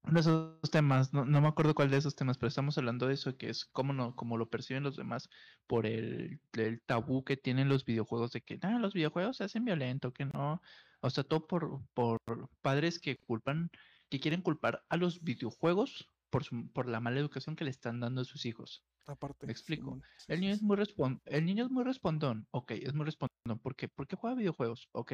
Uno 0.05 0.15
de 0.15 0.19
esos 0.19 0.69
temas, 0.71 1.13
no, 1.13 1.23
no 1.23 1.39
me 1.39 1.47
acuerdo 1.47 1.73
cuál 1.75 1.89
de 1.89 1.95
esos 1.97 2.15
temas, 2.15 2.37
pero 2.37 2.49
estamos 2.49 2.77
hablando 2.77 3.07
de 3.07 3.13
eso, 3.13 3.37
que 3.37 3.49
es 3.49 3.63
cómo, 3.65 3.93
no, 3.93 4.15
cómo 4.17 4.37
lo 4.37 4.49
perciben 4.49 4.83
los 4.83 4.97
demás 4.97 5.29
por 5.65 5.85
el, 5.85 6.41
el 6.53 6.81
tabú 6.81 7.23
que 7.23 7.37
tienen 7.37 7.69
los 7.69 7.85
videojuegos 7.85 8.31
de 8.33 8.41
que 8.41 8.59
"Ah, 8.63 8.79
los 8.79 8.93
videojuegos 8.93 9.37
se 9.37 9.45
hacen 9.45 9.63
violentos, 9.63 10.11
que 10.13 10.25
no. 10.25 10.61
O 11.01 11.09
sea, 11.09 11.23
todo 11.23 11.47
por, 11.47 11.87
por 11.93 12.19
padres 12.61 12.99
que 12.99 13.17
culpan, 13.17 13.71
que 14.09 14.19
quieren 14.19 14.41
culpar 14.41 14.85
a 14.89 14.97
los 14.97 15.23
videojuegos 15.23 16.11
por, 16.33 16.43
su, 16.43 16.67
por 16.73 16.89
la 16.89 16.99
mala 16.99 17.19
educación 17.19 17.55
que 17.55 17.63
le 17.63 17.69
están 17.69 17.99
dando 17.99 18.21
a 18.21 18.25
sus 18.25 18.45
hijos. 18.47 18.83
Aparte, 19.05 19.45
Me 19.45 19.51
explico. 19.53 19.99
Sí, 20.17 20.25
El 20.27 20.39
sí, 20.39 20.41
niño 20.41 20.53
es 20.53 20.63
muy 20.63 20.75
respon 20.75 21.21
el 21.25 21.45
niño 21.45 21.65
es 21.65 21.69
muy 21.71 21.83
respondón. 21.83 22.47
Ok, 22.51 22.71
es 22.71 22.93
muy 22.95 23.05
respondón. 23.05 23.59
¿Por 23.61 23.75
qué? 23.75 23.87
¿Por 23.87 24.07
qué 24.07 24.15
juega 24.15 24.35
videojuegos? 24.35 24.89
Ok. 24.93 25.13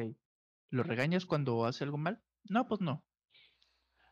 ¿Lo 0.70 0.82
regañas 0.82 1.26
cuando 1.26 1.66
hace 1.66 1.84
algo 1.84 1.98
mal? 1.98 2.24
No, 2.48 2.66
pues 2.66 2.80
no. 2.80 3.09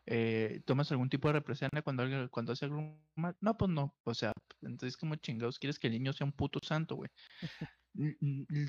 Eh, 0.05 0.61
¿tomas 0.65 0.91
algún 0.91 1.09
tipo 1.09 1.27
de 1.27 1.33
represalia 1.33 1.81
cuando 1.83 2.03
alguien, 2.03 2.27
cuando 2.29 2.53
hace 2.53 2.65
algo 2.65 2.99
mal? 3.15 3.35
No, 3.41 3.57
pues 3.57 3.69
no. 3.69 3.95
O 4.03 4.13
sea, 4.13 4.33
entonces 4.61 4.97
como 4.97 5.15
chingados 5.15 5.59
quieres 5.59 5.77
que 5.77 5.87
el 5.87 5.93
niño 5.93 6.13
sea 6.13 6.25
un 6.25 6.33
puto 6.33 6.59
santo, 6.63 6.95
güey. 6.95 7.09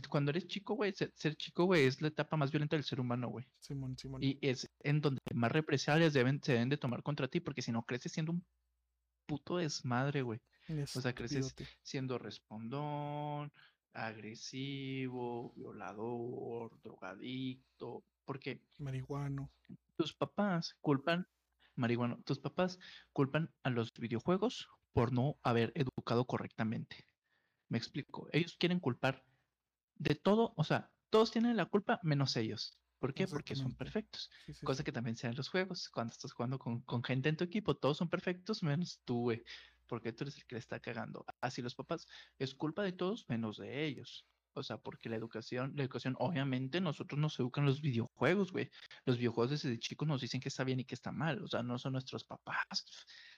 Cuando 0.08 0.30
eres 0.30 0.46
chico, 0.46 0.74
güey, 0.74 0.92
ser, 0.92 1.12
ser 1.14 1.36
chico, 1.36 1.64
güey, 1.64 1.84
es 1.84 2.00
la 2.02 2.08
etapa 2.08 2.36
más 2.36 2.50
violenta 2.50 2.76
del 2.76 2.84
ser 2.84 3.00
humano, 3.00 3.28
güey. 3.28 3.46
Simón, 3.58 3.96
Simón. 3.96 4.22
Y 4.22 4.38
es 4.42 4.68
en 4.80 5.00
donde 5.00 5.20
más 5.34 5.52
represalias 5.52 6.12
deben, 6.12 6.42
se 6.42 6.52
deben 6.52 6.68
de 6.68 6.78
tomar 6.78 7.02
contra 7.02 7.28
ti, 7.28 7.40
porque 7.40 7.62
si 7.62 7.70
no 7.70 7.84
creces 7.84 8.12
siendo 8.12 8.32
un 8.32 8.44
puto 9.26 9.58
desmadre, 9.58 10.22
güey. 10.22 10.40
O 10.94 11.00
sea, 11.00 11.14
creces 11.14 11.54
siendo 11.82 12.18
respondón, 12.18 13.52
agresivo, 13.92 15.52
violador, 15.54 16.80
drogadicto, 16.82 18.04
porque 18.30 18.62
Marihuano. 18.78 19.50
tus 19.96 20.14
papás 20.14 20.76
culpan, 20.80 21.26
marihuana, 21.74 22.16
tus 22.22 22.38
papás 22.38 22.78
culpan 23.12 23.52
a 23.64 23.70
los 23.70 23.92
videojuegos 23.92 24.68
por 24.92 25.12
no 25.12 25.40
haber 25.42 25.72
educado 25.74 26.24
correctamente. 26.28 27.08
Me 27.68 27.76
explico. 27.76 28.28
Ellos 28.30 28.56
quieren 28.56 28.78
culpar 28.78 29.24
de 29.96 30.14
todo, 30.14 30.54
o 30.56 30.62
sea, 30.62 30.92
todos 31.10 31.32
tienen 31.32 31.56
la 31.56 31.66
culpa 31.66 31.98
menos 32.04 32.36
ellos. 32.36 32.78
¿Por 33.00 33.14
qué? 33.14 33.26
Porque 33.26 33.56
son 33.56 33.74
perfectos. 33.74 34.30
Sí, 34.46 34.54
sí, 34.54 34.64
Cosa 34.64 34.78
sí. 34.78 34.84
que 34.84 34.92
también 34.92 35.16
sea 35.16 35.30
en 35.30 35.36
los 35.36 35.48
juegos. 35.48 35.88
Cuando 35.88 36.12
estás 36.12 36.32
jugando 36.32 36.60
con, 36.60 36.82
con 36.82 37.02
gente 37.02 37.30
en 37.30 37.36
tu 37.36 37.42
equipo, 37.42 37.74
todos 37.78 37.96
son 37.96 38.08
perfectos 38.08 38.62
menos 38.62 39.00
tú, 39.04 39.22
güey. 39.22 39.42
Porque 39.88 40.12
tú 40.12 40.22
eres 40.22 40.36
el 40.36 40.44
que 40.46 40.54
le 40.54 40.60
está 40.60 40.78
cagando. 40.78 41.24
Así 41.40 41.62
los 41.62 41.74
papás, 41.74 42.06
es 42.38 42.54
culpa 42.54 42.84
de 42.84 42.92
todos 42.92 43.28
menos 43.28 43.56
de 43.56 43.86
ellos. 43.86 44.29
O 44.54 44.62
sea, 44.62 44.78
porque 44.78 45.08
la 45.08 45.16
educación, 45.16 45.72
la 45.76 45.82
educación, 45.84 46.16
obviamente 46.18 46.80
nosotros 46.80 47.18
nos 47.20 47.38
educan 47.38 47.64
los 47.66 47.80
videojuegos, 47.80 48.52
güey. 48.52 48.70
Los 49.04 49.18
videojuegos 49.18 49.50
desde 49.50 49.78
chicos 49.78 50.08
nos 50.08 50.20
dicen 50.20 50.40
que 50.40 50.48
está 50.48 50.64
bien 50.64 50.80
y 50.80 50.84
que 50.84 50.94
está 50.94 51.12
mal. 51.12 51.42
O 51.42 51.48
sea, 51.48 51.62
no 51.62 51.78
son 51.78 51.92
nuestros 51.92 52.24
papás. 52.24 52.84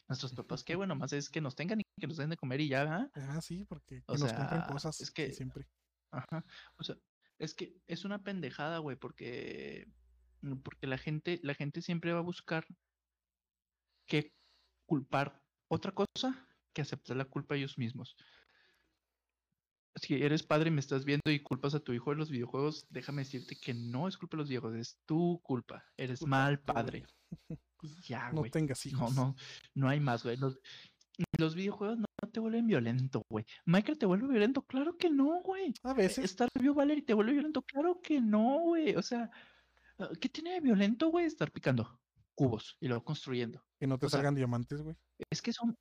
Nuestros 0.09 0.33
papás, 0.33 0.65
qué 0.65 0.75
bueno, 0.77 0.97
más 0.97 1.13
es 1.13 1.31
que 1.31 1.41
nos 1.41 1.55
tengan 1.55 1.81
y 1.81 1.85
que 2.01 2.07
nos 2.07 2.17
den 2.17 2.31
de 2.31 2.37
comer 2.37 2.61
y 2.61 2.69
ya, 2.69 2.83
¿ah? 2.83 3.11
Ah, 3.15 3.41
sí, 3.41 3.65
porque 3.65 4.03
O 4.07 4.17
nos 4.17 4.33
compren 4.33 4.63
sea, 4.63 4.67
cosas 4.67 5.01
es 5.01 5.11
que, 5.11 5.33
siempre. 5.33 5.67
ajá, 6.11 6.45
o 6.77 6.85
sea, 6.85 6.97
es 7.39 7.55
que 7.55 7.81
es 7.87 8.05
una 8.05 8.23
pendejada, 8.23 8.79
güey, 8.79 8.97
porque, 8.97 9.87
mm, 10.43 10.59
porque 10.63 10.87
la 10.87 10.99
gente, 10.99 11.41
la 11.43 11.55
gente 11.55 11.83
siempre 11.83 12.13
va 12.13 12.21
a 12.21 12.23
buscar 12.23 12.67
que 14.07 14.35
culpar 14.87 15.43
otra 15.69 15.93
cosa 15.93 16.49
que 16.73 16.83
aceptar 16.83 17.17
la 17.17 17.25
culpa 17.27 17.57
ellos 17.57 17.79
mismos. 17.79 18.17
Si 19.97 20.15
eres 20.15 20.43
padre 20.43 20.69
y 20.69 20.73
me 20.73 20.81
estás 20.81 21.05
viendo 21.05 21.31
y 21.31 21.41
culpas 21.41 21.75
a 21.75 21.81
tu 21.81 21.93
hijo 21.93 22.11
de 22.11 22.17
los 22.17 22.31
videojuegos, 22.31 22.87
déjame 22.89 23.23
decirte 23.23 23.57
que 23.57 23.75
no 23.75 24.09
es 24.09 24.17
culpa 24.17 24.37
de 24.37 24.43
los 24.43 24.49
videojuegos, 24.49 24.79
es 24.81 24.99
tu 25.05 25.41
culpa. 25.43 25.85
Eres 25.97 26.21
Culpa 26.21 26.37
mal 26.37 26.61
padre. 26.61 27.05
Y 27.83 27.89
ya, 28.09 28.31
No 28.33 28.39
güey. 28.41 28.51
tengas 28.51 28.85
No, 28.87 28.91
hijos. 28.91 29.15
no, 29.15 29.35
no 29.75 29.89
hay 29.89 30.01
más, 30.01 30.23
güey. 30.23 30.37
Los, 30.39 30.59
los 31.39 31.55
videojuegos 31.55 31.99
no 31.99 32.07
te 32.33 32.41
vuelven 32.41 32.67
violento, 32.67 33.23
güey. 33.29 33.45
Minecraft 33.67 34.01
te 34.01 34.07
vuelve 34.07 34.29
violento, 34.29 34.63
claro 34.63 34.97
que 34.97 35.11
no, 35.11 35.43
güey. 35.43 35.75
A 35.83 35.93
veces, 35.93 36.31
Stardew 36.31 36.73
Valley 36.75 37.03
te 37.03 37.13
vuelve 37.15 37.33
violento, 37.33 37.63
claro 37.63 38.01
que 38.01 38.21
no, 38.21 38.61
güey. 38.61 38.97
O 38.97 39.03
sea, 39.03 39.31
ah, 39.99 40.09
¿qué 40.21 40.29
tiene 40.31 40.53
de 40.55 40.61
violento, 40.61 41.09
güey? 41.09 41.27
Estar 41.27 41.51
picando 41.53 42.01
cubos 42.35 42.77
y 42.81 42.89
luego 42.89 43.05
construyendo. 43.05 43.63
que 43.79 43.87
no 43.87 43.99
te 43.99 44.07
o 44.07 44.09
sea, 44.09 44.19
salgan 44.19 44.35
diamantes, 44.35 44.81
güey. 44.81 44.97
Es 45.31 45.43
que 45.43 45.53
son, 45.53 45.77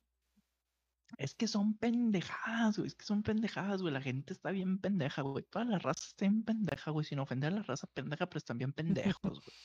es 1.18 1.34
que 1.34 1.46
son 1.46 1.74
pendejadas, 1.74 2.78
güey. 2.78 2.88
Es 2.88 2.94
que 2.94 3.04
son 3.04 3.22
pendejadas, 3.22 3.82
güey. 3.82 3.92
La 3.92 4.00
gente 4.00 4.32
está 4.32 4.50
bien 4.50 4.78
pendeja, 4.78 5.22
güey. 5.22 5.44
Toda 5.44 5.64
la 5.64 5.78
raza 5.78 6.04
está 6.06 6.26
bien 6.26 6.42
pendeja, 6.42 6.90
güey. 6.90 7.04
Sin 7.04 7.18
ofender 7.18 7.52
a 7.52 7.56
la 7.56 7.62
raza 7.62 7.86
pendeja, 7.86 8.26
pero 8.26 8.38
están 8.38 8.58
bien 8.58 8.72
pendejos, 8.72 9.40
güey. 9.40 9.56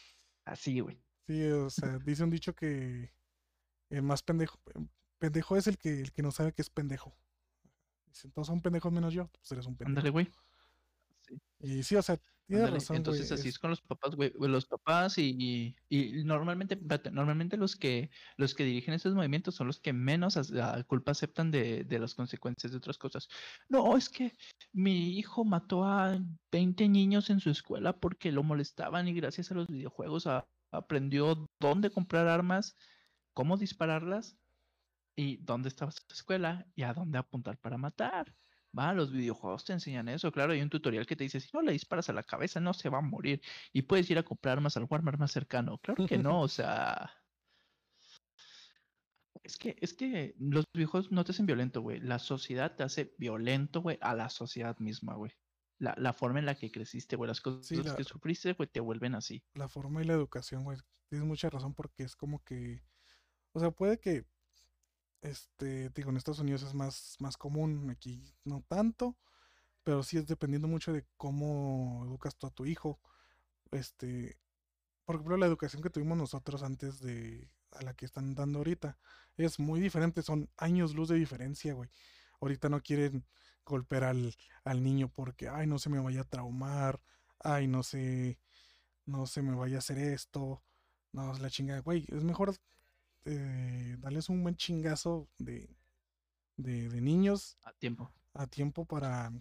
Así, 0.46 0.80
güey. 0.80 1.02
Sí, 1.28 1.44
o 1.52 1.70
sea, 1.70 2.00
dice 2.00 2.24
un 2.24 2.30
dicho 2.30 2.56
que 2.56 3.12
el 3.90 4.02
más 4.02 4.24
pendejo, 4.24 4.60
pendejo 5.20 5.58
es 5.58 5.68
el 5.68 5.78
que, 5.78 6.02
el 6.02 6.12
que 6.12 6.22
no 6.22 6.32
sabe 6.32 6.54
que 6.54 6.62
es 6.62 6.70
pendejo. 6.70 7.18
Dicen, 8.06 8.32
todos 8.32 8.48
son 8.48 8.62
pendejos 8.62 8.92
menos 8.92 9.14
yo, 9.14 9.28
pues 9.28 9.52
eres 9.52 9.66
un 9.66 9.76
pendejo. 9.76 10.00
Ándale, 10.00 10.10
güey. 10.10 10.32
Sí. 11.22 11.42
Y 11.60 11.84
sí, 11.84 11.96
o 11.96 12.02
sea, 12.02 12.18
tienes 12.50 12.72
razón. 12.72 12.98
Entonces 12.98 13.32
así 13.32 13.50
es- 13.50 13.56
es 13.56 13.60
con 13.60 13.70
los 13.70 13.82
papás, 13.82 14.16
güey. 14.16 14.32
Los 14.40 14.66
papás 14.66 15.18
y, 15.18 15.76
y, 15.90 16.20
y 16.20 16.24
normalmente, 16.24 16.78
normalmente 17.12 17.58
los 17.58 17.76
que 17.76 18.10
los 18.38 18.56
que 18.56 18.64
dirigen 18.64 18.94
esos 18.94 19.14
movimientos 19.16 19.56
son 19.56 19.68
los 19.68 19.80
que 19.80 19.94
menos 19.94 20.50
la 20.52 20.84
culpa 20.86 21.12
aceptan 21.12 21.52
de, 21.52 21.84
de 21.84 22.00
las 22.00 22.16
consecuencias 22.16 22.72
de 22.72 22.78
otras 22.78 22.98
cosas. 22.98 23.28
No, 23.70 23.98
es 23.98 24.10
que 24.10 24.34
mi 24.74 25.18
hijo 25.18 25.46
mató 25.46 25.84
a 25.86 26.20
20 26.52 26.88
niños 26.90 27.30
en 27.30 27.40
su 27.40 27.50
escuela 27.50 28.00
porque 28.00 28.32
lo 28.32 28.44
molestaban 28.44 29.08
y 29.08 29.14
gracias 29.14 29.52
a 29.52 29.56
los 29.56 29.68
videojuegos 29.68 30.28
a- 30.28 30.48
aprendió 30.72 31.48
dónde 31.60 31.90
comprar 31.92 32.28
armas, 32.28 32.76
cómo 33.34 33.58
dispararlas 33.58 34.38
y 35.16 35.38
dónde 35.38 35.70
estaba 35.70 35.92
su 35.92 36.02
escuela 36.12 36.68
y 36.76 36.84
a 36.84 36.94
dónde 36.94 37.18
apuntar 37.18 37.60
para 37.60 37.78
matar. 37.78 38.36
Va, 38.78 38.94
los 38.94 39.12
videojuegos 39.12 39.66
te 39.66 39.74
enseñan 39.74 40.10
eso. 40.10 40.32
Claro, 40.32 40.54
hay 40.54 40.62
un 40.62 40.70
tutorial 40.70 41.06
que 41.06 41.16
te 41.16 41.24
dice, 41.24 41.40
si 41.40 41.50
no 41.54 41.62
le 41.62 41.72
disparas 41.74 42.10
a 42.10 42.14
la 42.14 42.24
cabeza, 42.24 42.60
no 42.60 42.74
se 42.74 42.90
va 42.90 43.00
a 43.00 43.02
morir. 43.02 43.42
Y 43.74 43.84
puedes 43.84 44.10
ir 44.10 44.18
a 44.18 44.24
comprar 44.24 44.54
armas 44.58 44.78
al 44.78 44.88
Walmart 44.90 45.20
más 45.20 45.32
cercano. 45.32 45.78
Claro 45.80 46.06
que 46.08 46.18
no, 46.18 46.42
o 46.42 46.48
sea... 46.48 47.12
Es 49.44 49.58
que, 49.58 49.78
es 49.80 49.94
que 49.94 50.36
los 50.40 50.66
videojuegos 50.74 51.12
no 51.12 51.24
te 51.24 51.32
hacen 51.32 51.46
violento, 51.46 51.82
güey. 51.82 52.00
La 52.02 52.20
sociedad 52.20 52.76
te 52.76 52.84
hace 52.84 53.16
violento, 53.18 53.82
güey, 53.82 53.98
a 54.02 54.14
la 54.14 54.30
sociedad 54.30 54.78
misma, 54.80 55.16
güey. 55.16 55.32
La, 55.80 55.94
la 55.98 56.12
forma 56.12 56.40
en 56.40 56.46
la 56.46 56.56
que 56.56 56.72
creciste, 56.72 57.16
güey, 57.16 57.28
las 57.28 57.40
cosas 57.40 57.72
la- 57.86 57.96
que 57.96 58.04
sufriste, 58.04 58.54
güey, 58.54 58.68
te 58.68 58.80
vuelven 58.80 59.16
así. 59.16 59.44
la 59.54 59.70
forma 59.70 60.02
y 60.02 60.06
la 60.06 60.14
educación, 60.14 60.64
güey. 60.64 60.78
Tienes 61.10 61.26
mucha 61.28 61.50
razón 61.50 61.74
porque 61.74 62.04
es 62.04 62.16
como 62.16 62.44
que, 62.44 62.84
o 63.54 63.60
sea, 63.60 63.72
puede 63.72 64.00
que, 64.00 64.26
este, 65.22 65.90
digo, 65.90 66.10
en 66.10 66.18
Estados 66.18 66.40
Unidos 66.40 66.64
es 66.64 66.74
más, 66.74 67.16
más 67.20 67.38
común, 67.38 67.90
aquí 67.90 68.36
no 68.44 68.64
tanto, 68.68 69.18
pero 69.84 70.04
sí 70.04 70.18
es 70.18 70.28
dependiendo 70.28 70.68
mucho 70.68 70.94
de 70.94 71.06
cómo 71.18 72.04
educas 72.06 72.36
tú 72.36 72.48
a 72.48 72.52
tu 72.52 72.66
hijo. 72.66 73.00
Este, 73.72 74.38
por 75.06 75.16
ejemplo, 75.16 75.38
la 75.38 75.46
educación 75.46 75.82
que 75.82 75.90
tuvimos 75.90 76.18
nosotros 76.18 76.64
antes 76.64 77.00
de 77.00 77.50
a 77.72 77.82
la 77.84 77.94
que 77.94 78.06
están 78.06 78.34
dando 78.36 78.60
ahorita 78.60 78.98
es 79.38 79.60
muy 79.60 79.80
diferente, 79.80 80.22
son 80.22 80.50
años 80.58 80.96
luz 80.96 81.10
de 81.10 81.16
diferencia, 81.16 81.74
güey. 81.74 81.90
Ahorita 82.42 82.70
no 82.70 82.82
quieren 82.82 83.26
golpear 83.66 84.06
al, 84.06 84.36
al 84.64 84.84
niño 84.84 85.10
porque, 85.10 85.50
ay, 85.50 85.68
no 85.68 85.80
se 85.80 85.90
me 85.90 86.00
vaya 86.00 86.22
a 86.22 86.30
traumar, 86.30 87.02
ay, 87.40 87.68
no 87.68 87.84
sé, 87.84 88.40
no 89.06 89.28
se 89.28 89.42
me 89.42 89.56
vaya 89.56 89.78
a 89.78 89.80
hacer 89.80 89.98
esto, 89.98 90.64
no, 91.12 91.34
es 91.34 91.40
la 91.40 91.50
chingada, 91.50 91.82
güey, 91.82 92.06
es 92.10 92.24
mejor 92.24 92.54
eh, 93.28 93.98
darles 94.00 94.30
un 94.30 94.44
buen 94.44 94.58
chingazo 94.58 95.30
de, 95.40 95.70
de, 96.58 96.90
de 96.90 97.02
niños 97.02 97.58
A 97.64 97.72
tiempo. 97.74 98.12
a 98.34 98.48
tiempo 98.48 98.86
para, 98.86 99.32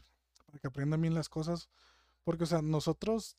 para 0.47 0.59
que 0.61 0.67
aprendan 0.69 1.01
bien 1.03 1.15
las 1.15 1.29
cosas, 1.29 1.69
porque, 2.25 2.45
o 2.45 2.47
sea, 2.47 2.63
nosotros, 2.63 3.37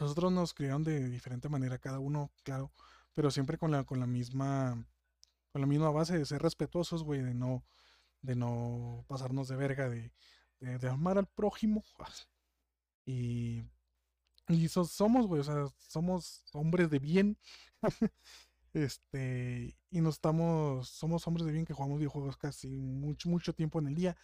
nosotros 0.00 0.32
nos 0.32 0.54
criaron 0.54 0.84
de 0.84 1.08
diferente 1.08 1.48
manera, 1.48 1.78
cada 1.78 1.98
uno, 2.00 2.32
claro, 2.44 2.72
pero 3.14 3.30
siempre 3.30 3.58
con 3.58 3.70
la, 3.72 3.84
con 3.84 4.00
la 4.00 4.06
misma, 4.06 4.86
con 5.52 5.62
la 5.62 5.66
misma 5.68 5.90
base 5.90 6.18
de 6.18 6.26
ser 6.26 6.42
respetuosos, 6.42 7.04
güey, 7.04 7.22
de 7.22 7.34
no, 7.34 7.64
de 8.22 8.36
no 8.36 9.04
pasarnos 9.08 9.48
de 9.48 9.56
verga, 9.56 9.88
de, 9.90 10.12
de, 10.60 10.78
de 10.78 10.88
amar 10.90 11.18
al 11.18 11.28
prójimo, 11.28 11.84
y, 13.04 13.64
y 14.48 14.68
so- 14.68 14.84
somos, 14.84 15.26
güey, 15.26 15.40
o 15.40 15.44
sea, 15.44 15.66
somos 15.78 16.44
hombres 16.54 16.90
de 16.90 16.98
bien, 16.98 17.38
este, 18.74 19.76
y 19.90 20.00
no 20.00 20.10
estamos, 20.10 20.88
somos 20.88 21.26
hombres 21.26 21.46
de 21.46 21.52
bien 21.52 21.64
que 21.64 21.74
jugamos 21.74 21.98
videojuegos 21.98 22.36
casi 22.36 22.68
mucho, 22.80 23.28
mucho 23.28 23.54
tiempo 23.54 23.78
en 23.80 23.88
el 23.88 23.94
día, 23.94 24.16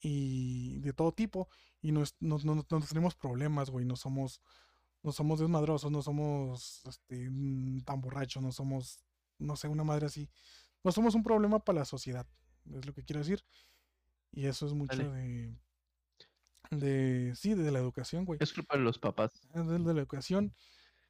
y 0.00 0.78
de 0.80 0.92
todo 0.92 1.12
tipo 1.12 1.48
y 1.82 1.92
no, 1.92 2.04
no, 2.20 2.38
no- 2.44 2.54
no 2.70 2.80
tenemos 2.82 3.14
problemas, 3.16 3.70
güey, 3.70 3.84
no 3.84 3.96
somos, 3.96 4.40
no 5.02 5.12
somos 5.12 5.40
desmadrosos, 5.40 5.90
no 5.90 6.02
somos 6.02 6.82
este, 6.86 7.28
mm, 7.30 7.82
tan 7.82 8.00
borrachos, 8.00 8.42
no 8.42 8.52
somos, 8.52 9.04
no 9.38 9.56
sé, 9.56 9.68
una 9.68 9.84
madre 9.84 10.06
así. 10.06 10.28
No 10.84 10.92
somos 10.92 11.14
un 11.14 11.22
problema 11.24 11.58
para 11.60 11.80
la 11.80 11.84
sociedad, 11.84 12.26
es 12.72 12.86
lo 12.86 12.92
que 12.94 13.04
quiero 13.04 13.20
decir. 13.20 13.44
Y 14.32 14.46
eso 14.46 14.66
es 14.66 14.72
mucho 14.74 14.96
Dale. 14.96 15.10
de, 15.10 15.56
de, 16.70 17.32
sí, 17.34 17.54
de 17.54 17.70
la 17.70 17.78
educación, 17.78 18.24
güey. 18.24 18.38
Es 18.42 18.52
culpa 18.52 18.76
de 18.76 18.82
los 18.82 18.98
papás. 18.98 19.40
Es 19.54 19.66
de, 19.66 19.78
de 19.78 19.94
la 19.94 20.00
educación 20.00 20.54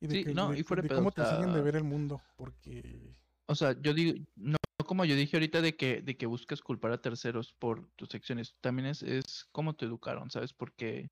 y 0.00 0.06
de, 0.06 0.14
Sí, 0.14 0.24
que- 0.24 0.34
no, 0.34 0.52
de- 0.52 0.60
y 0.60 0.62
fuera 0.62 0.82
de 0.82 0.88
cómo 0.90 1.08
o 1.08 1.12
te 1.12 1.20
enseñan 1.22 1.52
de 1.52 1.62
ver 1.62 1.76
el 1.76 1.84
mundo, 1.84 2.20
porque 2.36 3.16
O 3.46 3.54
sea, 3.54 3.74
yo 3.80 3.94
digo, 3.94 4.18
no 4.36 4.56
como 4.86 5.04
yo 5.04 5.16
dije 5.16 5.36
ahorita 5.36 5.60
de 5.60 5.76
que, 5.76 6.00
de 6.02 6.16
que 6.16 6.26
buscas 6.26 6.62
culpar 6.62 6.92
a 6.92 7.00
terceros 7.02 7.52
por 7.52 7.90
tus 7.92 8.14
acciones, 8.14 8.56
también 8.60 8.86
es, 8.88 9.02
es 9.02 9.46
cómo 9.52 9.74
te 9.76 9.84
educaron, 9.84 10.30
¿sabes? 10.30 10.52
Porque 10.54 11.10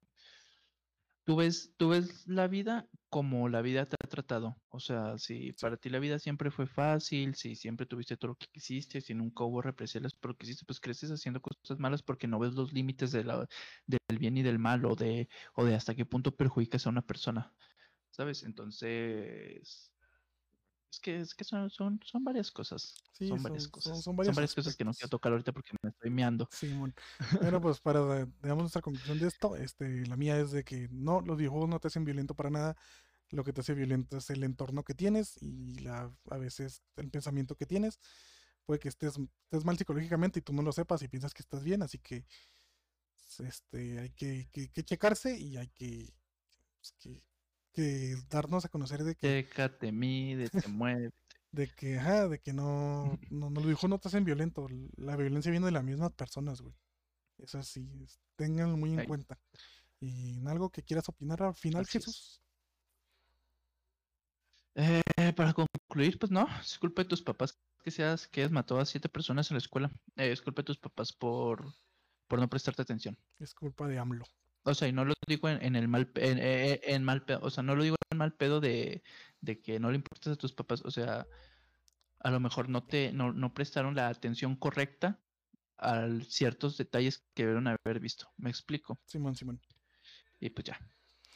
tú 1.25 1.37
ves, 1.37 1.75
tú 1.77 1.89
ves 1.91 2.27
la 2.29 2.47
vida 2.49 2.89
como 3.09 3.49
la 3.49 3.63
vida 3.63 3.87
te 3.87 3.97
ha 4.03 4.09
tratado. 4.09 4.63
O 4.69 4.81
sea, 4.81 5.19
si 5.19 5.53
para 5.55 5.77
ti 5.77 5.89
la 5.91 5.99
vida 5.99 6.19
siempre 6.19 6.51
fue 6.51 6.67
fácil, 6.67 7.35
si 7.35 7.57
siempre 7.57 7.87
tuviste 7.87 8.17
todo 8.17 8.31
lo 8.33 8.37
que 8.37 8.47
quisiste, 8.53 9.01
si 9.01 9.15
nunca 9.15 9.45
hubo 9.45 9.63
represalias 9.63 10.15
por 10.15 10.33
lo 10.33 10.37
que 10.37 10.47
hiciste, 10.47 10.65
pues 10.67 10.81
creces 10.81 11.11
haciendo 11.11 11.41
cosas 11.41 11.79
malas 11.79 12.03
porque 12.03 12.27
no 12.29 12.39
ves 12.39 12.55
los 12.55 12.73
límites 12.73 13.13
de 13.13 13.25
la, 13.25 13.47
del 13.87 14.19
bien 14.19 14.37
y 14.37 14.43
del 14.43 14.59
mal 14.59 14.85
o 14.85 14.95
de, 14.95 15.29
o 15.55 15.65
de 15.65 15.75
hasta 15.75 15.95
qué 15.95 16.05
punto 16.07 16.37
perjudicas 16.37 16.87
a 16.87 16.91
una 16.91 17.03
persona, 17.03 17.55
¿sabes? 18.17 18.43
Entonces... 18.43 19.93
Es 20.91 21.01
que, 21.01 21.21
es 21.21 21.35
que 21.35 21.45
son, 21.45 21.69
son, 21.69 22.01
son 22.05 22.25
varias 22.25 22.51
cosas. 22.51 22.95
Sí, 23.13 23.29
son 23.29 23.37
son- 23.39 23.43
varias 23.43 23.69
cosas. 23.69 24.03
son 24.03 24.17
varias 24.17 24.55
cosas 24.55 24.75
que 24.77 24.85
no 24.85 24.93
quiero 24.95 25.11
tocar 25.11 25.33
ahorita 25.33 25.53
porque 25.53 25.73
me 25.83 25.91
estoy 25.91 26.11
meando. 26.11 26.49
Simón. 26.51 26.95
Bueno, 27.55 27.61
pues 27.61 27.81
para 27.81 28.25
digamos 28.43 28.63
nuestra 28.63 28.81
conclusión 28.81 29.19
de 29.19 29.29
esto, 29.29 29.57
este, 29.57 30.07
la 30.07 30.17
mía 30.17 30.39
es 30.39 30.53
de 30.53 30.65
que 30.65 30.89
no, 30.91 31.21
los 31.21 31.37
videojuegos 31.37 31.69
no 31.69 31.81
te 31.81 31.89
hacen 31.89 32.05
violento 32.05 32.35
para 32.35 32.51
nada. 32.51 32.77
Lo 33.31 33.45
que 33.45 33.53
te 33.53 33.61
hace 33.61 33.75
violento 33.75 34.17
es 34.17 34.31
el 34.31 34.43
entorno 34.45 34.85
que 34.85 34.95
tienes 34.95 35.37
y 35.43 35.81
la, 35.81 36.11
a 36.31 36.39
veces 36.39 36.83
el 36.97 37.11
pensamiento 37.11 37.57
que 37.57 37.67
tienes. 37.67 37.99
Puede 38.65 38.79
que 38.81 38.89
estés, 38.89 39.19
estés 39.45 39.65
mal 39.67 39.77
psicológicamente 39.77 40.39
y 40.39 40.43
tú 40.43 40.53
no 40.55 40.63
lo 40.63 40.73
sepas 40.73 41.03
y 41.03 41.09
piensas 41.09 41.35
que 41.35 41.43
estás 41.43 41.63
bien, 41.63 41.83
así 41.83 41.99
que 41.99 42.25
s- 43.19 43.47
este, 43.47 43.99
hay 43.99 44.11
que, 44.11 44.49
que- 44.53 44.71
que 44.71 44.83
checarse 44.85 45.37
y 45.39 45.57
hay 45.59 45.69
que, 45.69 46.15
pues, 46.81 46.95
que, 46.99 47.23
que 47.77 48.17
darnos 48.31 48.65
a 48.65 48.71
conocer 48.71 49.05
de 49.05 49.15
que, 49.15 49.45
Chécate, 49.45 49.93
mide, 49.93 50.49
te 50.49 50.67
mueve. 50.67 51.11
de 51.53 51.69
que, 51.69 51.99
ajá, 51.99 52.27
de 52.27 52.41
que 52.41 52.55
no, 52.55 53.05
no, 53.31 53.51
no, 53.51 53.51
los 53.51 53.65
videojuegos 53.65 53.91
no 53.91 53.99
te 53.99 54.09
hacen 54.09 54.25
violento. 54.25 54.67
La 54.97 55.15
violencia 55.17 55.51
viene 55.51 55.67
de 55.67 55.73
las 55.73 55.85
mismas 55.85 56.13
personas, 56.13 56.63
güey. 56.63 56.75
Eso 57.37 57.63
sí, 57.63 57.87
tenganlo 58.35 58.79
muy 58.79 58.95
en 58.95 59.05
cuenta. 59.05 59.39
Y 60.01 60.39
en 60.39 60.49
algo 60.49 60.71
que 60.71 60.83
quieras 60.83 61.07
opinar 61.11 61.43
al 61.43 61.55
final, 61.55 61.83
Así. 61.83 61.93
Jesús. 61.93 62.41
Eh, 64.75 65.03
para 65.37 65.53
concluir, 65.53 66.19
pues 66.19 66.33
no, 66.33 66.49
es 66.61 66.79
culpa 66.79 67.03
de 67.03 67.09
tus 67.09 67.21
papás 67.21 67.59
que 67.83 67.91
seas 67.91 68.27
que 68.27 68.49
matado 68.49 68.81
a 68.81 68.87
siete 68.87 69.11
personas 69.11 69.51
en 69.51 69.57
la 69.57 69.59
escuela. 69.59 69.91
Eh, 70.17 70.33
es 70.33 70.41
culpa 70.41 70.63
de 70.63 70.67
tus 70.67 70.79
papás 70.79 71.13
por, 71.13 71.63
por 72.27 72.41
no 72.41 72.49
prestarte 72.49 72.83
atención. 72.83 73.19
Es 73.39 73.55
culpa 73.55 73.87
de 73.87 73.99
AMLO. 73.99 74.25
O 74.67 74.75
sea, 74.75 74.89
y 74.89 74.93
no 74.93 75.05
lo 75.05 75.15
digo 75.29 75.49
en, 75.49 75.63
en 75.65 75.77
el 75.77 75.89
mal, 75.89 76.11
en, 76.17 76.39
eh, 76.39 76.81
en 76.85 77.05
mal 77.05 77.25
pedo, 77.25 77.41
o 77.43 77.51
sea, 77.51 77.63
no 77.63 77.77
lo 77.77 77.83
digo 77.85 77.97
en 78.11 78.19
mal 78.19 78.35
pedo 78.35 78.61
de, 78.61 79.03
de 79.41 79.61
que 79.61 79.79
no 79.81 79.91
le 79.91 79.97
importas 79.97 80.33
a 80.33 80.37
tus 80.37 80.53
papás, 80.53 80.83
o 80.85 80.91
sea, 80.91 81.27
a 82.21 82.31
lo 82.31 82.41
mejor 82.41 82.69
no 82.69 82.85
te 82.85 83.13
no, 83.13 83.33
no 83.33 83.55
prestaron 83.55 83.95
la 83.95 84.09
atención 84.09 84.57
correcta 84.57 85.21
a 85.79 86.07
ciertos 86.29 86.77
detalles 86.79 87.25
que 87.35 87.45
debieron 87.45 87.69
haber 87.69 88.01
visto. 88.01 88.29
¿Me 88.39 88.51
explico? 88.51 88.99
Simón, 89.07 89.37
Simón. 89.37 89.61
Y 90.41 90.51
pues 90.51 90.65
ya. 90.65 90.81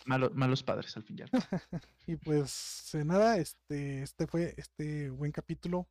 Malo- 0.07 0.31
malos 0.35 0.63
padres 0.63 0.97
al 0.97 1.05
fin 1.05 1.19
y 1.19 1.23
al 1.23 1.31
cabo. 1.31 1.45
Y 2.07 2.17
pues 2.17 2.95
eh, 2.95 3.05
nada, 3.05 3.37
este, 3.39 4.03
este 4.03 4.27
fue 4.27 4.55
este 4.57 5.11
buen 5.11 5.31
capítulo. 5.31 5.89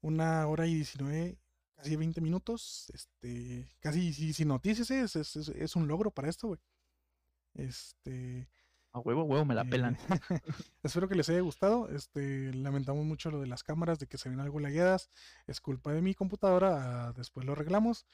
Una 0.00 0.46
hora 0.46 0.66
y 0.66 0.74
19, 0.76 1.36
casi 1.76 1.96
20 1.96 2.20
minutos. 2.20 2.90
Este, 2.94 3.68
casi 3.80 4.12
si- 4.14 4.32
sin 4.32 4.48
noticias, 4.48 4.90
es, 4.90 5.16
es- 5.16 5.48
es 5.48 5.76
un 5.76 5.88
logro 5.88 6.10
para 6.12 6.28
esto, 6.30 6.48
güey. 6.48 6.60
Este, 7.58 8.48
A 8.92 9.00
huevo, 9.00 9.24
huevo, 9.24 9.44
me 9.44 9.54
la 9.54 9.62
eh, 9.62 9.68
pelan. 9.68 9.98
espero 10.82 11.08
que 11.08 11.16
les 11.16 11.28
haya 11.28 11.40
gustado. 11.40 11.88
Este, 11.90 12.54
lamentamos 12.54 13.04
mucho 13.04 13.30
lo 13.30 13.40
de 13.40 13.48
las 13.48 13.62
cámaras, 13.62 13.98
de 13.98 14.06
que 14.06 14.16
se 14.16 14.28
ven 14.28 14.40
algo 14.40 14.60
lagueadas. 14.60 15.10
Es 15.46 15.60
culpa 15.60 15.92
de 15.92 16.00
mi 16.00 16.14
computadora. 16.14 17.08
ah, 17.08 17.12
después 17.12 17.44
lo 17.44 17.52
arreglamos. 17.52 18.06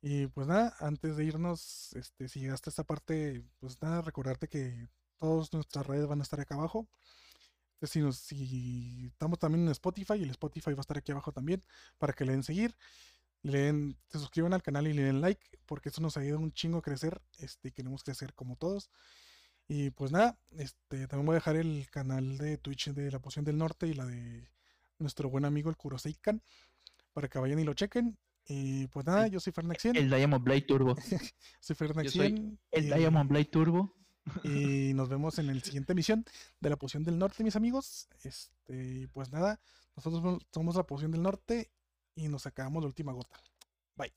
Y 0.00 0.28
pues 0.28 0.46
nada, 0.46 0.76
antes 0.78 1.16
de 1.16 1.24
irnos, 1.24 1.92
este, 1.94 2.28
si 2.28 2.40
llegaste 2.40 2.70
a 2.70 2.72
esta 2.72 2.84
parte, 2.84 3.44
pues 3.58 3.82
nada, 3.82 4.00
recordarte 4.00 4.46
que 4.48 4.88
todas 5.18 5.52
nuestras 5.52 5.86
redes 5.86 6.06
van 6.06 6.20
a 6.20 6.22
estar 6.22 6.40
acá 6.40 6.54
abajo. 6.54 6.88
Si, 7.82 8.00
nos, 8.00 8.16
si 8.16 9.06
estamos 9.06 9.38
también 9.38 9.64
en 9.64 9.70
Spotify, 9.72 10.14
el 10.14 10.30
Spotify 10.30 10.72
va 10.72 10.78
a 10.78 10.80
estar 10.82 10.98
aquí 10.98 11.12
abajo 11.12 11.32
también 11.32 11.64
para 11.98 12.12
que 12.12 12.24
le 12.24 12.32
den 12.32 12.42
seguir, 12.42 12.76
le 13.42 13.58
den, 13.58 13.96
se 14.08 14.18
suscriban 14.18 14.52
al 14.52 14.62
canal 14.62 14.86
y 14.86 14.92
le 14.92 15.02
den 15.02 15.20
like, 15.20 15.58
porque 15.66 15.88
eso 15.90 16.00
nos 16.00 16.16
ayuda 16.16 16.38
un 16.38 16.52
chingo 16.52 16.78
a 16.78 16.82
crecer. 16.82 17.20
Este, 17.38 17.72
queremos 17.72 18.02
crecer 18.02 18.34
como 18.34 18.56
todos. 18.56 18.90
Y 19.68 19.90
pues 19.90 20.12
nada, 20.12 20.38
este, 20.52 21.06
también 21.08 21.26
voy 21.26 21.34
a 21.34 21.40
dejar 21.40 21.56
el 21.56 21.88
canal 21.90 22.38
de 22.38 22.56
Twitch 22.58 22.90
de 22.92 23.10
la 23.10 23.18
Poción 23.20 23.44
del 23.44 23.58
Norte 23.58 23.86
y 23.86 23.94
la 23.94 24.06
de 24.06 24.50
nuestro 24.98 25.28
buen 25.28 25.44
amigo 25.44 25.68
el 25.70 25.76
Kuroseikan 25.76 26.42
para 27.12 27.28
que 27.28 27.38
vayan 27.38 27.58
y 27.58 27.64
lo 27.64 27.74
chequen. 27.74 28.18
Y 28.46 28.86
pues 28.86 29.04
nada, 29.04 29.26
yo 29.28 29.40
soy 29.40 29.52
Fernaxien, 29.52 29.94
El 29.94 30.08
Diamond 30.08 30.42
Blade 30.42 30.62
Turbo. 30.62 30.96
soy 31.60 31.76
Fernaxien. 31.76 32.58
El 32.70 32.86
y- 32.86 32.94
Diamond 32.94 33.28
Blade 33.28 33.44
Turbo. 33.44 33.94
y 34.42 34.92
nos 34.94 35.08
vemos 35.10 35.38
en 35.38 35.46
la 35.48 35.60
siguiente 35.60 35.92
emisión 35.92 36.24
de 36.60 36.70
la 36.70 36.76
Poción 36.76 37.04
del 37.04 37.18
Norte, 37.18 37.44
mis 37.44 37.56
amigos. 37.56 38.08
Este, 38.24 39.08
pues 39.12 39.30
nada, 39.32 39.60
nosotros 39.96 40.42
somos 40.52 40.76
la 40.76 40.84
Poción 40.84 41.10
del 41.10 41.22
Norte 41.22 41.70
y 42.18 42.28
nos 42.28 42.46
acabamos 42.46 42.82
la 42.82 42.88
última 42.88 43.12
gota. 43.12 43.40
Bye. 43.96 44.12